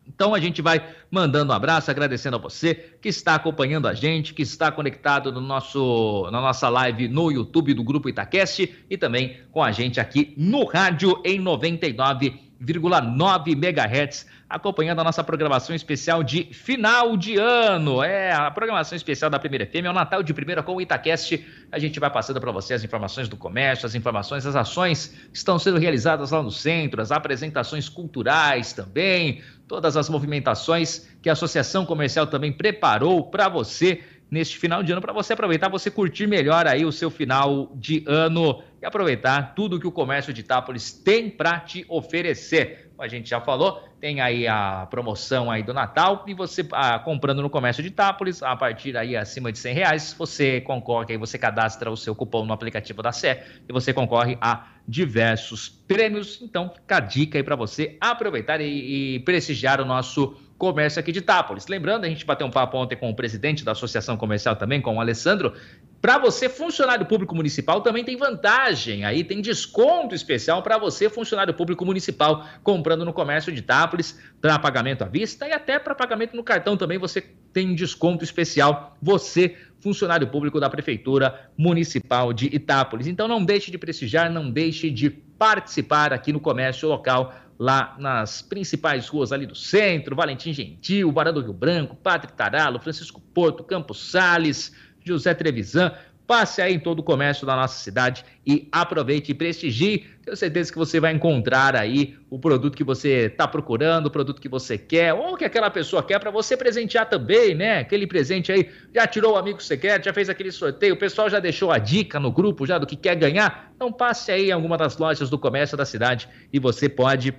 Então 0.07 0.33
a 0.33 0.39
gente 0.39 0.61
vai 0.61 0.85
mandando 1.09 1.51
um 1.51 1.55
abraço, 1.55 1.89
agradecendo 1.89 2.35
a 2.35 2.39
você 2.39 2.75
que 3.01 3.09
está 3.09 3.35
acompanhando 3.35 3.87
a 3.87 3.93
gente, 3.93 4.33
que 4.33 4.41
está 4.41 4.71
conectado 4.71 5.31
no 5.31 5.39
nosso, 5.39 6.29
na 6.31 6.41
nossa 6.41 6.67
live 6.69 7.07
no 7.07 7.31
YouTube 7.31 7.73
do 7.73 7.83
Grupo 7.83 8.09
Itacast 8.09 8.85
e 8.89 8.97
também 8.97 9.37
com 9.51 9.63
a 9.63 9.71
gente 9.71 9.99
aqui 9.99 10.33
no 10.37 10.65
rádio 10.65 11.21
em 11.23 11.41
99,9 11.41 13.51
MHz, 13.51 14.27
acompanhando 14.49 14.99
a 14.99 15.03
nossa 15.03 15.23
programação 15.23 15.75
especial 15.75 16.23
de 16.23 16.45
final 16.53 17.17
de 17.17 17.37
ano. 17.37 18.03
É, 18.03 18.33
a 18.33 18.51
programação 18.51 18.95
especial 18.95 19.29
da 19.29 19.39
Primeira 19.39 19.65
FM 19.65 19.85
é 19.85 19.89
o 19.89 19.93
Natal 19.93 20.21
de 20.21 20.33
Primeira 20.33 20.61
com 20.61 20.75
o 20.75 20.81
Itacast. 20.81 21.43
A 21.71 21.79
gente 21.79 21.99
vai 21.99 22.09
passando 22.09 22.39
para 22.39 22.51
você 22.51 22.75
as 22.75 22.83
informações 22.83 23.27
do 23.27 23.35
comércio, 23.35 23.85
as 23.85 23.95
informações, 23.95 24.45
as 24.45 24.55
ações 24.55 25.07
que 25.31 25.37
estão 25.37 25.57
sendo 25.57 25.79
realizadas 25.79 26.31
lá 26.31 26.43
no 26.43 26.51
centro, 26.51 27.01
as 27.01 27.11
apresentações 27.11 27.89
culturais 27.89 28.73
também, 28.73 29.41
todas 29.73 29.97
as 29.97 30.07
movimentações 30.07 31.09
que 31.19 31.27
a 31.27 31.33
Associação 31.33 31.83
Comercial 31.83 32.27
também 32.27 32.51
preparou 32.51 33.23
para 33.23 33.49
você 33.49 34.03
neste 34.29 34.55
final 34.55 34.83
de 34.83 34.91
ano, 34.91 35.01
para 35.01 35.11
você 35.11 35.33
aproveitar, 35.33 35.67
você 35.67 35.89
curtir 35.89 36.27
melhor 36.27 36.67
aí 36.67 36.85
o 36.85 36.91
seu 36.91 37.09
final 37.09 37.71
de 37.73 38.03
ano 38.07 38.61
e 38.79 38.85
aproveitar 38.85 39.55
tudo 39.55 39.79
que 39.79 39.87
o 39.87 39.91
comércio 39.91 40.31
de 40.31 40.41
Itápolis 40.41 40.91
tem 40.91 41.27
para 41.27 41.59
te 41.59 41.83
oferecer. 41.89 42.82
A 42.99 43.07
gente 43.07 43.29
já 43.29 43.41
falou, 43.41 43.81
tem 43.99 44.21
aí 44.21 44.47
a 44.47 44.87
promoção 44.89 45.49
aí 45.49 45.63
do 45.63 45.73
Natal 45.73 46.23
e 46.27 46.33
você 46.33 46.65
ah, 46.71 46.99
comprando 46.99 47.41
no 47.41 47.49
comércio 47.49 47.81
de 47.81 47.89
Itápolis, 47.89 48.43
a 48.43 48.55
partir 48.55 48.95
aí 48.95 49.15
acima 49.15 49.51
de 49.51 49.57
100 49.57 49.73
reais, 49.73 50.15
você 50.17 50.61
concorre, 50.61 51.13
aí 51.13 51.17
você 51.17 51.37
cadastra 51.37 51.89
o 51.89 51.97
seu 51.97 52.15
cupom 52.15 52.45
no 52.45 52.53
aplicativo 52.53 53.01
da 53.01 53.11
Sé 53.11 53.45
e 53.67 53.73
você 53.73 53.93
concorre 53.93 54.37
a 54.39 54.67
diversos 54.87 55.69
prêmios. 55.69 56.39
Então, 56.41 56.69
fica 56.69 56.97
a 56.97 56.99
dica 56.99 57.37
aí 57.37 57.43
para 57.43 57.55
você 57.55 57.97
aproveitar 57.99 58.61
e, 58.61 59.15
e 59.15 59.19
prestigiar 59.21 59.81
o 59.81 59.85
nosso 59.85 60.37
comércio 60.63 60.97
aqui 60.97 61.11
de 61.11 61.19
Itápolis. 61.19 61.67
Lembrando, 61.67 62.05
a 62.05 62.07
gente 62.07 62.25
bateu 62.25 62.47
um 62.47 62.49
papo 62.49 62.77
ontem 62.77 62.95
com 62.95 63.09
o 63.09 63.13
presidente 63.13 63.65
da 63.65 63.73
Associação 63.73 64.15
Comercial 64.15 64.55
também, 64.55 64.79
com 64.79 64.95
o 64.95 65.01
Alessandro. 65.01 65.53
Para 66.01 66.17
você, 66.17 66.47
funcionário 66.47 67.05
público 67.05 67.35
municipal, 67.35 67.81
também 67.81 68.01
tem 68.01 68.15
vantagem. 68.15 69.03
Aí 69.03 69.25
tem 69.25 69.41
desconto 69.41 70.15
especial 70.15 70.63
para 70.63 70.77
você, 70.77 71.09
funcionário 71.09 71.53
público 71.53 71.85
municipal, 71.85 72.45
comprando 72.63 73.03
no 73.03 73.11
comércio 73.11 73.51
de 73.51 73.59
Itápolis, 73.59 74.17
para 74.39 74.57
pagamento 74.57 75.01
à 75.03 75.05
vista 75.05 75.45
e 75.45 75.51
até 75.51 75.77
para 75.77 75.93
pagamento 75.93 76.33
no 76.33 76.43
cartão 76.45 76.77
também 76.77 76.97
você 76.97 77.21
tem 77.51 77.75
desconto 77.75 78.23
especial. 78.23 78.95
Você, 79.01 79.57
funcionário 79.81 80.27
público 80.27 80.61
da 80.61 80.69
Prefeitura 80.69 81.49
Municipal 81.57 82.31
de 82.31 82.45
Itápolis. 82.55 83.05
Então 83.05 83.27
não 83.27 83.43
deixe 83.43 83.69
de 83.69 83.77
prestigiar, 83.77 84.31
não 84.31 84.49
deixe 84.49 84.89
de 84.89 85.09
participar 85.09 86.13
aqui 86.13 86.31
no 86.31 86.39
comércio 86.39 86.87
local 86.87 87.33
lá 87.57 87.95
nas 87.99 88.41
principais 88.41 89.07
ruas 89.07 89.31
ali 89.31 89.45
do 89.45 89.55
centro, 89.55 90.15
Valentim 90.15 90.53
Gentil, 90.53 91.11
Barão 91.11 91.33
do 91.33 91.41
Rio 91.41 91.53
Branco, 91.53 91.95
Padre 91.95 92.31
Taralo, 92.31 92.79
Francisco 92.79 93.21
Porto, 93.33 93.63
Campos 93.63 94.11
Sales, 94.11 94.73
José 95.03 95.33
Trevisan, 95.33 95.91
Passe 96.25 96.61
aí 96.61 96.73
em 96.73 96.79
todo 96.79 96.99
o 96.99 97.03
comércio 97.03 97.45
da 97.45 97.53
nossa 97.55 97.83
cidade 97.83 98.23
e 98.47 98.69
aproveite 98.71 99.31
e 99.31 99.35
prestigie. 99.35 100.05
Tenho 100.23 100.37
certeza 100.37 100.71
que 100.71 100.77
você 100.77 100.97
vai 100.97 101.11
encontrar 101.11 101.75
aí 101.75 102.15
o 102.29 102.39
produto 102.39 102.77
que 102.77 102.83
você 102.83 103.25
está 103.25 103.45
procurando, 103.45 104.05
o 104.05 104.11
produto 104.11 104.41
que 104.41 104.47
você 104.47 104.77
quer, 104.77 105.13
ou 105.13 105.35
que 105.35 105.43
aquela 105.43 105.69
pessoa 105.69 106.01
quer 106.01 106.19
para 106.19 106.31
você 106.31 106.55
presentear 106.55 107.09
também, 107.09 107.53
né? 107.53 107.79
Aquele 107.79 108.07
presente 108.07 108.53
aí, 108.53 108.69
já 108.95 109.05
tirou 109.05 109.33
o 109.33 109.37
amigo 109.37 109.59
quer, 109.81 110.01
já 110.03 110.13
fez 110.13 110.29
aquele 110.29 110.51
sorteio, 110.51 110.93
o 110.93 110.97
pessoal 110.97 111.29
já 111.29 111.39
deixou 111.39 111.71
a 111.71 111.77
dica 111.77 112.19
no 112.21 112.31
grupo 112.31 112.65
já 112.65 112.77
do 112.77 112.87
que 112.87 112.95
quer 112.95 113.15
ganhar. 113.15 113.73
Então 113.75 113.91
passe 113.91 114.31
aí 114.31 114.47
em 114.47 114.51
alguma 114.51 114.77
das 114.77 114.97
lojas 114.97 115.29
do 115.29 115.37
comércio 115.37 115.75
da 115.75 115.85
cidade 115.85 116.29
e 116.53 116.59
você 116.59 116.87
pode 116.87 117.33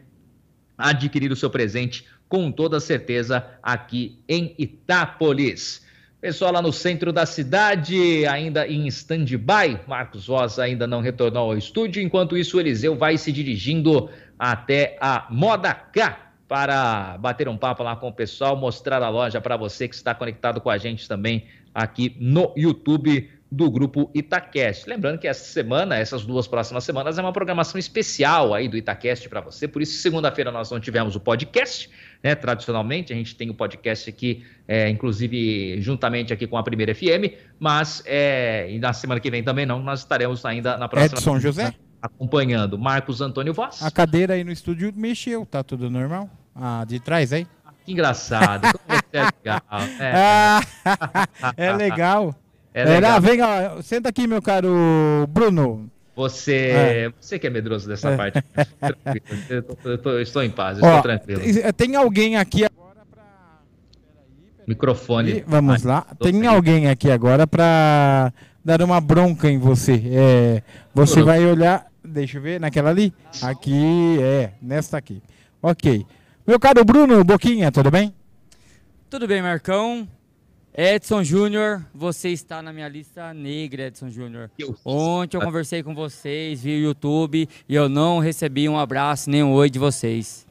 adquirir 0.77 1.33
o 1.33 1.37
seu 1.37 1.49
presente 1.49 2.07
com 2.29 2.53
toda 2.53 2.81
certeza 2.81 3.47
aqui 3.63 4.23
em 4.29 4.55
Itápolis. 4.59 5.84
Pessoal 6.25 6.53
lá 6.53 6.63
no 6.63 6.73
centro 6.73 7.13
da 7.13 7.27
cidade, 7.27 8.27
ainda 8.27 8.67
em 8.67 8.87
stand-by. 8.87 9.79
Marcos 9.87 10.27
Voz 10.27 10.59
ainda 10.59 10.87
não 10.87 11.03
retornou 11.03 11.51
ao 11.51 11.59
estúdio. 11.59 12.03
Enquanto 12.03 12.35
isso, 12.35 12.57
o 12.57 12.61
Eliseu 12.61 12.97
vai 12.97 13.19
se 13.19 13.31
dirigindo 13.31 14.09
até 14.39 14.97
a 15.03 15.27
Moda 15.29 15.75
K 15.75 16.33
para 16.49 17.19
bater 17.19 17.47
um 17.47 17.59
papo 17.59 17.83
lá 17.83 17.95
com 17.95 18.09
o 18.09 18.13
pessoal, 18.13 18.57
mostrar 18.57 19.03
a 19.03 19.11
loja 19.11 19.39
para 19.39 19.59
você 19.59 19.87
que 19.87 19.95
está 19.95 20.15
conectado 20.15 20.63
com 20.63 20.71
a 20.71 20.79
gente 20.79 21.07
também 21.07 21.45
aqui 21.75 22.17
no 22.19 22.55
YouTube 22.57 23.31
do 23.55 23.71
grupo 23.71 24.11
Itacast. 24.15 24.89
Lembrando 24.89 25.19
que 25.19 25.29
essa 25.29 25.45
semana, 25.45 25.97
essas 25.97 26.25
duas 26.25 26.47
próximas 26.47 26.85
semanas, 26.85 27.19
é 27.19 27.23
uma 27.23 27.33
programação 27.33 27.79
especial 27.79 28.53
aí 28.53 28.69
do 28.69 28.77
Itacast 28.77 29.29
para 29.29 29.41
você. 29.41 29.69
Por 29.69 29.83
isso, 29.83 30.01
segunda-feira 30.01 30.51
nós 30.51 30.71
não 30.71 30.81
tivemos 30.81 31.15
o 31.17 31.21
podcast 31.21 31.91
né? 32.25 32.35
Tradicionalmente, 32.35 33.13
a 33.13 33.17
gente 33.17 33.37
tem 33.37 33.51
o 33.51 33.55
podcast 33.55 34.09
aqui, 34.09 34.43
é, 34.67 34.89
inclusive 34.89 35.79
juntamente 35.83 36.33
aqui 36.33 36.47
com 36.47 36.57
a 36.57 36.63
Primeira 36.63 36.95
FM, 36.95 37.37
mas 37.61 38.03
é, 38.07 38.67
e 38.71 38.79
na 38.79 38.95
semana 38.95 39.21
que 39.21 39.31
vem 39.31 39.45
também 39.45 39.67
não, 39.67 39.79
nós 39.83 40.01
estaremos 40.01 40.43
ainda 40.47 40.79
na 40.79 40.89
próxima. 40.89 41.19
Edson 41.19 41.39
José? 41.39 41.75
Acompanhando 42.01 42.79
Marcos 42.79 43.21
Antônio 43.21 43.53
Voss. 43.53 43.83
A 43.83 43.91
cadeira 43.91 44.35
aí 44.35 44.43
no 44.43 44.51
estúdio 44.51 44.91
mexeu, 44.97 45.45
tá 45.45 45.63
tudo 45.63 45.91
normal? 45.91 46.31
Ah, 46.55 46.85
de 46.89 46.99
trás 46.99 47.31
aí? 47.31 47.47
Que 47.85 47.93
engraçado, 47.93 48.63
como 48.63 48.99
você 48.99 49.19
é 49.19 49.25
legal. 49.25 49.63
É, 51.57 51.63
é 51.69 51.73
legal. 51.75 52.35
É 52.75 52.85
legal. 52.85 53.21
vem, 53.21 53.41
ó, 53.41 53.81
senta 53.81 54.09
aqui, 54.09 54.27
meu 54.27 54.43
caro 54.43 54.69
Bruno. 55.29 55.89
Você, 56.17 56.55
é. 56.55 57.13
você 57.21 57.39
que 57.39 57.47
é 57.47 57.51
medroso 57.51 57.89
dessa 57.89 58.11
é. 58.11 58.17
parte. 58.17 58.45
eu, 59.49 59.63
tô, 59.63 59.77
eu, 59.89 59.99
tô, 59.99 60.11
eu, 60.11 60.21
estou 60.23 60.43
em 60.43 60.51
paz, 60.51 60.79
eu 60.79 60.85
Ó, 60.85 60.89
estou 60.89 61.03
tranquilo. 61.03 61.41
Tem 61.77 61.95
alguém 61.95 62.37
aqui 62.37 62.65
agora 62.65 63.01
para. 63.09 63.25
Microfone. 64.67 65.45
Vamos 65.47 65.85
lá. 65.85 66.05
Tem 66.21 66.47
alguém 66.47 66.89
aqui 66.89 67.11
agora 67.11 67.47
para 67.47 68.33
dar 68.65 68.83
uma 68.83 69.01
bronca 69.01 69.49
em 69.49 69.59
você. 69.59 70.03
É, 70.07 70.63
você 70.93 71.23
vai 71.23 71.45
olhar. 71.45 71.87
Deixa 72.05 72.39
eu 72.39 72.43
ver, 72.43 72.61
naquela 72.61 72.91
ali? 72.91 73.15
Aqui, 73.43 74.19
é, 74.21 74.51
nesta 74.61 74.99
aqui. 74.99 75.23
Ok. 75.63 76.05
Meu 76.47 76.61
caro 76.61 76.85
Bruno 76.85 77.25
Boquinha, 77.25 77.73
tudo 77.73 77.91
bem? 77.91 78.15
Tudo 79.09 79.27
bem, 79.27 79.41
Marcão. 79.41 80.07
Edson 80.77 81.23
Júnior, 81.23 81.87
você 81.95 82.31
está 82.31 82.61
na 82.61 82.73
minha 82.73 82.89
lista 82.89 83.33
negra, 83.33 83.85
Edson 83.87 84.11
Júnior. 84.11 84.51
Ontem 84.85 85.37
eu 85.37 85.41
conversei 85.41 85.85
com 85.85 85.95
vocês 85.95 86.65
via 86.65 86.77
YouTube 86.77 87.49
e 87.69 87.75
eu 87.77 87.89
não 87.89 88.19
recebi 88.19 88.69
um 88.69 88.77
abraço 88.77 89.31
nem 89.31 89.41
um 89.41 89.53
oi 89.53 89.71
de 89.71 89.79
vocês. 89.79 90.45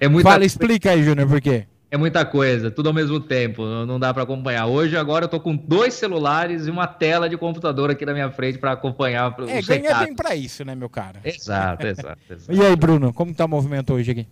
É 0.00 0.08
muita 0.08 0.30
Fala, 0.30 0.46
explica 0.46 0.92
aí, 0.92 1.02
Júnior, 1.02 1.28
por 1.28 1.38
quê? 1.42 1.66
É 1.90 1.98
muita 1.98 2.24
coisa, 2.24 2.70
tudo 2.70 2.88
ao 2.88 2.94
mesmo 2.94 3.20
tempo, 3.20 3.62
não 3.84 4.00
dá 4.00 4.14
para 4.14 4.22
acompanhar. 4.22 4.64
Hoje, 4.66 4.96
agora, 4.96 5.26
eu 5.26 5.28
tô 5.28 5.38
com 5.38 5.54
dois 5.54 5.92
celulares 5.92 6.66
e 6.66 6.70
uma 6.70 6.86
tela 6.86 7.28
de 7.28 7.36
computador 7.36 7.90
aqui 7.90 8.06
na 8.06 8.14
minha 8.14 8.30
frente 8.30 8.56
para 8.56 8.72
acompanhar 8.72 9.36
É, 9.48 9.60
ganha 9.60 9.98
bem 9.98 10.14
para 10.14 10.34
isso, 10.34 10.64
né, 10.64 10.74
meu 10.74 10.88
cara? 10.88 11.20
Exato, 11.22 11.84
exato, 11.88 12.18
exato. 12.30 12.52
E 12.58 12.64
aí, 12.64 12.74
Bruno, 12.74 13.12
como 13.12 13.34
tá 13.34 13.44
o 13.44 13.48
movimento 13.48 13.92
hoje 13.92 14.12
aqui? 14.12 14.26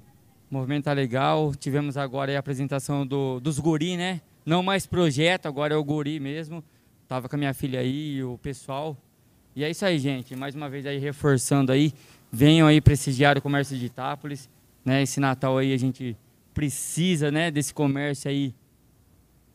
O 0.51 0.55
movimento 0.55 0.85
tá 0.85 0.95
legal, 0.95 1.55
tivemos 1.55 1.99
agora 1.99 2.35
a 2.35 2.39
apresentação 2.39 3.07
do, 3.07 3.39
dos 3.39 3.59
guri, 3.59 3.99
né? 3.99 4.23
Não 4.47 4.63
mais 4.63 4.87
projeto, 4.87 5.47
agora 5.47 5.75
é 5.75 5.77
o 5.77 5.83
guri 5.83 6.21
mesmo. 6.21 6.63
Tava 7.09 7.29
com 7.29 7.35
a 7.35 7.39
minha 7.39 7.53
filha 7.53 7.81
aí, 7.81 8.23
o 8.23 8.39
pessoal. 8.39 8.97
E 9.57 9.65
é 9.65 9.71
isso 9.71 9.85
aí, 9.85 9.99
gente. 9.99 10.37
Mais 10.37 10.55
uma 10.55 10.71
vez 10.71 10.87
aí 10.87 10.99
reforçando 10.99 11.73
aí, 11.73 11.93
venham 12.31 12.69
aí 12.69 12.81
prestigiar 12.81 13.37
o 13.37 13.43
comércio 13.43 13.77
de 13.77 13.87
Itápolis, 13.87 14.49
né? 14.85 15.03
Esse 15.03 15.19
Natal 15.19 15.59
aí 15.59 15.73
a 15.73 15.77
gente 15.77 16.17
precisa, 16.55 17.31
né, 17.31 17.51
desse 17.51 17.75
comércio 17.75 18.31
aí 18.31 18.55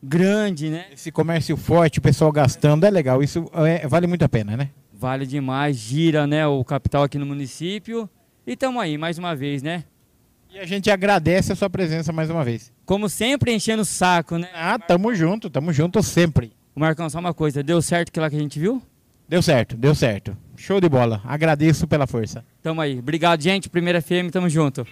grande, 0.02 0.68
né? 0.68 0.86
Esse 0.92 1.10
comércio 1.10 1.56
forte, 1.56 1.98
o 1.98 2.02
pessoal 2.02 2.30
gastando, 2.30 2.84
é 2.84 2.90
legal. 2.90 3.22
Isso 3.22 3.50
é, 3.54 3.88
vale 3.88 4.06
muito 4.06 4.24
a 4.24 4.28
pena, 4.28 4.56
né? 4.56 4.70
Vale 4.92 5.26
demais, 5.26 5.76
gira, 5.76 6.26
né, 6.26 6.46
o 6.46 6.62
capital 6.62 7.02
aqui 7.02 7.18
no 7.18 7.26
município. 7.26 8.08
E 8.46 8.52
estamos 8.52 8.80
aí, 8.80 8.98
mais 8.98 9.18
uma 9.18 9.34
vez, 9.34 9.62
né? 9.62 9.84
E 10.54 10.58
a 10.58 10.66
gente 10.66 10.90
agradece 10.90 11.50
a 11.50 11.56
sua 11.56 11.70
presença 11.70 12.12
mais 12.12 12.28
uma 12.28 12.44
vez. 12.44 12.70
Como 12.84 13.08
sempre, 13.08 13.54
enchendo 13.54 13.80
o 13.80 13.86
saco, 13.86 14.36
né? 14.36 14.48
Ah, 14.54 14.78
tamo 14.78 15.14
junto, 15.14 15.48
tamo 15.48 15.72
junto 15.72 16.02
sempre. 16.02 16.52
O 16.76 16.80
Marcão, 16.80 17.08
só 17.08 17.18
uma 17.20 17.32
coisa, 17.32 17.62
deu 17.62 17.80
certo 17.80 18.10
aquilo 18.10 18.28
que 18.28 18.36
a 18.36 18.38
gente 18.38 18.58
viu? 18.58 18.82
Deu 19.26 19.40
certo, 19.40 19.74
deu 19.78 19.94
certo. 19.94 20.36
Show 20.54 20.78
de 20.78 20.90
bola. 20.90 21.22
Agradeço 21.24 21.86
pela 21.86 22.06
força. 22.06 22.44
Tamo 22.62 22.82
aí. 22.82 22.98
Obrigado, 22.98 23.40
gente. 23.40 23.70
Primeira 23.70 24.02
FM, 24.02 24.30
tamo 24.30 24.46
junto. 24.46 24.86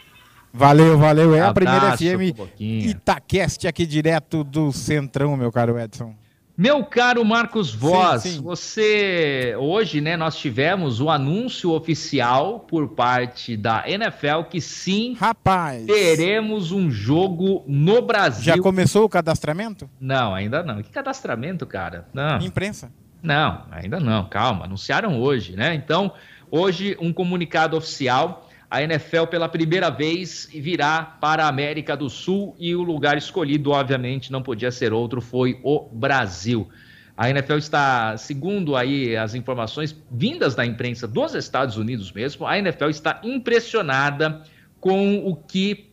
Valeu, 0.50 0.98
valeu. 0.98 1.34
É 1.34 1.42
a 1.42 1.52
primeira 1.52 1.94
FM 1.94 2.34
Itaqueste 2.58 3.68
aqui 3.68 3.84
direto 3.84 4.42
do 4.42 4.72
Centrão, 4.72 5.36
meu 5.36 5.52
caro 5.52 5.78
Edson. 5.78 6.14
Meu 6.56 6.84
caro 6.84 7.24
Marcos 7.24 7.74
Voz, 7.74 8.22
sim, 8.22 8.32
sim. 8.32 8.42
você 8.42 9.54
hoje, 9.58 10.00
né, 10.00 10.16
nós 10.16 10.36
tivemos 10.36 11.00
o 11.00 11.08
anúncio 11.08 11.70
oficial 11.70 12.60
por 12.60 12.88
parte 12.88 13.56
da 13.56 13.88
NFL 13.88 14.42
que 14.50 14.60
sim, 14.60 15.14
rapaz, 15.18 15.86
teremos 15.86 16.70
um 16.70 16.90
jogo 16.90 17.64
no 17.66 18.02
Brasil. 18.02 18.44
Já 18.44 18.58
começou 18.58 19.04
o 19.04 19.08
cadastramento? 19.08 19.88
Não, 19.98 20.34
ainda 20.34 20.62
não. 20.62 20.82
Que 20.82 20.90
cadastramento, 20.90 21.66
cara? 21.66 22.06
Não. 22.12 22.38
Imprensa? 22.38 22.92
Não, 23.22 23.64
ainda 23.70 23.98
não. 23.98 24.28
Calma, 24.28 24.64
anunciaram 24.64 25.20
hoje, 25.20 25.56
né? 25.56 25.74
Então, 25.74 26.12
hoje 26.50 26.96
um 27.00 27.12
comunicado 27.12 27.76
oficial 27.76 28.49
a 28.70 28.82
NFL 28.82 29.24
pela 29.28 29.48
primeira 29.48 29.90
vez 29.90 30.48
virá 30.52 31.02
para 31.02 31.44
a 31.44 31.48
América 31.48 31.96
do 31.96 32.08
Sul 32.08 32.54
e 32.56 32.74
o 32.74 32.82
lugar 32.82 33.18
escolhido, 33.18 33.72
obviamente, 33.72 34.30
não 34.30 34.42
podia 34.42 34.70
ser 34.70 34.92
outro, 34.92 35.20
foi 35.20 35.58
o 35.64 35.88
Brasil. 35.92 36.68
A 37.16 37.28
NFL 37.28 37.56
está, 37.56 38.16
segundo 38.16 38.76
aí 38.76 39.16
as 39.16 39.34
informações 39.34 39.94
vindas 40.10 40.54
da 40.54 40.64
imprensa 40.64 41.08
dos 41.08 41.34
Estados 41.34 41.76
Unidos 41.76 42.12
mesmo, 42.12 42.46
a 42.46 42.56
NFL 42.58 42.88
está 42.88 43.20
impressionada 43.24 44.42
com 44.80 45.16
o 45.26 45.34
que 45.34 45.90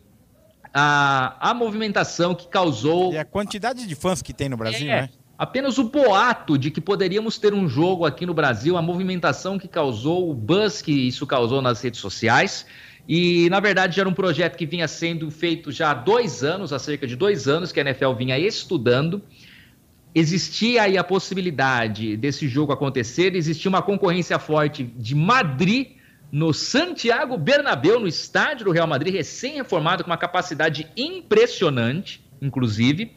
a, 0.72 1.50
a 1.50 1.54
movimentação 1.54 2.34
que 2.34 2.46
causou. 2.46 3.12
E 3.12 3.18
a 3.18 3.24
quantidade 3.24 3.86
de 3.86 3.94
fãs 3.96 4.22
que 4.22 4.32
tem 4.32 4.48
no 4.48 4.56
Brasil, 4.56 4.88
é, 4.88 5.02
né? 5.02 5.10
Apenas 5.38 5.78
o 5.78 5.84
boato 5.84 6.58
de 6.58 6.68
que 6.68 6.80
poderíamos 6.80 7.38
ter 7.38 7.54
um 7.54 7.68
jogo 7.68 8.04
aqui 8.04 8.26
no 8.26 8.34
Brasil, 8.34 8.76
a 8.76 8.82
movimentação 8.82 9.56
que 9.56 9.68
causou, 9.68 10.28
o 10.28 10.34
buzz 10.34 10.82
que 10.82 10.90
isso 10.90 11.24
causou 11.28 11.62
nas 11.62 11.80
redes 11.80 12.00
sociais. 12.00 12.66
E, 13.08 13.48
na 13.48 13.60
verdade, 13.60 14.00
era 14.00 14.08
um 14.08 14.12
projeto 14.12 14.56
que 14.56 14.66
vinha 14.66 14.88
sendo 14.88 15.30
feito 15.30 15.70
já 15.70 15.92
há 15.92 15.94
dois 15.94 16.42
anos, 16.42 16.72
há 16.72 16.78
cerca 16.80 17.06
de 17.06 17.14
dois 17.14 17.46
anos, 17.46 17.70
que 17.70 17.78
a 17.78 17.82
NFL 17.84 18.14
vinha 18.14 18.36
estudando. 18.36 19.22
Existia 20.12 20.82
aí 20.82 20.98
a 20.98 21.04
possibilidade 21.04 22.16
desse 22.16 22.48
jogo 22.48 22.72
acontecer, 22.72 23.36
existia 23.36 23.68
uma 23.68 23.80
concorrência 23.80 24.40
forte 24.40 24.82
de 24.82 25.14
Madrid 25.14 25.92
no 26.32 26.52
Santiago 26.52 27.38
Bernabéu, 27.38 28.00
no 28.00 28.08
estádio 28.08 28.64
do 28.64 28.72
Real 28.72 28.88
Madrid, 28.88 29.14
recém-reformado, 29.14 30.02
com 30.02 30.10
uma 30.10 30.16
capacidade 30.16 30.88
impressionante, 30.96 32.20
inclusive. 32.42 33.12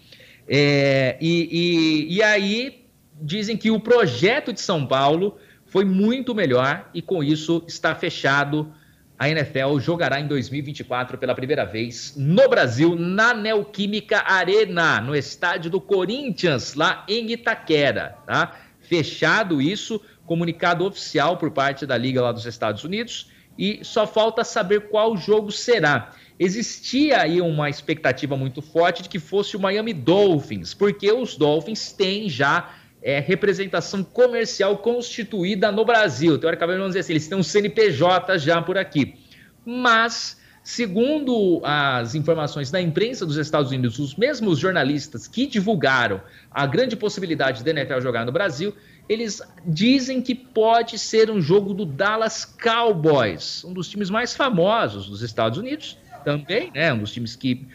É, 0.47 1.17
e, 1.21 2.07
e, 2.09 2.15
e 2.15 2.23
aí 2.23 2.85
dizem 3.21 3.55
que 3.55 3.69
o 3.69 3.79
projeto 3.79 4.51
de 4.51 4.61
São 4.61 4.85
Paulo 4.85 5.37
foi 5.65 5.85
muito 5.85 6.35
melhor 6.35 6.89
e 6.93 7.01
com 7.01 7.23
isso 7.23 7.63
está 7.67 7.95
fechado. 7.95 8.73
A 9.17 9.29
NFL 9.29 9.77
jogará 9.79 10.19
em 10.19 10.27
2024 10.27 11.17
pela 11.17 11.35
primeira 11.35 11.63
vez 11.63 12.15
no 12.17 12.49
Brasil, 12.49 12.95
na 12.95 13.35
Neoquímica 13.35 14.23
Arena, 14.25 14.99
no 14.99 15.15
estádio 15.15 15.69
do 15.69 15.79
Corinthians, 15.79 16.73
lá 16.73 17.05
em 17.07 17.31
Itaquera. 17.31 18.15
Tá? 18.25 18.59
Fechado 18.81 19.61
isso, 19.61 20.01
comunicado 20.25 20.85
oficial 20.85 21.37
por 21.37 21.51
parte 21.51 21.85
da 21.85 21.95
Liga 21.95 22.19
lá 22.19 22.31
dos 22.31 22.47
Estados 22.47 22.83
Unidos, 22.83 23.29
e 23.57 23.79
só 23.83 24.07
falta 24.07 24.43
saber 24.43 24.89
qual 24.89 25.15
jogo 25.15 25.51
será 25.51 26.11
existia 26.43 27.21
aí 27.21 27.39
uma 27.39 27.69
expectativa 27.69 28.35
muito 28.35 28.63
forte 28.63 29.03
de 29.03 29.09
que 29.09 29.19
fosse 29.19 29.55
o 29.55 29.59
Miami 29.59 29.93
Dolphins, 29.93 30.73
porque 30.73 31.11
os 31.11 31.37
Dolphins 31.37 31.91
têm 31.91 32.27
já 32.27 32.73
é, 32.99 33.19
representação 33.19 34.03
comercial 34.03 34.79
constituída 34.79 35.71
no 35.71 35.85
Brasil. 35.85 36.39
Teoricamente, 36.39 36.77
vamos 36.79 36.89
dizer 36.91 37.01
assim, 37.01 37.13
eles 37.13 37.27
têm 37.27 37.37
um 37.37 37.43
CNPJ 37.43 38.39
já 38.39 38.59
por 38.59 38.75
aqui. 38.75 39.19
Mas 39.63 40.41
Segundo 40.63 41.59
as 41.63 42.13
informações 42.13 42.69
da 42.69 42.79
imprensa 42.79 43.25
dos 43.25 43.35
Estados 43.35 43.71
Unidos, 43.71 43.97
os 43.97 44.15
mesmos 44.15 44.59
jornalistas 44.59 45.27
que 45.27 45.47
divulgaram 45.47 46.21
a 46.51 46.67
grande 46.67 46.95
possibilidade 46.95 47.63
da 47.63 47.71
NFL 47.71 47.99
jogar 47.99 48.27
no 48.27 48.31
Brasil, 48.31 48.71
eles 49.09 49.41
dizem 49.65 50.21
que 50.21 50.35
pode 50.35 50.99
ser 50.99 51.31
um 51.31 51.41
jogo 51.41 51.73
do 51.73 51.83
Dallas 51.83 52.45
Cowboys, 52.45 53.63
um 53.65 53.73
dos 53.73 53.89
times 53.89 54.11
mais 54.11 54.35
famosos 54.35 55.07
dos 55.07 55.23
Estados 55.23 55.57
Unidos, 55.57 55.97
também, 56.23 56.71
né? 56.73 56.93
Um 56.93 56.99
dos 56.99 57.11
times 57.11 57.35
que. 57.35 57.67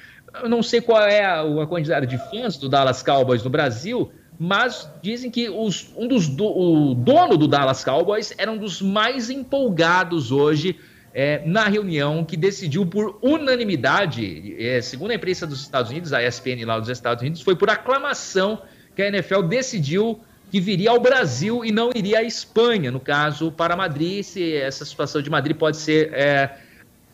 Eu 0.42 0.48
não 0.48 0.62
sei 0.62 0.80
qual 0.80 1.02
é 1.02 1.24
a, 1.24 1.66
quantidade 1.66 2.06
de 2.06 2.18
fãs 2.30 2.56
do 2.58 2.68
Dallas 2.68 3.02
Cowboys 3.02 3.42
no 3.42 3.48
Brasil, 3.48 4.12
mas 4.38 4.90
dizem 5.02 5.30
que 5.30 5.48
os, 5.48 5.90
um 5.96 6.06
dos 6.06 6.28
do, 6.28 6.44
o 6.44 6.94
dono 6.94 7.36
do 7.36 7.48
Dallas 7.48 7.82
Cowboys 7.82 8.34
era 8.36 8.50
um 8.50 8.58
dos 8.58 8.82
mais 8.82 9.30
empolgados 9.30 10.30
hoje 10.30 10.76
é, 11.14 11.40
na 11.46 11.66
reunião 11.66 12.22
que 12.22 12.36
decidiu 12.36 12.84
por 12.84 13.18
unanimidade, 13.22 14.54
é, 14.62 14.82
segundo 14.82 15.12
a 15.12 15.14
imprensa 15.14 15.46
dos 15.46 15.62
Estados 15.62 15.90
Unidos, 15.90 16.12
a 16.12 16.22
ESPN 16.22 16.66
lá 16.66 16.78
dos 16.78 16.90
Estados 16.90 17.22
Unidos, 17.22 17.40
foi 17.40 17.56
por 17.56 17.70
aclamação 17.70 18.60
que 18.94 19.00
a 19.00 19.08
NFL 19.08 19.40
decidiu 19.42 20.20
que 20.50 20.60
viria 20.60 20.90
ao 20.90 21.00
Brasil 21.00 21.64
e 21.64 21.72
não 21.72 21.90
iria 21.94 22.18
à 22.18 22.22
Espanha, 22.22 22.90
no 22.90 23.00
caso, 23.00 23.50
para 23.50 23.74
Madrid, 23.74 24.22
se 24.22 24.54
essa 24.56 24.84
situação 24.84 25.22
de 25.22 25.30
Madrid 25.30 25.56
pode 25.56 25.78
ser 25.78 26.12
é, 26.12 26.50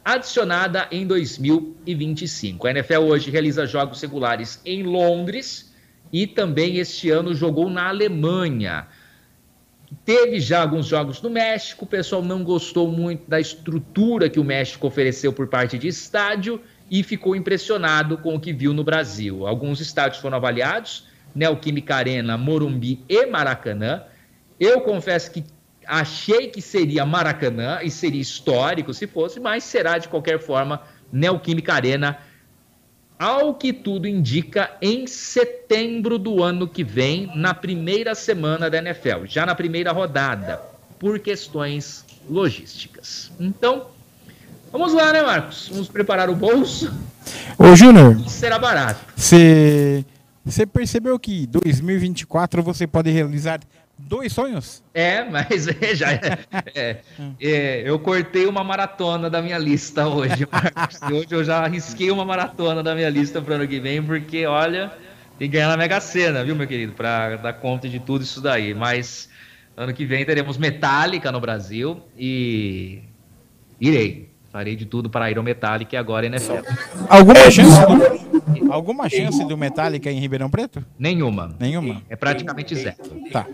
adicionada 0.04 0.88
em 0.90 1.06
2025. 1.06 2.66
A 2.66 2.70
NFL 2.70 2.98
hoje 2.98 3.30
realiza 3.30 3.66
jogos 3.66 4.00
regulares 4.00 4.60
em 4.64 4.82
Londres 4.82 5.72
e 6.12 6.26
também 6.26 6.78
este 6.78 7.10
ano 7.10 7.34
jogou 7.34 7.70
na 7.70 7.88
Alemanha. 7.88 8.86
Teve 10.04 10.40
já 10.40 10.62
alguns 10.62 10.86
jogos 10.86 11.20
no 11.20 11.30
México, 11.30 11.84
o 11.84 11.88
pessoal 11.88 12.22
não 12.22 12.42
gostou 12.42 12.90
muito 12.90 13.28
da 13.28 13.38
estrutura 13.38 14.28
que 14.28 14.40
o 14.40 14.44
México 14.44 14.86
ofereceu 14.86 15.32
por 15.32 15.48
parte 15.48 15.78
de 15.78 15.88
estádio 15.88 16.60
e 16.90 17.02
ficou 17.02 17.36
impressionado 17.36 18.18
com 18.18 18.34
o 18.34 18.40
que 18.40 18.52
viu 18.52 18.72
no 18.72 18.82
Brasil. 18.82 19.46
Alguns 19.46 19.80
estádios 19.80 20.20
foram 20.20 20.36
avaliados, 20.36 21.06
Neoquímica 21.34 21.94
Arena, 21.94 22.36
Morumbi 22.36 23.04
e 23.08 23.26
Maracanã. 23.26 24.02
Eu 24.58 24.80
confesso 24.80 25.30
que 25.30 25.44
achei 25.86 26.48
que 26.48 26.62
seria 26.62 27.04
Maracanã 27.04 27.80
e 27.82 27.90
seria 27.90 28.20
histórico 28.20 28.92
se 28.94 29.06
fosse, 29.06 29.40
mas 29.40 29.64
será 29.64 29.98
de 29.98 30.08
qualquer 30.08 30.38
forma 30.38 30.82
Neoquímica 31.12 31.74
Arena 31.74 32.18
ao 33.18 33.54
que 33.54 33.72
tudo 33.72 34.08
indica, 34.08 34.72
em 34.82 35.06
setembro 35.06 36.18
do 36.18 36.42
ano 36.42 36.66
que 36.66 36.82
vem, 36.82 37.30
na 37.36 37.54
primeira 37.54 38.16
semana 38.16 38.68
da 38.68 38.78
NFL, 38.78 39.26
já 39.26 39.46
na 39.46 39.54
primeira 39.54 39.92
rodada, 39.92 40.60
por 40.98 41.20
questões 41.20 42.04
logísticas. 42.28 43.30
Então, 43.38 43.86
vamos 44.72 44.92
lá, 44.92 45.12
né, 45.12 45.22
Marcos? 45.22 45.68
Vamos 45.70 45.88
preparar 45.88 46.28
o 46.28 46.34
bolso. 46.34 46.92
Ô, 47.56 47.76
Júnior. 47.76 48.18
Será 48.28 48.58
barato. 48.58 49.00
Você 49.16 50.04
percebeu 50.72 51.16
que 51.16 51.46
2024 51.46 52.60
você 52.60 52.88
pode 52.88 53.08
realizar 53.10 53.60
dois 53.98 54.32
sonhos? 54.32 54.82
É, 54.94 55.24
mas 55.24 55.66
já 55.94 56.12
é, 56.12 56.38
é, 56.74 56.96
é, 57.40 57.82
eu 57.84 57.98
cortei 57.98 58.46
uma 58.46 58.64
maratona 58.64 59.30
da 59.30 59.40
minha 59.40 59.58
lista 59.58 60.06
hoje, 60.06 60.46
Marcos. 60.50 61.00
hoje 61.02 61.28
eu 61.30 61.44
já 61.44 61.64
arrisquei 61.64 62.10
uma 62.10 62.24
maratona 62.24 62.82
da 62.82 62.94
minha 62.94 63.08
lista 63.08 63.40
para 63.40 63.52
o 63.52 63.54
ano 63.56 63.68
que 63.68 63.80
vem, 63.80 64.02
porque 64.02 64.46
olha, 64.46 64.92
tem 65.38 65.48
que 65.48 65.56
ganhar 65.56 65.68
na 65.68 65.76
Mega 65.76 66.00
Sena, 66.00 66.44
viu, 66.44 66.54
meu 66.54 66.66
querido, 66.66 66.92
para 66.92 67.36
dar 67.36 67.52
conta 67.54 67.88
de 67.88 67.98
tudo 67.98 68.22
isso 68.22 68.40
daí. 68.40 68.74
Mas 68.74 69.28
ano 69.76 69.92
que 69.92 70.04
vem 70.04 70.24
teremos 70.24 70.58
Metallica 70.58 71.32
no 71.32 71.40
Brasil 71.40 72.00
e 72.16 73.02
irei. 73.80 74.30
Farei 74.52 74.76
de 74.76 74.84
tudo 74.84 75.08
para 75.08 75.30
ir 75.30 75.38
ao 75.38 75.42
Metallica 75.42 75.96
e 75.96 75.98
agora 75.98 76.26
NFL. 76.26 76.60
Alguma 77.08 77.50
chance 77.50 77.80
do, 77.80 78.70
alguma 78.70 79.08
chance 79.08 79.42
do 79.46 79.56
Metallica 79.56 80.10
em 80.10 80.20
Ribeirão 80.20 80.50
Preto? 80.50 80.84
Nenhuma. 80.98 81.56
Nenhuma. 81.58 82.02
É 82.06 82.14
praticamente 82.14 82.74
zero. 82.74 82.96
Tá. 83.32 83.46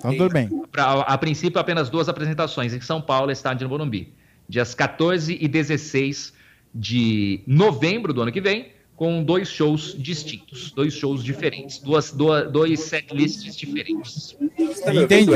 Então 0.00 0.16
tudo 0.16 0.32
bem. 0.32 0.48
Pra, 0.72 1.02
a 1.02 1.18
princípio, 1.18 1.60
apenas 1.60 1.90
duas 1.90 2.08
apresentações 2.08 2.72
em 2.72 2.80
São 2.80 3.02
Paulo, 3.02 3.30
estádio 3.30 3.64
no 3.64 3.70
Morumbi. 3.70 4.12
Dias 4.48 4.74
14 4.74 5.38
e 5.38 5.46
16 5.46 6.32
de 6.74 7.42
novembro 7.46 8.12
do 8.12 8.22
ano 8.22 8.32
que 8.32 8.40
vem, 8.40 8.72
com 8.96 9.22
dois 9.22 9.48
shows 9.48 9.94
distintos, 9.96 10.72
dois 10.72 10.94
shows 10.94 11.22
diferentes, 11.22 11.78
duas, 11.78 12.10
duas, 12.10 12.50
dois 12.50 12.80
setlists 12.80 13.56
diferentes. 13.56 14.36
Entendi. 14.58 15.30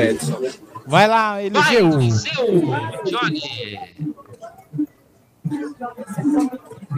Vai 0.86 1.06
lá, 1.06 1.42
Eliseu. 1.42 1.90
Vai, 1.90 2.02
Eliseu, 2.02 2.62
Johnny. 3.04 3.80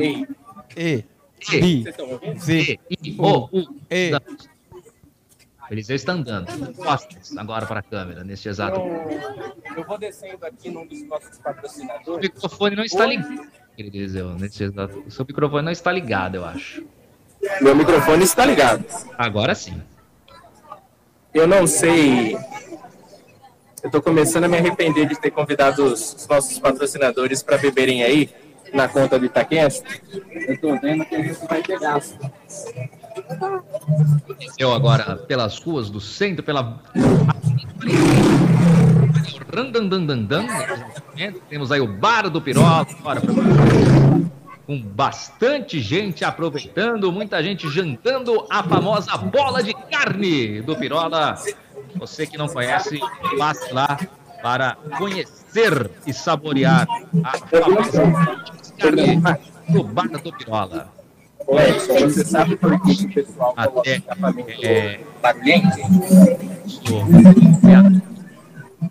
E. 0.00 0.26
E. 0.76 1.04
E. 1.52 1.84
Z. 2.38 2.78
I. 2.90 3.16
O. 3.18 3.48
U. 3.52 3.76
E. 3.90 4.10
Eliseu 5.70 5.96
está 5.96 6.12
andando, 6.12 6.74
costas 6.74 7.36
agora 7.36 7.66
para 7.66 7.80
a 7.80 7.82
câmera, 7.82 8.22
neste 8.22 8.48
exato 8.48 8.78
momento. 8.78 9.62
Eu 9.76 9.84
vou 9.84 9.98
descendo 9.98 10.46
aqui 10.46 10.70
num 10.70 10.86
dos 10.86 11.02
nossos 11.06 11.38
patrocinadores. 11.38 12.06
O 12.06 12.18
microfone 12.18 12.76
não 12.76 12.84
está 12.84 13.04
ligado, 13.04 13.48
Eliseu. 13.76 14.30
Neste 14.34 14.64
exato... 14.64 15.02
O 15.06 15.10
seu 15.10 15.24
microfone 15.26 15.64
não 15.64 15.72
está 15.72 15.90
ligado, 15.90 16.36
eu 16.36 16.44
acho. 16.44 16.84
Meu 17.60 17.74
microfone 17.74 18.24
está 18.24 18.46
ligado. 18.46 18.84
Agora 19.18 19.54
sim. 19.54 19.82
Eu 21.34 21.46
não 21.46 21.66
sei. 21.66 22.34
Eu 23.82 23.88
estou 23.88 24.00
começando 24.00 24.44
a 24.44 24.48
me 24.48 24.56
arrepender 24.56 25.06
de 25.06 25.20
ter 25.20 25.30
convidado 25.30 25.84
os 25.84 26.26
nossos 26.28 26.58
patrocinadores 26.58 27.42
para 27.42 27.58
beberem 27.58 28.02
aí 28.02 28.30
na 28.72 28.88
conta 28.88 29.18
do 29.18 29.26
Itaquense. 29.26 29.82
Eu 30.12 30.54
estou 30.54 30.80
vendo 30.80 31.04
que 31.04 31.14
a 31.14 31.22
gente 31.22 31.46
vai 31.46 31.62
ter 31.62 31.78
gasto. 31.78 32.18
Eu 34.58 34.72
agora 34.72 35.16
pelas 35.16 35.58
ruas 35.58 35.90
do 35.90 36.00
centro, 36.00 36.42
pela. 36.42 36.80
Temos 41.48 41.72
aí 41.72 41.80
o 41.80 41.86
Bar 41.86 42.28
do 42.28 42.42
Pirola, 42.42 42.86
com 44.66 44.82
bastante 44.82 45.80
gente 45.80 46.24
aproveitando, 46.24 47.10
muita 47.10 47.42
gente 47.42 47.68
jantando 47.70 48.46
a 48.50 48.62
famosa 48.62 49.16
bola 49.16 49.62
de 49.62 49.72
carne 49.72 50.60
do 50.60 50.76
Pirola. 50.76 51.36
Você 51.96 52.26
que 52.26 52.36
não 52.36 52.48
conhece, 52.48 53.00
passe 53.38 53.72
lá 53.72 53.98
para 54.42 54.76
conhecer 54.98 55.90
e 56.06 56.12
saborear 56.12 56.86
a 57.24 57.38
famosa 57.38 58.02
carne 58.78 59.22
do 59.68 59.82
Bar 59.84 60.08
do 60.08 60.32
Pirola. 60.32 60.95
Ô 61.46 61.60
Edson, 61.60 61.94
você 62.00 62.24
sabe 62.24 62.56
por 62.56 62.80
que 62.82 63.04
o 63.04 63.14
pessoal 63.14 63.54
coloca 63.54 63.80
Até, 63.80 63.96
escapamento 63.96 64.64
é... 64.64 65.00
barulhento? 65.22 65.68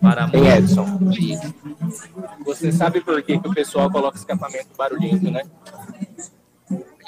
Para 0.02 0.30
Ei, 0.34 0.48
Edson, 0.48 1.00
você 2.46 2.72
sabe 2.72 3.02
por 3.02 3.22
que, 3.24 3.40
que 3.40 3.48
o 3.48 3.54
pessoal 3.54 3.92
coloca 3.92 4.18
escapamento 4.18 4.70
barulhento, 4.78 5.30
né? 5.32 5.44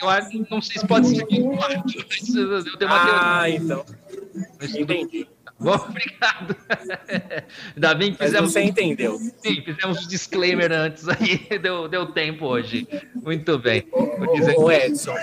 Eu 0.02 0.10
acho, 0.10 0.46
não 0.50 0.62
sei 0.62 0.80
se 0.80 0.88
pode 0.88 1.08
ser 1.08 1.24
aqui, 1.24 1.42
mas 1.42 2.36
eu 2.36 2.78
tenho 2.78 2.92
uma 2.92 3.42
Ah, 3.42 3.50
então. 3.50 3.84
Entendi. 4.62 5.28
Bom, 5.60 5.74
obrigado. 5.90 6.56
Ainda 7.76 7.96
bem 7.96 8.12
que 8.12 8.18
fizemos. 8.18 8.42
Mas 8.42 8.52
você 8.54 8.62
entendeu. 8.62 9.18
Sim, 9.18 9.62
fizemos 9.64 10.06
um 10.06 10.08
disclaimer 10.08 10.72
antes 10.72 11.08
aí, 11.08 11.48
deu, 11.60 11.88
deu 11.88 12.06
tempo 12.08 12.46
hoje. 12.46 12.88
Muito 13.16 13.58
bem. 13.58 13.88
Ô, 14.58 14.72
Edson, 14.72 15.16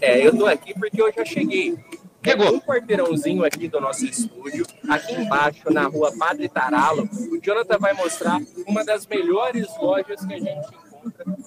é, 0.00 0.26
eu 0.26 0.36
tô 0.36 0.46
aqui 0.46 0.74
porque 0.74 1.00
eu 1.00 1.12
já 1.12 1.24
cheguei. 1.24 1.76
Pegou. 2.22 2.54
Um 2.54 2.60
quarteirãozinho 2.60 3.44
aqui 3.44 3.68
do 3.68 3.78
nosso 3.78 4.06
estúdio, 4.06 4.64
aqui 4.88 5.12
embaixo, 5.12 5.70
na 5.70 5.82
rua 5.82 6.10
Padre 6.16 6.48
Taralo, 6.48 7.06
o 7.30 7.38
Jonathan 7.38 7.78
vai 7.78 7.92
mostrar 7.92 8.40
uma 8.66 8.82
das 8.82 9.06
melhores 9.06 9.68
lojas 9.78 10.24
que 10.24 10.32
a 10.32 10.38
gente 10.38 10.66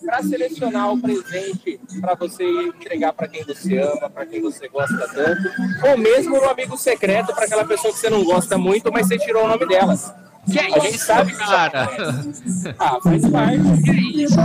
para 0.05 0.23
selecionar 0.23 0.91
o 0.91 1.01
presente 1.01 1.79
para 2.01 2.15
você 2.15 2.43
entregar 2.43 3.13
para 3.13 3.27
quem 3.27 3.43
você 3.43 3.79
ama, 3.79 4.09
para 4.09 4.25
quem 4.25 4.41
você 4.41 4.67
gosta 4.67 5.07
tanto, 5.13 5.49
ou 5.89 5.97
mesmo 5.97 6.37
no 6.37 6.49
amigo 6.49 6.77
secreto 6.77 7.33
para 7.33 7.45
aquela 7.45 7.65
pessoa 7.65 7.93
que 7.93 7.99
você 7.99 8.09
não 8.09 8.23
gosta 8.23 8.57
muito, 8.57 8.91
mas 8.91 9.07
você 9.07 9.17
tirou 9.17 9.45
o 9.45 9.47
nome 9.47 9.65
delas. 9.67 10.13
Que 10.51 10.59
a 10.59 10.79
gente 10.79 10.97
sabe, 10.97 11.33
cara. 11.33 11.89
Ah, 12.79 12.99
faz 13.03 13.29
parte. 13.29 13.83
Que 13.83 14.23
isso? 14.23 14.39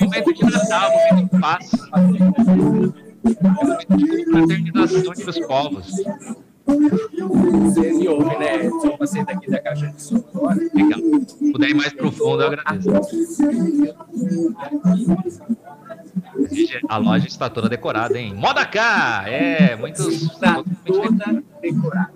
Momento 0.00 0.34
de 0.34 0.44
Natal, 0.44 0.90
momento 0.90 1.32
de 1.32 1.40
paz. 1.40 1.70
Momento 3.40 3.96
de 3.96 4.24
fraternização 4.30 5.12
dos 5.24 5.38
povos. 5.46 5.92
Vocês 6.64 7.98
me 7.98 8.08
ouvem, 8.08 8.38
né? 8.38 8.70
Só 8.80 8.96
passei 8.96 9.24
daqui 9.24 9.50
da 9.50 9.58
caixa 9.60 9.88
de 9.88 10.02
som 10.02 10.16
agora. 10.16 10.60
Legal. 10.72 11.00
Se 11.26 11.52
puder 11.52 11.70
ir 11.70 11.74
mais 11.74 11.92
profundo, 11.92 12.42
eu 12.42 12.46
agradeço. 12.48 12.90
A 16.88 16.96
loja 16.98 17.26
está 17.26 17.50
toda 17.50 17.68
decorada, 17.68 18.18
hein? 18.18 18.34
Moda 18.34 18.64
K! 18.64 19.24
É, 19.28 19.76
muitos. 19.76 20.06
Está 20.22 20.62
tá 20.62 20.64
toda 20.84 21.42
decorada. 21.60 22.12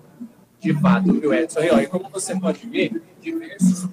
De 0.60 0.74
fato, 0.74 1.12
meu 1.12 1.34
Edson. 1.34 1.60
E, 1.60 1.70
ó, 1.70 1.78
e 1.80 1.86
como 1.86 2.08
você 2.08 2.38
pode 2.38 2.66
ver, 2.66 3.02
diversos 3.20 3.88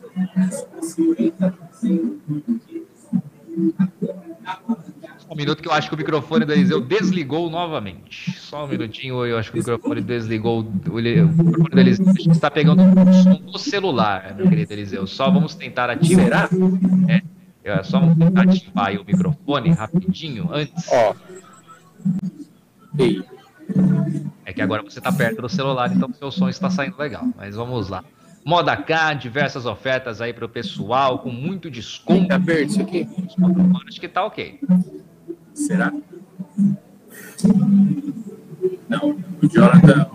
minuto 5.35 5.61
que 5.61 5.67
eu 5.67 5.71
acho 5.71 5.89
que 5.89 5.95
o 5.95 5.97
microfone 5.97 6.45
do 6.45 6.51
Eliseu 6.51 6.81
desligou 6.81 7.49
novamente. 7.49 8.31
Só 8.39 8.65
um 8.65 8.67
minutinho, 8.67 9.25
eu 9.25 9.37
acho 9.37 9.51
que 9.51 9.57
o 9.57 9.59
microfone 9.59 10.01
desligou. 10.01 10.59
O 10.59 10.63
microfone 10.63 11.69
do 11.69 11.79
Eliseu 11.79 12.13
está 12.31 12.51
pegando 12.51 12.81
o 12.81 13.13
som 13.13 13.35
do 13.35 13.57
celular, 13.57 14.35
meu 14.35 14.47
querido 14.47 14.73
Eliseu. 14.73 15.07
Só 15.07 15.31
vamos 15.31 15.55
tentar 15.55 15.89
ativar. 15.89 16.49
É, 17.07 17.21
é, 17.63 17.83
só 17.83 17.99
vamos 17.99 18.17
tentar 18.17 18.41
ativar 18.41 18.93
o 18.99 19.05
microfone 19.05 19.71
rapidinho 19.71 20.49
antes. 20.51 20.87
Ó. 20.91 21.15
Ei. 22.99 23.23
É 24.45 24.53
que 24.53 24.61
agora 24.61 24.83
você 24.83 24.99
está 24.99 25.11
perto 25.11 25.41
do 25.41 25.49
celular, 25.49 25.91
então 25.91 26.09
o 26.09 26.13
seu 26.13 26.31
som 26.31 26.49
está 26.49 26.69
saindo 26.69 26.97
legal. 26.97 27.25
Mas 27.37 27.55
vamos 27.55 27.89
lá. 27.89 28.03
Moda 28.45 28.75
K, 28.75 29.13
diversas 29.13 29.65
ofertas 29.65 30.19
aí 30.19 30.33
para 30.33 30.45
o 30.45 30.49
pessoal, 30.49 31.19
com 31.19 31.29
muito 31.29 31.71
desconto. 31.71 32.27
Tá 32.27 32.39
perto 32.39 32.71
isso 32.71 32.81
aqui? 32.81 33.07
Acho 33.87 34.01
que 34.01 34.07
tá 34.07 34.25
ok. 34.25 34.59
Será? 35.53 35.91
Não, 38.89 39.17
o 39.41 39.47
Jonathan 39.47 40.07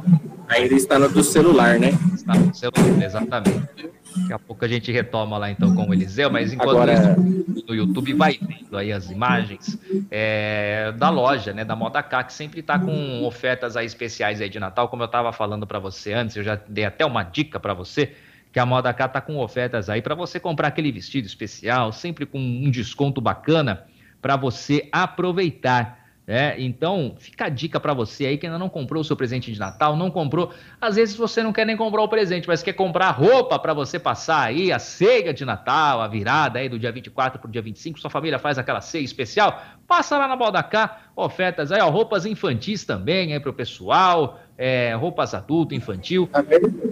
ainda 0.48 0.74
está 0.74 0.98
no 0.98 1.08
do 1.08 1.22
celular, 1.22 1.78
né? 1.78 1.90
Está 2.14 2.34
no 2.34 2.54
celular, 2.54 3.02
exatamente. 3.02 3.68
Daqui 4.16 4.32
a 4.32 4.38
pouco 4.38 4.64
a 4.64 4.68
gente 4.68 4.90
retoma 4.90 5.38
lá 5.38 5.50
então 5.50 5.74
com 5.74 5.88
o 5.88 5.94
Eliseu, 5.94 6.30
mas 6.30 6.52
enquanto 6.52 6.70
Agora- 6.70 7.16
isso, 7.16 7.64
no 7.68 7.74
YouTube 7.74 8.14
vai 8.14 8.38
vendo 8.40 8.76
aí 8.76 8.92
as 8.92 9.10
imagens 9.10 9.78
é, 10.10 10.92
da 10.92 11.10
loja, 11.10 11.52
né, 11.52 11.64
da 11.64 11.76
Moda 11.76 12.02
K, 12.02 12.24
que 12.24 12.32
sempre 12.32 12.60
está 12.60 12.78
com 12.78 13.22
ofertas 13.24 13.76
aí 13.76 13.86
especiais 13.86 14.40
aí 14.40 14.48
de 14.48 14.58
Natal, 14.58 14.88
como 14.88 15.02
eu 15.02 15.06
estava 15.06 15.32
falando 15.32 15.66
para 15.66 15.78
você 15.78 16.12
antes, 16.14 16.36
eu 16.36 16.42
já 16.42 16.58
dei 16.68 16.84
até 16.84 17.04
uma 17.04 17.22
dica 17.22 17.60
para 17.60 17.74
você, 17.74 18.12
que 18.50 18.58
a 18.58 18.66
Moda 18.66 18.92
K 18.92 19.08
tá 19.08 19.20
com 19.20 19.36
ofertas 19.38 19.90
aí 19.90 20.00
para 20.00 20.14
você 20.14 20.40
comprar 20.40 20.68
aquele 20.68 20.90
vestido 20.90 21.26
especial, 21.26 21.92
sempre 21.92 22.24
com 22.24 22.38
um 22.38 22.70
desconto 22.70 23.20
bacana 23.20 23.84
para 24.20 24.36
você 24.36 24.88
aproveitar. 24.92 25.98
né? 26.26 26.60
Então, 26.60 27.14
fica 27.18 27.46
a 27.46 27.48
dica 27.48 27.80
para 27.80 27.94
você 27.94 28.26
aí 28.26 28.36
que 28.36 28.46
ainda 28.46 28.58
não 28.58 28.68
comprou 28.68 29.00
o 29.00 29.04
seu 29.04 29.16
presente 29.16 29.50
de 29.50 29.58
Natal, 29.58 29.96
não 29.96 30.10
comprou. 30.10 30.52
Às 30.78 30.96
vezes 30.96 31.16
você 31.16 31.42
não 31.42 31.52
quer 31.52 31.64
nem 31.64 31.76
comprar 31.76 32.02
o 32.02 32.08
presente, 32.08 32.46
mas 32.46 32.62
quer 32.62 32.74
comprar 32.74 33.10
roupa 33.12 33.58
para 33.58 33.72
você 33.72 33.98
passar 33.98 34.42
aí 34.42 34.70
a 34.70 34.78
ceia 34.78 35.32
de 35.32 35.44
Natal, 35.44 36.02
a 36.02 36.08
virada 36.08 36.58
aí 36.58 36.68
do 36.68 36.78
dia 36.78 36.92
24 36.92 37.40
pro 37.40 37.50
dia 37.50 37.62
25, 37.62 37.98
sua 37.98 38.10
família 38.10 38.38
faz 38.38 38.58
aquela 38.58 38.82
ceia 38.82 39.04
especial, 39.04 39.62
passa 39.86 40.18
lá 40.18 40.28
na 40.28 40.36
Baldacar, 40.36 41.10
ofertas 41.16 41.72
aí, 41.72 41.80
ó, 41.80 41.88
roupas 41.88 42.26
infantis 42.26 42.84
também 42.84 43.32
aí 43.32 43.40
pro 43.40 43.54
pessoal, 43.54 44.38
é, 44.58 44.94
roupas 44.94 45.32
adulto, 45.32 45.74
infantil. 45.74 46.28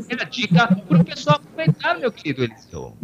É 0.09 0.23
a 0.23 0.25
dica 0.25 0.67
pro 0.89 1.05
pessoal 1.05 1.37
aproveitar, 1.37 1.99
meu 1.99 2.11
querido 2.11 2.45
Eliseu. 2.45 2.97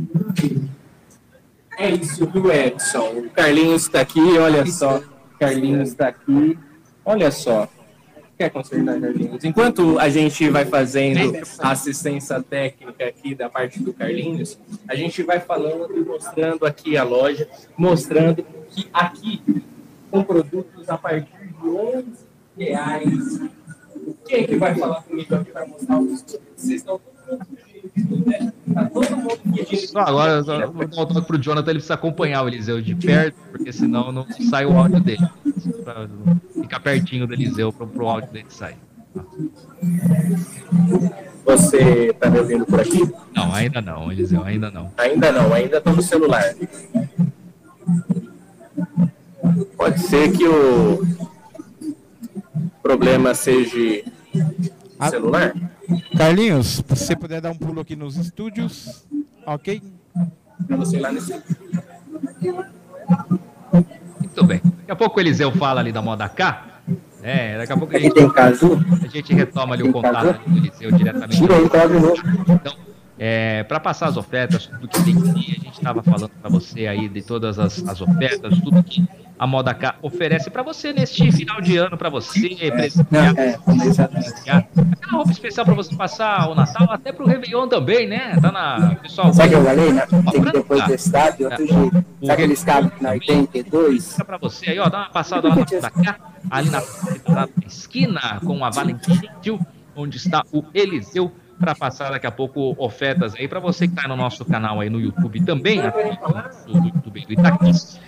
É 1.79 1.91
isso, 1.91 2.27
viu, 2.27 2.53
Edson? 2.53 3.09
O 3.19 3.31
Carlinhos 3.31 3.83
está 3.83 4.01
aqui, 4.01 4.21
olha 4.39 4.65
só. 4.67 5.03
Carlinhos 5.39 5.91
está 5.91 6.09
aqui. 6.09 6.59
Olha 7.05 7.31
só. 7.31 7.69
Quer 8.39 8.51
consertar, 8.51 9.01
Carlinhos? 9.01 9.45
Enquanto 9.45 9.99
a 9.99 10.09
gente 10.09 10.49
vai 10.49 10.65
fazendo 10.65 11.37
a 11.59 11.71
assistência 11.71 12.43
técnica 12.43 13.07
aqui 13.07 13.35
da 13.35 13.49
parte 13.49 13.83
do 13.83 13.93
Carlinhos, 13.93 14.59
a 14.89 14.95
gente 14.95 15.23
vai 15.23 15.41
falando 15.41 15.97
e 15.97 16.01
mostrando 16.01 16.67
aqui 16.67 16.97
a 16.97 17.05
loja, 17.05 17.49
mostrando 17.77 18.45
que 18.69 18.89
aqui 18.93 19.43
com 20.11 20.23
produtos 20.23 20.89
a 20.89 20.99
partir 20.99 21.33
de 21.47 21.69
11 21.69 22.05
reais. 22.59 23.41
Quem 24.27 24.47
que 24.47 24.57
vai 24.57 24.75
falar 24.75 25.03
comigo 25.03 25.35
aqui 25.35 25.51
para 25.51 25.67
mostrar 25.67 25.99
os 25.99 26.23
produtos? 26.23 26.41
Vocês 26.57 26.81
estão 26.81 27.01
todo 27.01 27.39
mundo 27.39 27.47
pedindo, 27.95 28.27
né? 28.29 28.53
Tá 28.75 28.85
todo 28.87 29.17
mundo 29.17 29.39
pedindo. 29.55 29.89
Só 29.89 30.01
agora, 30.01 30.33
eu 30.33 30.45
só 30.45 30.67
vou 30.67 30.87
dar 30.87 31.03
um 31.03 31.07
toque 31.07 31.27
pro 31.27 31.39
Jonathan, 31.39 31.71
ele 31.71 31.79
precisa 31.79 31.95
acompanhar 31.95 32.43
o 32.43 32.49
Eliseu 32.49 32.81
de 32.81 32.95
perto, 32.95 33.37
porque 33.51 33.73
senão 33.73 34.13
não 34.13 34.27
sai 34.51 34.67
o 34.67 34.77
áudio 34.77 35.01
dele. 35.01 35.29
Pra 35.85 36.09
ficar 36.55 36.81
pertinho 36.81 37.27
do 37.27 37.35
Eliseu 37.35 37.73
pro, 37.73 37.87
pro 37.87 38.09
áudio 38.09 38.31
dele 38.31 38.47
sair. 38.49 38.77
Você 41.45 42.11
está 42.11 42.31
me 42.31 42.39
ouvindo 42.39 42.65
por 42.65 42.81
aqui? 42.81 43.11
Não, 43.35 43.53
ainda 43.53 43.81
não, 43.81 44.11
Eliseu, 44.11 44.43
ainda 44.43 44.71
não. 44.71 44.93
Ainda 44.97 45.33
não, 45.33 45.53
ainda 45.53 45.79
estou 45.79 45.95
no 45.95 46.03
celular. 46.03 46.55
Pode 49.77 50.01
ser 50.01 50.33
que 50.33 50.47
o 50.47 51.03
problema 52.83 53.35
seja 53.35 54.05
Ah. 55.03 55.11
celular? 55.11 55.53
Carlinhos, 56.17 56.67
se 56.67 56.85
você 56.87 57.17
puder 57.17 57.41
dar 57.41 57.51
um 57.51 57.57
pulo 57.57 57.81
aqui 57.81 57.97
nos 57.97 58.17
estúdios, 58.17 59.05
ok? 59.45 59.83
Você 60.69 60.97
ir 60.97 61.01
lá 61.01 61.11
nesse. 61.11 61.33
Muito 64.21 64.45
bem. 64.45 64.61
Daqui 64.65 64.91
a 64.93 64.97
pouco 64.97 65.19
o 65.19 65.21
Eliseu 65.21 65.51
fala 65.53 65.81
ali 65.81 65.91
da 65.91 66.01
moda 66.01 66.29
K. 66.29 66.67
É, 67.23 67.59
daqui 67.59 67.73
a 67.73 67.77
pouco 67.77 67.97
a 67.97 67.99
gente, 67.99 68.19
a 68.21 69.09
gente 69.09 69.35
retoma 69.35 69.75
ali 69.75 69.83
o 69.83 69.93
contato 69.93 70.29
ali 70.29 70.39
do 70.47 70.59
Eliseu 70.59 70.93
diretamente. 70.93 71.37
Tira 71.37 71.57
aí, 71.57 71.69
tá 71.69 71.87
de 71.87 71.95
novo. 71.95 72.15
Então, 72.49 72.77
é, 73.25 73.63
para 73.63 73.79
passar 73.79 74.09
as 74.09 74.17
ofertas, 74.17 74.67
tudo 74.67 74.89
que 74.89 75.05
tem 75.05 75.17
aqui, 75.17 75.57
a 75.57 75.65
gente 75.65 75.75
estava 75.75 76.03
falando 76.03 76.29
para 76.29 76.51
você 76.51 76.89
aí 76.89 77.09
de 77.09 77.23
todas 77.23 77.57
as, 77.57 77.81
as 77.87 78.01
ofertas, 78.01 78.59
tudo 78.59 78.83
que 78.83 79.07
a 79.39 79.47
Moda 79.47 79.73
K 79.73 79.95
oferece 80.03 80.51
para 80.51 80.65
você 80.65 80.93
neste 80.93 81.31
final 81.31 81.61
de 81.61 81.77
ano, 81.77 81.97
para 81.97 82.09
você 82.09 82.49
presentear, 82.73 83.39
é, 83.39 83.57
presentear. 83.59 84.67
aquela 84.91 85.13
roupa 85.13 85.31
especial 85.31 85.65
para 85.65 85.75
você 85.77 85.95
passar 85.95 86.51
o 86.51 86.57
Natal, 86.57 86.91
até 86.91 87.13
pro 87.13 87.25
Réveillon 87.25 87.69
também, 87.69 88.09
né? 88.09 88.37
Tá 88.41 88.51
na 88.51 88.97
pessoal. 88.97 89.33
Sabe 89.33 89.51
o 89.51 89.51
que 89.51 89.57
eu 89.57 89.65
falei? 89.67 89.93
né? 89.93 90.07
Tem 90.09 90.45
que 90.45 90.53
depois 90.53 90.85
do 90.85 90.95
estádio, 90.95 91.37
de 91.37 91.45
outro 91.45 91.67
jeito. 91.69 91.93
Sabe 91.93 92.33
aqueles 92.33 92.65
cabos 92.65 93.01
na 93.01 93.11
82? 93.11 94.11
Fica 94.11 94.25
pra 94.25 94.37
você 94.39 94.71
aí, 94.71 94.81
ó, 94.81 94.89
dá 94.89 94.99
uma 94.99 95.11
passada 95.11 95.49
lá 95.49 95.55
na 95.55 95.61
Moda 95.61 95.91
K, 95.93 96.17
ali 96.51 96.71
na, 96.71 96.83
na 97.29 97.49
esquina 97.69 98.41
com 98.45 98.65
a 98.65 98.71
Valentim 98.71 99.15
Gentil, 99.15 99.61
onde 99.95 100.17
está 100.17 100.43
o 100.53 100.65
Eliseu 100.75 101.31
para 101.63 101.77
passar 101.77 102.11
daqui 102.11 102.27
a 102.27 102.31
pouco 102.33 102.75
ofertas 102.77 103.37
aí 103.37 103.47
para 103.47 103.61
você 103.61 103.87
que 103.87 103.95
está 103.95 104.09
no 104.09 104.17
nosso 104.17 104.45
canal 104.45 104.81
aí 104.81 104.91
no 104.91 105.01
YouTube 105.01 105.45
também, 105.45 105.81
do, 105.81 106.73
do 106.73 106.87
YouTube 106.89 107.25
do 107.27 107.33
Itaquis, 107.35 108.01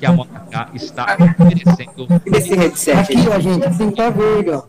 que 0.00 0.04
a 0.06 0.12
Moda 0.12 0.40
K 0.50 0.70
está 0.74 1.16
oferecendo, 1.40 2.08
Esse 2.26 2.54
headset 2.56 2.98
Aqui, 2.98 3.28
ó, 3.28 3.38
gente, 3.38 3.64
assim 3.66 3.90
tá 3.92 4.10
verde, 4.10 4.50
ó. 4.50 4.62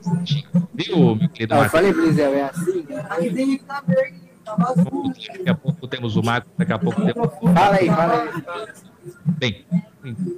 viu, 0.76 1.16
meu 1.16 1.30
querido 1.30 1.54
eu 1.56 1.58
Marcos? 1.58 1.72
falei 1.72 1.91
pro 1.91 2.06
Liseu, 2.06 2.34
é 2.36 2.44
assim? 2.44 2.86
Aqui 3.10 3.34
tem 3.34 3.58
que 3.58 3.64
tá 3.64 3.84
verde, 3.88 4.20
tá. 4.46 4.56
Daqui 4.56 5.50
a 5.50 5.56
pouco 5.56 5.88
temos 5.88 6.16
o 6.16 6.22
Marcos, 6.24 6.52
daqui 6.56 6.74
a 6.74 6.78
pouco 6.80 7.02
temos 7.02 7.30
Fala 7.54 7.76
aí, 7.78 7.88
fala 7.88 8.24
aí. 8.24 8.68
bem, 9.26 9.66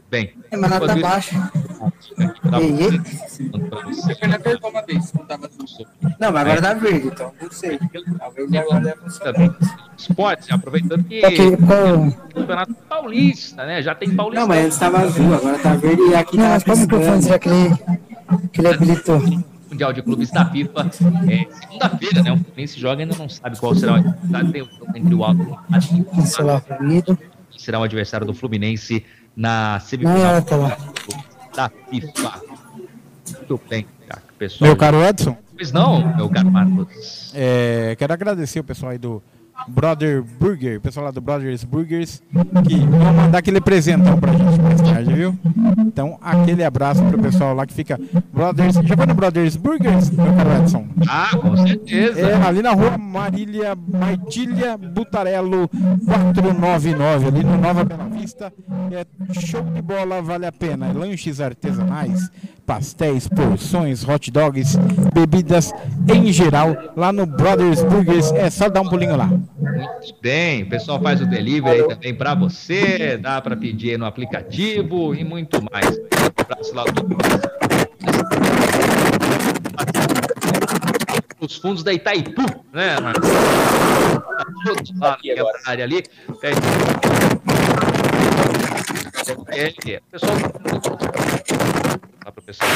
bem. 0.10 0.34
É, 0.50 0.58
mas 0.58 0.72
tá 0.72 0.78
Enquanto 0.78 1.02
baixo. 1.02 1.36
isso, 1.36 1.52
Ei, 2.60 2.84
ei. 2.84 3.00
você, 3.00 3.44
pra 3.44 3.60
você. 5.48 5.86
Não, 6.20 6.32
mas 6.32 6.42
agora 6.42 6.62
tá 6.62 6.74
verde, 6.74 7.08
então. 7.08 7.32
Não 7.42 7.52
sei. 7.52 7.80
Talvez 8.18 8.54
agora 8.54 8.80
deve 8.82 8.98
funcionar. 9.02 9.34
também 9.34 9.56
esporte, 9.98 10.54
aproveitando 10.54 11.04
que 11.04 11.24
Aqui, 11.24 11.58
com... 11.58 12.12
campeonato 12.34 12.74
paulista, 12.90 13.66
né? 13.66 13.82
Já 13.82 13.94
tem 13.94 14.16
paulista. 14.16 14.42
Não, 14.42 14.48
mas 14.48 14.66
antes 14.66 14.78
tava 14.80 15.00
azul, 15.00 15.34
agora 15.34 15.60
tá 15.60 15.76
verde 15.76 16.02
e 16.10 16.16
aqui 16.16 16.38
Não, 16.38 16.44
tá 16.44 16.50
mas 16.50 16.64
como 16.64 16.88
que 16.88 16.96
eu 16.96 17.00
piscando. 17.00 17.22
fazer 17.22 17.34
aquele, 17.36 17.74
aquele 18.46 18.68
habilitou? 18.68 19.22
Mundial 19.70 19.94
de 19.94 20.02
Clubes 20.02 20.32
da 20.32 20.46
FIFA. 20.46 20.90
É, 21.30 21.48
segunda-feira, 21.56 22.24
né? 22.24 22.32
O 22.34 22.38
Fluminense 22.38 22.80
joga 22.80 23.02
ainda 23.04 23.16
não 23.18 23.30
sabe 23.30 23.58
qual 23.58 23.74
será 23.76 23.94
o 23.94 23.96
adversário. 23.96 24.52
Tem 24.52 24.62
o 24.62 24.66
jogo 24.66 24.98
entre 24.98 25.16
o 25.16 25.24
Alto 25.24 25.42
e 25.42 26.02
o 26.02 26.12
será 27.58 27.80
o 27.80 27.84
adversário 27.84 28.26
do 28.26 28.34
Fluminense 28.34 29.06
na 29.36 29.80
semifinal 29.80 30.41
tá 30.41 30.78
da 31.56 31.70
FIFA. 31.90 32.41
Muito 33.38 33.62
bem, 33.70 33.86
cara, 34.08 34.22
pessoal. 34.38 34.68
Meu 34.68 34.78
caro 34.78 35.03
Edson, 35.03 35.38
Pois 35.56 35.72
não, 35.72 36.16
meu 36.16 36.30
caro 36.30 36.49
Marcos. 36.52 37.32
é, 37.36 37.95
quero 37.98 38.14
agradecer 38.14 38.60
o 38.60 38.64
pessoal 38.64 38.91
aí 38.91 38.98
do 38.98 39.22
Brother 39.68 40.24
Burger, 40.40 40.78
o 40.78 40.82
pessoal 40.82 41.06
lá 41.06 41.12
do 41.12 41.22
Brothers 41.22 41.64
Burgers, 41.64 42.22
que 42.68 42.78
vão 42.78 43.14
mandar 43.14 43.38
aquele 43.38 43.62
presentão 43.62 44.20
pra 44.20 44.32
gente 44.32 44.62
mais 44.62 44.82
tarde, 44.82 45.14
viu? 45.14 45.38
Então, 45.80 46.18
aquele 46.22 46.64
abraço 46.64 47.04
pro 47.06 47.20
pessoal 47.20 47.54
lá 47.54 47.66
que 47.66 47.74
fica 47.74 48.00
Brothers. 48.34 48.76
Já 48.76 48.96
foi 48.96 49.06
no 49.06 49.14
Brothers 49.14 49.56
Burgers, 49.56 50.10
meu 50.10 50.26
caro 50.34 50.62
Edson? 50.62 50.88
Ah, 51.08 51.38
com 51.38 51.56
certeza. 51.58 52.20
É, 52.20 52.36
ali 52.36 52.62
na 52.62 52.72
rua 52.72 52.98
Marília 52.98 53.76
Martília 53.76 54.78
Butarello 54.78 55.70
499, 56.06 57.28
ali 57.28 57.44
no 57.44 57.58
Nova 57.58 57.84
Bela 57.84 58.08
Vista. 58.10 58.54
É 58.92 59.06
show 59.40 59.64
de 59.64 59.82
bola, 59.82 60.22
vale 60.22 60.46
a 60.46 60.52
pena. 60.52 60.92
Lanches 60.92 61.40
artesanais, 61.40 62.30
pastéis, 62.66 63.28
porções, 63.28 64.08
hot 64.08 64.32
dogs, 64.32 64.78
bebidas 65.14 65.74
em 66.14 66.32
geral. 66.32 66.76
Lá 66.96 67.12
no 67.12 67.26
Brothers 67.26 67.84
Burgers 67.84 68.32
é 68.32 68.50
só 68.50 68.70
dar 68.70 68.82
um 68.82 68.90
pulinho 68.90 69.16
lá. 69.16 69.28
Muito 69.28 70.16
bem, 70.22 70.64
o 70.64 70.70
pessoal 70.70 71.02
faz 71.02 71.22
o 71.22 71.26
delivery 71.26 71.82
aí 71.82 71.88
também 71.88 72.16
para 72.16 72.36
você, 72.36 73.18
dá 73.18 73.42
para 73.42 73.56
pedir 73.56 73.98
no 73.98 74.06
aplicativo 74.06 75.14
e 75.16 75.24
muito 75.24 75.62
mais. 75.72 75.98
Um 75.98 76.42
abraço 76.42 76.76
lá 76.76 76.84
do 76.86 77.02
os 81.42 81.58
fundos 81.58 81.84
da 81.84 81.92
Itaipu, 81.92 82.44
né, 82.72 83.00
Marcos? 83.00 83.30
Todos 84.64 85.00
lá 85.00 85.12
naquela 85.12 85.52
área 85.66 85.84
ali. 85.86 86.04
É, 86.44 86.52
Ele, 89.58 89.98
o 89.98 90.02
pessoal. 90.12 90.34
Lá 92.32 92.34
pro 92.34 92.41
pessoal. 92.44 92.70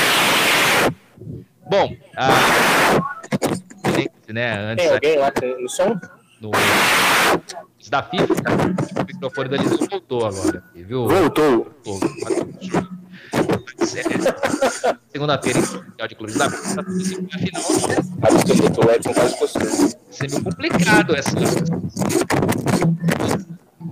Bom, 1.69 1.95
a. 2.17 2.27
Né, 4.27 4.57
antes 4.71 4.83
Tem 4.85 4.93
alguém 4.93 5.17
lá 5.17 5.31
no 5.61 5.69
som? 5.69 5.97
no. 6.41 6.51
Da 7.89 8.01
FIFA, 8.03 8.33
o 8.99 9.05
microfone 9.05 9.49
da 9.49 9.57
Liz 9.57 9.87
voltou 9.87 10.25
agora, 10.25 10.63
viu? 10.73 11.07
Voltou. 11.07 11.71
Voltou. 11.85 12.09
É, 13.95 15.05
Segunda-feira, 15.11 15.59
em 15.59 15.61
Mundial 15.61 16.07
de 16.07 16.15
Clubes 16.15 16.35
da 16.35 16.49
FIFA, 16.49 16.81
afinal, 16.81 17.61
Acho 18.23 18.45
que 18.45 18.53
botou 18.61 18.85
o 18.85 18.91
Edson 18.91 19.13
quase 19.13 19.37
postou. 19.37 19.61
ser 20.11 20.29
meio 20.31 20.43
complicado 20.43 21.15
essa. 21.15 21.31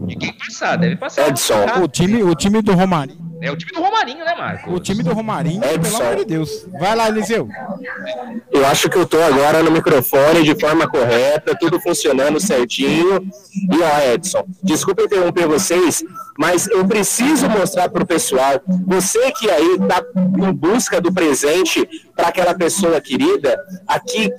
De 0.02 0.16
quem 0.16 0.34
passar, 0.34 0.76
deve 0.78 0.96
passar. 0.96 1.30
Edson. 1.30 1.66
Ah, 1.74 1.80
O 1.80 1.88
time, 1.88 2.24
o 2.24 2.36
time 2.36 2.62
do 2.62 2.74
Romarinho. 2.74 3.24
É 3.42 3.52
o 3.52 3.58
time 3.58 3.74
do 3.74 3.82
Romarinho, 3.82 4.24
né, 4.24 4.36
Marco? 4.36 4.72
O 4.72 4.80
time 4.80 5.04
do 5.04 5.12
Romarinho, 5.14 5.60
pelo 5.60 5.74
Edson. 5.74 6.02
amor 6.02 6.16
de 6.16 6.26
Deus. 6.26 6.66
Vai 6.80 6.96
lá, 6.96 7.10
Eliseu. 7.10 7.50
Eu 8.52 8.66
acho 8.66 8.90
que 8.90 8.98
eu 8.98 9.06
tô 9.06 9.22
agora 9.22 9.62
no 9.62 9.70
microfone 9.70 10.44
de 10.44 10.58
forma 10.58 10.88
correta, 10.88 11.54
tudo 11.60 11.78
funcionando 11.82 12.40
certinho. 12.40 13.20
E 13.22 13.82
ó, 13.82 14.14
Edson, 14.14 14.46
desculpa 14.64 15.04
interromper 15.04 15.46
vocês, 15.48 16.02
mas 16.40 16.68
eu 16.68 16.86
preciso 16.88 17.50
mostrar 17.50 17.90
pro 17.90 18.06
pessoal, 18.06 18.62
você 18.88 19.32
que 19.34 19.50
aí 19.50 19.78
tá 19.90 20.02
em 20.40 20.54
busca 20.54 21.02
do 21.02 21.12
presente 21.12 21.86
para 22.16 22.30
aquela 22.30 22.54
pessoa 22.54 23.02
querida, 23.02 23.58
aqui 23.88 24.32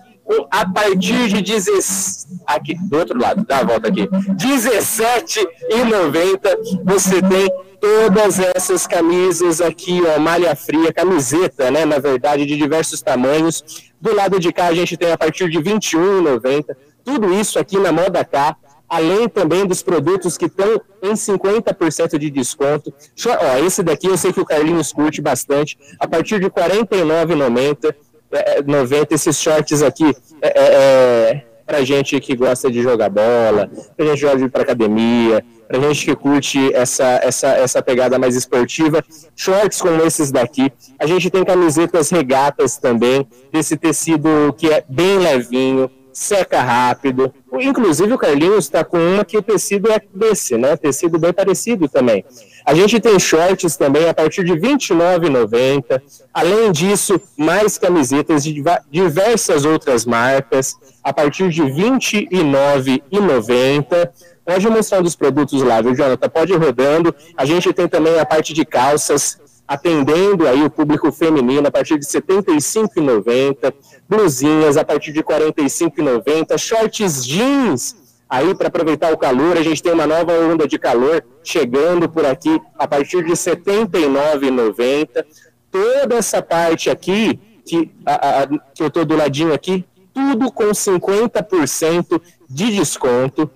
a 0.50 0.66
partir 0.66 1.28
de 1.28 1.42
16 1.42 2.26
aqui 2.46 2.74
do 2.88 2.98
outro 2.98 3.18
lado, 3.18 3.44
dá 3.46 3.58
a 3.58 3.64
volta 3.64 3.88
aqui. 3.88 4.08
17,90 4.08 6.82
você 6.84 7.20
tem 7.22 7.48
todas 7.80 8.38
essas 8.38 8.86
camisas 8.86 9.60
aqui, 9.60 10.00
ó, 10.16 10.18
malha 10.18 10.56
fria, 10.56 10.90
camiseta, 10.92 11.70
né, 11.70 11.84
na 11.84 11.98
verdade, 11.98 12.46
de 12.46 12.56
diversos 12.56 13.02
tamanhos. 13.02 13.92
Do 14.00 14.14
lado 14.14 14.40
de 14.40 14.50
cá 14.52 14.68
a 14.68 14.74
gente 14.74 14.96
tem 14.96 15.12
a 15.12 15.18
partir 15.18 15.50
de 15.50 15.58
R$ 15.58 15.74
21,90. 15.74 16.74
Tudo 17.04 17.34
isso 17.34 17.58
aqui 17.58 17.76
na 17.78 17.92
Moda 17.92 18.24
K, 18.24 18.56
além 18.88 19.28
também 19.28 19.66
dos 19.66 19.82
produtos 19.82 20.38
que 20.38 20.46
estão 20.46 20.80
em 21.02 21.12
50% 21.12 22.16
de 22.16 22.30
desconto. 22.30 22.94
Ó, 23.26 23.58
esse 23.66 23.82
daqui 23.82 24.06
eu 24.06 24.16
sei 24.16 24.32
que 24.32 24.40
o 24.40 24.46
Carlinhos 24.46 24.90
curte 24.92 25.20
bastante, 25.20 25.76
a 26.00 26.08
partir 26.08 26.38
de 26.38 26.46
R$ 26.46 26.50
49,90. 26.50 27.94
É, 28.34 28.62
90 28.62 29.14
esses 29.14 29.38
shorts 29.40 29.82
aqui 29.82 30.12
é, 30.42 30.48
é, 30.48 30.64
é, 30.64 31.44
pra 31.64 31.84
gente 31.84 32.18
que 32.20 32.34
gosta 32.34 32.70
de 32.70 32.82
jogar 32.82 33.08
bola, 33.08 33.70
pra 33.96 34.06
gente 34.06 34.18
que 34.18 34.24
gosta 34.24 34.38
de 34.38 34.44
ir 34.44 34.50
pra 34.50 34.62
academia, 34.62 35.44
pra 35.68 35.78
gente 35.78 36.04
que 36.04 36.16
curte 36.16 36.74
essa, 36.74 37.20
essa, 37.22 37.48
essa 37.48 37.82
pegada 37.82 38.18
mais 38.18 38.34
esportiva, 38.34 39.02
shorts 39.36 39.80
como 39.80 40.02
esses 40.02 40.30
daqui. 40.30 40.70
A 40.98 41.06
gente 41.06 41.30
tem 41.30 41.44
camisetas 41.44 42.10
regatas 42.10 42.76
também, 42.76 43.26
desse 43.52 43.76
tecido 43.76 44.52
que 44.58 44.68
é 44.68 44.84
bem 44.88 45.18
levinho, 45.18 45.90
seca 46.14 46.62
rápido. 46.62 47.34
Inclusive 47.52 48.12
o 48.12 48.18
Carlinhos 48.18 48.64
está 48.64 48.84
com 48.84 48.96
uma 48.96 49.24
que 49.24 49.36
o 49.36 49.42
tecido 49.42 49.90
é 49.90 50.00
desse, 50.14 50.56
né? 50.56 50.76
Tecido 50.76 51.18
bem 51.18 51.32
parecido 51.32 51.88
também. 51.88 52.24
A 52.64 52.72
gente 52.72 52.98
tem 52.98 53.18
shorts 53.18 53.76
também 53.76 54.08
a 54.08 54.14
partir 54.14 54.44
de 54.44 54.52
R$ 54.52 54.60
29,90. 54.60 56.00
Além 56.32 56.72
disso, 56.72 57.20
mais 57.36 57.76
camisetas 57.76 58.44
de 58.44 58.62
diversas 58.90 59.66
outras 59.66 60.06
marcas 60.06 60.74
a 61.02 61.12
partir 61.12 61.50
de 61.50 61.62
R$ 61.62 61.70
29,90. 61.70 64.08
Pode 64.44 64.68
mostrar 64.68 65.00
um 65.00 65.02
dos 65.02 65.16
produtos 65.16 65.62
lá, 65.62 65.80
viu, 65.80 65.94
Jonathan? 65.94 66.28
Pode 66.28 66.52
ir 66.52 66.56
rodando. 66.56 67.14
A 67.36 67.44
gente 67.44 67.72
tem 67.72 67.88
também 67.88 68.18
a 68.18 68.26
parte 68.26 68.52
de 68.52 68.64
calças, 68.64 69.38
atendendo 69.66 70.46
aí 70.46 70.62
o 70.62 70.70
público 70.70 71.10
feminino 71.10 71.66
a 71.66 71.70
partir 71.70 71.98
de 71.98 72.06
R$ 72.06 72.20
75,90. 72.20 73.72
Blusinhas 74.08 74.76
a 74.76 74.84
partir 74.84 75.12
de 75.12 75.20
R$ 75.20 75.24
45,90. 75.24 76.58
Shorts 76.58 77.24
jeans 77.26 77.96
aí 78.28 78.54
para 78.54 78.68
aproveitar 78.68 79.12
o 79.12 79.16
calor. 79.18 79.56
A 79.56 79.62
gente 79.62 79.82
tem 79.82 79.92
uma 79.92 80.06
nova 80.06 80.32
onda 80.32 80.66
de 80.68 80.78
calor 80.78 81.24
chegando 81.42 82.08
por 82.08 82.24
aqui 82.26 82.60
a 82.78 82.86
partir 82.86 83.22
de 83.24 83.30
R$ 83.30 83.36
79,90. 83.36 85.24
Toda 85.70 86.14
essa 86.16 86.40
parte 86.42 86.88
aqui, 86.90 87.38
que, 87.64 87.90
a- 88.06 88.42
a- 88.42 88.46
que 88.74 88.82
eu 88.82 88.88
estou 88.88 89.04
do 89.04 89.16
ladinho 89.16 89.52
aqui, 89.52 89.84
tudo 90.12 90.52
com 90.52 90.72
50% 90.74 92.20
de 92.48 92.70
desconto. 92.76 93.50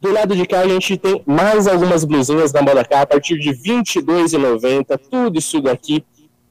Do 0.00 0.10
lado 0.12 0.34
de 0.34 0.46
cá 0.46 0.60
a 0.60 0.68
gente 0.68 0.96
tem 0.96 1.22
mais 1.26 1.66
algumas 1.66 2.04
blusinhas 2.04 2.50
da 2.52 2.62
Moda 2.62 2.82
Cá 2.84 3.02
a 3.02 3.06
partir 3.06 3.38
de 3.38 3.50
R$ 3.50 3.58
22,90. 3.62 4.98
Tudo 5.10 5.38
isso 5.38 5.60
daqui. 5.60 6.04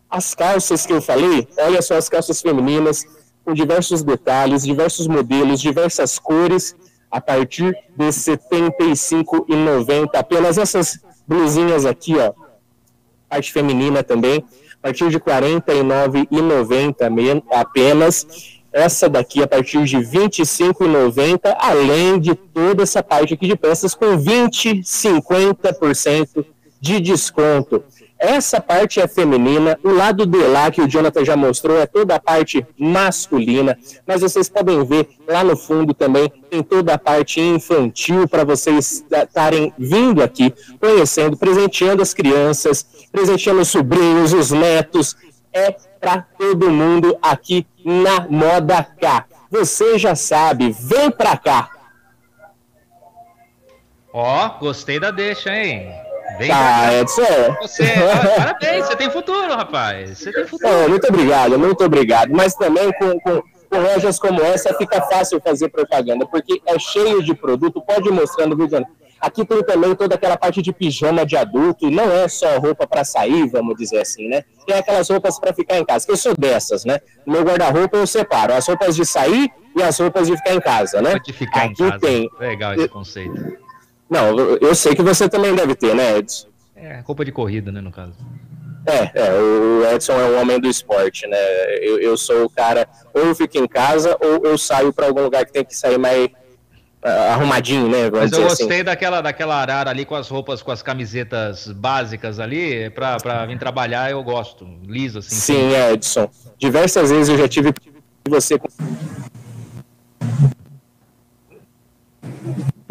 As 0.09 0.33
calças 0.35 0.85
que 0.85 0.93
eu 0.93 1.01
falei, 1.01 1.47
olha 1.57 1.81
só 1.81 1.95
as 1.95 2.07
calças 2.09 2.41
femininas, 2.41 3.05
com 3.45 3.53
diversos 3.53 4.03
detalhes, 4.03 4.63
diversos 4.63 5.07
modelos, 5.07 5.59
diversas 5.61 6.17
cores, 6.19 6.75
a 7.11 7.19
partir 7.21 7.71
de 7.97 8.05
R$ 8.05 8.09
75,90. 8.11 10.09
Apenas 10.15 10.57
essas 10.57 10.99
blusinhas 11.27 11.85
aqui, 11.85 12.15
ó, 12.17 12.33
parte 13.27 13.51
feminina 13.51 14.03
também, 14.03 14.43
a 14.81 14.87
partir 14.87 15.09
de 15.09 15.17
R$ 15.17 15.21
49,90 15.23 17.09
men- 17.09 17.43
apenas. 17.51 18.58
Essa 18.71 19.09
daqui 19.09 19.41
a 19.41 19.47
partir 19.47 19.83
de 19.85 19.97
R$ 19.97 20.03
25,90, 20.03 21.55
além 21.57 22.19
de 22.19 22.35
toda 22.35 22.83
essa 22.83 23.01
parte 23.01 23.33
aqui 23.33 23.47
de 23.47 23.55
peças 23.55 23.95
com 23.95 24.17
20, 24.17 24.81
50% 24.81 26.45
de 26.79 26.99
desconto. 26.99 27.83
Essa 28.19 28.59
parte 28.59 28.99
é 28.99 29.07
feminina, 29.07 29.79
o 29.81 29.91
lado 29.91 30.25
de 30.25 30.39
lá 30.39 30.69
que 30.69 30.81
o 30.81 30.87
Jonathan 30.87 31.23
já 31.23 31.37
mostrou 31.37 31.77
é 31.77 31.85
toda 31.85 32.15
a 32.15 32.19
parte 32.19 32.65
masculina, 32.77 33.77
mas 34.05 34.19
vocês 34.19 34.49
podem 34.49 34.83
ver 34.83 35.07
lá 35.25 35.41
no 35.41 35.55
fundo 35.55 35.93
também 35.93 36.29
tem 36.49 36.61
toda 36.61 36.95
a 36.95 36.97
parte 36.97 37.39
infantil 37.39 38.27
para 38.27 38.43
vocês 38.43 39.05
estarem 39.09 39.71
vindo 39.79 40.21
aqui, 40.21 40.53
conhecendo, 40.81 41.37
presenteando 41.37 42.01
as 42.01 42.13
crianças, 42.13 42.85
presenteando 43.09 43.61
os 43.61 43.69
sobrinhos, 43.69 44.33
os 44.33 44.51
netos, 44.51 45.15
é 45.53 45.71
para 45.99 46.21
todo 46.37 46.71
mundo 46.71 47.17
aqui 47.21 47.65
na 47.83 48.27
Moda 48.29 48.83
K. 48.83 49.25
Você 49.49 49.97
já 49.97 50.15
sabe, 50.15 50.71
vem 50.71 51.09
para 51.09 51.37
cá. 51.37 51.69
Ó, 54.13 54.49
gostei 54.59 54.99
da 54.99 55.11
deixa, 55.11 55.55
hein? 55.55 55.91
Bem 56.37 56.49
Tá, 56.49 56.93
Edson. 56.93 57.55
Você, 57.61 57.83
parabéns, 58.37 58.85
você 58.85 58.95
tem 58.95 59.09
futuro, 59.09 59.53
rapaz. 59.53 60.17
Você 60.17 60.31
tem 60.31 60.45
futuro. 60.45 60.89
Muito 60.89 61.07
obrigado, 61.07 61.59
muito 61.59 61.83
obrigado. 61.83 62.31
Mas 62.31 62.55
também 62.55 62.91
com, 62.93 63.19
com, 63.19 63.41
com 63.41 63.77
lojas 63.77 64.19
como 64.19 64.41
essa 64.41 64.73
fica 64.75 65.01
fácil 65.01 65.41
fazer 65.41 65.69
propaganda, 65.69 66.25
porque 66.27 66.61
é 66.65 66.77
cheio 66.79 67.23
de 67.23 67.33
produto, 67.33 67.81
pode 67.81 68.07
ir 68.07 68.11
mostrando, 68.11 68.55
viu? 68.55 68.67
Aqui 69.21 69.45
tem 69.45 69.61
também 69.63 69.93
toda 69.95 70.15
aquela 70.15 70.37
parte 70.37 70.61
de 70.61 70.71
pijama 70.71 71.25
de 71.25 71.35
adulto, 71.35 71.89
não 71.91 72.09
é 72.11 72.27
só 72.27 72.57
roupa 72.57 72.87
para 72.87 73.03
sair, 73.03 73.47
vamos 73.49 73.75
dizer 73.77 73.99
assim, 74.01 74.27
né? 74.29 74.43
Tem 74.65 74.77
aquelas 74.77 75.09
roupas 75.09 75.37
para 75.39 75.53
ficar 75.53 75.77
em 75.77 75.85
casa, 75.85 76.05
que 76.05 76.11
eu 76.11 76.17
sou 76.17 76.33
dessas, 76.37 76.85
né? 76.85 76.99
No 77.25 77.33
meu 77.33 77.43
guarda-roupa 77.43 77.97
eu 77.97 78.07
separo 78.07 78.53
as 78.53 78.65
roupas 78.67 78.95
de 78.95 79.05
sair 79.05 79.51
e 79.75 79.83
as 79.83 79.99
roupas 79.99 80.27
de 80.27 80.37
ficar 80.37 80.53
em 80.53 80.61
casa, 80.61 81.01
né? 81.01 81.11
Pode 81.11 81.33
ficar 81.33 81.65
em 81.65 81.71
Aqui 81.71 81.83
casa. 81.83 81.99
tem. 81.99 82.29
Legal 82.39 82.73
esse 82.75 82.87
conceito. 82.87 83.57
Não, 84.09 84.39
eu- 84.39 84.73
sei 84.73 84.95
que 84.95 85.03
você 85.03 85.27
também 85.29 85.53
deve 85.53 85.75
ter, 85.75 85.93
né, 85.93 86.17
Edson? 86.17 86.47
É, 86.75 87.01
roupa 87.05 87.25
de 87.25 87.31
corrida, 87.31 87.71
né, 87.71 87.81
no 87.81 87.91
caso. 87.91 88.13
É, 88.87 89.11
é, 89.13 89.33
o 89.33 89.85
Edson 89.93 90.13
é 90.13 90.23
um 90.29 90.41
homem 90.41 90.59
do 90.59 90.67
esporte, 90.67 91.27
né? 91.27 91.37
Eu, 91.81 91.99
eu 91.99 92.17
sou 92.17 92.45
o 92.45 92.49
cara, 92.49 92.87
ou 93.13 93.21
eu 93.25 93.35
fico 93.35 93.57
em 93.57 93.67
casa, 93.67 94.17
ou 94.21 94.45
eu 94.45 94.57
saio 94.57 94.91
para 94.93 95.07
algum 95.07 95.21
lugar 95.23 95.45
que 95.45 95.51
tem 95.51 95.65
que 95.65 95.75
sair 95.75 95.97
mais 95.99 96.29
arrumadinho, 97.01 97.87
né? 97.87 98.09
Mas 98.11 98.31
eu 98.31 98.45
assim. 98.45 98.63
gostei 98.63 98.83
daquela, 98.83 99.21
daquela 99.21 99.55
arara 99.55 99.89
ali 99.89 100.05
com 100.05 100.15
as 100.15 100.27
roupas, 100.27 100.61
com 100.61 100.71
as 100.71 100.81
camisetas 100.81 101.67
básicas 101.67 102.39
ali, 102.39 102.89
pra, 102.89 103.17
pra 103.17 103.45
vir 103.45 103.57
trabalhar, 103.57 104.11
eu 104.11 104.21
gosto. 104.23 104.67
Liso, 104.85 105.19
assim. 105.19 105.35
Sim, 105.35 105.75
Edson. 105.93 106.29
Diversas 106.57 107.09
vezes 107.09 107.29
eu 107.29 107.37
já 107.37 107.47
tive 107.47 107.73
você 108.27 108.59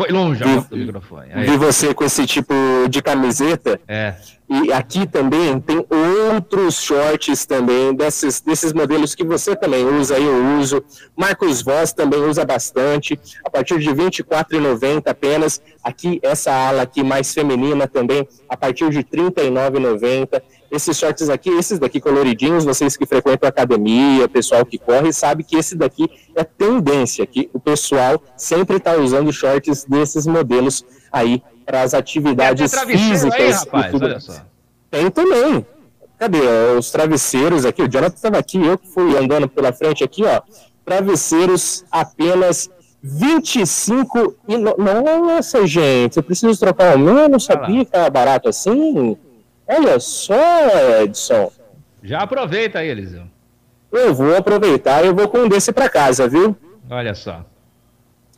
Foi 0.09 0.17
longe 0.17 0.43
Vi- 0.43 0.61
do 0.71 0.77
microfone. 0.77 1.29
Aí. 1.33 1.45
vi 1.51 1.57
você 1.59 1.93
com 1.93 2.03
esse 2.05 2.27
tipo 2.27 2.55
de 2.89 3.03
camiseta. 3.03 3.79
É. 3.87 4.15
E 4.51 4.73
aqui 4.73 5.07
também 5.07 5.61
tem 5.61 5.85
outros 6.31 6.81
shorts 6.83 7.45
também, 7.45 7.93
desses, 7.95 8.41
desses 8.41 8.73
modelos 8.73 9.15
que 9.15 9.23
você 9.23 9.55
também 9.55 9.85
usa, 9.87 10.19
eu 10.19 10.59
uso. 10.59 10.83
Marcos 11.15 11.61
Voss 11.61 11.93
também 11.93 12.21
usa 12.25 12.47
bastante, 12.47 13.21
a 13.45 13.51
partir 13.51 13.79
de 13.79 13.91
R$ 13.91 13.95
24,90 13.95 15.11
apenas. 15.11 15.61
Aqui, 15.85 16.19
essa 16.23 16.51
ala 16.51 16.81
aqui 16.83 17.03
mais 17.03 17.35
feminina 17.35 17.87
também, 17.87 18.27
a 18.49 18.57
partir 18.57 18.89
de 18.89 18.99
R$ 18.99 19.05
39,90. 19.05 20.41
Esses 20.71 20.99
shorts 20.99 21.31
aqui, 21.31 21.49
esses 21.51 21.79
daqui 21.79 22.01
coloridinhos, 22.01 22.65
vocês 22.65 22.97
que 22.97 23.07
frequentam 23.07 23.47
a 23.47 23.51
academia, 23.51 24.29
pessoal 24.29 24.67
que 24.67 24.77
corre, 24.77 25.13
sabe 25.13 25.43
que 25.43 25.57
esse 25.57 25.75
daqui 25.75 26.11
é 26.37 26.45
tendência, 26.45 27.27
que 27.27 27.49
o 27.55 27.61
pessoal 27.61 28.23
sempre 28.37 28.77
está 28.77 28.97
usando 28.97 29.33
shorts 29.33 29.85
desses 29.85 30.27
modelos 30.27 30.85
aí 31.11 31.43
para 31.65 31.83
as 31.83 31.95
atividades 31.95 32.73
físicas. 32.87 33.41
aí, 33.41 33.51
rapaz, 33.51 33.91
tudo 33.91 34.05
olha 34.05 34.21
só. 34.21 34.35
Tem 34.91 35.11
também. 35.11 35.67
Cadê 36.19 36.41
os 36.77 36.91
travesseiros 36.91 37.65
aqui? 37.65 37.83
O 37.83 37.89
Jonathan 37.89 38.15
estava 38.15 38.39
aqui, 38.39 38.59
eu 38.59 38.77
que 38.77 38.89
fui 38.89 39.17
andando 39.17 39.49
pela 39.49 39.73
frente 39.73 40.03
aqui, 40.03 40.25
ó. 40.25 40.43
Travesseiros 40.85 41.85
apenas 41.91 42.69
25 43.03 44.35
e 44.49 44.57
no... 44.57 44.77
Nossa, 44.77 45.67
gente, 45.67 46.17
eu 46.17 46.23
preciso 46.23 46.59
trocar 46.59 46.97
o 46.97 46.99
meu, 46.99 47.17
eu 47.19 47.29
não 47.29 47.39
sabia 47.39 47.85
que 47.85 47.95
era 47.95 48.11
barato 48.11 48.49
assim. 48.49 49.17
Olha 49.69 50.01
só, 50.01 50.35
Edson. 51.03 51.53
Já 52.03 52.21
aproveita 52.21 52.79
aí, 52.79 52.89
Eliseu. 52.89 53.25
Eu 53.93 54.15
vou 54.15 54.35
aproveitar 54.35 55.05
e 55.05 55.09
eu 55.09 55.15
vou 55.15 55.29
com 55.29 55.41
um 55.41 55.49
desse 55.49 55.73
para 55.73 55.91
casa, 55.91 56.27
viu? 56.27 56.57
Olha 56.89 57.15
só. 57.15 57.45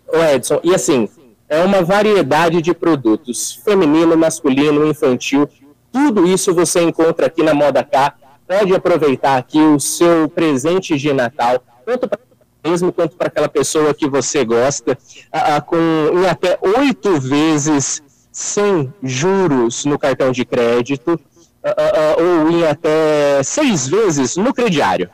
Ô 0.08 0.18
Edson, 0.18 0.60
e 0.64 0.74
assim, 0.74 1.08
é 1.48 1.60
uma 1.64 1.82
variedade 1.82 2.60
de 2.60 2.74
produtos, 2.74 3.60
feminino, 3.64 4.16
masculino, 4.16 4.86
infantil, 4.86 5.48
tudo 5.92 6.26
isso 6.26 6.52
você 6.52 6.82
encontra 6.82 7.26
aqui 7.26 7.42
na 7.42 7.54
Moda 7.54 7.84
K. 7.84 8.14
Pode 8.46 8.74
aproveitar 8.74 9.36
aqui 9.36 9.60
o 9.60 9.78
seu 9.78 10.28
presente 10.28 10.96
de 10.96 11.12
Natal, 11.12 11.62
tanto 11.84 12.08
para 12.08 12.18
mesmo 12.62 12.92
quanto 12.92 13.16
para 13.16 13.28
aquela 13.28 13.48
pessoa 13.48 13.94
que 13.94 14.06
você 14.08 14.44
gosta, 14.44 14.98
ah, 15.32 15.60
com 15.60 15.76
em 16.12 16.26
até 16.26 16.58
oito 16.78 17.18
vezes 17.18 18.02
sem 18.32 18.92
juros 19.02 19.84
no 19.84 19.98
cartão 19.98 20.30
de 20.30 20.44
crédito, 20.44 21.18
ah, 21.62 21.74
ah, 21.76 22.16
ou 22.22 22.50
em 22.50 22.64
até 22.64 23.42
seis 23.42 23.86
vezes 23.86 24.36
no 24.36 24.54
crediário. 24.54 25.10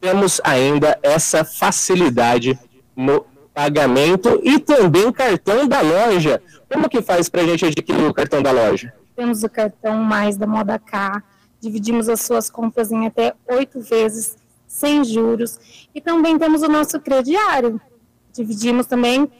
Temos 0.00 0.40
ainda 0.42 0.98
essa 1.02 1.44
facilidade 1.44 2.58
no 2.96 3.24
pagamento 3.54 4.40
e 4.42 4.58
também 4.58 5.12
cartão 5.12 5.68
da 5.68 5.80
loja. 5.80 6.42
Como 6.68 6.88
que 6.88 7.02
faz 7.02 7.28
para 7.28 7.42
a 7.42 7.46
gente 7.46 7.66
adquirir 7.66 8.04
o 8.04 8.14
cartão 8.14 8.42
da 8.42 8.50
loja? 8.50 8.92
Temos 9.14 9.42
o 9.44 9.48
cartão 9.48 10.02
Mais 10.02 10.36
da 10.36 10.46
Moda 10.46 10.78
K, 10.78 11.22
dividimos 11.60 12.08
as 12.08 12.22
suas 12.22 12.50
compras 12.50 12.90
em 12.90 13.06
até 13.06 13.34
oito 13.48 13.80
vezes 13.80 14.36
sem 14.66 15.04
juros. 15.04 15.86
E 15.94 16.00
também 16.00 16.38
temos 16.38 16.62
o 16.62 16.68
nosso 16.68 16.98
crediário. 16.98 17.80
Dividimos 18.32 18.86
também 18.86 19.30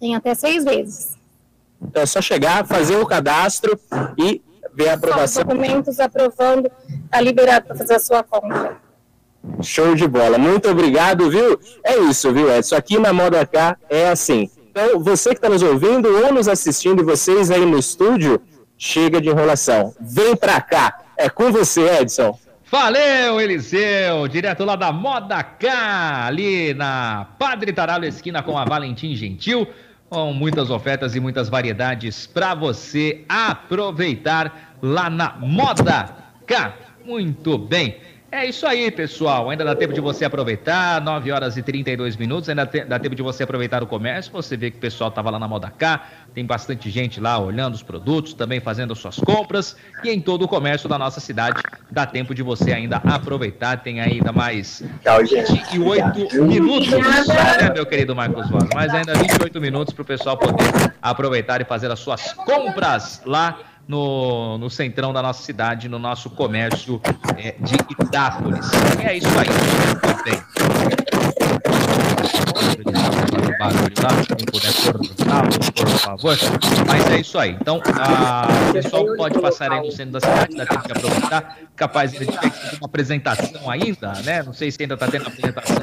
em 0.00 0.16
até 0.16 0.34
seis 0.34 0.64
vezes. 0.64 1.19
Então 1.82 2.02
é 2.02 2.06
só 2.06 2.20
chegar, 2.20 2.66
fazer 2.66 2.96
o 2.96 3.06
cadastro 3.06 3.78
e 4.18 4.42
ver 4.74 4.90
a 4.90 4.94
aprovação. 4.94 5.42
Só 5.42 5.48
documentos 5.48 5.98
aprovando, 5.98 6.70
está 7.04 7.20
liberado 7.20 7.66
para 7.66 7.76
fazer 7.76 7.94
a 7.94 7.98
sua 7.98 8.22
compra. 8.22 8.76
Show 9.62 9.94
de 9.94 10.06
bola. 10.06 10.36
Muito 10.38 10.68
obrigado, 10.68 11.30
viu? 11.30 11.58
É 11.82 11.96
isso, 11.98 12.32
viu, 12.32 12.54
Edson? 12.54 12.76
Aqui 12.76 12.98
na 12.98 13.12
Moda 13.12 13.44
K 13.46 13.76
é 13.88 14.08
assim. 14.08 14.50
Então, 14.70 15.00
você 15.00 15.30
que 15.30 15.36
está 15.36 15.48
nos 15.48 15.62
ouvindo 15.62 16.08
ou 16.24 16.32
nos 16.32 16.46
assistindo, 16.46 17.00
e 17.00 17.04
vocês 17.04 17.50
aí 17.50 17.64
no 17.64 17.78
estúdio, 17.78 18.40
chega 18.76 19.20
de 19.20 19.28
enrolação. 19.28 19.94
Vem 20.00 20.36
para 20.36 20.60
cá. 20.60 21.00
É 21.16 21.28
com 21.28 21.50
você, 21.50 22.00
Edson. 22.00 22.38
Valeu, 22.70 23.40
Eliseu, 23.40 24.28
direto 24.28 24.64
lá 24.64 24.76
da 24.76 24.92
Moda 24.92 25.42
K, 25.42 26.26
ali 26.26 26.72
na 26.72 27.26
Padre 27.36 27.72
Taralo 27.72 28.04
esquina 28.04 28.44
com 28.44 28.56
a 28.56 28.64
Valentim 28.64 29.12
Gentil, 29.16 29.66
com 30.10 30.32
muitas 30.32 30.70
ofertas 30.70 31.14
e 31.14 31.20
muitas 31.20 31.48
variedades 31.48 32.26
para 32.26 32.52
você 32.52 33.24
aproveitar 33.28 34.74
lá 34.82 35.08
na 35.08 35.36
Moda 35.38 36.12
K. 36.46 36.74
Muito 37.04 37.56
bem. 37.56 37.96
É 38.32 38.46
isso 38.46 38.64
aí, 38.64 38.92
pessoal. 38.92 39.50
Ainda 39.50 39.64
dá 39.64 39.74
tempo 39.74 39.92
de 39.92 40.00
você 40.00 40.24
aproveitar. 40.24 41.00
9 41.00 41.32
horas 41.32 41.56
e 41.56 41.62
32 41.62 42.16
minutos. 42.16 42.48
Ainda 42.48 42.64
dá 42.64 42.96
tempo 42.96 43.16
de 43.16 43.22
você 43.22 43.42
aproveitar 43.42 43.82
o 43.82 43.86
comércio. 43.88 44.30
Você 44.32 44.56
vê 44.56 44.70
que 44.70 44.76
o 44.76 44.80
pessoal 44.80 45.10
estava 45.10 45.30
lá 45.30 45.38
na 45.38 45.48
Moda 45.48 45.68
K. 45.68 46.00
Tem 46.32 46.46
bastante 46.46 46.88
gente 46.90 47.20
lá 47.20 47.38
olhando 47.40 47.74
os 47.74 47.82
produtos, 47.82 48.32
também 48.32 48.60
fazendo 48.60 48.94
suas 48.94 49.16
compras. 49.16 49.76
E 50.04 50.10
em 50.10 50.20
todo 50.20 50.42
o 50.42 50.48
comércio 50.48 50.88
da 50.88 50.96
nossa 50.96 51.18
cidade, 51.18 51.60
dá 51.90 52.06
tempo 52.06 52.32
de 52.32 52.42
você 52.42 52.72
ainda 52.72 52.98
aproveitar. 52.98 53.78
Tem 53.82 54.00
ainda 54.00 54.30
mais 54.30 54.80
28 55.04 56.44
minutos, 56.44 56.88
né, 56.88 57.70
meu 57.74 57.84
querido 57.84 58.14
Marcos 58.14 58.48
Voz? 58.48 58.68
Mais 58.72 58.94
ainda 58.94 59.12
28 59.12 59.60
minutos 59.60 59.92
para 59.92 60.02
o 60.02 60.06
pessoal 60.06 60.36
poder 60.36 60.94
aproveitar 61.02 61.60
e 61.60 61.64
fazer 61.64 61.90
as 61.90 61.98
suas 61.98 62.32
compras 62.32 63.22
lá 63.26 63.58
no, 63.90 64.56
no 64.56 64.70
centrão 64.70 65.12
da 65.12 65.20
nossa 65.20 65.42
cidade, 65.42 65.88
no 65.88 65.98
nosso 65.98 66.30
comércio 66.30 67.00
é, 67.36 67.56
de 67.58 67.74
Itápolis. 67.74 68.70
E 69.02 69.04
é 69.04 69.16
isso 69.16 69.28
aí, 69.36 69.48
muito 70.06 70.24
bem. 70.24 70.40
Por 75.74 75.88
favor. 75.98 76.36
Mas 76.86 77.06
é 77.10 77.18
isso 77.18 77.36
aí. 77.36 77.56
Então, 77.60 77.78
o 77.78 78.72
pessoal 78.72 79.04
pode 79.16 79.40
passar 79.40 79.72
aí 79.72 79.84
no 79.84 79.90
centro 79.90 80.12
da 80.12 80.20
cidade, 80.20 80.56
dá 80.56 80.66
tempo 80.66 80.86
de 80.86 80.92
aproveitar. 80.92 81.58
Capaz 81.74 82.12
de 82.12 82.18
ter 82.26 82.38
uma 82.78 82.86
apresentação 82.86 83.68
ainda, 83.68 84.12
né? 84.24 84.42
Não 84.44 84.52
sei 84.52 84.70
se 84.70 84.80
ainda 84.80 84.94
está 84.94 85.08
tendo 85.08 85.26
apresentação. 85.26 85.76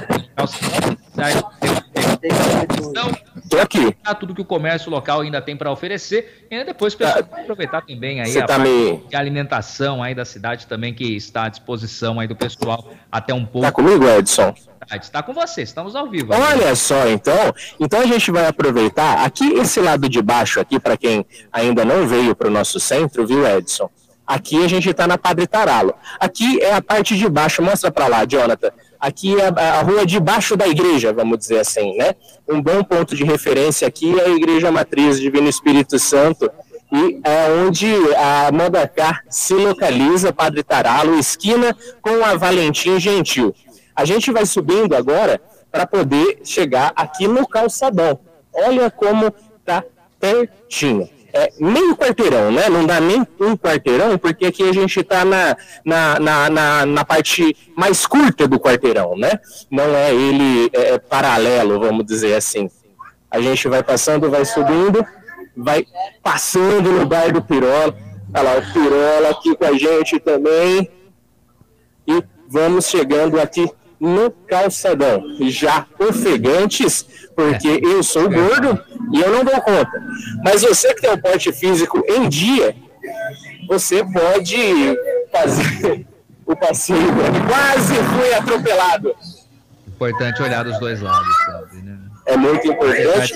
Então, 2.89 3.11
Tô 3.49 3.59
aqui. 3.59 3.95
tudo 4.19 4.35
que 4.35 4.41
o 4.41 4.45
comércio 4.45 4.89
local 4.91 5.21
ainda 5.21 5.41
tem 5.41 5.55
para 5.55 5.71
oferecer 5.71 6.47
e 6.49 6.63
depois 6.63 6.93
o 6.93 6.97
pessoal 6.97 7.23
Tá. 7.23 7.41
aproveitar 7.41 7.81
também 7.81 8.19
aí 8.19 8.31
Você 8.31 8.39
a 8.39 8.45
tá 8.45 8.57
de 8.57 9.15
alimentação 9.15 10.03
aí 10.03 10.13
da 10.13 10.25
cidade 10.25 10.67
também 10.67 10.93
que 10.93 11.15
está 11.15 11.43
à 11.45 11.49
disposição 11.49 12.19
aí 12.19 12.27
do 12.27 12.35
pessoal 12.35 12.89
até 13.11 13.33
um 13.33 13.45
pouco. 13.45 13.65
Tá 13.65 13.71
comigo, 13.71 14.07
Edson? 14.07 14.53
Está 14.95 15.21
com 15.21 15.33
você, 15.33 15.61
estamos 15.63 15.95
ao 15.95 16.09
vivo. 16.09 16.33
Olha 16.33 16.73
só, 16.75 17.07
então, 17.09 17.53
então 17.79 17.99
a 18.01 18.05
gente 18.05 18.31
vai 18.31 18.47
aproveitar 18.47 19.25
aqui 19.25 19.53
esse 19.53 19.81
lado 19.81 20.07
de 20.07 20.21
baixo 20.21 20.59
aqui 20.59 20.79
para 20.79 20.95
quem 20.95 21.25
ainda 21.51 21.83
não 21.83 22.07
veio 22.07 22.33
para 22.35 22.47
o 22.47 22.51
nosso 22.51 22.79
centro, 22.79 23.27
viu, 23.27 23.45
Edson? 23.45 23.89
Aqui 24.25 24.63
a 24.63 24.67
gente 24.67 24.89
está 24.89 25.07
na 25.07 25.17
Padre 25.17 25.47
Taralo. 25.47 25.93
Aqui 26.19 26.61
é 26.61 26.73
a 26.73 26.81
parte 26.81 27.17
de 27.17 27.29
baixo, 27.29 27.61
mostra 27.61 27.89
para 27.91 28.07
lá, 28.07 28.25
Jonathan. 28.25 28.71
Aqui 28.99 29.39
é 29.39 29.47
a, 29.47 29.79
a 29.79 29.81
rua 29.81 30.05
de 30.05 30.19
baixo 30.19 30.55
da 30.55 30.67
igreja, 30.67 31.13
vamos 31.13 31.37
dizer 31.37 31.59
assim, 31.59 31.95
né? 31.97 32.15
Um 32.47 32.61
bom 32.61 32.83
ponto 32.83 33.15
de 33.15 33.23
referência 33.23 33.87
aqui 33.87 34.19
é 34.19 34.25
a 34.25 34.29
Igreja 34.29 34.71
Matriz 34.71 35.19
Divino 35.19 35.47
Espírito 35.47 35.99
Santo 35.99 36.49
e 36.91 37.19
é 37.23 37.49
onde 37.65 37.87
a 38.15 38.51
Modacar 38.51 39.23
se 39.29 39.53
localiza, 39.53 40.31
Padre 40.31 40.63
Taralo, 40.63 41.19
esquina 41.19 41.75
com 42.01 42.23
a 42.23 42.35
Valentim 42.35 42.99
Gentil. 42.99 43.53
A 43.95 44.05
gente 44.05 44.31
vai 44.31 44.45
subindo 44.45 44.95
agora 44.95 45.41
para 45.71 45.85
poder 45.85 46.39
chegar 46.43 46.93
aqui 46.95 47.27
no 47.27 47.47
calçadão. 47.47 48.19
Olha 48.53 48.89
como 48.89 49.33
tá 49.65 49.83
pertinho. 50.19 51.09
É 51.33 51.51
meio 51.59 51.95
quarteirão, 51.95 52.51
né? 52.51 52.69
Não 52.69 52.85
dá 52.85 52.99
nem 52.99 53.25
um 53.39 53.55
quarteirão, 53.55 54.17
porque 54.17 54.45
aqui 54.45 54.63
a 54.63 54.73
gente 54.73 54.99
está 54.99 55.25
na, 55.25 55.55
na, 55.83 56.19
na, 56.19 56.49
na, 56.49 56.85
na 56.85 57.05
parte 57.05 57.55
mais 57.75 58.05
curta 58.05 58.47
do 58.47 58.59
quarteirão, 58.59 59.17
né? 59.17 59.39
Não 59.69 59.83
é 59.95 60.13
ele 60.13 60.69
é, 60.73 60.97
paralelo, 60.97 61.79
vamos 61.79 62.05
dizer 62.05 62.33
assim. 62.35 62.69
A 63.29 63.41
gente 63.41 63.67
vai 63.67 63.83
passando, 63.83 64.29
vai 64.29 64.45
subindo, 64.45 65.05
vai 65.55 65.85
passando 66.23 66.91
no 66.91 67.05
bar 67.05 67.31
do 67.31 67.41
Pirola. 67.41 67.95
Olha 68.33 68.43
lá, 68.43 68.57
o 68.57 68.73
Pirola 68.73 69.29
aqui 69.29 69.55
com 69.55 69.65
a 69.65 69.73
gente 69.73 70.19
também. 70.19 70.89
E 72.07 72.23
vamos 72.47 72.87
chegando 72.87 73.39
aqui 73.39 73.69
no 73.99 74.29
calçadão. 74.31 75.23
Já 75.49 75.85
ofegantes, 75.99 77.05
porque 77.35 77.79
eu 77.83 78.01
sou 78.03 78.29
gordo 78.29 78.79
e 79.13 79.19
eu 79.21 79.31
não 79.31 79.43
dou 79.43 79.59
conta. 79.61 79.91
Mas 80.43 80.61
você 80.61 80.93
que 80.93 81.01
tem 81.01 81.11
um 81.11 81.17
porte 81.17 81.51
físico 81.51 82.03
em 82.07 82.29
dia, 82.29 82.75
você 83.67 84.03
pode 84.03 84.95
fazer 85.31 86.05
o 86.45 86.55
passeio. 86.55 87.07
Quase 87.49 87.95
fui 87.95 88.33
atropelado. 88.33 89.15
Importante 89.87 90.41
olhar 90.43 90.63
dos 90.63 90.79
dois 90.79 91.01
lados, 91.01 91.35
sabe, 91.45 91.77
né? 91.81 91.97
É 92.25 92.37
muito 92.37 92.67
importante. 92.67 93.33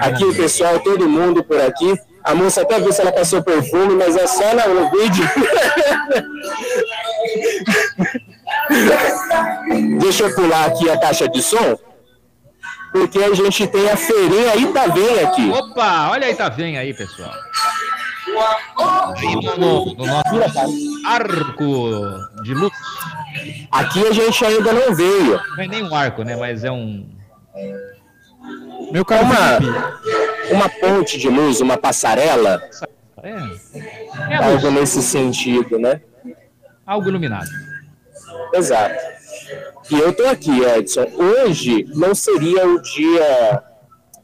Aqui, 0.00 0.24
momento. 0.24 0.36
pessoal, 0.36 0.78
todo 0.80 1.08
mundo 1.08 1.42
por 1.44 1.60
aqui. 1.60 1.94
A 2.24 2.34
moça 2.34 2.62
até 2.62 2.78
viu 2.80 2.92
se 2.92 3.00
ela 3.00 3.12
passou 3.12 3.42
perfume, 3.42 3.94
mas 3.96 4.16
é 4.16 4.26
só 4.26 4.54
na- 4.54 4.66
no 4.68 4.90
vídeo. 4.90 5.24
Deixa 10.00 10.24
eu 10.24 10.34
pular 10.34 10.66
aqui 10.66 10.88
a 10.90 10.98
caixa 10.98 11.28
de 11.28 11.42
som, 11.42 11.78
porque 12.92 13.18
a 13.18 13.34
gente 13.34 13.66
tem 13.66 13.90
a 13.90 13.96
feirinha 13.96 14.56
Itavém 14.56 15.20
aqui. 15.24 15.50
Opa, 15.50 16.10
olha 16.10 16.26
aí, 16.26 16.34
tá 16.34 16.48
vem 16.48 16.78
aí, 16.78 16.94
pessoal. 16.94 17.32
Aí 19.16 19.34
no, 19.34 19.56
no- 19.56 19.94
no 19.94 20.06
nosso 20.06 21.06
arco 21.06 22.42
de 22.42 22.54
luz. 22.54 22.72
Aqui 23.70 24.06
a 24.06 24.12
gente 24.12 24.44
ainda 24.44 24.72
não 24.72 24.94
veio. 24.94 25.40
Não 25.56 25.64
é 25.64 25.66
nem 25.66 25.82
um 25.82 25.94
arco, 25.94 26.22
né? 26.22 26.36
Mas 26.36 26.64
é 26.64 26.70
um. 26.70 27.08
Meu 28.92 29.02
É 29.02 29.04
caro 29.04 29.24
uma, 29.24 29.58
uma 30.52 30.68
ponte 30.68 31.18
de 31.18 31.28
luz, 31.28 31.60
uma 31.60 31.76
passarela, 31.76 32.60
É, 33.22 33.30
é 34.30 34.36
a 34.36 34.46
algo 34.46 34.70
nesse 34.70 35.02
sentido, 35.02 35.78
né? 35.78 36.00
algo 36.86 37.08
iluminado. 37.08 37.48
Exato. 38.54 38.96
E 39.90 39.98
eu 39.98 40.12
tô 40.12 40.26
aqui, 40.26 40.62
Edson. 40.62 41.06
Hoje 41.14 41.86
não 41.94 42.14
seria 42.14 42.66
o 42.66 42.80
dia 42.80 43.62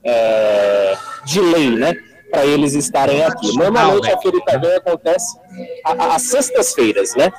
é, 0.05 0.97
de 1.25 1.41
lei, 1.41 1.71
né? 1.71 1.95
para 2.35 2.45
eles 2.45 2.75
estarem 2.75 3.23
aqui. 3.23 3.57
Normalmente 3.57 4.11
a 4.11 4.19
Feira 4.19 4.37
Itavém 4.37 4.75
acontece 4.75 5.39
às 5.85 6.23
sextas-feiras, 6.23 7.15
né? 7.15 7.31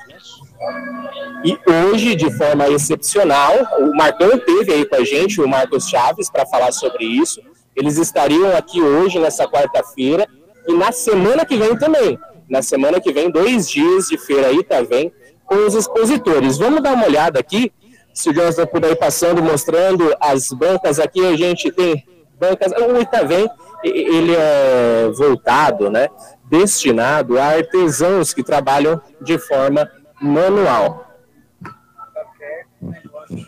E 1.44 1.60
hoje, 1.70 2.16
de 2.16 2.32
forma 2.38 2.70
excepcional, 2.70 3.52
o 3.80 3.96
Marcão 3.96 4.40
teve 4.40 4.72
aí 4.72 4.86
com 4.86 4.96
a 4.96 5.04
gente, 5.04 5.42
o 5.42 5.48
Marcos 5.48 5.90
Chaves, 5.90 6.30
para 6.30 6.46
falar 6.46 6.72
sobre 6.72 7.04
isso. 7.04 7.42
Eles 7.76 7.98
estariam 7.98 8.56
aqui 8.56 8.82
hoje, 8.82 9.20
nessa 9.20 9.46
quarta-feira, 9.46 10.26
e 10.66 10.74
na 10.74 10.94
semana 10.94 11.46
que 11.46 11.58
vem 11.58 11.78
também. 11.78 12.18
Na 12.50 12.62
semana 12.62 13.02
que 13.02 13.12
vem, 13.12 13.30
dois 13.30 13.70
dias 13.70 14.06
de 14.06 14.18
feira 14.18 14.48
aí, 14.48 14.64
tá 14.64 14.82
vendo? 14.82 15.12
Com 15.46 15.56
os 15.68 15.76
expositores. 15.76 16.58
Vamos 16.58 16.82
dar 16.82 16.94
uma 16.94 17.06
olhada 17.06 17.40
aqui, 17.40 17.72
se 18.14 18.30
o 18.30 18.34
Jonathan 18.34 18.66
puder 18.66 18.92
ir 18.92 18.96
passando, 18.96 19.44
mostrando 19.44 20.16
as 20.20 20.50
bancas 20.50 21.00
aqui, 21.00 21.26
a 21.26 21.36
gente 21.36 21.72
tem 21.72 22.06
bancas. 22.40 22.72
O 22.72 23.02
Itavém, 23.02 23.50
ele 23.84 24.34
é 24.34 25.12
voltado, 25.14 25.90
né? 25.90 26.08
Destinado 26.50 27.38
a 27.38 27.46
artesãos 27.46 28.34
que 28.34 28.42
trabalham 28.42 29.02
de 29.22 29.38
forma 29.38 29.90
manual. 30.22 31.06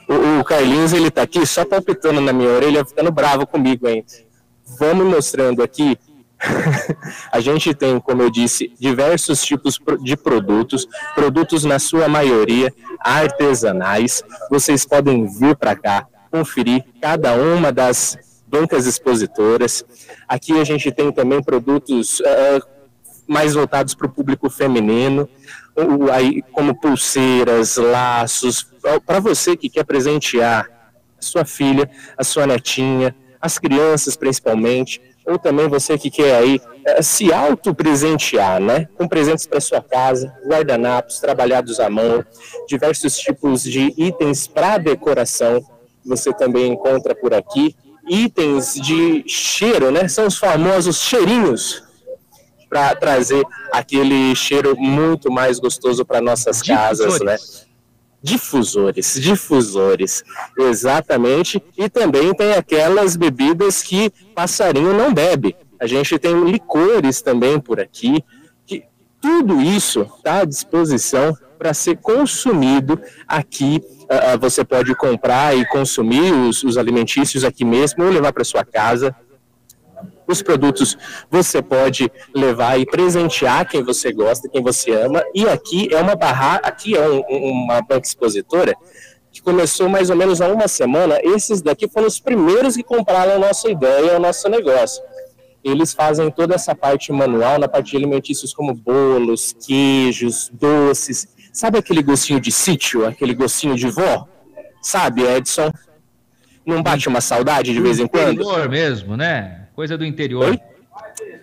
O, 0.10 0.40
o 0.40 0.44
Carlinhos, 0.44 0.92
ele 0.92 1.10
tá 1.10 1.22
aqui 1.22 1.46
só 1.46 1.64
palpitando 1.64 2.20
na 2.20 2.34
minha 2.34 2.50
orelha, 2.50 2.84
ficando 2.84 3.12
bravo 3.12 3.48
comigo, 3.48 3.88
hein? 3.88 4.06
Vamos 4.80 5.06
mostrando 5.08 5.64
aqui. 5.64 5.98
a 7.32 7.40
gente 7.40 7.74
tem, 7.74 8.00
como 8.00 8.22
eu 8.22 8.30
disse, 8.30 8.72
diversos 8.80 9.42
tipos 9.44 9.80
de 10.02 10.16
produtos, 10.16 10.88
produtos 11.16 11.64
na 11.64 11.80
sua 11.80 12.08
maioria 12.08 12.74
artesanais. 13.00 14.24
Vocês 14.50 14.86
podem 14.86 15.26
vir 15.28 15.56
para 15.56 15.76
cá, 15.76 16.08
conferir 16.32 16.84
cada 17.02 17.34
uma 17.34 17.72
das 17.72 18.18
bancas 18.48 18.86
expositoras. 18.86 19.84
Aqui 20.28 20.60
a 20.60 20.64
gente 20.64 20.92
tem 20.92 21.12
também 21.12 21.42
produtos 21.42 22.20
uh, 22.20 22.66
mais 23.28 23.54
voltados 23.54 23.94
para 23.94 24.08
o 24.08 24.10
público 24.10 24.50
feminino 24.50 25.30
como 26.52 26.74
pulseiras, 26.74 27.78
laços, 27.78 28.68
para 29.06 29.20
você 29.20 29.56
que 29.56 29.70
quer 29.70 29.84
presentear 29.84 30.68
a 31.18 31.22
sua 31.22 31.46
filha, 31.46 31.90
a 32.18 32.24
sua 32.24 32.48
netinha, 32.48 33.16
as 33.40 33.60
crianças 33.60 34.16
principalmente, 34.16 35.00
ou 35.28 35.38
também 35.38 35.68
você 35.68 35.98
que 35.98 36.10
quer 36.10 36.36
aí 36.36 36.62
eh, 36.86 37.02
se 37.02 37.34
auto-presentear, 37.34 38.62
né? 38.62 38.88
Com 38.96 39.08
presentes 39.08 39.46
para 39.46 39.60
sua 39.60 39.82
casa, 39.82 40.34
guardanapos 40.48 41.20
trabalhados 41.20 41.82
à 41.82 41.90
mão, 41.90 42.26
diversos 42.68 43.18
tipos 43.18 43.62
de 43.62 43.94
itens 43.98 44.48
para 44.48 44.78
decoração, 44.78 45.62
você 46.06 46.34
também 46.34 46.72
encontra 46.72 47.14
por 47.14 47.34
aqui. 47.34 47.76
Itens 48.10 48.76
de 48.76 49.26
cheiro, 49.28 49.92
né? 49.92 50.08
São 50.08 50.28
os 50.28 50.38
famosos 50.38 51.02
cheirinhos 51.02 51.84
para 52.70 52.96
trazer 52.96 53.44
aquele 53.72 54.34
cheiro 54.34 54.78
muito 54.78 55.30
mais 55.30 55.60
gostoso 55.60 56.06
para 56.06 56.22
nossas 56.22 56.62
casas, 56.62 57.20
né? 57.20 57.36
Difusores, 58.22 59.20
difusores, 59.20 60.24
exatamente. 60.58 61.62
E 61.78 61.90
também 61.90 62.34
tem 62.34 62.54
aquelas 62.54 63.16
bebidas 63.16 63.84
que 63.84 64.12
passarinho 64.34 64.94
não 64.94 65.14
bebe. 65.14 65.56
A 65.80 65.86
gente 65.86 66.18
tem 66.18 66.44
licores 66.44 67.22
também 67.22 67.60
por 67.60 67.80
aqui. 67.80 68.24
Que 68.66 68.84
tudo 69.22 69.62
isso 69.62 70.02
está 70.02 70.42
à 70.42 70.46
disposição 70.46 71.38
para 71.58 71.74
ser 71.74 71.98
consumido 71.98 73.00
aqui. 73.28 73.82
Uh, 74.04 74.40
você 74.40 74.64
pode 74.64 74.96
comprar 74.96 75.56
e 75.56 75.66
consumir 75.68 76.32
os, 76.34 76.64
os 76.64 76.78
alimentícios 76.78 77.44
aqui 77.44 77.66
mesmo 77.66 78.04
ou 78.04 78.10
levar 78.10 78.32
para 78.32 78.44
sua 78.44 78.64
casa 78.64 79.16
os 80.28 80.42
produtos 80.42 80.98
você 81.30 81.62
pode 81.62 82.12
levar 82.36 82.80
e 82.80 82.86
presentear 82.86 83.68
quem 83.68 83.84
você 83.84 84.12
gosta, 84.12 84.50
quem 84.50 84.62
você 84.62 84.92
ama. 84.92 85.24
E 85.34 85.48
aqui 85.48 85.88
é 85.94 86.02
uma 86.02 86.16
barra, 86.16 86.56
aqui 86.58 86.96
é 86.96 87.10
um, 87.10 87.22
uma 87.22 87.82
banca 87.82 88.08
expositora 88.08 88.76
que 89.32 89.42
começou 89.42 89.88
mais 89.88 90.10
ou 90.10 90.16
menos 90.16 90.42
há 90.42 90.48
uma 90.48 90.68
semana. 90.68 91.20
Esses 91.24 91.62
daqui 91.62 91.88
foram 91.88 92.08
os 92.08 92.20
primeiros 92.20 92.76
que 92.76 92.84
compraram 92.84 93.34
a 93.34 93.40
nossa 93.40 93.70
ideia, 93.70 94.18
o 94.18 94.20
nosso 94.20 94.50
negócio. 94.50 95.02
Eles 95.64 95.94
fazem 95.94 96.32
toda 96.32 96.56
essa 96.56 96.74
parte 96.74 97.12
manual 97.12 97.60
na 97.60 97.68
parte 97.68 97.92
de 97.92 97.98
alimentícios 97.98 98.54
como 98.54 98.74
bolos, 98.74 99.54
queijos, 99.66 100.50
doces. 100.54 101.28
Sabe 101.52 101.78
aquele 101.78 102.02
gostinho 102.02 102.40
de 102.40 102.52
sítio, 102.52 103.06
aquele 103.06 103.34
gostinho 103.34 103.76
de 103.76 103.90
vó? 103.90 104.28
Sabe, 104.82 105.24
Edson? 105.24 105.72
Não 106.66 106.82
bate 106.82 107.08
uma 107.08 107.22
saudade 107.22 107.74
de 107.74 107.82
vez 107.82 108.00
em 108.00 108.08
quando? 108.08 108.42
Interior 108.42 108.70
mesmo, 108.70 109.18
né? 109.18 109.67
Coisa 109.78 109.96
do 109.96 110.04
interior. 110.04 110.50
Oi? 110.50 110.60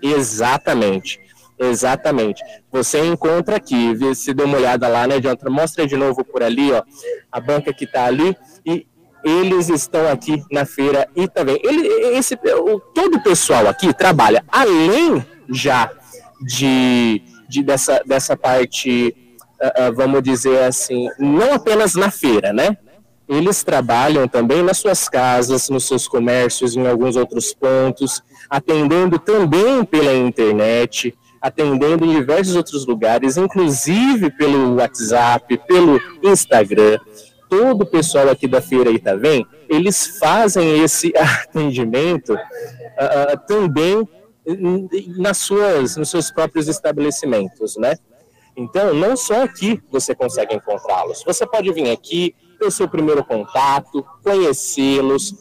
Exatamente. 0.03 1.21
Exatamente. 1.57 2.43
Você 2.69 2.99
encontra 3.07 3.55
aqui, 3.55 3.97
se 4.13 4.35
dê 4.35 4.43
uma 4.43 4.59
olhada 4.59 4.89
lá, 4.89 5.07
né, 5.07 5.21
Jonathan? 5.21 5.51
Mostra 5.51 5.87
de 5.87 5.97
novo 5.97 6.25
por 6.25 6.43
ali, 6.43 6.73
ó, 6.73 6.83
a 7.31 7.39
banca 7.39 7.73
que 7.73 7.85
está 7.85 8.07
ali 8.07 8.37
e 8.67 8.89
eles 9.23 9.69
estão 9.69 10.09
aqui 10.09 10.43
na 10.51 10.67
feira 10.67 11.09
e 11.15 11.29
também 11.29 11.61
ele, 11.63 11.87
esse, 12.19 12.35
o, 12.35 12.81
todo 12.81 13.19
o 13.19 13.23
pessoal 13.23 13.69
aqui 13.69 13.95
trabalha 13.95 14.45
além 14.49 15.25
já 15.49 15.93
de, 16.41 17.23
de 17.49 17.63
dessa, 17.63 18.03
dessa 18.05 18.37
parte, 18.37 19.15
uh, 19.63 19.91
uh, 19.91 19.95
vamos 19.95 20.25
dizer 20.25 20.65
assim, 20.65 21.09
não 21.21 21.53
apenas 21.55 21.95
na 21.95 22.11
feira, 22.11 22.53
né? 22.53 22.77
Eles 23.29 23.65
trabalham 23.65 24.29
também 24.29 24.63
nas 24.63 24.79
suas 24.79 25.09
casas, 25.09 25.69
nos 25.69 25.85
seus 25.85 26.07
comércios, 26.07 26.77
em 26.77 26.87
alguns 26.87 27.17
outros 27.17 27.55
pontos, 27.55 28.23
atendendo 28.51 29.19
também 29.19 29.85
pela 29.85 30.15
internet, 30.15 31.17
atendendo 31.41 32.05
em 32.05 32.15
diversos 32.15 32.55
outros 32.55 32.87
lugares, 32.87 33.37
inclusive 33.37 34.31
pelo 34.31 34.77
WhatsApp, 34.77 35.59
pelo 35.67 36.01
Instagram. 36.23 36.99
Todo 37.49 37.83
o 37.83 37.87
pessoal 37.87 38.29
aqui 38.29 38.47
da 38.47 38.61
feira 38.61 38.91
Itavém, 38.91 39.47
eles 39.69 40.19
fazem 40.19 40.83
esse 40.83 41.13
atendimento 41.17 42.35
uh, 42.35 43.47
também 43.47 44.09
nas 45.17 45.39
suas, 45.39 45.97
nos 45.97 46.11
seus 46.11 46.31
próprios 46.31 46.69
estabelecimentos, 46.69 47.77
né? 47.77 47.97
Então, 48.57 48.95
não 48.95 49.17
só 49.17 49.43
aqui 49.43 49.83
você 49.91 50.15
consegue 50.15 50.55
encontrá-los. 50.55 51.25
Você 51.25 51.47
pode 51.47 51.73
vir 51.73 51.91
aqui, 51.91 52.35
ter 52.65 52.71
seu 52.71 52.89
primeiro 52.89 53.23
contato, 53.23 54.05
conhecê-los, 54.23 55.35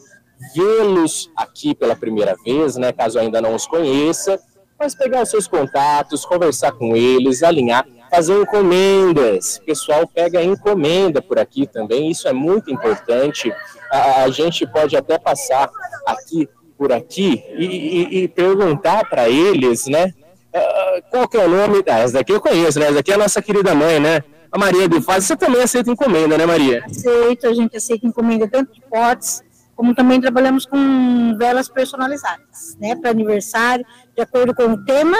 vê-los 0.54 1.30
aqui 1.36 1.74
pela 1.74 1.96
primeira 1.96 2.36
vez, 2.44 2.76
né, 2.76 2.92
caso 2.92 3.18
ainda 3.18 3.40
não 3.40 3.54
os 3.54 3.66
conheça, 3.66 4.38
mas 4.78 4.94
pegar 4.94 5.22
os 5.22 5.30
seus 5.30 5.46
contatos, 5.46 6.26
conversar 6.26 6.72
com 6.72 6.94
eles, 6.94 7.42
alinhar, 7.42 7.86
fazer 8.10 8.38
encomendas. 8.38 9.56
O 9.56 9.64
pessoal 9.64 10.06
pega 10.06 10.42
encomenda 10.42 11.22
por 11.22 11.38
aqui 11.38 11.66
também, 11.66 12.10
isso 12.10 12.28
é 12.28 12.32
muito 12.32 12.70
importante. 12.70 13.52
A, 13.90 14.24
a 14.24 14.30
gente 14.30 14.66
pode 14.66 14.96
até 14.96 15.18
passar 15.18 15.70
aqui 16.06 16.48
por 16.76 16.92
aqui 16.92 17.42
e, 17.56 17.64
e, 17.64 18.18
e 18.24 18.28
perguntar 18.28 19.08
para 19.08 19.28
eles, 19.28 19.86
né? 19.86 20.12
Uh, 20.54 21.02
qual 21.10 21.28
que 21.28 21.36
é 21.36 21.44
o 21.44 21.48
nome? 21.48 21.82
Ah, 21.88 22.00
essa 22.00 22.14
daqui 22.14 22.32
eu 22.32 22.40
conheço, 22.40 22.78
né? 22.78 22.86
Essa 22.86 22.94
daqui 22.96 23.12
é 23.12 23.14
a 23.14 23.18
nossa 23.18 23.40
querida 23.40 23.74
mãe, 23.74 23.98
né? 23.98 24.22
A 24.54 24.58
Maria 24.58 24.88
de 24.88 25.00
Faz, 25.00 25.24
você 25.24 25.36
também 25.36 25.60
aceita 25.60 25.90
encomenda, 25.90 26.38
né, 26.38 26.46
Maria? 26.46 26.84
Aceito, 26.86 27.48
a 27.48 27.52
gente 27.52 27.76
aceita 27.76 28.06
encomenda 28.06 28.46
tanto 28.46 28.72
de 28.72 28.80
potes, 28.82 29.42
como 29.74 29.92
também 29.96 30.20
trabalhamos 30.20 30.64
com 30.64 31.36
velas 31.36 31.68
personalizadas, 31.68 32.76
né, 32.78 32.94
para 32.94 33.10
aniversário, 33.10 33.84
de 34.14 34.22
acordo 34.22 34.54
com 34.54 34.66
o 34.66 34.84
tema 34.84 35.16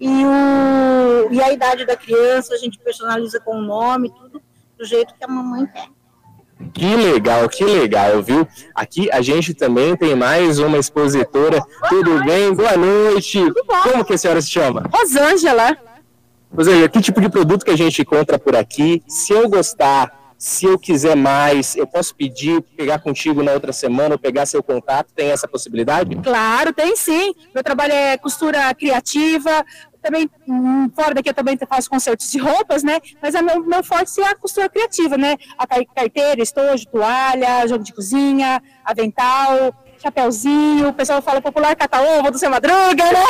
e, 0.00 0.24
o, 0.24 1.30
e 1.30 1.42
a 1.42 1.52
idade 1.52 1.84
da 1.84 1.94
criança, 1.94 2.54
a 2.54 2.56
gente 2.56 2.78
personaliza 2.78 3.38
com 3.38 3.58
o 3.58 3.60
nome, 3.60 4.10
tudo 4.18 4.40
do 4.78 4.84
jeito 4.86 5.14
que 5.14 5.22
a 5.22 5.28
mamãe 5.28 5.66
quer. 5.66 5.88
Que 6.72 6.96
legal, 6.96 7.46
que 7.50 7.64
legal, 7.64 8.22
viu? 8.22 8.48
Aqui 8.74 9.10
a 9.12 9.20
gente 9.20 9.52
também 9.52 9.94
tem 9.94 10.14
mais 10.14 10.58
uma 10.58 10.78
expositora. 10.78 11.58
Boa 11.58 11.88
Tudo 11.88 12.10
noite. 12.10 12.26
bem? 12.26 12.54
Boa 12.54 12.76
noite. 12.76 13.40
Como 13.82 14.04
que 14.04 14.12
a 14.12 14.18
senhora 14.18 14.42
se 14.42 14.50
chama? 14.50 14.84
Rosângela. 14.92 15.89
Ou 16.56 16.64
seja, 16.64 16.88
que 16.88 17.00
tipo 17.00 17.20
de 17.20 17.28
produto 17.28 17.64
que 17.64 17.70
a 17.70 17.76
gente 17.76 18.02
encontra 18.02 18.38
por 18.38 18.56
aqui? 18.56 19.02
Se 19.06 19.32
eu 19.32 19.48
gostar, 19.48 20.20
se 20.36 20.64
eu 20.64 20.78
quiser 20.78 21.14
mais, 21.14 21.76
eu 21.76 21.86
posso 21.86 22.14
pedir, 22.14 22.62
pegar 22.76 22.98
contigo 22.98 23.42
na 23.42 23.52
outra 23.52 23.72
semana 23.72 24.14
ou 24.14 24.18
pegar 24.18 24.46
seu 24.46 24.62
contato? 24.62 25.12
Tem 25.14 25.30
essa 25.30 25.46
possibilidade? 25.46 26.16
Claro, 26.16 26.72
tem 26.72 26.96
sim. 26.96 27.34
Meu 27.54 27.62
trabalho 27.62 27.92
é 27.92 28.16
costura 28.16 28.74
criativa, 28.74 29.64
também 30.00 30.30
hum, 30.48 30.90
fora 30.94 31.14
daqui 31.14 31.28
eu 31.28 31.34
também 31.34 31.58
faço 31.68 31.90
concertos 31.90 32.30
de 32.30 32.38
roupas, 32.38 32.82
né? 32.82 33.00
Mas 33.22 33.34
a 33.34 33.42
meu, 33.42 33.62
meu 33.64 33.84
forte 33.84 34.20
é 34.20 34.28
a 34.28 34.34
costura 34.34 34.68
criativa, 34.68 35.16
né? 35.16 35.36
A 35.58 35.66
carteira, 35.66 36.42
estojo, 36.42 36.86
toalha, 36.86 37.66
jogo 37.68 37.84
de 37.84 37.92
cozinha, 37.92 38.62
avental, 38.84 39.74
chapéuzinho, 40.00 40.88
o 40.88 40.92
pessoal 40.92 41.20
fala 41.20 41.40
popular 41.40 41.76
cata-ovo 41.76 42.30
do 42.30 42.38
seu 42.38 42.50
madruga, 42.50 43.04
né? 43.04 43.24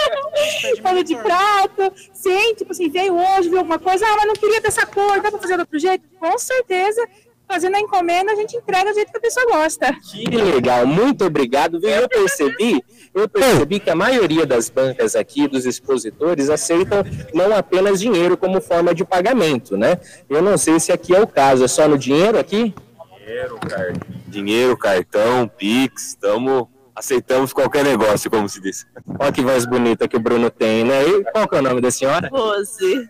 Pano 0.82 1.04
de 1.04 1.14
prato. 1.16 1.92
Sim, 2.12 2.54
tipo 2.54 2.72
assim, 2.72 2.88
veio 2.88 3.14
hoje, 3.14 3.48
viu 3.48 3.58
alguma 3.58 3.78
coisa, 3.78 4.06
ah, 4.06 4.16
mas 4.16 4.26
não 4.26 4.34
queria 4.34 4.60
dessa 4.60 4.86
cor, 4.86 5.20
dá 5.20 5.30
pra 5.30 5.38
fazer 5.38 5.54
de 5.54 5.60
outro 5.60 5.78
jeito? 5.78 6.04
Com 6.18 6.38
certeza, 6.38 7.06
fazendo 7.46 7.76
a 7.76 7.80
encomenda, 7.80 8.32
a 8.32 8.36
gente 8.36 8.56
entrega 8.56 8.90
do 8.90 8.94
jeito 8.94 9.10
que 9.10 9.18
a 9.18 9.20
pessoa 9.20 9.44
gosta. 9.46 9.94
Que 10.10 10.24
legal, 10.24 10.86
muito 10.86 11.24
obrigado. 11.24 11.80
Eu 11.84 12.08
percebi, 12.08 12.82
eu 13.12 13.28
percebi 13.28 13.80
que 13.80 13.90
a 13.90 13.94
maioria 13.94 14.46
das 14.46 14.70
bancas 14.70 15.14
aqui, 15.14 15.46
dos 15.48 15.66
expositores, 15.66 16.48
aceitam 16.48 17.04
não 17.34 17.54
apenas 17.54 18.00
dinheiro 18.00 18.36
como 18.36 18.60
forma 18.60 18.94
de 18.94 19.04
pagamento, 19.04 19.76
né? 19.76 19.98
Eu 20.28 20.40
não 20.40 20.56
sei 20.56 20.80
se 20.80 20.92
aqui 20.92 21.14
é 21.14 21.20
o 21.20 21.26
caso, 21.26 21.64
é 21.64 21.68
só 21.68 21.86
no 21.86 21.98
dinheiro 21.98 22.38
aqui? 22.38 22.72
Dinheiro, 23.20 23.58
car... 23.58 23.92
dinheiro 24.26 24.76
cartão, 24.76 25.46
Pix, 25.46 26.08
estamos 26.08 26.66
aceitamos 26.94 27.52
qualquer 27.52 27.84
negócio, 27.84 28.30
como 28.30 28.48
se 28.48 28.60
diz. 28.60 28.86
Olha 29.18 29.32
que 29.32 29.40
voz 29.40 29.64
bonita 29.64 30.06
que 30.06 30.16
o 30.16 30.20
Bruno 30.20 30.50
tem, 30.50 30.84
né? 30.84 31.02
E 31.02 31.24
qual 31.32 31.48
que 31.48 31.56
é 31.56 31.58
o 31.58 31.62
nome 31.62 31.80
da 31.80 31.90
senhora? 31.90 32.28
Rose. 32.30 33.08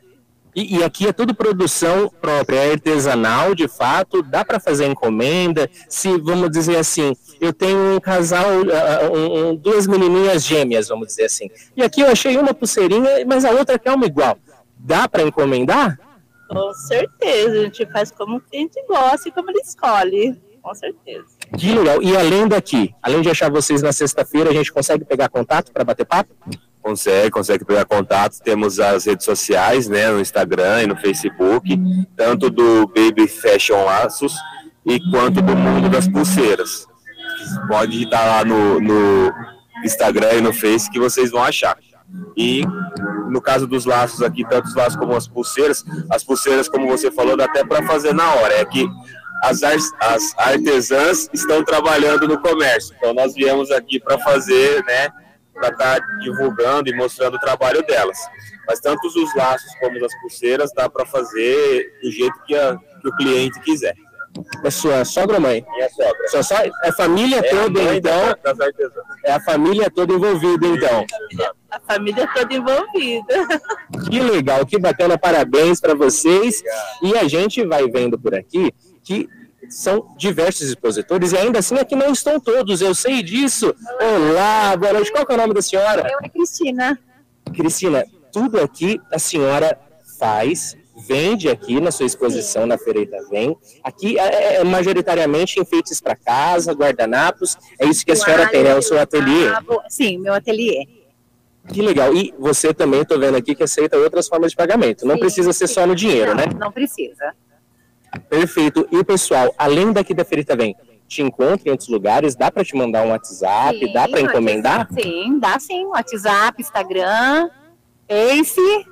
E, 0.54 0.78
e 0.78 0.84
aqui 0.84 1.06
é 1.06 1.12
tudo 1.12 1.34
produção 1.34 2.10
própria, 2.20 2.56
é 2.58 2.72
artesanal, 2.72 3.54
de 3.54 3.68
fato, 3.68 4.22
dá 4.22 4.44
para 4.44 4.58
fazer 4.58 4.86
encomenda. 4.86 5.68
Se, 5.88 6.18
vamos 6.18 6.50
dizer 6.50 6.76
assim, 6.76 7.16
eu 7.40 7.52
tenho 7.52 7.96
um 7.96 8.00
casal, 8.00 8.48
uh, 8.60 9.16
um, 9.16 9.50
um, 9.50 9.56
duas 9.56 9.86
menininhas 9.86 10.44
gêmeas, 10.44 10.88
vamos 10.88 11.08
dizer 11.08 11.24
assim. 11.24 11.48
E 11.76 11.82
aqui 11.82 12.00
eu 12.00 12.08
achei 12.08 12.36
uma 12.36 12.52
pulseirinha, 12.52 13.24
mas 13.26 13.44
a 13.44 13.50
outra 13.50 13.78
quer 13.78 13.92
uma 13.92 14.06
igual. 14.06 14.38
Dá 14.76 15.08
para 15.08 15.22
encomendar? 15.22 15.98
Com 16.50 16.74
certeza, 16.74 17.60
a 17.60 17.62
gente 17.62 17.86
faz 17.92 18.10
como 18.10 18.38
o 18.38 18.40
cliente 18.40 18.82
gosta 18.88 19.28
e 19.28 19.32
como 19.32 19.50
ele 19.50 19.60
escolhe. 19.60 20.36
Com 20.60 20.74
certeza. 20.74 21.26
Que 21.56 21.72
legal. 21.72 22.02
E 22.02 22.16
além 22.16 22.48
daqui, 22.48 22.92
além 23.00 23.22
de 23.22 23.30
achar 23.30 23.50
vocês 23.50 23.80
na 23.82 23.92
sexta-feira, 23.92 24.50
a 24.50 24.52
gente 24.52 24.72
consegue 24.72 25.04
pegar 25.04 25.28
contato 25.28 25.72
para 25.72 25.84
bater 25.84 26.04
papo? 26.04 26.34
Consegue, 26.82 27.30
consegue 27.30 27.64
pegar 27.64 27.84
contato. 27.84 28.40
Temos 28.42 28.80
as 28.80 29.06
redes 29.06 29.24
sociais, 29.24 29.88
né, 29.88 30.10
no 30.10 30.20
Instagram 30.20 30.82
e 30.82 30.86
no 30.88 30.96
Facebook, 30.96 31.78
tanto 32.16 32.50
do 32.50 32.86
Baby 32.88 33.28
Fashion 33.28 33.84
Laços 33.84 34.34
e 34.84 34.98
quanto 35.10 35.40
do 35.40 35.56
Mundo 35.56 35.88
das 35.88 36.08
Pulseiras. 36.08 36.86
Pode 37.68 38.02
estar 38.02 38.26
lá 38.26 38.44
no, 38.44 38.80
no 38.80 39.32
Instagram 39.84 40.32
e 40.34 40.40
no 40.40 40.52
Face 40.52 40.90
que 40.90 40.98
vocês 40.98 41.30
vão 41.30 41.42
achar. 41.42 41.78
E 42.36 42.64
no 43.28 43.40
caso 43.40 43.66
dos 43.66 43.84
laços 43.84 44.22
aqui, 44.22 44.44
tanto 44.48 44.66
os 44.66 44.74
laços 44.74 44.96
como 44.96 45.14
as 45.14 45.28
pulseiras, 45.28 45.84
as 46.10 46.24
pulseiras, 46.24 46.68
como 46.68 46.88
você 46.88 47.10
falou, 47.10 47.36
dá 47.36 47.44
até 47.44 47.64
para 47.64 47.86
fazer 47.86 48.14
na 48.14 48.34
hora. 48.34 48.54
É 48.54 48.64
que 48.64 48.88
as, 49.42 49.62
as 49.62 50.38
artesãs 50.38 51.28
estão 51.32 51.64
trabalhando 51.64 52.28
no 52.28 52.38
comércio. 52.40 52.94
Então 52.96 53.14
nós 53.14 53.34
viemos 53.34 53.70
aqui 53.70 54.00
para 54.00 54.18
fazer, 54.18 54.84
né, 54.84 55.08
para 55.54 55.68
estar 55.68 56.00
tá 56.00 56.06
divulgando 56.20 56.88
e 56.88 56.96
mostrando 56.96 57.34
o 57.34 57.40
trabalho 57.40 57.84
delas. 57.86 58.18
Mas 58.66 58.80
tanto 58.80 59.06
os 59.06 59.34
laços 59.34 59.72
como 59.80 60.04
as 60.04 60.20
pulseiras 60.20 60.72
dá 60.74 60.88
para 60.88 61.06
fazer 61.06 61.92
do 62.02 62.10
jeito 62.10 62.34
que, 62.46 62.54
a, 62.54 62.76
que, 63.00 63.08
o 63.08 63.16
cliente 63.16 63.60
quiser. 63.60 63.94
É 64.64 64.70
sua 64.70 65.04
sogra 65.04 65.36
ou 65.36 65.42
mãe? 65.42 65.64
Minha 65.74 65.88
sogra. 65.90 66.28
Sua 66.28 66.42
so... 66.42 66.54
É 66.54 66.88
a 66.88 66.92
família 66.92 67.38
é 67.38 67.42
toda, 67.42 67.80
a 67.80 67.96
então? 67.96 68.36
Das. 68.42 68.58
É 69.24 69.32
a 69.32 69.40
família 69.40 69.90
toda 69.90 70.14
envolvida, 70.14 70.66
então? 70.66 71.06
A 71.70 71.80
família 71.80 72.28
toda 72.32 72.54
envolvida. 72.54 73.34
Que 74.08 74.20
legal, 74.20 74.64
que 74.64 74.78
bacana, 74.78 75.18
parabéns 75.18 75.80
para 75.80 75.94
vocês. 75.94 76.62
E 77.02 77.16
a 77.16 77.26
gente 77.26 77.64
vai 77.66 77.88
vendo 77.88 78.18
por 78.18 78.34
aqui 78.34 78.72
que 79.02 79.28
são 79.68 80.14
diversos 80.16 80.68
expositores 80.68 81.32
e 81.32 81.38
ainda 81.38 81.58
assim 81.58 81.76
aqui 81.76 81.94
não 81.94 82.12
estão 82.12 82.40
todos, 82.40 82.80
eu 82.80 82.94
sei 82.94 83.22
disso. 83.22 83.74
Olá, 84.00 84.76
boa 84.76 84.94
noite. 84.94 85.12
Qual 85.12 85.24
é 85.28 85.32
o 85.32 85.36
nome 85.36 85.54
da 85.54 85.62
senhora? 85.62 86.08
Eu 86.10 86.18
é 86.22 86.28
Cristina. 86.28 86.98
Cristina, 87.54 88.04
tudo 88.32 88.60
aqui 88.60 89.00
a 89.12 89.18
senhora 89.18 89.78
faz, 90.18 90.76
vende 91.06 91.48
aqui 91.48 91.80
na 91.80 91.90
sua 91.90 92.06
exposição 92.06 92.66
na 92.66 92.78
Feira 92.78 93.00
Vem. 93.30 93.56
Aqui 93.82 94.18
é, 94.18 94.56
é 94.56 94.64
majoritariamente 94.64 95.60
enfeites 95.60 96.00
para 96.00 96.16
casa, 96.16 96.72
guardanapos. 96.72 97.56
É 97.78 97.86
isso 97.86 98.04
que 98.04 98.12
a 98.12 98.16
senhora 98.16 98.48
tem, 98.48 98.66
é 98.66 98.74
o 98.74 98.82
seu 98.82 98.98
ateliê? 98.98 99.50
Sim, 99.88 100.18
meu 100.18 100.34
ateliê. 100.34 100.86
Que 101.68 101.82
legal. 101.82 102.14
E 102.14 102.34
você 102.38 102.72
também, 102.74 103.02
estou 103.02 103.18
vendo 103.18 103.36
aqui 103.36 103.54
que 103.54 103.62
aceita 103.62 103.96
outras 103.96 104.28
formas 104.28 104.52
de 104.52 104.56
pagamento. 104.56 105.06
Não 105.06 105.14
Sim, 105.14 105.20
precisa 105.20 105.52
ser 105.52 105.68
sim. 105.68 105.74
só 105.74 105.86
no 105.86 105.94
dinheiro, 105.94 106.30
não, 106.30 106.36
né? 106.36 106.44
Não 106.58 106.72
precisa. 106.72 107.34
Perfeito. 108.28 108.88
E 108.90 109.04
pessoal, 109.04 109.54
além 109.56 109.92
daqui 109.92 110.14
da 110.14 110.24
Feira 110.24 110.56
Vem, 110.56 110.74
te 111.06 111.22
encontra 111.22 111.68
em 111.68 111.70
outros 111.70 111.88
lugares? 111.88 112.34
Dá 112.34 112.50
para 112.50 112.64
te 112.64 112.74
mandar 112.74 113.04
um 113.04 113.10
WhatsApp? 113.10 113.78
Sim, 113.78 113.92
dá 113.92 114.08
para 114.08 114.20
encomendar? 114.20 114.88
Sim, 114.92 115.38
dá 115.38 115.58
sim. 115.58 115.84
WhatsApp, 115.86 116.60
Instagram, 116.60 117.50
Face. 118.08 118.86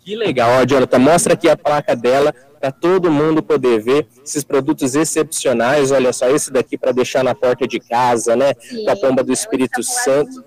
Que 0.00 0.16
legal, 0.16 0.50
ó, 0.60 0.64
Jonathan, 0.64 0.98
mostra 0.98 1.34
aqui 1.34 1.48
a 1.48 1.56
placa 1.56 1.94
dela 1.94 2.34
para 2.60 2.70
todo 2.72 3.10
mundo 3.10 3.42
poder 3.42 3.80
ver 3.80 4.06
esses 4.24 4.44
produtos 4.44 4.94
excepcionais. 4.94 5.90
Olha 5.90 6.12
só, 6.12 6.28
esse 6.28 6.52
daqui 6.52 6.76
para 6.76 6.92
deixar 6.92 7.24
na 7.24 7.34
porta 7.34 7.66
de 7.66 7.80
casa, 7.80 8.36
né? 8.36 8.54
Sim, 8.60 8.84
Com 8.84 8.90
a 8.90 8.96
pomba 8.96 9.24
do 9.24 9.32
Espírito 9.32 9.82
Santo. 9.82 10.44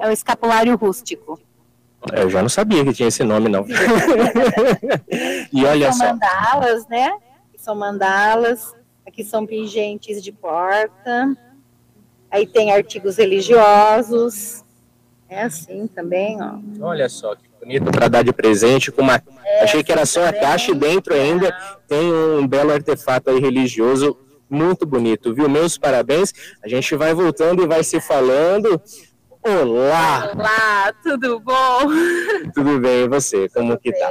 É 0.00 0.08
o 0.08 0.12
escapulário 0.12 0.76
rústico. 0.76 1.40
Eu 2.12 2.30
já 2.30 2.40
não 2.40 2.48
sabia 2.48 2.84
que 2.84 2.92
tinha 2.92 3.08
esse 3.08 3.24
nome, 3.24 3.48
não. 3.48 3.66
e 5.52 5.64
olha 5.64 5.92
são 5.92 6.06
só, 6.06 6.12
mandalas, 6.12 6.88
né? 6.88 7.18
São 7.56 7.74
mandalas. 7.74 8.74
Aqui 9.06 9.24
são 9.24 9.46
pingentes 9.46 10.22
de 10.22 10.30
porta. 10.30 11.36
Aí 12.30 12.46
tem 12.46 12.72
artigos 12.72 13.16
religiosos. 13.16 14.64
É 15.28 15.42
assim 15.42 15.86
também, 15.88 16.38
ó. 16.40 16.58
olha 16.80 17.08
só 17.08 17.34
que 17.34 17.47
bonito 17.60 17.90
para 17.90 18.08
dar 18.08 18.22
de 18.22 18.32
presente 18.32 18.90
com 18.90 19.02
uma. 19.02 19.22
É, 19.44 19.62
Achei 19.62 19.82
que 19.82 19.92
era 19.92 20.06
só 20.06 20.26
a 20.26 20.32
caixa 20.32 20.70
e 20.70 20.74
dentro 20.74 21.14
ainda 21.14 21.54
tem 21.86 22.12
um 22.12 22.46
belo 22.46 22.72
artefato 22.72 23.30
aí 23.30 23.38
religioso 23.38 24.16
muito 24.48 24.86
bonito, 24.86 25.34
viu? 25.34 25.48
Meus 25.48 25.76
parabéns. 25.76 26.32
A 26.62 26.68
gente 26.68 26.94
vai 26.96 27.12
voltando 27.14 27.62
e 27.62 27.66
vai 27.66 27.84
se 27.84 28.00
falando. 28.00 28.80
Olá, 29.42 30.32
Olá, 30.34 30.92
tudo 31.02 31.40
bom? 31.40 31.80
tudo 32.54 32.78
bem? 32.80 33.04
E 33.04 33.08
você? 33.08 33.48
Como 33.48 33.78
que 33.78 33.92
tá? 33.92 34.10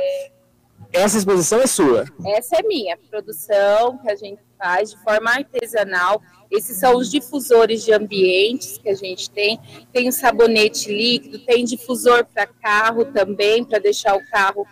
Essa 0.94 1.18
exposição 1.18 1.60
é 1.60 1.68
sua. 1.68 2.06
Essa 2.26 2.58
é 2.58 2.64
minha 2.64 2.98
produção 3.10 3.98
que 3.98 4.10
a 4.10 4.16
gente 4.16 4.42
de 4.86 4.98
forma 5.04 5.32
artesanal. 5.32 6.22
Esses 6.50 6.78
são 6.78 6.96
os 6.96 7.12
difusores 7.12 7.84
de 7.84 7.94
ambientes 7.94 8.78
que 8.78 8.90
a 8.90 8.96
gente 8.96 9.30
tem. 9.30 9.60
Tem 9.92 10.08
o 10.08 10.12
sabonete 10.12 10.90
líquido, 10.90 11.40
tem 11.40 11.64
difusor 11.64 12.26
para 12.26 12.48
carro 12.48 13.06
também, 13.06 13.64
para 13.64 13.80
deixar 13.80 14.16
o 14.16 14.26
carro 14.30 14.66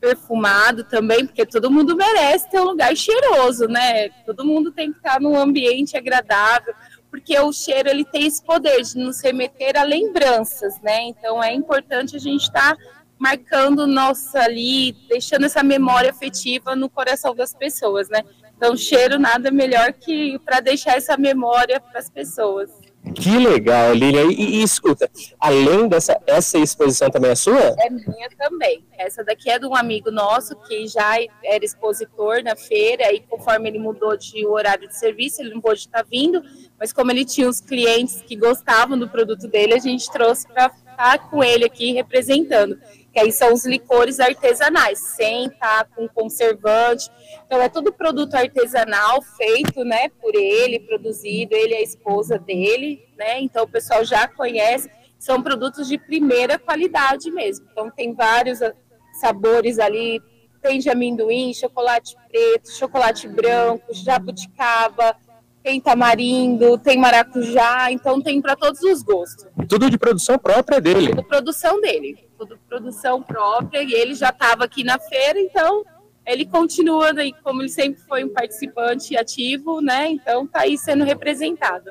perfumado 0.00 0.82
também, 0.82 1.24
porque 1.24 1.46
todo 1.46 1.70
mundo 1.70 1.96
merece 1.96 2.50
ter 2.50 2.60
um 2.60 2.64
lugar 2.64 2.94
cheiroso, 2.96 3.68
né? 3.68 4.08
Todo 4.26 4.44
mundo 4.44 4.72
tem 4.72 4.90
que 4.90 4.98
estar 4.98 5.20
num 5.20 5.38
ambiente 5.38 5.96
agradável, 5.96 6.74
porque 7.08 7.38
o 7.38 7.52
cheiro 7.52 7.88
ele 7.88 8.04
tem 8.04 8.26
esse 8.26 8.42
poder 8.44 8.82
de 8.82 8.98
nos 8.98 9.20
remeter 9.20 9.78
a 9.78 9.84
lembranças, 9.84 10.80
né? 10.82 11.02
Então 11.04 11.42
é 11.42 11.54
importante 11.54 12.16
a 12.16 12.18
gente 12.18 12.42
estar 12.42 12.76
marcando 13.16 13.86
nossa 13.86 14.40
ali, 14.40 14.96
deixando 15.08 15.46
essa 15.46 15.62
memória 15.62 16.10
afetiva 16.10 16.74
no 16.74 16.90
coração 16.90 17.32
das 17.32 17.54
pessoas, 17.54 18.08
né? 18.08 18.24
Então 18.56 18.76
cheiro 18.76 19.18
nada 19.18 19.50
melhor 19.50 19.92
que 19.92 20.38
para 20.40 20.60
deixar 20.60 20.96
essa 20.96 21.16
memória 21.16 21.80
para 21.80 21.98
as 21.98 22.08
pessoas. 22.08 22.70
Que 23.14 23.36
legal, 23.36 23.92
Lilian. 23.92 24.30
E, 24.30 24.60
e 24.60 24.62
escuta, 24.62 25.10
além 25.38 25.88
dessa, 25.88 26.20
essa 26.24 26.56
exposição 26.56 27.10
também 27.10 27.32
é 27.32 27.34
sua? 27.34 27.74
É 27.78 27.90
minha 27.90 28.28
também. 28.38 28.84
Essa 28.96 29.24
daqui 29.24 29.50
é 29.50 29.58
de 29.58 29.66
um 29.66 29.74
amigo 29.74 30.10
nosso 30.10 30.54
que 30.62 30.86
já 30.86 31.16
era 31.44 31.64
expositor 31.64 32.42
na 32.44 32.54
feira 32.54 33.12
e 33.12 33.20
conforme 33.20 33.68
ele 33.68 33.78
mudou 33.80 34.16
de 34.16 34.46
horário 34.46 34.88
de 34.88 34.96
serviço, 34.96 35.42
ele 35.42 35.52
não 35.52 35.60
pôde 35.60 35.80
estar 35.80 36.04
vindo, 36.04 36.42
mas 36.78 36.92
como 36.92 37.10
ele 37.10 37.24
tinha 37.24 37.48
os 37.48 37.60
clientes 37.60 38.22
que 38.22 38.36
gostavam 38.36 38.96
do 38.96 39.08
produto 39.08 39.48
dele, 39.48 39.74
a 39.74 39.78
gente 39.78 40.10
trouxe 40.10 40.46
para 40.46 40.66
estar 40.66 41.18
com 41.28 41.42
ele 41.42 41.64
aqui 41.64 41.92
representando. 41.92 42.78
Que 43.12 43.20
aí 43.20 43.32
são 43.32 43.52
os 43.52 43.66
licores 43.66 44.20
artesanais, 44.20 44.98
sem 44.98 45.46
estar 45.46 45.86
com 45.94 46.08
conservante. 46.08 47.10
Então 47.46 47.60
é 47.60 47.68
tudo 47.68 47.92
produto 47.92 48.34
artesanal 48.34 49.20
feito, 49.20 49.84
né, 49.84 50.08
por 50.20 50.34
ele, 50.34 50.80
produzido, 50.80 51.54
ele 51.54 51.74
e 51.74 51.76
a 51.76 51.82
esposa 51.82 52.38
dele, 52.38 53.06
né? 53.18 53.40
Então 53.40 53.64
o 53.64 53.68
pessoal 53.68 54.04
já 54.04 54.26
conhece, 54.26 54.90
são 55.18 55.42
produtos 55.42 55.86
de 55.86 55.98
primeira 55.98 56.58
qualidade 56.58 57.30
mesmo. 57.30 57.66
Então 57.70 57.90
tem 57.90 58.14
vários 58.14 58.62
ah, 58.62 58.72
sabores 59.20 59.78
ali, 59.78 60.20
tem 60.62 60.78
de 60.78 60.88
amendoim, 60.88 61.52
chocolate 61.52 62.16
preto, 62.28 62.72
chocolate 62.72 63.28
branco, 63.28 63.92
jabuticaba, 63.92 65.14
tem 65.62 65.80
tamarindo, 65.80 66.76
tem 66.78 66.98
maracujá, 66.98 67.90
então 67.92 68.20
tem 68.20 68.40
para 68.40 68.56
todos 68.56 68.82
os 68.82 69.02
gostos. 69.02 69.46
Tudo 69.68 69.88
de 69.88 69.96
produção 69.96 70.38
própria 70.38 70.80
dele. 70.80 71.10
Tudo 71.10 71.24
produção 71.24 71.80
dele, 71.80 72.28
tudo 72.46 72.58
produção 72.68 73.22
própria, 73.22 73.82
e 73.82 73.92
ele 73.92 74.14
já 74.14 74.30
estava 74.30 74.64
aqui 74.64 74.82
na 74.84 74.98
feira, 74.98 75.38
então 75.38 75.84
ele 76.26 76.44
continua, 76.44 77.12
daí, 77.12 77.32
como 77.42 77.62
ele 77.62 77.68
sempre 77.68 78.00
foi 78.02 78.24
um 78.24 78.28
participante 78.28 79.16
ativo, 79.16 79.80
né? 79.80 80.08
Então 80.08 80.46
tá 80.46 80.60
aí 80.60 80.76
sendo 80.78 81.04
representado. 81.04 81.90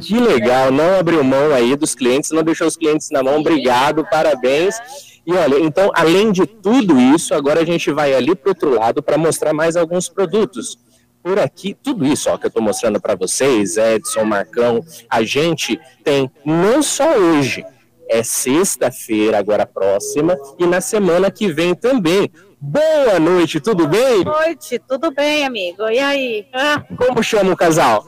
Que 0.00 0.18
legal, 0.18 0.72
não 0.72 0.98
abriu 0.98 1.22
mão 1.22 1.52
aí 1.52 1.76
dos 1.76 1.94
clientes, 1.94 2.30
não 2.30 2.42
deixou 2.42 2.66
os 2.66 2.76
clientes 2.76 3.10
na 3.10 3.22
mão. 3.22 3.38
Obrigado, 3.38 4.04
parabéns. 4.08 4.76
E 5.24 5.32
olha, 5.32 5.60
então, 5.60 5.90
além 5.94 6.32
de 6.32 6.46
tudo 6.46 6.98
isso, 6.98 7.34
agora 7.34 7.60
a 7.60 7.64
gente 7.64 7.92
vai 7.92 8.12
ali 8.14 8.34
para 8.34 8.50
outro 8.50 8.74
lado 8.74 9.02
para 9.02 9.18
mostrar 9.18 9.52
mais 9.52 9.76
alguns 9.76 10.08
produtos. 10.08 10.78
por 11.22 11.38
aqui, 11.38 11.74
tudo 11.80 12.04
isso 12.04 12.28
ó, 12.28 12.36
que 12.36 12.46
eu 12.46 12.48
estou 12.48 12.62
mostrando 12.62 13.00
para 13.00 13.14
vocês, 13.14 13.76
Edson, 13.76 14.24
Marcão, 14.24 14.84
a 15.08 15.22
gente 15.22 15.80
tem 16.02 16.30
não 16.44 16.82
só 16.82 17.16
hoje, 17.16 17.64
é 18.12 18.22
sexta-feira, 18.22 19.38
agora 19.38 19.64
próxima, 19.64 20.36
e 20.58 20.66
na 20.66 20.82
semana 20.82 21.30
que 21.30 21.50
vem 21.50 21.74
também. 21.74 22.30
Boa 22.60 23.18
noite, 23.18 23.58
tudo 23.58 23.88
bem? 23.88 24.22
Boa 24.22 24.42
noite, 24.42 24.78
tudo 24.78 25.10
bem, 25.10 25.46
amigo? 25.46 25.88
E 25.88 25.98
aí? 25.98 26.46
Ah, 26.52 26.84
Como 26.96 27.22
chama 27.22 27.52
o 27.52 27.56
casal? 27.56 28.04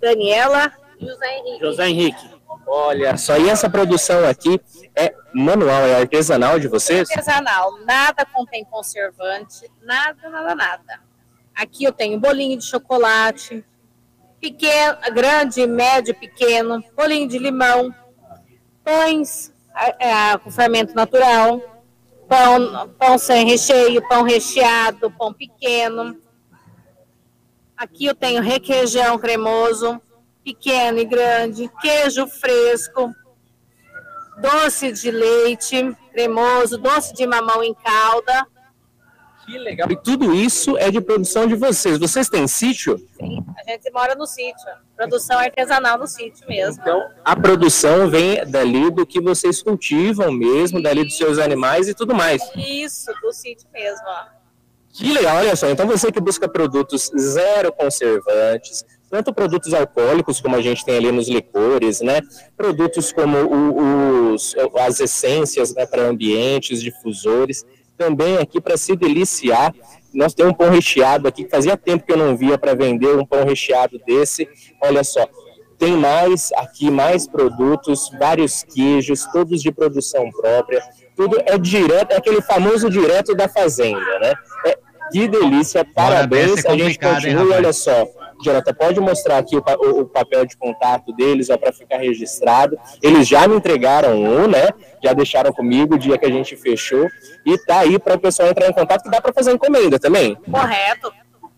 Daniela 0.00 0.72
José 1.00 1.38
Henrique. 1.38 1.60
José 1.60 1.88
Henrique. 1.88 2.34
Olha 2.66 3.16
só, 3.16 3.36
e 3.38 3.48
essa 3.48 3.70
produção 3.70 4.26
aqui 4.28 4.60
é 4.96 5.14
manual, 5.32 5.82
é 5.86 6.00
artesanal 6.00 6.58
de 6.58 6.66
vocês? 6.66 7.08
Artesanal, 7.08 7.78
nada 7.84 8.26
contém 8.26 8.64
conservante, 8.64 9.70
nada, 9.82 10.28
nada, 10.28 10.54
nada. 10.54 11.00
Aqui 11.54 11.84
eu 11.84 11.92
tenho 11.92 12.18
bolinho 12.18 12.58
de 12.58 12.64
chocolate, 12.64 13.64
pequeno, 14.40 14.98
grande, 15.14 15.64
médio, 15.66 16.14
pequeno, 16.14 16.82
bolinho 16.96 17.28
de 17.28 17.38
limão, 17.38 17.94
pães 18.84 19.52
é, 19.98 20.38
com 20.38 20.50
fermento 20.50 20.94
natural, 20.94 21.60
pão, 22.28 22.88
pão 22.98 23.18
sem 23.18 23.46
recheio, 23.46 24.06
pão 24.08 24.22
recheado, 24.22 25.10
pão 25.10 25.32
pequeno. 25.32 26.16
Aqui 27.76 28.06
eu 28.06 28.14
tenho 28.14 28.42
requeijão 28.42 29.18
cremoso, 29.18 30.00
pequeno 30.44 30.98
e 30.98 31.04
grande, 31.04 31.70
queijo 31.80 32.26
fresco, 32.26 33.12
doce 34.40 34.92
de 34.92 35.10
leite 35.10 35.96
cremoso, 36.12 36.78
doce 36.78 37.12
de 37.12 37.26
mamão 37.26 37.62
em 37.64 37.74
calda. 37.74 38.46
Que 39.46 39.58
legal. 39.58 39.90
E 39.90 39.96
tudo 39.96 40.34
isso 40.34 40.76
é 40.78 40.90
de 40.90 41.00
produção 41.00 41.46
de 41.46 41.54
vocês. 41.54 41.98
Vocês 41.98 42.28
têm 42.28 42.46
sítio? 42.48 42.96
Sim, 43.18 43.44
a 43.58 43.70
gente 43.70 43.90
mora 43.92 44.14
no 44.14 44.26
sítio. 44.26 44.54
Produção 44.96 45.38
artesanal 45.38 45.98
no 45.98 46.06
sítio 46.06 46.46
mesmo. 46.48 46.80
Então, 46.80 47.02
a 47.24 47.36
produção 47.36 48.08
vem 48.08 48.44
dali 48.46 48.90
do 48.90 49.04
que 49.06 49.20
vocês 49.20 49.62
cultivam 49.62 50.32
mesmo, 50.32 50.82
dali 50.82 51.04
dos 51.04 51.16
seus 51.16 51.38
animais 51.38 51.88
e 51.88 51.94
tudo 51.94 52.14
mais. 52.14 52.42
Isso, 52.56 53.10
do 53.20 53.32
sítio 53.32 53.68
mesmo, 53.72 54.04
ó. 54.06 54.24
Que 54.96 55.12
legal, 55.12 55.38
olha 55.38 55.56
só. 55.56 55.68
Então 55.68 55.86
você 55.88 56.12
que 56.12 56.20
busca 56.20 56.48
produtos 56.48 57.10
zero 57.18 57.72
conservantes, 57.72 58.84
tanto 59.10 59.34
produtos 59.34 59.74
alcoólicos, 59.74 60.40
como 60.40 60.54
a 60.54 60.62
gente 60.62 60.84
tem 60.84 60.96
ali 60.96 61.10
nos 61.10 61.28
licores, 61.28 62.00
né? 62.00 62.20
Produtos 62.56 63.12
como 63.12 63.36
o- 63.38 64.32
os, 64.34 64.54
as 64.78 65.00
essências 65.00 65.74
né, 65.74 65.84
para 65.84 66.02
ambientes, 66.06 66.80
difusores, 66.80 67.64
também 67.96 68.38
aqui 68.38 68.60
para 68.60 68.76
se 68.76 68.96
deliciar. 68.96 69.74
Nós 70.12 70.34
temos 70.34 70.52
um 70.52 70.56
pão 70.56 70.70
recheado 70.70 71.26
aqui, 71.26 71.48
fazia 71.48 71.76
tempo 71.76 72.04
que 72.06 72.12
eu 72.12 72.16
não 72.16 72.36
via 72.36 72.56
para 72.56 72.74
vender 72.74 73.16
um 73.16 73.26
pão 73.26 73.44
recheado 73.44 74.00
desse. 74.06 74.48
Olha 74.80 75.02
só, 75.02 75.26
tem 75.78 75.96
mais 75.96 76.50
aqui, 76.56 76.90
mais 76.90 77.26
produtos, 77.26 78.10
vários 78.18 78.62
queijos, 78.62 79.26
todos 79.32 79.60
de 79.60 79.72
produção 79.72 80.30
própria. 80.30 80.82
Tudo 81.16 81.40
é 81.44 81.58
direto, 81.58 82.12
é 82.12 82.16
aquele 82.16 82.40
famoso 82.40 82.88
direto 82.88 83.34
da 83.34 83.48
fazenda, 83.48 84.18
né? 84.20 84.34
É, 84.66 84.78
que 85.12 85.28
delícia, 85.28 85.84
parabéns. 85.84 86.64
é 86.64 86.70
a 86.70 86.76
gente 86.76 86.98
hein, 87.04 87.12
continua, 87.12 87.42
rapaz? 87.42 87.56
olha 87.56 87.72
só. 87.72 88.06
Jonathan, 88.42 88.74
pode 88.74 89.00
mostrar 89.00 89.38
aqui 89.38 89.56
o, 89.56 89.62
o- 89.80 90.00
o 90.00 90.06
papel 90.06 90.44
de 90.46 90.56
contato 90.56 91.12
deles, 91.12 91.50
ó, 91.50 91.56
para 91.56 91.72
ficar 91.72 91.98
registrado. 91.98 92.78
Eles 93.02 93.26
já 93.28 93.46
me 93.46 93.56
entregaram 93.56 94.14
um, 94.20 94.46
né? 94.48 94.68
Já 95.02 95.12
deixaram 95.12 95.52
comigo 95.52 95.94
o 95.94 95.98
dia 95.98 96.16
que 96.18 96.26
a 96.26 96.30
gente 96.30 96.56
fechou. 96.56 97.08
E 97.46 97.58
tá 97.66 97.80
aí 97.80 97.98
para 97.98 98.14
o 98.16 98.20
pessoal 98.20 98.48
entrar 98.48 98.68
em 98.68 98.72
contato, 98.72 99.02
que 99.02 99.10
dá 99.10 99.20
para 99.20 99.32
fazer 99.32 99.52
encomenda 99.52 99.98
também. 99.98 100.34
Correto. 100.50 101.12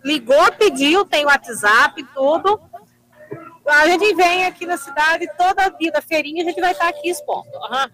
Ligou, 0.05 0.53
pediu, 0.59 1.05
tem 1.05 1.25
WhatsApp, 1.25 2.05
tudo. 2.15 2.61
A 3.67 3.87
gente 3.89 4.15
vem 4.15 4.45
aqui 4.47 4.65
na 4.65 4.77
cidade 4.77 5.27
toda 5.37 5.69
vida, 5.77 6.01
feirinha, 6.01 6.45
a 6.45 6.47
gente 6.47 6.61
vai 6.61 6.71
estar 6.73 6.89
aqui 6.89 7.09
expondo. 7.11 7.49
Aham. 7.65 7.91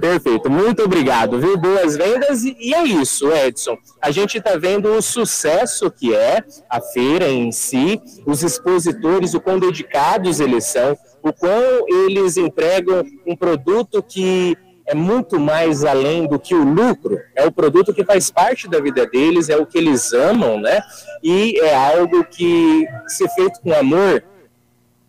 Perfeito, 0.00 0.50
muito 0.50 0.82
obrigado, 0.82 1.38
viu? 1.38 1.56
Boas 1.56 1.96
vendas 1.96 2.42
e, 2.42 2.74
é 2.74 2.82
isso, 2.82 3.32
Edson. 3.32 3.76
A 4.02 4.10
gente 4.10 4.38
está 4.38 4.56
vendo 4.56 4.88
o 4.90 5.00
sucesso 5.00 5.88
que 5.90 6.14
é 6.14 6.42
a 6.68 6.80
feira 6.80 7.28
em 7.28 7.52
si, 7.52 8.00
os 8.26 8.42
expositores, 8.42 9.34
o 9.34 9.40
quão 9.40 9.58
dedicados 9.58 10.40
eles 10.40 10.64
são, 10.64 10.96
o 11.22 11.32
quão 11.32 11.86
eles 11.88 12.36
entregam 12.36 13.04
um 13.24 13.36
produto 13.36 14.02
que 14.02 14.56
é 14.84 14.94
muito 14.94 15.38
mais 15.38 15.84
além 15.84 16.26
do 16.26 16.38
que 16.40 16.54
o 16.54 16.64
lucro, 16.64 17.20
é 17.36 17.46
o 17.46 17.52
produto 17.52 17.92
que 17.92 18.04
faz 18.04 18.30
parte 18.30 18.66
da 18.66 18.80
vida 18.80 19.06
deles, 19.06 19.48
é 19.48 19.56
o 19.56 19.66
que 19.66 19.78
eles 19.78 20.12
amam, 20.12 20.58
né? 20.58 20.80
E 21.22 21.60
é 21.60 21.74
algo 21.74 22.24
que, 22.24 22.86
se 23.06 23.28
feito 23.28 23.60
com 23.60 23.72
amor, 23.74 24.24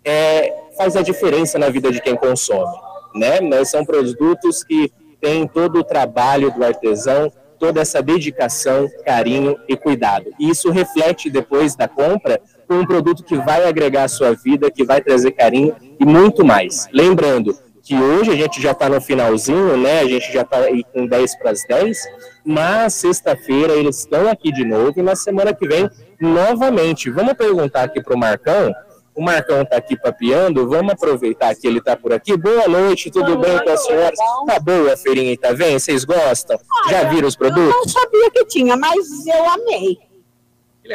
é, 0.04 0.54
faz 0.78 0.96
a 0.96 1.02
diferença 1.02 1.58
na 1.58 1.70
vida 1.70 1.92
de 1.92 2.02
quem 2.02 2.16
consome, 2.16 2.78
né? 3.16 3.42
Mas 3.42 3.70
são 3.70 3.86
produtos 3.86 4.64
que 4.64 4.92
têm 5.20 5.48
todo 5.48 5.80
o 5.80 5.84
trabalho 5.84 6.52
do 6.52 6.64
artesão, 6.64 7.32
toda 7.60 7.82
essa 7.82 8.02
dedicação, 8.02 8.90
carinho 9.06 9.58
e 9.68 9.76
cuidado. 9.76 10.32
E 10.40 10.50
isso 10.50 10.72
reflete 10.72 11.30
depois 11.30 11.76
da 11.76 11.88
compra 11.88 12.40
com 12.68 12.76
um 12.76 12.86
produto 12.86 13.24
que 13.24 13.36
vai 13.36 13.68
agregar 13.68 14.04
à 14.04 14.08
sua 14.08 14.34
vida, 14.34 14.72
que 14.72 14.84
vai 14.84 15.02
trazer 15.02 15.32
carinho 15.32 15.76
e 16.00 16.06
muito 16.06 16.46
mais. 16.46 16.88
Lembrando 16.94 17.58
que 17.84 17.96
hoje 17.96 18.32
a 18.32 18.36
gente 18.36 18.62
já 18.62 18.72
está 18.72 18.88
no 18.88 19.02
finalzinho, 19.02 19.76
né? 19.76 20.02
A 20.02 20.06
gente 20.06 20.32
já 20.32 20.44
está 20.44 20.60
aí 20.60 20.84
com 20.94 21.08
10 21.08 21.36
para 21.40 21.52
as 21.52 21.66
10, 21.68 21.98
mas 22.46 22.94
sexta-feira 22.94 23.74
eles 23.74 24.00
estão 24.00 24.30
aqui 24.30 24.52
de 24.52 24.64
novo 24.64 24.94
e 24.96 25.02
na 25.02 25.16
semana 25.16 25.54
que 25.54 25.68
vem 25.68 25.90
novamente. 26.22 27.10
Vamos 27.10 27.34
perguntar 27.34 27.84
aqui 27.84 28.02
para 28.02 28.16
o 28.16 28.20
Marcão. 28.20 28.72
O 29.20 29.22
Marcão 29.22 29.64
está 29.64 29.76
aqui 29.76 29.98
papeando, 29.98 30.66
vamos 30.70 30.94
aproveitar 30.94 31.54
que 31.54 31.68
ele 31.68 31.80
está 31.80 31.94
por 31.94 32.14
aqui. 32.14 32.38
Boa 32.38 32.70
noite, 32.70 33.12
tudo 33.12 33.38
bem 33.38 33.62
com 33.62 33.70
as 33.70 33.84
senhoras? 33.84 34.18
Tá 34.48 34.58
boa 34.62 34.94
a 34.94 34.96
feirinha 34.96 35.38
tá 35.38 35.54
bem? 35.54 35.78
Vocês 35.78 36.06
gostam? 36.06 36.58
Já 36.90 37.04
viram 37.04 37.28
os 37.28 37.36
Eu 37.38 37.50
não 37.50 37.54
produtos? 37.54 37.92
sabia 37.92 38.32
que 38.32 38.46
tinha, 38.46 38.78
mas 38.78 39.28
eu 39.28 39.50
amei. 39.50 39.98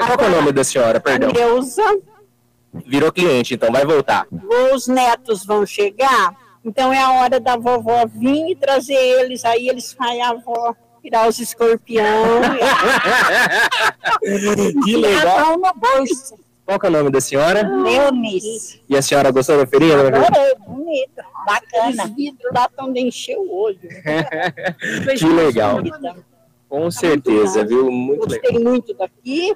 Qual 0.07 0.17
que 0.17 0.25
é 0.25 0.27
o 0.27 0.31
nome 0.31 0.53
da 0.53 0.65
senhora, 0.65 0.99
perdão? 1.01 1.31
Neuza, 1.33 1.83
Virou 2.87 3.13
cliente, 3.13 3.53
então 3.53 3.71
vai 3.71 3.85
voltar. 3.85 4.27
os 4.73 4.89
netos 4.89 5.45
vão 5.45 5.67
chegar, 5.67 6.35
então 6.65 6.95
é 6.95 7.03
a 7.03 7.13
hora 7.21 7.39
da 7.39 7.59
vovó 7.59 8.07
vir 8.07 8.53
e 8.53 8.57
trazer 8.57 8.95
eles, 8.95 9.45
aí 9.45 9.69
eles 9.69 9.93
fazem 9.93 10.23
a 10.23 10.31
avó 10.31 10.75
tirar 11.03 11.29
os 11.29 11.39
escorpião. 11.39 12.07
Que 14.83 14.97
legal. 14.97 15.59
No 15.59 15.75
bolso. 15.75 16.43
Qual 16.65 16.81
que 16.81 16.86
é 16.86 16.89
o 16.89 16.93
nome 16.93 17.11
da 17.11 17.20
senhora? 17.20 17.61
Eunice. 17.61 18.82
E 18.89 18.97
a 18.97 19.03
senhora 19.03 19.31
gostou 19.31 19.59
da 19.59 19.66
feirinha? 19.66 19.95
Adorei, 19.99 20.55
bonito, 20.66 21.23
bacana. 21.47 22.05
Os 22.05 22.15
vidros 22.15 22.53
lá 22.53 22.69
de 22.93 23.01
encher 23.01 23.36
o 23.36 23.55
olho. 23.55 23.78
que 25.19 25.27
legal. 25.27 25.77
Com 26.69 26.91
certeza, 26.91 27.65
viu? 27.65 27.91
Muito 27.91 28.27
legal. 28.28 28.41
Gostei 28.41 28.65
muito 28.65 28.95
daqui. 28.95 29.55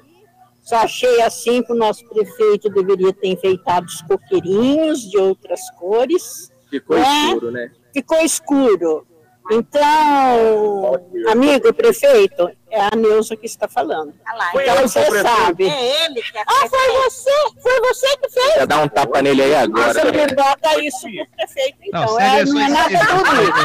Só 0.61 0.77
achei 0.77 1.19
assim 1.23 1.63
que 1.63 1.71
o 1.71 1.75
nosso 1.75 2.07
prefeito 2.07 2.69
deveria 2.69 3.11
ter 3.11 3.29
enfeitado 3.29 3.87
os 3.87 4.03
coqueirinhos 4.03 5.09
de 5.09 5.17
outras 5.17 5.61
cores. 5.71 6.51
Ficou 6.69 6.95
né? 6.95 7.25
escuro, 7.25 7.51
né? 7.51 7.71
Ficou 7.91 8.17
escuro. 8.19 9.07
Então, 9.51 11.01
amigo 11.31 11.73
prefeito, 11.73 12.49
é 12.69 12.81
a 12.81 12.91
Neuza 12.95 13.35
que 13.35 13.45
está 13.45 13.67
falando. 13.67 14.13
Foi 14.51 14.63
então 14.63 14.75
ela, 14.77 14.87
você 14.87 15.21
sabe. 15.21 15.67
É 15.67 16.05
ele 16.05 16.21
que 16.21 16.37
Ah, 16.37 16.67
foi 16.69 17.03
você? 17.03 17.31
Foi 17.61 17.79
você 17.81 18.17
que 18.17 18.29
fez? 18.29 18.55
Já 18.55 18.65
dá 18.65 18.79
um 18.81 18.87
tapa 18.87 19.21
nele 19.21 19.41
aí 19.43 19.55
agora. 19.55 19.93
Você 19.93 20.11
né? 20.11 20.25
me 20.27 20.35
bota 20.35 20.81
isso 20.81 21.01
pro 21.01 21.27
prefeito, 21.35 21.77
Não, 21.91 22.03
então. 22.03 22.15
segue 22.15 22.39
é, 22.39 22.45
não 22.53 22.61
é 22.61 22.69
nada 22.69 22.99
comigo. 23.07 23.57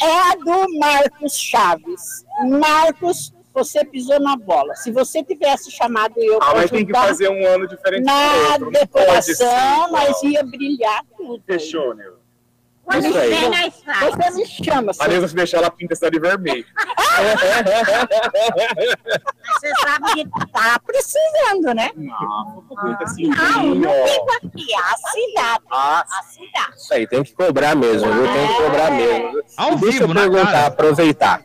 É 0.00 0.12
a 0.30 0.34
do 0.36 0.78
Marcos 0.78 1.36
Chaves. 1.36 2.24
Marcos, 2.48 3.32
você 3.52 3.84
pisou 3.84 4.20
na 4.20 4.36
bola. 4.36 4.74
Se 4.76 4.92
você 4.92 5.22
tivesse 5.24 5.70
chamado 5.72 6.14
eu 6.18 6.36
Ah, 6.40 6.46
para 6.46 6.54
mas 6.60 6.70
tem 6.70 6.86
que 6.86 6.92
fazer 6.92 7.28
um 7.28 7.46
ano 7.46 7.66
diferente 7.66 8.04
na. 8.04 8.58
Não 8.58 8.70
decoração, 8.70 9.46
igual. 9.86 9.90
nós 9.90 10.22
ia 10.22 10.44
brilhar 10.44 11.02
tudo. 11.16 11.42
Fechou, 11.46 11.94
Nil. 11.94 12.19
Você 12.90 13.08
Isso 13.08 13.18
aí. 13.18 13.30
me- 13.50 13.70
Você 14.10 14.30
me 14.32 14.46
chama. 14.46 14.92
A 14.98 15.08
Neuza, 15.08 15.28
se 15.28 15.34
deixar, 15.34 15.58
ela 15.58 15.70
pinta 15.70 15.92
a 15.94 15.96
cidade 15.96 16.14
de 16.14 16.20
vermelho. 16.20 16.64
Você 19.54 19.68
sabe 19.82 20.12
que 20.14 20.28
tá 20.52 20.80
precisando, 20.84 21.74
né? 21.74 21.90
Não, 21.96 22.64
pinta 22.68 23.04
assim. 23.04 23.26
Não, 23.28 23.74
não 23.74 24.06
fico 24.06 24.32
aqui. 24.46 24.74
A 24.74 24.96
cidade. 24.96 25.64
Ah, 25.70 26.04
A 26.18 26.22
cidade. 26.24 26.76
Isso 26.76 26.94
aí, 26.94 27.06
tem 27.06 27.22
que 27.22 27.32
cobrar 27.32 27.74
mesmo, 27.74 28.12
viu? 28.12 28.32
Tem 28.32 28.48
que 28.48 28.54
cobrar 28.62 28.90
mesmo. 28.90 29.32
viu? 29.32 29.42
Ao 29.56 29.76
Deixa 29.76 29.98
vivo, 29.98 30.10
eu 30.12 30.14
perguntar, 30.14 30.46
cara. 30.52 30.66
aproveitar. 30.66 31.42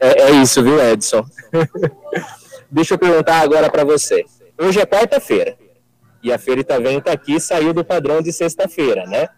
É, 0.00 0.22
é 0.22 0.30
isso, 0.32 0.62
viu, 0.62 0.80
Edson? 0.80 1.24
Deixa 2.70 2.94
eu 2.94 2.98
perguntar 2.98 3.40
agora 3.40 3.70
para 3.70 3.84
você. 3.84 4.24
Hoje 4.58 4.80
é 4.80 4.86
quarta-feira. 4.86 5.56
E 6.22 6.32
a 6.32 6.38
Feira 6.38 6.60
Itavém 6.60 7.00
tá 7.00 7.12
aqui, 7.12 7.38
saiu 7.40 7.72
do 7.74 7.84
padrão 7.84 8.22
de 8.22 8.32
sexta-feira, 8.32 9.04
né? 9.06 9.28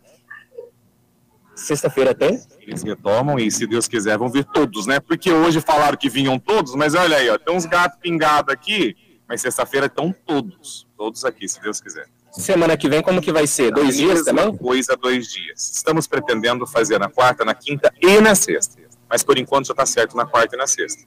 Sexta-feira 1.54 2.14
tem? 2.14 2.40
Eles 2.60 2.82
retomam 2.82 3.38
e, 3.38 3.50
se 3.50 3.66
Deus 3.66 3.86
quiser, 3.86 4.18
vão 4.18 4.28
vir 4.28 4.44
todos, 4.44 4.86
né? 4.86 4.98
Porque 5.00 5.30
hoje 5.32 5.60
falaram 5.60 5.96
que 5.96 6.08
vinham 6.08 6.38
todos, 6.38 6.74
mas 6.74 6.94
olha 6.94 7.16
aí, 7.16 7.30
ó, 7.30 7.38
tem 7.38 7.54
uns 7.54 7.66
gatos 7.66 7.98
pingados 8.00 8.52
aqui, 8.52 8.96
mas 9.28 9.40
sexta-feira 9.40 9.86
estão 9.86 10.14
todos. 10.26 10.86
Todos 10.96 11.24
aqui, 11.24 11.48
se 11.48 11.60
Deus 11.60 11.80
quiser. 11.80 12.06
Semana 12.32 12.76
que 12.76 12.88
vem, 12.88 13.00
como 13.00 13.22
que 13.22 13.32
vai 13.32 13.46
ser? 13.46 13.70
Dois 13.70 13.96
dias 13.96 14.24
também? 14.24 14.56
coisa, 14.56 14.96
dois 14.96 15.28
dias. 15.28 15.70
Estamos 15.76 16.06
pretendendo 16.06 16.66
fazer 16.66 16.98
na 16.98 17.08
quarta, 17.08 17.44
na 17.44 17.54
quinta 17.54 17.92
e 18.02 18.20
na 18.20 18.34
sexta. 18.34 18.82
Mas 19.08 19.22
por 19.22 19.38
enquanto 19.38 19.66
já 19.66 19.72
está 19.72 19.86
certo 19.86 20.16
na 20.16 20.26
quarta 20.26 20.56
e 20.56 20.58
na 20.58 20.66
sexta. 20.66 21.04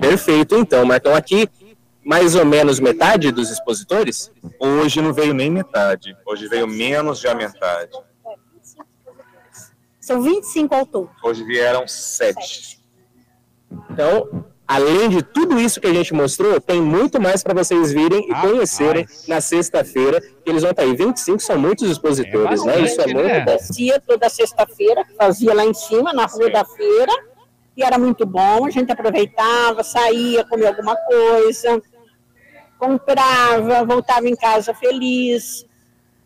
Perfeito, 0.00 0.56
então, 0.56 0.84
Marcão. 0.86 1.14
Aqui, 1.14 1.46
mais 2.02 2.34
ou 2.34 2.46
menos 2.46 2.80
metade 2.80 3.30
dos 3.30 3.50
expositores? 3.50 4.32
Hoje 4.58 5.02
não 5.02 5.12
veio 5.12 5.34
nem 5.34 5.50
metade. 5.50 6.16
Hoje 6.24 6.48
veio 6.48 6.66
menos 6.66 7.20
de 7.20 7.28
a 7.28 7.34
metade. 7.34 7.92
São 10.10 10.20
25 10.20 10.74
ao 10.74 10.84
todo. 10.84 11.10
Hoje 11.22 11.44
vieram 11.44 11.86
sete. 11.86 12.80
Então, 13.90 14.44
além 14.66 15.08
de 15.08 15.22
tudo 15.22 15.56
isso 15.56 15.80
que 15.80 15.86
a 15.86 15.94
gente 15.94 16.12
mostrou, 16.12 16.60
tem 16.60 16.82
muito 16.82 17.20
mais 17.20 17.44
para 17.44 17.54
vocês 17.54 17.92
virem 17.92 18.28
e 18.28 18.34
conhecerem 18.40 19.06
na 19.28 19.40
sexta-feira. 19.40 20.20
Eles 20.44 20.62
vão 20.62 20.72
estar 20.72 20.82
aí. 20.82 20.96
25 20.96 21.38
são 21.38 21.56
muitos 21.56 21.88
expositores, 21.88 22.64
né? 22.64 22.80
Isso 22.80 23.00
é 23.00 23.06
muito 23.06 23.44
bom. 23.44 23.56
Descia 23.56 24.00
toda 24.00 24.28
sexta-feira, 24.28 25.06
fazia 25.16 25.54
lá 25.54 25.64
em 25.64 25.74
cima, 25.74 26.12
na 26.12 26.26
rua 26.26 26.50
da 26.50 26.64
feira, 26.64 27.12
e 27.76 27.84
era 27.84 27.96
muito 27.96 28.26
bom. 28.26 28.66
A 28.66 28.70
gente 28.70 28.90
aproveitava, 28.90 29.84
saía, 29.84 30.44
comia 30.44 30.70
alguma 30.70 30.96
coisa, 30.96 31.80
comprava, 32.80 33.84
voltava 33.84 34.28
em 34.28 34.34
casa 34.34 34.74
feliz. 34.74 35.64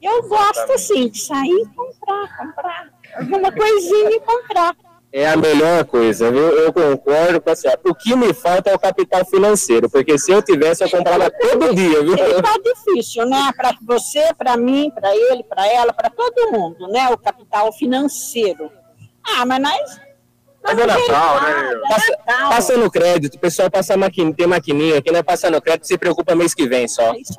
Eu 0.00 0.26
gosto, 0.26 0.72
assim, 0.72 1.10
de 1.10 1.20
sair 1.20 1.50
e 1.50 1.66
comprar, 1.66 2.34
comprar. 2.38 2.94
Alguma 3.16 3.52
coisinha 3.52 4.10
e 4.10 4.20
comprar. 4.20 4.74
É 5.16 5.28
a 5.28 5.36
melhor 5.36 5.84
coisa, 5.84 6.28
viu? 6.28 6.42
Eu 6.42 6.72
concordo 6.72 7.40
com 7.40 7.48
a 7.48 7.54
senhora. 7.54 7.78
O 7.84 7.94
que 7.94 8.16
me 8.16 8.34
falta 8.34 8.70
é 8.70 8.74
o 8.74 8.78
capital 8.78 9.24
financeiro, 9.24 9.88
porque 9.88 10.18
se 10.18 10.32
eu 10.32 10.42
tivesse, 10.42 10.82
eu 10.82 10.90
comprava 10.90 11.30
todo 11.30 11.72
dia, 11.72 12.02
viu? 12.02 12.18
Ele 12.18 12.42
tá 12.42 12.54
difícil, 12.60 13.24
né? 13.24 13.52
Para 13.56 13.76
você, 13.86 14.34
para 14.36 14.56
mim, 14.56 14.90
para 14.92 15.14
ele, 15.14 15.44
para 15.44 15.68
ela, 15.68 15.92
para 15.92 16.10
todo 16.10 16.50
mundo, 16.50 16.88
né? 16.88 17.08
O 17.10 17.16
capital 17.16 17.72
financeiro. 17.72 18.68
Ah, 19.24 19.46
mas 19.46 19.60
nós. 19.62 20.00
Mas 20.64 20.78
é 20.78 20.86
Natal, 20.86 21.42
né? 21.42 21.80
Passa, 21.88 22.18
passa 22.26 22.76
no 22.76 22.90
crédito, 22.90 23.36
o 23.36 23.38
pessoal 23.38 23.70
passa 23.70 23.96
maquin, 23.96 24.32
tem 24.32 24.48
maquininha, 24.48 25.00
quem 25.00 25.12
não 25.12 25.20
é 25.20 25.22
passar 25.22 25.50
no 25.52 25.62
crédito 25.62 25.86
se 25.86 25.96
preocupa 25.96 26.34
mês 26.34 26.54
que 26.54 26.66
vem 26.66 26.88
só. 26.88 27.14
É 27.14 27.20
isso 27.20 27.34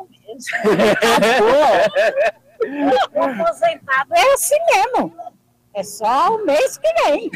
O 3.14 3.20
aposentado 3.20 4.14
é 4.16 4.34
assim 4.34 4.56
mesmo. 4.72 5.14
É 5.76 5.84
só 5.84 6.36
o 6.36 6.46
mês 6.46 6.78
que 6.78 6.88
vem. 7.04 7.30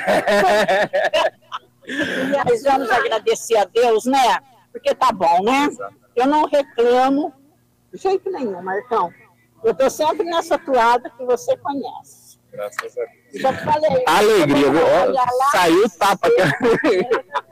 e 1.85 2.23
nós 2.27 2.63
vamos 2.63 2.89
agradecer 2.89 3.57
a 3.57 3.65
Deus, 3.65 4.05
né? 4.05 4.39
Porque 4.71 4.95
tá 4.95 5.11
bom, 5.11 5.43
né? 5.43 5.67
Eu 6.15 6.25
não 6.25 6.45
reclamo 6.45 7.33
de 7.91 7.99
jeito 7.99 8.31
nenhum, 8.31 8.61
Marcão. 8.61 9.13
Eu 9.61 9.73
tô 9.73 9.89
sempre 9.89 10.23
nessa 10.23 10.57
toada 10.57 11.09
que 11.09 11.25
você 11.25 11.57
conhece. 11.57 12.39
Graças 12.49 12.97
a 12.97 13.01
Deus. 13.01 13.41
Já 13.41 13.53
te 13.53 13.63
falei. 13.65 14.03
Alegria, 14.07 14.71
viu? 14.71 14.81
Saiu 15.51 15.85
o 15.85 15.89
tapa 15.89 16.27
aqui. 16.27 16.39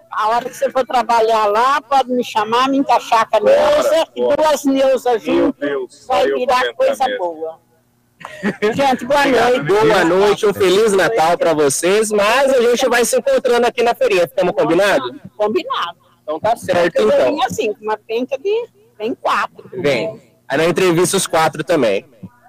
A 0.09 0.29
hora 0.29 0.49
que 0.49 0.55
você 0.55 0.71
for 0.71 0.87
trabalhar 0.87 1.47
lá, 1.47 1.81
pode 1.81 2.11
me 2.11 2.23
chamar, 2.23 2.69
me 2.69 2.77
encaixar 2.77 3.29
com 3.29 3.37
a 3.37 3.39
Neuza, 3.41 4.05
que 4.13 4.21
duas 4.21 4.63
Neusas 4.63 5.21
juntas 5.21 6.05
vai 6.07 6.31
virar 6.31 6.73
coisa 6.75 7.05
mesmo. 7.05 7.19
boa. 7.19 7.66
Gente, 8.75 9.05
boa 9.05 9.25
noite. 9.25 9.59
Boa 9.63 10.03
noite, 10.05 10.45
um 10.45 10.53
Feliz 10.53 10.93
Natal 10.93 11.37
para 11.37 11.53
vocês, 11.53 12.11
mas 12.11 12.51
a 12.51 12.61
gente 12.61 12.87
vai 12.89 13.05
se 13.05 13.17
encontrando 13.17 13.67
aqui 13.67 13.83
na 13.83 13.93
feirinha, 13.93 14.27
ficamos 14.27 14.53
combinados? 14.53 15.11
Combinado. 15.35 15.97
Então 16.23 16.39
tá 16.39 16.55
certo, 16.55 16.95
Eu 16.99 17.07
então. 17.07 17.41
assim, 17.43 17.73
com 17.73 17.83
uma 17.83 17.97
penca 17.97 18.37
de. 18.37 18.67
Vem 18.97 19.13
quatro. 19.15 19.69
Vem. 19.73 20.19
Aí 20.47 20.57
na 20.57 20.65
entrevista 20.65 21.15
os 21.17 21.27
quatro 21.27 21.63
também. 21.63 22.05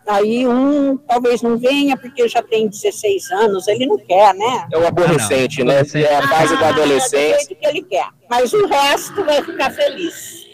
Aí 0.07 0.47
um 0.47 0.97
talvez 0.97 1.43
não 1.43 1.59
venha 1.59 1.95
porque 1.97 2.27
já 2.29 2.43
tem 2.43 2.67
16 2.67 3.31
anos, 3.33 3.69
ele 3.69 3.85
não 3.87 3.99
quer, 3.99 4.35
né? 4.35 4.67
É 4.73 4.79
o 4.79 4.87
adolescente, 4.87 5.63
né? 5.63 5.83
É 5.95 6.17
a 6.17 6.27
fase 6.27 6.57
da 6.57 6.69
Ah, 6.69 6.73
do 6.73 6.81
adolescência. 6.81 7.37
jeito 7.47 7.55
que 7.57 7.67
ele 7.67 7.83
quer. 7.83 8.09
Mas 8.29 8.53
o 8.55 8.67
resto 8.67 9.23
vai 9.23 9.43
ficar 9.45 9.71
feliz. 9.71 10.48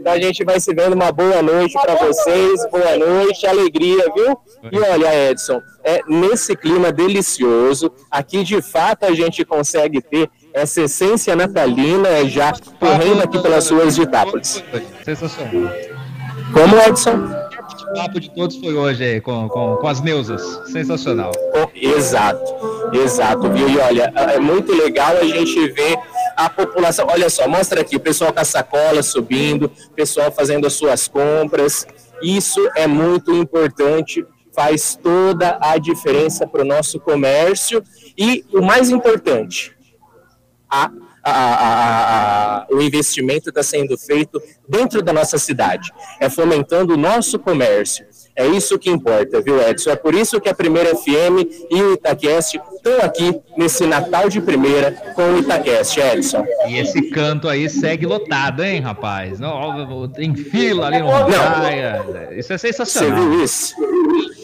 Então 0.00 0.12
a 0.12 0.20
gente 0.20 0.44
vai 0.44 0.58
se 0.58 0.74
vendo. 0.74 0.94
Uma 0.94 1.12
boa 1.12 1.42
noite 1.42 1.74
para 1.80 1.94
vocês, 1.94 2.68
boa 2.70 2.96
noite, 2.96 3.46
alegria, 3.46 4.04
viu? 4.14 4.36
E 4.70 4.78
olha, 4.78 5.30
Edson, 5.30 5.60
é 5.84 6.00
nesse 6.08 6.56
clima 6.56 6.92
delicioso, 6.92 7.92
aqui 8.10 8.42
de 8.42 8.60
fato 8.60 9.04
a 9.04 9.14
gente 9.14 9.44
consegue 9.44 10.00
ter 10.02 10.28
essa 10.52 10.82
essência 10.82 11.34
natalina 11.34 12.28
já 12.28 12.52
correndo 12.78 13.22
aqui 13.22 13.40
pelas 13.40 13.70
ruas 13.70 13.94
de 13.94 14.02
Itápolis. 14.02 14.62
Sensacional. 15.04 15.72
Como, 16.52 16.76
Edson? 16.78 17.42
O 17.90 17.94
papo 17.94 18.20
de 18.20 18.30
todos 18.34 18.56
foi 18.56 18.74
hoje 18.74 19.04
aí, 19.04 19.20
com, 19.20 19.48
com, 19.48 19.76
com 19.76 19.86
as 19.86 20.00
Neusas. 20.00 20.42
Sensacional. 20.70 21.30
Exato, 21.74 22.42
exato, 22.92 23.50
viu? 23.50 23.68
E 23.68 23.78
olha, 23.78 24.12
é 24.16 24.38
muito 24.38 24.74
legal 24.74 25.16
a 25.16 25.24
gente 25.24 25.68
ver 25.72 25.96
a 26.36 26.48
população. 26.50 27.06
Olha 27.10 27.28
só, 27.30 27.46
mostra 27.48 27.80
aqui, 27.80 27.96
o 27.96 28.00
pessoal 28.00 28.32
com 28.32 28.40
a 28.40 28.44
sacola 28.44 29.02
subindo, 29.02 29.66
o 29.86 29.90
pessoal 29.90 30.30
fazendo 30.32 30.66
as 30.66 30.72
suas 30.74 31.08
compras. 31.08 31.86
Isso 32.22 32.60
é 32.76 32.86
muito 32.86 33.32
importante, 33.34 34.24
faz 34.54 34.98
toda 35.02 35.58
a 35.60 35.78
diferença 35.78 36.46
para 36.46 36.62
o 36.62 36.64
nosso 36.64 37.00
comércio. 37.00 37.82
E 38.16 38.44
o 38.52 38.62
mais 38.62 38.90
importante, 38.90 39.74
a, 40.70 40.90
a- 41.24 42.62
a- 42.62 42.66
o 42.70 42.80
investimento 42.82 43.48
está 43.48 43.62
sendo 43.62 43.96
feito 43.98 44.40
dentro 44.68 45.02
da 45.02 45.12
nossa 45.12 45.38
cidade, 45.38 45.90
é 46.20 46.28
fomentando 46.30 46.94
o 46.94 46.96
nosso 46.96 47.38
comércio. 47.38 48.06
É 48.34 48.46
isso 48.46 48.78
que 48.78 48.88
importa, 48.90 49.40
viu, 49.42 49.60
Edson? 49.60 49.90
É 49.90 49.96
por 49.96 50.14
isso 50.14 50.40
que 50.40 50.48
a 50.48 50.54
Primeira 50.54 50.96
FM 50.96 51.44
e 51.70 51.82
o 51.82 51.92
Itaquest 51.92 52.54
estão 52.54 52.98
aqui 53.02 53.38
nesse 53.58 53.86
Natal 53.86 54.28
de 54.30 54.40
Primeira 54.40 54.90
com 55.14 55.22
o 55.34 55.38
Itaquest, 55.38 55.98
Edson. 55.98 56.44
E 56.66 56.78
esse 56.78 57.02
canto 57.10 57.46
aí 57.46 57.68
segue 57.68 58.06
lotado, 58.06 58.64
hein, 58.64 58.80
rapaz? 58.80 59.38
Não, 59.38 60.08
tem 60.08 60.34
fila 60.34 60.86
ali 60.86 61.00
no 61.00 61.08
Não. 61.08 61.26
Praia. 61.26 62.02
Isso 62.32 62.52
é 62.54 62.58
Você 62.58 62.72
sensacional. 62.72 63.20
viu 63.30 63.44
isso? 63.44 63.74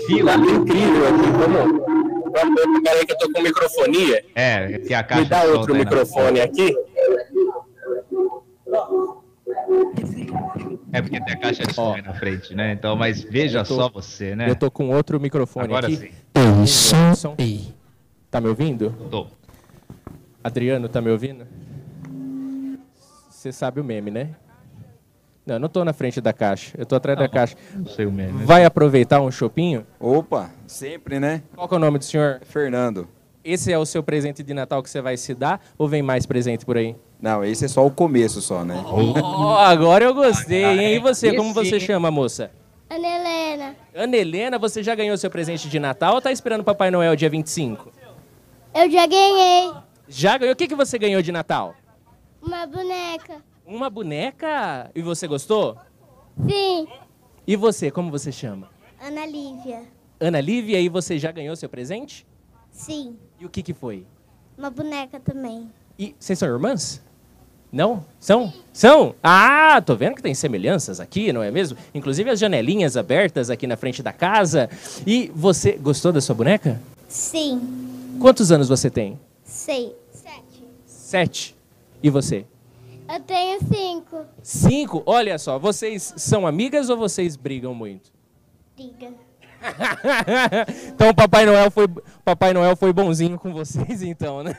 Fila 0.06 0.34
incrível 0.34 1.08
aqui. 1.08 1.30
Vamos, 1.38 1.80
vamos 2.32 2.82
peraí 2.82 3.06
que 3.06 3.12
eu 3.12 3.18
tô 3.18 3.32
com 3.32 3.40
microfonia. 3.42 4.24
É, 4.34 4.78
que 4.86 4.92
a 4.92 5.02
caixa 5.02 5.22
Me 5.22 5.28
dá 5.30 5.42
outro 5.44 5.72
aí 5.72 5.78
na- 5.78 5.84
microfone 5.84 6.40
aqui. 6.42 6.74
É 10.92 11.02
porque 11.02 11.20
tem 11.20 11.34
a 11.34 11.38
caixa 11.38 11.64
de 11.64 11.74
som 11.74 11.96
na 11.98 12.14
frente, 12.14 12.54
né? 12.54 12.72
Então, 12.72 12.96
mas 12.96 13.22
veja 13.22 13.58
Eu 13.60 13.64
tô- 13.64 13.76
só 13.76 13.88
você, 13.90 14.34
né? 14.34 14.50
Eu 14.50 14.56
tô 14.56 14.70
com 14.70 14.88
outro 14.88 15.20
microfone 15.20 15.66
Agora 15.66 15.86
aqui. 15.86 15.96
sim. 15.96 16.10
Ei, 16.34 16.66
som. 17.14 17.36
Tá 18.30 18.40
me 18.40 18.48
ouvindo? 18.48 18.90
Tô. 19.10 19.26
Adriano, 20.42 20.88
tá 20.88 21.00
me 21.00 21.10
ouvindo? 21.10 21.46
Você 23.28 23.52
sabe 23.52 23.80
o 23.80 23.84
meme, 23.84 24.10
né? 24.10 24.30
Não, 25.46 25.54
eu 25.56 25.60
não 25.60 25.68
tô 25.68 25.84
na 25.84 25.92
frente 25.92 26.20
da 26.20 26.32
caixa. 26.32 26.76
Eu 26.76 26.84
tô 26.84 26.94
atrás 26.96 27.18
da 27.18 27.28
caixa. 27.28 27.56
Não 27.74 27.86
sei 27.86 28.04
o 28.04 28.12
meme. 28.12 28.44
Vai 28.44 28.64
aproveitar 28.64 29.20
um 29.20 29.30
chopinho? 29.30 29.86
Opa, 29.98 30.50
sempre, 30.66 31.18
né? 31.18 31.42
Qual 31.54 31.66
que 31.68 31.74
é 31.74 31.76
o 31.76 31.80
nome 31.80 31.98
do 31.98 32.04
senhor? 32.04 32.40
Fernando. 32.44 33.08
Esse 33.48 33.72
é 33.72 33.78
o 33.78 33.86
seu 33.86 34.02
presente 34.02 34.42
de 34.42 34.52
Natal 34.52 34.82
que 34.82 34.90
você 34.90 35.00
vai 35.00 35.16
se 35.16 35.34
dar 35.34 35.58
ou 35.78 35.88
vem 35.88 36.02
mais 36.02 36.26
presente 36.26 36.66
por 36.66 36.76
aí? 36.76 36.94
Não, 37.18 37.42
esse 37.42 37.64
é 37.64 37.68
só 37.68 37.86
o 37.86 37.90
começo 37.90 38.42
só, 38.42 38.62
né? 38.62 38.74
Oh, 38.86 39.54
agora 39.56 40.04
eu 40.04 40.12
gostei, 40.12 40.62
hein? 40.66 40.96
E 40.96 40.98
você, 40.98 41.34
como 41.34 41.54
você 41.54 41.80
chama, 41.80 42.10
moça? 42.10 42.50
Ana 42.90 43.08
Helena, 43.08 43.76
Ana 43.94 44.16
Helena, 44.18 44.58
você 44.58 44.82
já 44.82 44.94
ganhou 44.94 45.16
seu 45.16 45.30
presente 45.30 45.66
de 45.66 45.78
Natal 45.80 46.14
ou 46.16 46.20
tá 46.20 46.30
esperando 46.30 46.60
o 46.60 46.64
Papai 46.64 46.90
Noel 46.90 47.16
dia 47.16 47.30
25? 47.30 47.90
eu 48.74 48.90
já 48.90 49.06
ganhei 49.06 49.72
Já 50.06 50.36
ganhou? 50.36 50.52
O 50.52 50.56
que, 50.56 50.68
que 50.68 50.74
você 50.74 50.98
ganhou 50.98 51.22
de 51.22 51.32
Natal? 51.32 51.74
uma 52.42 52.66
boneca. 52.66 53.42
Uma 53.64 53.88
boneca? 53.88 54.90
E 54.94 55.00
você 55.00 55.26
gostou? 55.26 55.74
Sim, 56.46 56.86
E 57.46 57.56
você, 57.56 57.90
como 57.90 58.10
você 58.10 58.30
chama? 58.30 58.68
Ana 59.00 59.24
Lívia. 59.24 59.84
Ana 60.20 60.38
Lívia, 60.38 60.78
e 60.78 60.88
você 60.90 61.18
já 61.18 61.32
ganhou 61.32 61.56
seu 61.56 61.68
presente? 61.70 62.26
Sim, 62.70 63.16
E 63.40 63.46
o 63.46 63.48
que, 63.48 63.62
que 63.62 63.72
foi? 63.74 64.04
uma 64.56 64.70
boneca 64.70 65.20
também. 65.20 65.70
E 65.96 66.14
vocês 66.18 66.36
são 66.38 66.48
irmãs? 66.48 67.00
Não? 67.70 68.04
São? 68.18 68.52
São? 68.72 69.14
Ah, 69.22 69.80
tô 69.80 69.94
vendo 69.94 70.16
que 70.16 70.22
tem 70.22 70.34
semelhanças 70.34 70.98
aqui, 70.98 71.32
não 71.32 71.42
é 71.42 71.50
mesmo? 71.50 71.78
Inclusive 71.94 72.30
as 72.30 72.40
janelinhas 72.40 72.96
abertas 72.96 73.50
aqui 73.50 73.66
na 73.68 73.76
frente 73.76 74.02
da 74.02 74.12
casa. 74.12 74.68
E 75.06 75.30
você 75.34 75.72
gostou 75.72 76.10
da 76.12 76.20
sua 76.20 76.34
boneca? 76.34 76.80
Sim, 77.08 78.16
Quantos 78.20 78.50
anos 78.50 78.68
você 78.68 78.90
tem? 78.90 79.18
sei. 79.44 79.94
Sete. 80.12 80.64
Sete. 80.86 81.56
E 82.02 82.10
você? 82.10 82.44
Eu 83.08 83.20
tenho 83.20 83.60
cinco. 83.60 84.24
Cinco? 84.42 85.02
Olha 85.06 85.38
só, 85.38 85.56
vocês 85.58 86.14
são 86.16 86.46
amigas 86.46 86.90
ou 86.90 86.96
vocês 86.96 87.36
brigam 87.36 87.74
muito? 87.74 88.10
Diga. 88.76 89.12
então 90.94 91.10
o 91.10 91.14
Papai 91.14 91.44
Noel 91.44 91.70
foi 91.70 91.88
Papai 92.24 92.52
Noel 92.52 92.76
foi 92.76 92.92
bonzinho 92.92 93.38
com 93.38 93.52
vocês 93.52 94.02
então, 94.02 94.42
né? 94.42 94.56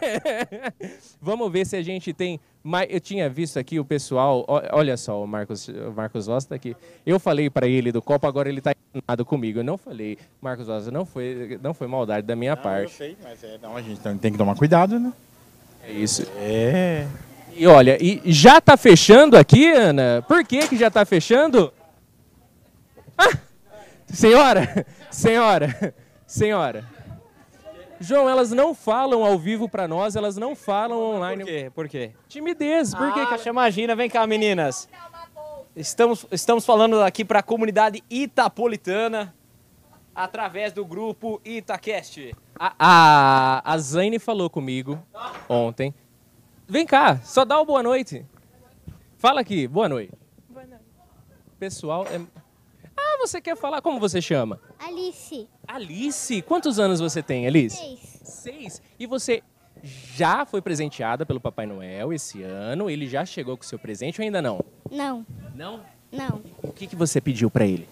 Vamos 1.21 1.51
ver 1.51 1.65
se 1.65 1.76
a 1.76 1.81
gente 1.81 2.13
tem 2.13 2.39
mais 2.63 2.88
eu 2.91 2.99
tinha 2.99 3.30
visto 3.30 3.57
aqui 3.57 3.80
o 3.80 3.85
pessoal, 3.85 4.45
olha 4.71 4.97
só, 4.97 5.23
o 5.23 5.27
Marcos 5.27 5.67
o 5.67 5.91
Marcos 5.95 6.27
Rosa 6.27 6.49
tá 6.49 6.55
aqui. 6.55 6.76
Eu 7.05 7.19
falei 7.19 7.49
para 7.49 7.67
ele 7.67 7.91
do 7.91 8.01
copo, 8.01 8.27
agora 8.27 8.49
ele 8.49 8.61
tá 8.61 8.73
enganado 8.93 9.26
comigo. 9.26 9.59
Eu 9.59 9.63
não 9.63 9.77
falei, 9.77 10.17
Marcos 10.41 10.67
Rosa, 10.67 10.91
não 10.91 11.05
foi 11.05 11.57
não 11.63 11.73
foi 11.73 11.88
maldade 11.88 12.27
da 12.27 12.35
minha 12.35 12.57
parte. 12.57 12.93
sei, 12.93 13.17
mas 13.23 13.43
é, 13.43 13.57
não, 13.61 13.76
a 13.76 13.81
gente 13.81 13.99
tem- 14.01 14.31
que 14.31 14.38
tomar 14.38 14.55
cuidado, 14.55 14.99
né? 14.99 15.13
É 15.84 15.91
isso. 15.91 16.27
É. 16.38 17.07
E 17.55 17.65
olha, 17.65 17.97
e 18.01 18.21
já 18.31 18.61
tá 18.61 18.77
fechando 18.77 19.38
aqui, 19.38 19.67
Ana? 19.71 20.23
Por 20.27 20.45
que 20.45 20.67
que 20.67 20.77
já 20.77 20.91
tá 20.91 21.05
fechando? 21.05 21.73
Ah! 23.17 23.48
Senhora, 24.11 24.86
senhora, 25.11 25.94
senhora. 26.26 26.86
João, 27.99 28.30
elas 28.30 28.52
não 28.52 28.73
falam 28.73 29.26
ao 29.26 29.38
vivo 29.38 29.68
pra 29.68 29.88
nós, 29.88 30.15
elas 30.15 30.38
não 30.38 30.56
falam 30.56 30.98
online. 30.98 31.44
Por 31.44 31.48
quê? 31.48 31.72
Por 31.76 31.90
quê? 31.90 32.11
Timidez, 32.27 32.95
por 32.95 33.14
quê? 33.14 33.19
Ah, 33.22 33.49
imagina, 33.49 33.95
vem 33.95 34.10
cá, 34.10 34.26
meninas. 34.26 34.90
Estamos, 35.76 36.26
estamos 36.31 36.65
falando 36.65 37.02
aqui 37.02 37.23
para 37.23 37.40
a 37.40 37.44
comunidade 37.44 38.03
itapolitana 38.10 39.36
através 40.15 40.73
do 40.73 40.86
grupo 40.86 41.40
Itacast. 41.45 42.34
A, 42.57 42.73
a, 42.80 43.73
a 43.73 43.77
Zaine 43.77 44.18
falou 44.18 44.49
comigo 44.49 44.98
ontem. 45.48 45.94
Vem 46.68 46.86
cá, 46.86 47.18
só 47.23 47.45
dá 47.45 47.60
o 47.60 47.65
boa 47.65 47.84
noite. 47.84 48.26
Fala 49.18 49.41
aqui, 49.41 49.68
boa 49.68 49.88
noite. 49.88 50.14
Pessoal, 51.60 52.06
é... 52.07 52.39
Você 53.19 53.41
quer 53.41 53.57
falar? 53.57 53.81
Como 53.81 53.99
você 53.99 54.21
chama? 54.21 54.61
Alice. 54.79 55.47
Alice, 55.67 56.41
quantos 56.43 56.79
anos 56.79 57.01
você 57.01 57.21
tem, 57.21 57.45
Alice? 57.45 57.75
Seis. 57.75 58.19
Seis. 58.23 58.81
E 58.97 59.05
você 59.05 59.43
já 59.83 60.45
foi 60.45 60.61
presenteada 60.61 61.25
pelo 61.25 61.39
Papai 61.39 61.65
Noel 61.65 62.13
esse 62.13 62.41
ano? 62.41 62.89
Ele 62.89 63.07
já 63.07 63.25
chegou 63.25 63.57
com 63.57 63.63
o 63.63 63.67
seu 63.67 63.77
presente 63.77 64.21
ou 64.21 64.23
ainda 64.23 64.41
não? 64.41 64.63
Não. 64.89 65.25
Não? 65.53 65.81
Não. 66.11 66.41
O 66.63 66.71
que, 66.71 66.87
que 66.87 66.95
você 66.95 67.19
pediu 67.19 67.51
pra 67.51 67.65
ele? 67.65 67.87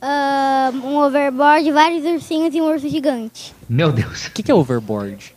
Ah, 0.00 0.70
um 0.72 0.96
overboard, 0.98 1.70
vários 1.72 2.04
ursinhos 2.04 2.54
e 2.54 2.60
um 2.60 2.64
urso 2.64 2.88
gigante. 2.88 3.54
Meu 3.68 3.92
Deus. 3.92 4.28
O 4.28 4.32
que, 4.32 4.42
que 4.42 4.50
é 4.50 4.54
overboard? 4.54 5.34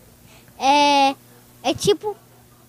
É, 0.59 1.15
é 1.63 1.73
tipo 1.73 2.15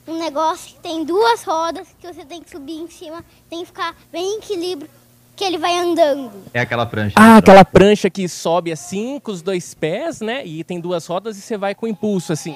um 0.09 0.19
negócio 0.19 0.75
que 0.75 0.81
tem 0.81 1.05
duas 1.05 1.45
rodas 1.45 1.87
que 2.01 2.13
você 2.13 2.25
tem 2.25 2.43
que 2.43 2.51
subir 2.51 2.79
em 2.79 2.89
cima, 2.89 3.25
tem 3.49 3.61
que 3.61 3.67
ficar 3.67 3.95
bem 4.11 4.35
em 4.35 4.39
equilíbrio, 4.39 4.91
que 5.37 5.45
ele 5.45 5.59
vai 5.59 5.77
andando. 5.77 6.31
É 6.53 6.61
aquela 6.61 6.87
prancha. 6.87 7.15
Ah, 7.19 7.37
aquela 7.39 7.65
prancha 7.65 8.09
que 8.09 8.29
sobe 8.29 8.71
assim 8.73 9.19
com 9.21 9.33
os 9.33 9.43
dois 9.43 9.75
pés, 9.75 10.21
né? 10.21 10.45
E 10.47 10.63
tem 10.65 10.81
duas 10.81 11.07
rodas 11.07 11.37
e 11.37 11.41
você 11.41 11.57
vai 11.57 11.75
com 11.75 11.87
impulso 11.87 12.33
assim. 12.33 12.55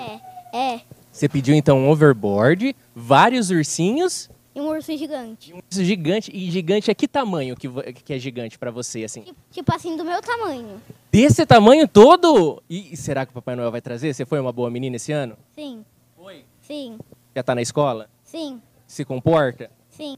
É, 0.53 0.57
é. 0.75 0.81
Você 1.11 1.29
pediu 1.29 1.55
então 1.55 1.79
um 1.79 1.91
overboard, 1.91 2.77
vários 2.95 3.51
ursinhos, 3.51 4.31
E 4.55 4.61
um 4.61 4.69
urso 4.69 4.97
gigante. 4.97 5.53
um 5.53 5.57
urso 5.57 5.83
gigante. 5.85 6.31
E 6.33 6.51
gigante 6.51 6.91
é 6.91 6.95
que 6.95 7.09
tamanho 7.09 7.57
que, 7.57 7.69
que 8.05 8.13
é 8.13 8.19
gigante 8.19 8.57
pra 8.59 8.71
você, 8.71 9.03
assim? 9.05 9.25
Tipo 9.51 9.75
assim, 9.75 9.97
do 9.97 10.05
meu 10.05 10.21
tamanho. 10.23 10.81
Desse 11.11 11.45
tamanho 11.45 11.89
todo? 11.89 12.63
E, 12.71 12.93
e 12.93 12.97
será 12.97 13.25
que 13.27 13.31
o 13.33 13.35
Papai 13.35 13.57
Noel 13.57 13.73
vai 13.73 13.81
trazer? 13.81 14.15
Você 14.15 14.25
foi 14.25 14.39
uma 14.39 14.53
boa 14.53 14.71
menina 14.71 14.95
esse 14.97 15.11
ano? 15.11 15.37
Sim. 15.57 15.85
Foi? 16.17 16.45
Sim, 16.61 16.99
Já 17.35 17.43
tá 17.43 17.55
na 17.55 17.63
escola? 17.63 18.09
sim, 18.23 18.61
Se 18.87 19.05
comporta? 19.05 19.71
sim. 19.91 20.15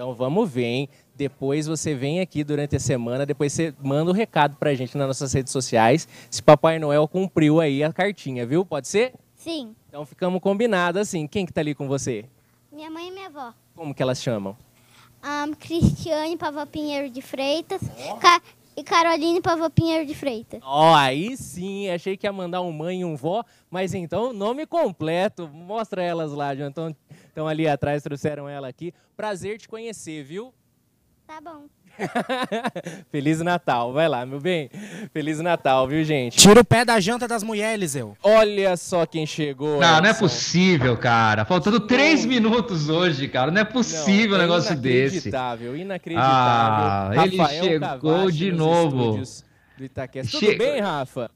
Então 0.00 0.14
vamos 0.14 0.50
ver, 0.50 0.64
hein? 0.64 0.88
Depois 1.14 1.66
você 1.66 1.94
vem 1.94 2.20
aqui 2.20 2.42
durante 2.42 2.74
a 2.74 2.80
semana, 2.80 3.26
depois 3.26 3.52
você 3.52 3.74
manda 3.82 4.10
o 4.10 4.14
um 4.14 4.16
recado 4.16 4.56
pra 4.56 4.72
gente 4.74 4.96
nas 4.96 5.06
nossas 5.06 5.30
redes 5.34 5.52
sociais 5.52 6.08
se 6.30 6.42
Papai 6.42 6.78
Noel 6.78 7.06
cumpriu 7.06 7.60
aí 7.60 7.84
a 7.84 7.92
cartinha, 7.92 8.46
viu? 8.46 8.64
Pode 8.64 8.88
ser? 8.88 9.12
Sim. 9.34 9.76
Então 9.90 10.06
ficamos 10.06 10.40
combinados 10.40 11.02
assim. 11.02 11.26
Quem 11.26 11.44
que 11.44 11.52
tá 11.52 11.60
ali 11.60 11.74
com 11.74 11.86
você? 11.86 12.24
Minha 12.72 12.90
mãe 12.90 13.08
e 13.08 13.10
minha 13.10 13.26
avó. 13.26 13.52
Como 13.76 13.94
que 13.94 14.02
elas 14.02 14.22
chamam? 14.22 14.56
A 15.22 15.46
Cristiane 15.58 16.34
Pava 16.38 16.64
Pinheiro 16.64 17.10
de 17.10 17.20
Freitas 17.20 17.82
Ca- 18.22 18.40
e 18.76 18.84
Caroline 18.84 19.40
Pava 19.40 19.68
Pinheiro 19.68 20.06
de 20.06 20.14
Freitas. 20.14 20.60
Ó, 20.62 20.94
aí 20.94 21.36
sim, 21.36 21.88
achei 21.90 22.16
que 22.16 22.26
ia 22.26 22.32
mandar 22.32 22.60
um 22.62 22.72
mãe 22.72 23.00
e 23.00 23.04
um 23.04 23.16
vó, 23.16 23.44
mas 23.70 23.94
então 23.94 24.32
nome 24.32 24.66
completo. 24.66 25.48
Mostra 25.48 26.02
elas 26.02 26.32
lá, 26.32 26.54
João. 26.54 26.68
Estão 26.68 26.96
estão 27.28 27.48
ali 27.48 27.66
atrás, 27.68 28.02
trouxeram 28.02 28.48
ela 28.48 28.68
aqui. 28.68 28.92
Prazer 29.16 29.58
te 29.58 29.68
conhecer, 29.68 30.22
viu? 30.22 30.52
Tá 31.26 31.40
bom. 31.40 31.66
Feliz 33.10 33.40
Natal, 33.40 33.92
vai 33.92 34.08
lá, 34.08 34.24
meu 34.24 34.40
bem. 34.40 34.70
Feliz 35.12 35.40
Natal, 35.40 35.86
viu, 35.86 36.02
gente? 36.04 36.36
Tira 36.36 36.60
o 36.60 36.64
pé 36.64 36.84
da 36.84 36.98
janta 37.00 37.26
das 37.26 37.42
mulheres, 37.42 37.74
Eliseu. 37.74 38.16
Olha 38.22 38.76
só 38.76 39.06
quem 39.06 39.26
chegou. 39.26 39.80
Não, 39.80 40.00
não 40.00 40.08
é 40.08 40.14
possível, 40.14 40.96
cara. 40.96 41.44
Faltando 41.44 41.80
três 41.80 42.24
minutos 42.24 42.88
hoje, 42.88 43.28
cara. 43.28 43.50
Não 43.50 43.60
é 43.60 43.64
possível 43.64 44.36
um 44.36 44.40
é 44.40 44.42
negócio 44.42 44.76
desse. 44.76 45.16
Inacreditável, 45.16 45.76
inacreditável. 45.76 47.20
Ah, 47.20 47.26
ele 47.26 47.36
Rafael 47.36 47.64
chegou 47.64 47.80
Cavassi 47.80 48.36
de 48.36 48.52
novo. 48.52 49.22
Do 49.76 49.84
Itaquest. 49.84 50.30
Tudo 50.30 50.58
bem, 50.58 50.80
Rafa? 50.80 51.30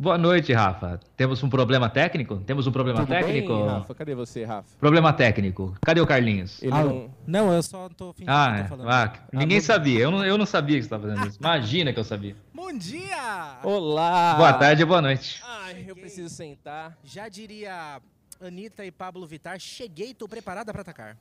Boa 0.00 0.16
noite, 0.16 0.50
Rafa. 0.54 0.98
Temos 1.14 1.42
um 1.42 1.50
problema 1.50 1.86
técnico? 1.90 2.38
Temos 2.38 2.66
um 2.66 2.72
problema 2.72 3.00
Tudo 3.00 3.08
técnico? 3.10 3.54
bem, 3.54 3.66
Rafa? 3.66 3.94
Cadê 3.94 4.14
você, 4.14 4.44
Rafa? 4.46 4.74
Problema 4.78 5.12
técnico. 5.12 5.76
Cadê 5.82 6.00
o 6.00 6.06
Carlinhos? 6.06 6.62
Ele 6.62 6.72
Alô? 6.72 7.10
Não, 7.26 7.52
eu 7.52 7.62
só 7.62 7.86
tô 7.90 8.10
fingindo 8.14 8.30
Ah, 8.30 8.50
que 8.54 8.60
é. 8.60 8.62
tô 8.62 8.68
falando. 8.70 8.88
Ah, 8.88 9.12
ninguém 9.30 9.58
Alô? 9.58 9.66
sabia. 9.66 9.98
Eu 10.00 10.10
não, 10.10 10.24
eu 10.24 10.38
não 10.38 10.46
sabia 10.46 10.76
que 10.76 10.84
você 10.84 10.86
estava 10.86 11.06
fazendo 11.06 11.28
isso. 11.28 11.38
Imagina 11.38 11.92
que 11.92 12.00
eu 12.00 12.04
sabia. 12.04 12.34
Bom 12.54 12.72
dia! 12.72 13.58
Olá! 13.62 14.36
Boa 14.38 14.54
tarde 14.54 14.80
e 14.80 14.84
boa 14.86 15.02
noite. 15.02 15.42
Ai, 15.44 15.84
eu 15.86 15.94
preciso 15.94 16.34
sentar. 16.34 16.96
Já 17.04 17.28
diria 17.28 18.00
Anitta 18.40 18.82
e 18.86 18.90
Pablo 18.90 19.26
Vittar, 19.26 19.60
cheguei, 19.60 20.14
tô 20.14 20.26
preparada 20.26 20.72
pra 20.72 20.80
atacar. 20.80 21.18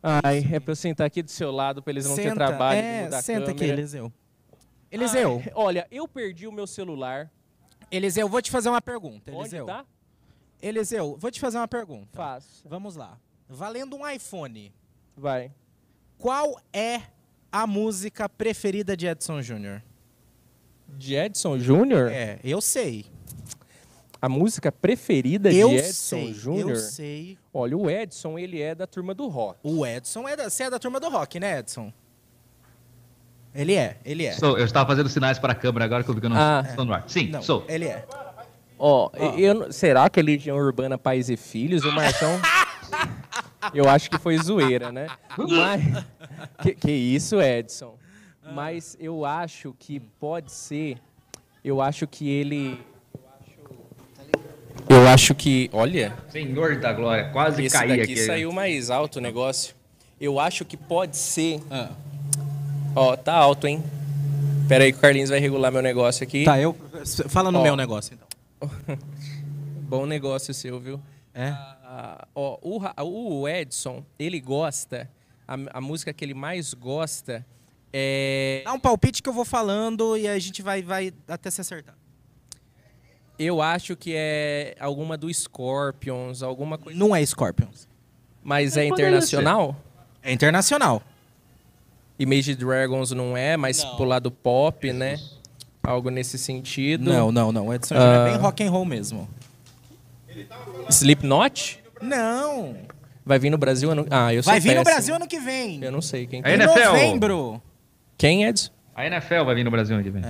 Ai, 0.00 0.46
é 0.52 0.60
pra 0.60 0.70
eu 0.70 0.76
sentar 0.76 1.08
aqui 1.08 1.20
do 1.20 1.32
seu 1.32 1.50
lado 1.50 1.82
pra 1.82 1.90
eles 1.92 2.06
não 2.06 2.14
ter 2.14 2.22
Senta, 2.22 2.34
trabalho 2.36 2.78
é, 2.78 3.10
senta 3.22 3.50
aqui, 3.50 3.58
câmera. 3.58 3.80
Eliseu. 3.80 4.12
Eliseu. 4.88 5.42
Ai, 5.44 5.52
olha, 5.56 5.88
eu 5.90 6.06
perdi 6.06 6.46
o 6.46 6.52
meu 6.52 6.68
celular. 6.68 7.28
Eliseu, 7.96 8.28
vou 8.28 8.42
te 8.42 8.50
fazer 8.50 8.68
uma 8.68 8.80
pergunta, 8.82 9.30
Onde 9.30 9.40
Eliseu. 9.40 9.66
tá? 9.66 9.84
Eliseu, 10.60 11.16
vou 11.18 11.30
te 11.30 11.38
fazer 11.40 11.58
uma 11.58 11.68
pergunta. 11.68 12.08
Faço. 12.12 12.62
Vamos 12.68 12.96
lá. 12.96 13.18
Valendo 13.48 13.96
um 13.96 14.08
iPhone. 14.08 14.72
Vai. 15.16 15.52
Qual 16.18 16.58
é 16.72 17.02
a 17.52 17.66
música 17.66 18.28
preferida 18.28 18.96
de 18.96 19.06
Edson 19.06 19.42
Júnior? 19.42 19.82
De 20.88 21.14
Edson 21.14 21.58
Júnior? 21.58 22.10
É, 22.10 22.38
eu 22.42 22.60
sei. 22.60 23.06
A 24.20 24.28
música 24.28 24.72
preferida 24.72 25.52
Eu 25.52 25.68
de 25.68 25.76
Edson 25.76 26.32
Júnior? 26.32 26.70
eu 26.70 26.76
sei. 26.76 27.36
Olha, 27.52 27.76
o 27.76 27.90
Edson, 27.90 28.38
ele 28.38 28.60
é 28.60 28.74
da 28.74 28.86
turma 28.86 29.12
do 29.12 29.28
rock. 29.28 29.58
O 29.62 29.84
Edson 29.84 30.26
é 30.26 30.34
da, 30.34 30.48
você 30.48 30.62
é 30.64 30.70
da 30.70 30.78
turma 30.78 30.98
do 30.98 31.10
rock, 31.10 31.38
né, 31.38 31.58
Edson? 31.58 31.92
Ele 33.54 33.74
é, 33.74 33.96
ele 34.04 34.26
é. 34.26 34.32
Sou, 34.32 34.58
eu 34.58 34.64
estava 34.64 34.86
fazendo 34.88 35.08
sinais 35.08 35.38
para 35.38 35.52
a 35.52 35.54
câmera 35.54 35.84
agora 35.84 36.02
que 36.02 36.10
eu 36.10 36.14
vi 36.14 36.20
que 36.20 36.26
eu 36.26 36.30
não 36.30 36.36
Ah. 36.36 36.64
estou 36.68 36.84
no 36.84 36.92
ar. 36.92 37.04
Sim, 37.06 37.28
Não, 37.28 37.40
sou. 37.42 37.64
Ele 37.68 37.84
é. 37.86 38.04
Ó, 38.78 39.10
eu 39.38 39.54
não- 39.54 39.72
será 39.72 40.10
que 40.10 40.18
é 40.18 40.22
Legião 40.22 40.56
Urbana 40.56 40.98
Pais 40.98 41.30
e 41.30 41.36
Filhos? 41.36 41.84
O 41.84 41.92
Marcão. 41.92 42.40
eu 43.72 43.88
acho 43.88 44.10
que 44.10 44.18
foi 44.18 44.36
zoeira, 44.38 44.90
né? 44.90 45.06
Mas. 45.38 46.04
Que, 46.62 46.74
que 46.74 46.90
isso, 46.90 47.40
Edson? 47.40 47.96
Mas 48.52 48.96
eu 49.00 49.24
acho 49.24 49.74
que 49.78 50.00
pode 50.00 50.50
ser. 50.52 50.98
Eu 51.64 51.80
acho 51.80 52.06
que 52.06 52.28
ele. 52.28 52.78
Eu 54.88 55.08
acho 55.08 55.34
que. 55.34 55.70
Olha. 55.72 56.12
Senhor 56.28 56.76
da 56.80 56.92
glória, 56.92 57.30
quase 57.30 57.64
Esse 57.64 57.76
caí 57.76 57.88
daqui 57.88 58.02
aqui. 58.02 58.16
saiu 58.18 58.52
mais 58.52 58.90
alto 58.90 59.16
o 59.18 59.22
negócio. 59.22 59.74
Eu 60.20 60.38
acho 60.38 60.64
que 60.64 60.76
pode 60.76 61.16
ser. 61.16 61.60
Ah. 61.70 61.90
Ó, 62.96 63.16
tá 63.16 63.34
alto, 63.34 63.66
hein? 63.66 63.82
Pera 64.68 64.84
aí 64.84 64.92
que 64.92 64.98
o 64.98 65.00
Carlinhos 65.00 65.30
vai 65.30 65.40
regular 65.40 65.72
meu 65.72 65.82
negócio 65.82 66.22
aqui. 66.22 66.44
Tá, 66.44 66.60
eu. 66.60 66.76
Fala 67.28 67.50
no 67.50 67.58
Ó. 67.58 67.62
meu 67.62 67.76
negócio, 67.76 68.14
então. 68.14 68.98
Bom 69.88 70.06
negócio 70.06 70.54
seu, 70.54 70.78
viu? 70.78 71.00
É? 71.34 71.48
Ah, 71.48 72.26
ó, 72.34 72.58
o, 72.62 73.40
o 73.40 73.48
Edson, 73.48 74.04
ele 74.18 74.40
gosta, 74.40 75.10
a, 75.46 75.56
a 75.74 75.80
música 75.80 76.12
que 76.12 76.24
ele 76.24 76.34
mais 76.34 76.72
gosta 76.72 77.44
é. 77.92 78.62
Dá 78.64 78.72
um 78.72 78.80
palpite 78.80 79.22
que 79.22 79.28
eu 79.28 79.32
vou 79.32 79.44
falando 79.44 80.16
e 80.16 80.26
a 80.28 80.38
gente 80.38 80.62
vai, 80.62 80.82
vai 80.82 81.12
até 81.28 81.50
se 81.50 81.60
acertar. 81.60 81.96
Eu 83.36 83.60
acho 83.60 83.96
que 83.96 84.12
é 84.14 84.76
alguma 84.78 85.16
do 85.16 85.32
Scorpions, 85.32 86.42
alguma 86.42 86.78
coisa. 86.78 86.96
Não 86.98 87.14
é 87.14 87.24
Scorpions. 87.26 87.88
Mas 88.42 88.76
é 88.76 88.84
internacional? 88.86 89.76
É 90.22 90.32
internacional. 90.32 91.02
Image 92.18 92.54
Dragons 92.54 93.10
não 93.10 93.36
é, 93.36 93.56
mas 93.56 93.84
pro 93.84 94.04
lado 94.04 94.30
pop, 94.30 94.92
né? 94.92 95.18
Algo 95.82 96.10
nesse 96.10 96.38
sentido. 96.38 97.12
Não, 97.12 97.30
não, 97.30 97.52
não. 97.52 97.66
O 97.68 97.74
Edson 97.74 97.94
Júnior 97.94 98.14
é 98.14 98.24
bem 98.24 98.34
Ah, 98.34 98.38
rock 98.38 98.62
and 98.64 98.70
roll 98.70 98.84
mesmo. 98.84 99.28
Slipknot? 100.88 101.80
Não. 102.00 102.76
Vai 103.24 103.38
vir 103.38 103.50
no 103.50 103.58
Brasil 103.58 103.90
ano... 103.90 104.06
Ah, 104.10 104.32
eu 104.32 104.42
sou 104.42 104.52
Vai 104.52 104.60
vir 104.60 104.70
no 104.70 104.76
péssimo. 104.76 104.94
Brasil 104.94 105.14
ano 105.14 105.26
que 105.26 105.40
vem. 105.40 105.82
Eu 105.82 105.92
não 105.92 106.02
sei 106.02 106.26
quem 106.26 106.42
Em 106.44 106.56
novembro. 106.56 107.60
Quem, 108.16 108.44
Edson? 108.44 108.70
A 108.94 109.06
NFL 109.06 109.44
vai 109.44 109.54
vir 109.54 109.64
no 109.64 109.70
Brasil 109.70 109.96
onde 109.96 110.08
vem. 110.08 110.22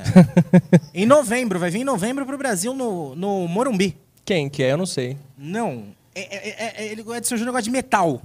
Em 0.95 1.05
novembro, 1.05 1.59
vai 1.59 1.71
vir 1.71 1.81
em 1.81 1.85
novembro 1.85 2.25
pro 2.25 2.39
Brasil 2.39 2.73
no, 2.73 3.15
no 3.15 3.47
Morumbi. 3.47 3.97
Quem 4.25 4.49
que 4.49 4.63
é? 4.63 4.73
Eu 4.73 4.79
não 4.79 4.87
sei. 4.87 5.19
Não, 5.37 5.89
é, 6.15 6.21
é, 6.23 6.75
é, 6.79 6.87
ele, 6.87 7.03
o 7.03 7.15
Edson 7.15 7.37
Júnior 7.37 7.53
gosta 7.53 7.65
de 7.65 7.71
metal. 7.71 8.23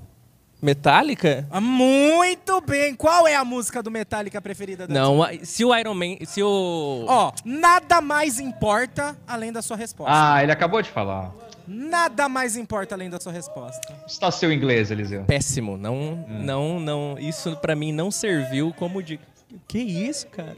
Metallica? 0.61 1.47
Muito 1.61 2.59
bem. 2.61 2.93
Qual 2.95 3.27
é 3.27 3.35
a 3.35 3.45
música 3.45 3.81
do 3.81 3.89
Metallica 3.89 4.41
preferida 4.41 4.85
da 4.87 4.93
Não, 4.93 5.23
a- 5.23 5.31
se 5.43 5.63
o 5.63 5.75
Iron 5.75 5.93
Man. 5.93 6.17
Se 6.25 6.43
o. 6.43 7.05
Ó, 7.07 7.31
nada 7.45 8.01
mais 8.01 8.39
importa 8.39 9.17
além 9.27 9.51
da 9.51 9.61
sua 9.61 9.77
resposta. 9.77 10.11
Ah, 10.13 10.43
ele 10.43 10.51
acabou 10.51 10.81
de 10.81 10.89
falar. 10.89 11.31
Nada 11.65 12.27
mais 12.27 12.57
importa 12.57 12.95
além 12.95 13.09
da 13.09 13.19
sua 13.19 13.31
resposta. 13.31 13.93
Está 14.07 14.31
seu 14.31 14.51
inglês, 14.51 14.89
Eliseu. 14.91 15.23
Péssimo. 15.25 15.77
Não, 15.77 16.25
não, 16.27 16.79
não. 16.79 17.15
Isso 17.19 17.55
pra 17.57 17.75
mim 17.75 17.91
não 17.91 18.09
serviu 18.11 18.73
como 18.73 19.01
de. 19.03 19.19
Que 19.67 19.77
isso, 19.79 20.27
cara? 20.27 20.57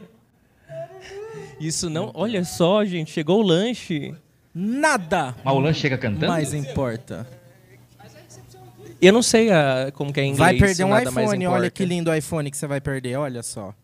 Isso 1.60 1.88
não. 1.90 2.10
Olha 2.14 2.44
só, 2.44 2.84
gente. 2.84 3.10
Chegou 3.12 3.40
o 3.40 3.42
lanche. 3.42 4.14
Nada 4.54 5.34
Mas 5.44 5.54
o 5.54 5.58
lanche 5.58 5.80
chega 5.80 5.96
cantando? 5.96 6.26
mais 6.28 6.52
importa. 6.52 7.26
Eu 9.02 9.12
não 9.12 9.22
sei 9.22 9.50
ah, 9.50 9.90
como 9.92 10.12
que 10.12 10.20
é 10.20 10.22
em 10.22 10.30
inglês. 10.30 10.38
Vai 10.38 10.68
perder 10.68 10.84
um 10.84 10.96
iPhone. 10.96 11.46
Olha 11.48 11.70
que 11.70 11.84
lindo 11.84 12.14
iPhone 12.14 12.48
que 12.48 12.56
você 12.56 12.68
vai 12.68 12.80
perder, 12.80 13.16
olha 13.16 13.42
só. 13.42 13.74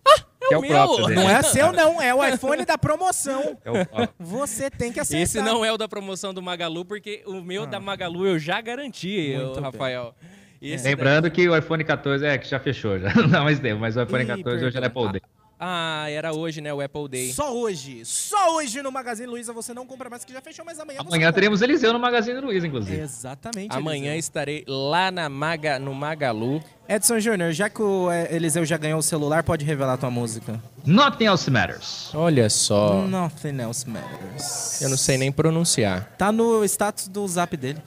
Que 0.47 0.55
é 0.55 0.59
o 0.59 0.63
próprio 0.63 1.07
dele. 1.07 1.21
Não 1.21 1.29
é 1.29 1.43
seu, 1.43 1.73
não. 1.73 2.01
É 2.01 2.15
o 2.15 2.25
iPhone 2.25 2.65
da 2.65 2.79
promoção. 2.79 3.59
É 3.65 3.71
o-. 3.71 4.09
Você 4.19 4.71
tem 4.71 4.93
que 4.93 5.01
acertar. 5.01 5.23
Esse 5.23 5.43
não 5.43 5.65
é 5.65 5.73
o 5.73 5.77
da 5.77 5.89
promoção 5.89 6.33
do 6.33 6.41
Magalu, 6.41 6.85
porque 6.85 7.23
o 7.27 7.43
meu 7.43 7.67
da 7.67 7.81
Magalu 7.81 8.27
eu 8.27 8.39
já 8.39 8.61
garanti, 8.61 9.37
bem. 9.37 9.61
Rafael. 9.61 10.15
Esse 10.63 10.85
Lembrando 10.85 11.31
que 11.31 11.49
o 11.49 11.57
iPhone 11.57 11.85
14 11.85 12.25
é 12.25 12.39
que 12.39 12.49
já 12.49 12.59
fechou, 12.59 12.99
já 12.99 13.13
não 13.15 13.29
dá 13.29 13.43
mais 13.43 13.59
tempo, 13.61 13.81
mas 13.81 13.97
o 13.97 14.03
iPhone 14.03 14.25
Ih, 14.25 14.27
14 14.27 14.65
hoje 14.65 14.77
é 14.77 14.81
perdão. 14.81 15.03
Apple 15.03 15.21
Day. 15.21 15.38
Ah, 15.61 16.07
era 16.09 16.33
hoje, 16.33 16.61
né? 16.61 16.73
O 16.73 16.81
Apple 16.81 17.09
Day. 17.09 17.33
Só 17.33 17.53
hoje. 17.53 18.05
Só 18.05 18.55
hoje 18.57 18.81
no 18.81 18.93
Magazine 18.93 19.27
Luiza 19.27 19.53
você 19.53 19.75
não 19.75 19.85
compra 19.85 20.09
mais, 20.09 20.25
que 20.25 20.33
já 20.33 20.41
fechou, 20.41 20.65
mas 20.65 20.79
amanhã 20.79 20.99
você 21.01 21.09
Amanhã 21.09 21.27
compra. 21.27 21.33
teremos 21.33 21.63
Eliseu 21.63 21.93
no 21.93 21.99
Magazine 21.99 22.41
Luiza, 22.41 22.67
inclusive. 22.67 23.01
Exatamente. 23.01 23.75
Amanhã 23.77 24.13
Eliseu. 24.13 24.19
estarei 24.21 24.65
lá 24.69 25.11
na 25.11 25.29
Maga, 25.29 25.79
no 25.79 25.93
Magalu. 25.93 26.63
Edson 26.89 27.19
Júnior, 27.19 27.53
já 27.53 27.69
que 27.69 27.83
o 27.83 28.11
eh, 28.11 28.35
Eliseu 28.35 28.65
já 28.65 28.77
ganhou 28.77 29.01
o 29.01 29.03
celular, 29.03 29.43
pode 29.43 29.65
revelar 29.65 29.95
a 29.95 29.97
tua 29.97 30.11
música. 30.11 30.63
Nothing 30.87 31.25
else 31.25 31.51
matters. 31.51 32.15
Olha 32.15 32.49
só. 32.49 33.03
Nothing 33.07 33.61
else 33.61 33.89
matters. 33.89 34.81
Eu 34.81 34.89
não 34.91 34.97
sei 34.97 35.19
nem 35.19 35.33
pronunciar. 35.33 36.15
Tá 36.17 36.31
no 36.31 36.65
status 36.65 37.09
do 37.09 37.27
zap 37.27 37.57
dele. 37.57 37.83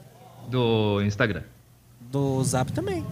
Do 0.49 1.01
Instagram. 1.03 1.43
Do 2.01 2.43
zap 2.43 2.71
também. 2.73 3.05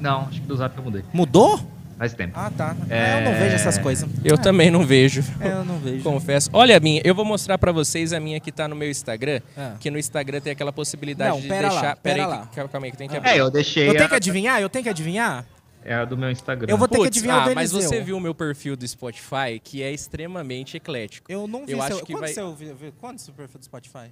Não, 0.00 0.20
acho 0.28 0.40
que 0.40 0.46
do 0.46 0.56
Zap 0.56 0.76
eu 0.78 0.84
mudei. 0.84 1.02
Mudou? 1.12 1.58
Faz 1.98 2.14
tempo. 2.14 2.32
Ah, 2.36 2.50
tá. 2.56 2.76
É... 2.88 3.18
Eu 3.18 3.24
não 3.24 3.32
vejo 3.38 3.54
essas 3.56 3.76
coisas. 3.76 4.08
Eu 4.24 4.36
Ah, 4.36 4.38
também 4.38 4.70
não 4.70 4.86
vejo. 4.86 5.22
É, 5.40 5.48
eu 5.48 5.64
não 5.64 5.78
vejo. 5.78 6.02
Confesso. 6.04 6.48
Olha 6.52 6.76
a 6.76 6.80
minha, 6.80 7.02
eu 7.04 7.14
vou 7.14 7.24
mostrar 7.24 7.58
pra 7.58 7.72
vocês 7.72 8.12
a 8.12 8.20
minha 8.20 8.38
que 8.38 8.52
tá 8.52 8.68
no 8.68 8.76
meu 8.76 8.88
Instagram, 8.88 9.40
Ah. 9.56 9.74
que 9.80 9.90
no 9.90 9.98
Instagram 9.98 10.40
tem 10.40 10.52
aquela 10.52 10.72
possibilidade 10.72 11.30
Não, 11.32 11.40
de 11.40 11.48
pera 11.48 11.68
lá, 11.68 11.80
deixar. 11.80 11.96
pera 11.96 12.22
aí, 12.22 12.28
lá. 12.28 12.46
que- 12.46 12.68
calma 12.68 12.86
aí, 12.86 12.90
que 12.92 12.96
tem 12.96 13.08
que 13.08 13.14
Ah. 13.16 13.18
abrir. 13.18 13.30
É, 13.30 13.40
eu 13.40 13.50
deixei. 13.50 13.88
Eu 13.88 13.92
tenho 13.94 14.04
a- 14.04 14.08
que 14.08 14.14
adivinhar? 14.14 14.60
Eu 14.60 14.68
tenho 14.68 14.82
que 14.84 14.88
adivinhar? 14.88 15.44
É 15.84 15.94
a 15.94 16.04
do 16.04 16.16
meu 16.18 16.30
Instagram. 16.30 16.70
Eu 16.70 16.76
vou 16.78 16.86
ter 16.86 16.96
que 16.96 17.02
Putz, 17.04 17.16
adivinhar 17.16 17.38
o 17.38 17.40
ah, 17.40 17.48
do 17.48 17.54
mas 17.54 17.72
você 17.72 18.00
viu 18.00 18.16
o 18.16 18.20
meu 18.20 18.34
perfil 18.34 18.76
do 18.76 18.86
Spotify, 18.86 19.58
que 19.62 19.82
é 19.82 19.90
extremamente 19.92 20.76
eclético. 20.76 21.30
Eu 21.32 21.46
não 21.46 21.64
vi 21.66 21.72
Eu 21.72 21.78
seu... 21.82 21.96
acho 21.96 22.04
que 22.04 22.12
Quando 22.12 22.20
vai- 22.20 22.32
você 22.32 22.42
viu- 22.74 22.92
Quando 23.00 23.18
seu 23.18 23.32
perfil 23.34 23.58
do 23.58 23.64
Spotify? 23.64 24.10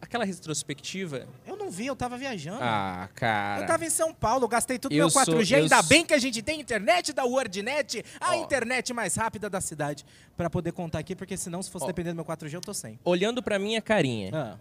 Aquela 0.00 0.24
retrospectiva. 0.24 1.26
Eu 1.46 1.56
não 1.56 1.70
vi, 1.70 1.86
eu 1.86 1.96
tava 1.96 2.16
viajando. 2.16 2.60
Ah, 2.62 3.08
cara. 3.14 3.62
Eu 3.62 3.66
tava 3.66 3.84
em 3.84 3.90
São 3.90 4.14
Paulo, 4.14 4.46
gastei 4.46 4.78
tudo 4.78 4.92
Eu 4.92 4.98
meu 4.98 5.10
sou- 5.10 5.22
4G. 5.24 5.56
eu 5.56 5.62
Ainda 5.62 5.80
sou- 5.80 5.88
bem 5.88 6.04
que 6.06 6.14
a 6.14 6.18
gente 6.18 6.40
tem 6.40 6.60
internet 6.60 7.12
da 7.12 7.24
WordNet, 7.24 8.04
a 8.20 8.36
internet 8.36 8.94
mais 8.94 9.16
rápida 9.16 9.50
da 9.50 9.60
cidade, 9.60 10.04
pra 10.36 10.48
poder 10.48 10.70
contar 10.72 11.00
aqui, 11.00 11.16
porque 11.16 11.36
senão, 11.36 11.60
se 11.62 11.70
fosse 11.70 11.86
depender 11.86 12.10
do 12.10 12.14
meu 12.16 12.24
4G, 12.24 12.54
eu 12.56 12.60
tô 12.60 12.72
sem. 12.72 12.98
Olhando 13.04 13.42
pra 13.42 13.58
minha 13.58 13.82
carinha, 13.82 14.30
Ah. 14.32 14.56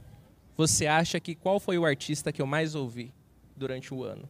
você 0.57 0.88
acha 0.88 1.19
que 1.19 1.35
qual 1.35 1.59
foi 1.59 1.77
o 1.77 1.85
artista 1.85 2.31
que 2.31 2.41
eu 2.41 2.47
mais 2.47 2.73
ouvi 2.73 3.14
durante 3.55 3.93
o 3.93 4.03
ano? 4.03 4.27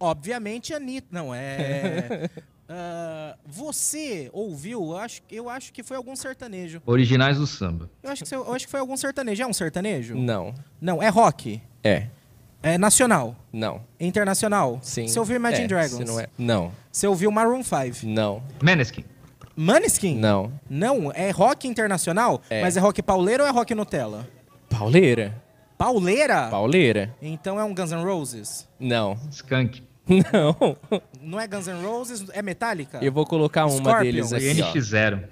Obviamente, 0.00 0.72
Anitta. 0.74 1.08
Não, 1.10 1.32
é. 1.34 2.28
Ah, 2.74 3.36
você 3.44 4.30
ouviu? 4.32 4.80
Eu 4.82 4.96
acho, 4.96 5.20
eu 5.30 5.50
acho 5.50 5.72
que 5.74 5.82
foi 5.82 5.94
algum 5.96 6.16
sertanejo. 6.16 6.80
Originais 6.86 7.36
do 7.36 7.46
samba. 7.46 7.90
Eu 8.02 8.10
acho, 8.10 8.22
que, 8.22 8.28
você- 8.30 8.34
eu 8.36 8.52
acho 8.54 8.64
que 8.64 8.70
foi 8.70 8.80
algum 8.80 8.96
sertanejo. 8.96 9.42
É 9.42 9.46
um 9.46 9.52
sertanejo? 9.52 10.14
Não. 10.14 10.54
Não, 10.80 11.02
é 11.02 11.08
rock. 11.10 11.60
É. 11.84 12.06
É 12.62 12.78
nacional. 12.78 13.36
Não. 13.52 13.82
Internacional. 14.00 14.78
Sim. 14.80 15.06
Você 15.06 15.18
ouviu 15.18 15.36
Imagine 15.36 15.64
É, 15.64 15.68
Dragons? 15.68 15.98
se 15.98 16.04
não 16.04 16.18
é- 16.18 16.28
Não. 16.38 16.72
Você 16.90 17.06
ouviu 17.06 17.30
Maroon 17.30 17.62
5? 17.62 18.06
Não. 18.06 18.42
Maneskin. 18.62 19.04
Maneskin? 19.54 20.16
Não. 20.16 20.50
Não, 20.70 21.12
é 21.12 21.30
rock 21.30 21.68
internacional? 21.68 22.40
É. 22.48 22.62
Mas 22.62 22.76
é 22.76 22.80
rock 22.80 23.02
pauleira 23.02 23.42
ou 23.42 23.48
é 23.48 23.52
rock 23.52 23.74
Nutella? 23.74 24.26
Pauleira? 24.70 25.42
Pauleira? 25.76 26.48
Pauleira? 26.48 27.14
Então 27.20 27.60
é 27.60 27.64
um 27.64 27.74
Guns 27.74 27.90
N' 27.92 28.02
Roses? 28.04 28.66
Não. 28.80 29.18
Skunk. 29.30 29.82
Não. 30.08 30.76
Não 31.20 31.40
é 31.40 31.46
Guns 31.46 31.66
N' 31.68 31.82
Roses? 31.84 32.24
É 32.32 32.42
Metallica? 32.42 32.98
Eu 33.02 33.12
vou 33.12 33.24
colocar 33.24 33.66
uma 33.66 33.76
Scorpion. 33.78 34.02
deles 34.02 34.32
aqui, 34.32 34.60
ó. 34.62 34.72
NX0. 34.72 35.28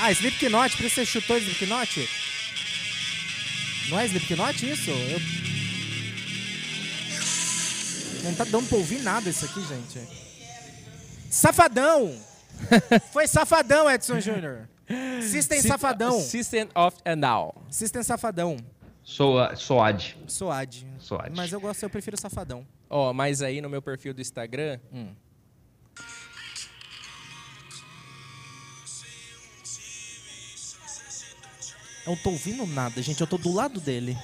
Ah, 0.00 0.12
Slipknot, 0.12 0.76
por 0.76 0.84
isso 0.86 0.94
você 0.96 1.06
chutou 1.06 1.36
Slipknot? 1.38 2.08
Não 3.88 3.98
é 3.98 4.04
Slipknot 4.06 4.70
isso? 4.70 4.90
Eu... 4.90 5.20
Não 8.24 8.34
tá 8.34 8.44
dando 8.44 8.66
pra 8.68 8.78
ouvir 8.78 9.00
nada 9.02 9.28
isso 9.28 9.44
aqui, 9.44 9.60
gente. 9.66 10.00
Safadão! 11.30 12.14
Foi 13.12 13.26
Safadão, 13.26 13.90
Edson 13.90 14.20
Júnior. 14.20 14.68
System 15.22 15.60
Sy- 15.60 15.68
Safadão. 15.68 16.20
System 16.20 16.68
of 16.74 16.96
a 17.04 17.14
Down. 17.14 17.52
System 17.70 18.02
Safadão. 18.02 18.56
Soa, 19.04 19.54
Soad. 19.54 20.16
Soad. 20.26 20.86
Soad. 20.98 21.32
Mas 21.36 21.52
eu 21.52 21.60
gosto, 21.60 21.82
eu 21.82 21.90
prefiro 21.90 22.16
Safadão. 22.16 22.66
Ó, 22.88 23.12
mas 23.12 23.42
aí 23.42 23.60
no 23.60 23.68
meu 23.68 23.82
perfil 23.82 24.14
do 24.14 24.20
Instagram, 24.22 24.80
Hum. 24.92 25.14
Eu 32.06 32.14
não 32.14 32.22
tô 32.22 32.30
ouvindo 32.30 32.66
nada, 32.66 33.00
gente. 33.00 33.20
Eu 33.20 33.26
tô 33.26 33.38
do 33.38 33.50
lado 33.50 33.80
dele. 33.80 34.16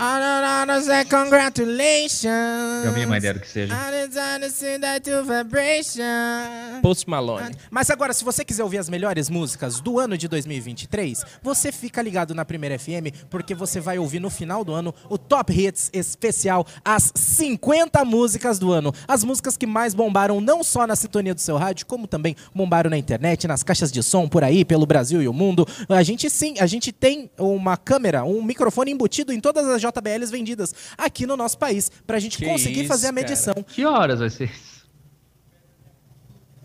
I 0.00 0.18
don't 0.18 0.46
wanna 0.58 0.80
say 0.80 1.04
congratulations. 1.04 2.84
Eu 2.84 2.92
vi 2.92 3.04
uma 3.04 3.16
ideia 3.18 3.34
do 3.34 3.40
que 3.40 3.48
seja. 3.48 3.74
Post 6.82 7.08
Malone. 7.08 7.54
Mas 7.70 7.90
agora, 7.90 8.12
se 8.12 8.24
você 8.24 8.44
quiser 8.44 8.64
ouvir 8.64 8.78
as 8.78 8.88
melhores 8.88 9.30
músicas 9.30 9.80
do 9.80 9.98
ano 10.00 10.18
de 10.18 10.26
2023, 10.26 11.24
você 11.42 11.70
fica 11.70 12.02
ligado 12.02 12.34
na 12.34 12.44
Primeira 12.44 12.76
FM, 12.78 13.14
porque 13.30 13.54
você 13.54 13.80
vai 13.80 13.98
ouvir 13.98 14.18
no 14.18 14.30
final 14.30 14.64
do 14.64 14.72
ano 14.72 14.92
o 15.08 15.16
Top 15.16 15.52
Hits 15.52 15.90
especial, 15.92 16.66
as 16.84 17.12
50 17.14 18.04
músicas 18.04 18.58
do 18.58 18.72
ano. 18.72 18.92
As 19.06 19.22
músicas 19.22 19.56
que 19.56 19.66
mais 19.66 19.94
bombaram 19.94 20.40
não 20.40 20.64
só 20.64 20.86
na 20.86 20.96
sintonia 20.96 21.34
do 21.34 21.40
seu 21.40 21.56
rádio, 21.56 21.86
como 21.86 22.06
também 22.06 22.34
bombaram 22.52 22.90
na 22.90 22.98
internet, 22.98 23.46
nas 23.46 23.62
caixas 23.62 23.92
de 23.92 24.02
som 24.02 24.28
por 24.28 24.42
aí, 24.42 24.64
pelo 24.64 24.86
Brasil 24.86 25.22
e 25.22 25.28
o 25.28 25.32
mundo. 25.32 25.66
A 25.88 26.02
gente 26.02 26.28
sim, 26.28 26.54
a 26.58 26.66
gente 26.66 26.90
tem 26.90 27.30
uma 27.38 27.76
câmera, 27.76 28.24
um 28.24 28.42
microfone 28.42 28.90
embutido 28.90 29.32
em 29.32 29.38
todas 29.38 29.66
as 29.68 29.80
JBLs 29.80 30.32
vendidas 30.32 30.47
aqui 30.96 31.26
no 31.26 31.36
nosso 31.36 31.58
país, 31.58 31.90
pra 32.06 32.18
gente 32.18 32.38
Que 32.38 32.44
conseguir 32.46 32.80
isso, 32.80 32.88
fazer 32.88 33.06
a 33.08 33.12
cara. 33.12 33.22
medição. 33.22 33.54
Que 33.54 33.84
horas 33.84 34.20
vai 34.20 34.30
ser 34.30 34.44
isso? 34.50 34.78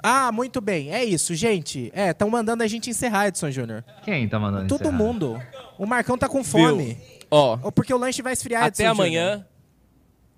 Ah, 0.05 0.31
muito 0.33 0.59
bem. 0.59 0.91
É 0.93 1.03
isso, 1.03 1.33
gente. 1.33 1.89
É, 1.95 2.09
estão 2.11 2.29
mandando 2.29 2.61
a 2.61 2.67
gente 2.67 2.89
encerrar, 2.89 3.27
Edson 3.27 3.49
Júnior. 3.49 3.85
Quem 4.03 4.27
tá 4.27 4.37
mandando 4.37 4.67
Todo 4.67 4.81
encerrar? 4.81 4.97
mundo. 4.97 5.41
O 5.77 5.85
Marcão 5.85 6.17
tá 6.17 6.27
com 6.27 6.43
fome. 6.43 6.97
Ó. 7.31 7.57
Ou 7.63 7.71
Porque 7.71 7.93
o 7.93 7.97
lanche 7.97 8.21
vai 8.21 8.33
esfriar, 8.33 8.63
Até 8.65 8.83
Edson 8.83 8.91
amanhã. 8.91 9.31
Júnior. 9.31 9.47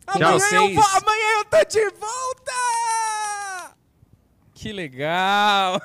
Tchau. 0.05 0.15
Amanhã 0.38 0.69
eu, 0.69 0.76
vou, 0.76 0.84
amanhã 0.84 1.39
eu 1.39 1.45
tô 1.45 1.63
de 1.67 1.84
volta! 1.99 2.51
Que 4.66 4.74
legal! 4.74 5.80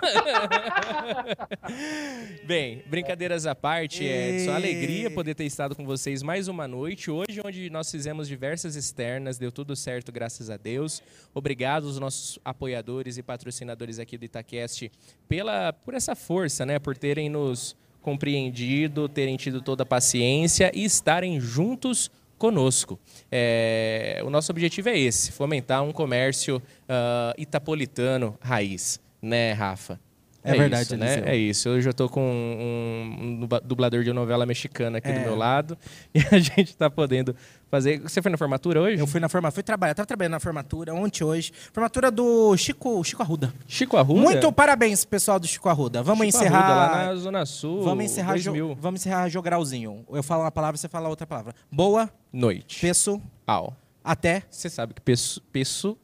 Bem, 2.47 2.83
brincadeiras 2.87 3.45
à 3.45 3.55
parte, 3.55 4.09
é 4.09 4.39
só 4.47 4.55
alegria 4.55 5.11
poder 5.11 5.35
ter 5.35 5.45
estado 5.45 5.77
com 5.77 5.85
vocês 5.85 6.23
mais 6.23 6.49
uma 6.49 6.67
noite. 6.67 7.11
Hoje, 7.11 7.43
onde 7.45 7.69
nós 7.69 7.91
fizemos 7.91 8.27
diversas 8.27 8.77
externas, 8.77 9.37
deu 9.37 9.53
tudo 9.53 9.77
certo, 9.77 10.11
graças 10.11 10.49
a 10.49 10.57
Deus. 10.57 11.03
Obrigado 11.35 11.89
aos 11.89 11.99
nossos 11.99 12.39
apoiadores 12.43 13.19
e 13.19 13.23
patrocinadores 13.23 13.99
aqui 13.99 14.17
do 14.17 14.25
Itacast 14.25 14.91
pela, 15.29 15.75
por 15.75 15.93
essa 15.93 16.17
força, 16.17 16.65
né? 16.65 16.79
Por 16.79 16.97
terem 16.97 17.29
nos 17.29 17.77
compreendido, 18.01 19.11
terem 19.11 19.37
tido 19.37 19.61
toda 19.61 19.83
a 19.83 19.87
paciência 19.87 20.73
e 20.75 20.85
estarem 20.85 21.39
juntos 21.39 22.11
conosco. 22.41 22.99
É, 23.31 24.23
o 24.25 24.31
nosso 24.31 24.51
objetivo 24.51 24.89
é 24.89 24.99
esse: 24.99 25.31
fomentar 25.31 25.85
um 25.85 25.93
comércio 25.93 26.61
ah, 26.89 27.35
itapolitano 27.37 28.37
raiz, 28.41 28.99
né, 29.23 29.53
Rafa? 29.53 30.01
É 30.43 30.55
verdade, 30.55 30.83
isso, 30.85 30.97
né? 30.97 31.23
É 31.27 31.37
isso. 31.37 31.69
Hoje 31.69 31.89
eu 31.89 31.93
tô 31.93 32.09
com 32.09 32.21
um, 32.23 33.43
um 33.45 33.49
dublador 33.65 34.03
de 34.03 34.13
novela 34.13 34.47
mexicana 34.47 34.99
aqui 34.99 35.13
do 35.13 35.19
É. 35.19 35.25
meu 35.25 35.37
lado. 35.37 35.77
E 36.15 36.21
a 36.35 36.39
gente 36.39 36.75
tá 36.77 36.89
podendo 36.91 37.37
fazer. 37.71 38.01
Você 38.01 38.21
foi 38.23 38.31
na 38.31 38.39
formatura 38.39 38.81
hoje? 38.81 39.01
Eu 39.01 39.07
fui 39.07 39.21
na 39.21 39.29
formatura, 39.29 39.55
fui 39.55 39.63
trabalhar, 39.63 39.95
tava 39.95 40.07
trabalhando 40.07 40.33
na 40.33 40.41
formatura 40.41 40.95
ontem, 40.95 41.23
hoje. 41.23 41.53
Formatura 41.73 42.11
do 42.11 42.57
Chico, 42.57 43.03
Chico 43.05 43.23
Arruda. 43.23 43.53
Chico 43.69 43.97
Arruda? 43.97 44.21
Muito 44.21 44.51
parabéns, 44.53 45.05
pessoal 45.05 45.39
do 45.39 45.47
Chico 45.47 45.69
Arruda. 45.69 46.03
Vamos 46.03 46.27
Chico 46.27 46.39
encerrar. 46.39 46.59
Arruda, 46.65 46.97
lá 46.97 47.07
na 47.07 47.15
Zona 47.17 47.47
Sul. 47.47 47.83
Vamos 47.83 48.05
encerrar, 48.07 48.37
jo... 48.39 48.51
2000. 48.53 48.77
vamos 48.81 49.01
encerrar 49.01 49.29
jogralzinho. 49.29 50.05
Eu 50.11 50.23
falo 50.23 50.43
uma 50.45 50.51
palavra, 50.51 50.77
você 50.79 50.89
fala 50.89 51.09
outra 51.09 51.27
palavra. 51.27 51.55
Boa 51.71 52.11
Noite. 52.33 52.81
Peço. 52.81 53.21
Ao. 53.47 53.77
Até. 54.03 54.43
Você 54.51 54.71
sabe 54.71 54.95
que 54.95 55.01
peço, 55.03 55.41
peço 55.53 55.99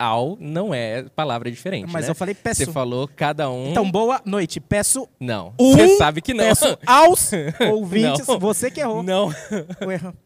ao 0.00 0.38
não 0.40 0.72
é 0.72 1.02
palavra 1.14 1.50
diferente. 1.50 1.92
Mas 1.92 2.06
né? 2.06 2.10
eu 2.10 2.14
falei 2.14 2.34
peço. 2.34 2.64
Você 2.64 2.72
falou 2.72 3.06
cada 3.06 3.50
um. 3.50 3.70
Então, 3.70 3.88
boa 3.90 4.22
noite. 4.24 4.58
Peço. 4.58 5.06
Não. 5.20 5.52
Um, 5.60 5.72
Você 5.72 5.96
sabe 5.98 6.22
que 6.22 6.32
não. 6.32 6.44
Peço 6.44 6.78
aos 6.86 7.30
ouvintes. 7.70 8.26
Não. 8.26 8.38
Você 8.38 8.70
que 8.70 8.80
errou. 8.80 9.02
Não. 9.02 9.30
Eu 9.78 9.90
erro. 9.90 10.16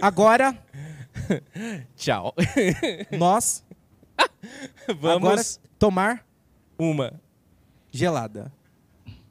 Agora, 0.00 0.56
Tchau. 1.96 2.32
nós 3.10 3.64
Vamos 4.86 5.16
agora 5.28 5.42
tomar 5.78 6.24
uma 6.78 7.20
gelada. 7.90 8.52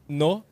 no. 0.08 0.44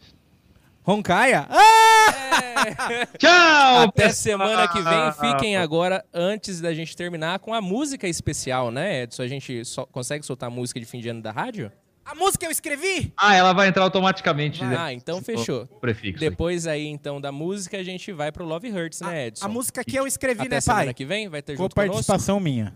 Roncaia? 0.84 1.48
Tchau! 3.18 3.84
Até 3.88 4.10
semana 4.10 4.68
que 4.68 4.82
vem. 4.82 5.12
Fiquem 5.32 5.58
agora, 5.58 6.04
antes 6.14 6.60
da 6.62 6.74
gente 6.74 6.96
terminar, 6.96 7.40
com 7.40 7.54
a 7.54 7.62
música 7.62 8.08
especial, 8.08 8.70
né, 8.72 9.04
Edson? 9.04 9.24
A 9.24 9.28
gente 9.28 9.64
só 9.66 9.86
consegue 9.86 10.26
soltar 10.26 10.48
a 10.48 10.52
música 10.52 10.80
de 10.80 10.86
fim 10.86 11.00
de 11.00 11.10
ano 11.10 11.22
da 11.22 11.32
rádio? 11.32 11.72
A 12.06 12.14
música 12.16 12.46
eu 12.46 12.52
escrevi? 12.52 13.14
Ah, 13.16 13.34
ela 13.34 13.54
vai 13.54 13.70
entrar 13.70 13.84
automaticamente. 13.84 14.62
né? 14.64 14.76
Ah, 14.78 14.92
então 14.94 15.22
fechou. 15.22 15.64
O 15.72 15.80
prefixo. 15.80 16.20
Depois 16.20 16.68
aí, 16.68 16.86
então, 16.86 17.22
da 17.22 17.32
música, 17.32 17.78
a 17.78 17.84
gente 17.84 18.12
vai 18.12 18.30
pro 18.30 18.44
Love 18.44 18.70
Hurts, 18.72 19.00
né, 19.00 19.28
Edson? 19.28 19.46
A 19.46 19.48
música 19.48 19.86
que 19.86 19.96
eu 19.98 20.06
escrevi, 20.06 20.42
Até 20.42 20.56
né, 20.56 20.62
semana 20.62 20.86
pai? 20.86 20.94
que 20.94 21.06
vem? 21.06 21.30
Vai 21.30 21.42
ter 21.42 21.56
Com 21.56 21.64
junto 21.64 21.76
conosco? 21.76 21.94
participação 21.94 22.42
minha. 22.42 22.74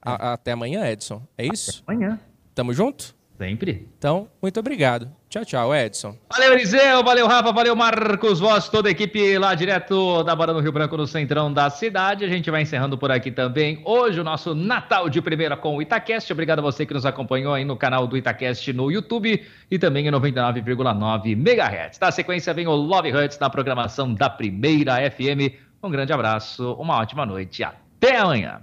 A- 0.00 0.34
até 0.34 0.52
amanhã, 0.52 0.86
Edson. 0.88 1.20
É 1.36 1.46
isso? 1.46 1.82
Amanhã. 1.84 2.20
Tamo 2.54 2.72
junto? 2.72 3.16
Sempre. 3.36 3.88
Então, 3.98 4.28
muito 4.40 4.58
obrigado. 4.60 5.10
Tchau, 5.28 5.44
tchau, 5.44 5.74
Edson. 5.74 6.16
Valeu, 6.32 6.54
Eliseu, 6.54 7.04
valeu, 7.04 7.26
Rafa, 7.26 7.52
valeu, 7.52 7.76
Marcos 7.76 8.40
Voz, 8.40 8.70
toda 8.70 8.88
a 8.88 8.92
equipe 8.92 9.36
lá 9.36 9.54
direto 9.54 10.22
da 10.24 10.34
Barra 10.34 10.54
do 10.54 10.60
Rio 10.60 10.72
Branco, 10.72 10.96
no 10.96 11.06
centrão 11.06 11.52
da 11.52 11.68
cidade. 11.68 12.24
A 12.24 12.28
gente 12.28 12.50
vai 12.50 12.62
encerrando 12.62 12.96
por 12.96 13.12
aqui 13.12 13.30
também. 13.30 13.82
Hoje, 13.84 14.18
o 14.18 14.24
nosso 14.24 14.54
Natal 14.54 15.10
de 15.10 15.20
primeira 15.20 15.54
com 15.54 15.76
o 15.76 15.82
Itacast. 15.82 16.32
Obrigado 16.32 16.60
a 16.60 16.62
você 16.62 16.86
que 16.86 16.94
nos 16.94 17.04
acompanhou 17.04 17.52
aí 17.52 17.62
no 17.62 17.76
canal 17.76 18.06
do 18.06 18.16
Itacast 18.16 18.72
no 18.72 18.90
YouTube 18.90 19.44
e 19.70 19.78
também 19.78 20.08
em 20.08 20.10
99,9 20.10 21.32
MHz. 21.32 21.98
Na 22.00 22.10
sequência, 22.10 22.54
vem 22.54 22.66
o 22.66 22.74
Love 22.74 23.12
Hurts 23.12 23.38
na 23.38 23.50
programação 23.50 24.14
da 24.14 24.30
Primeira 24.30 24.94
FM. 25.10 25.52
Um 25.82 25.90
grande 25.90 26.10
abraço, 26.10 26.72
uma 26.80 26.96
ótima 26.96 27.26
noite 27.26 27.62
até 27.62 28.16
amanhã. 28.16 28.62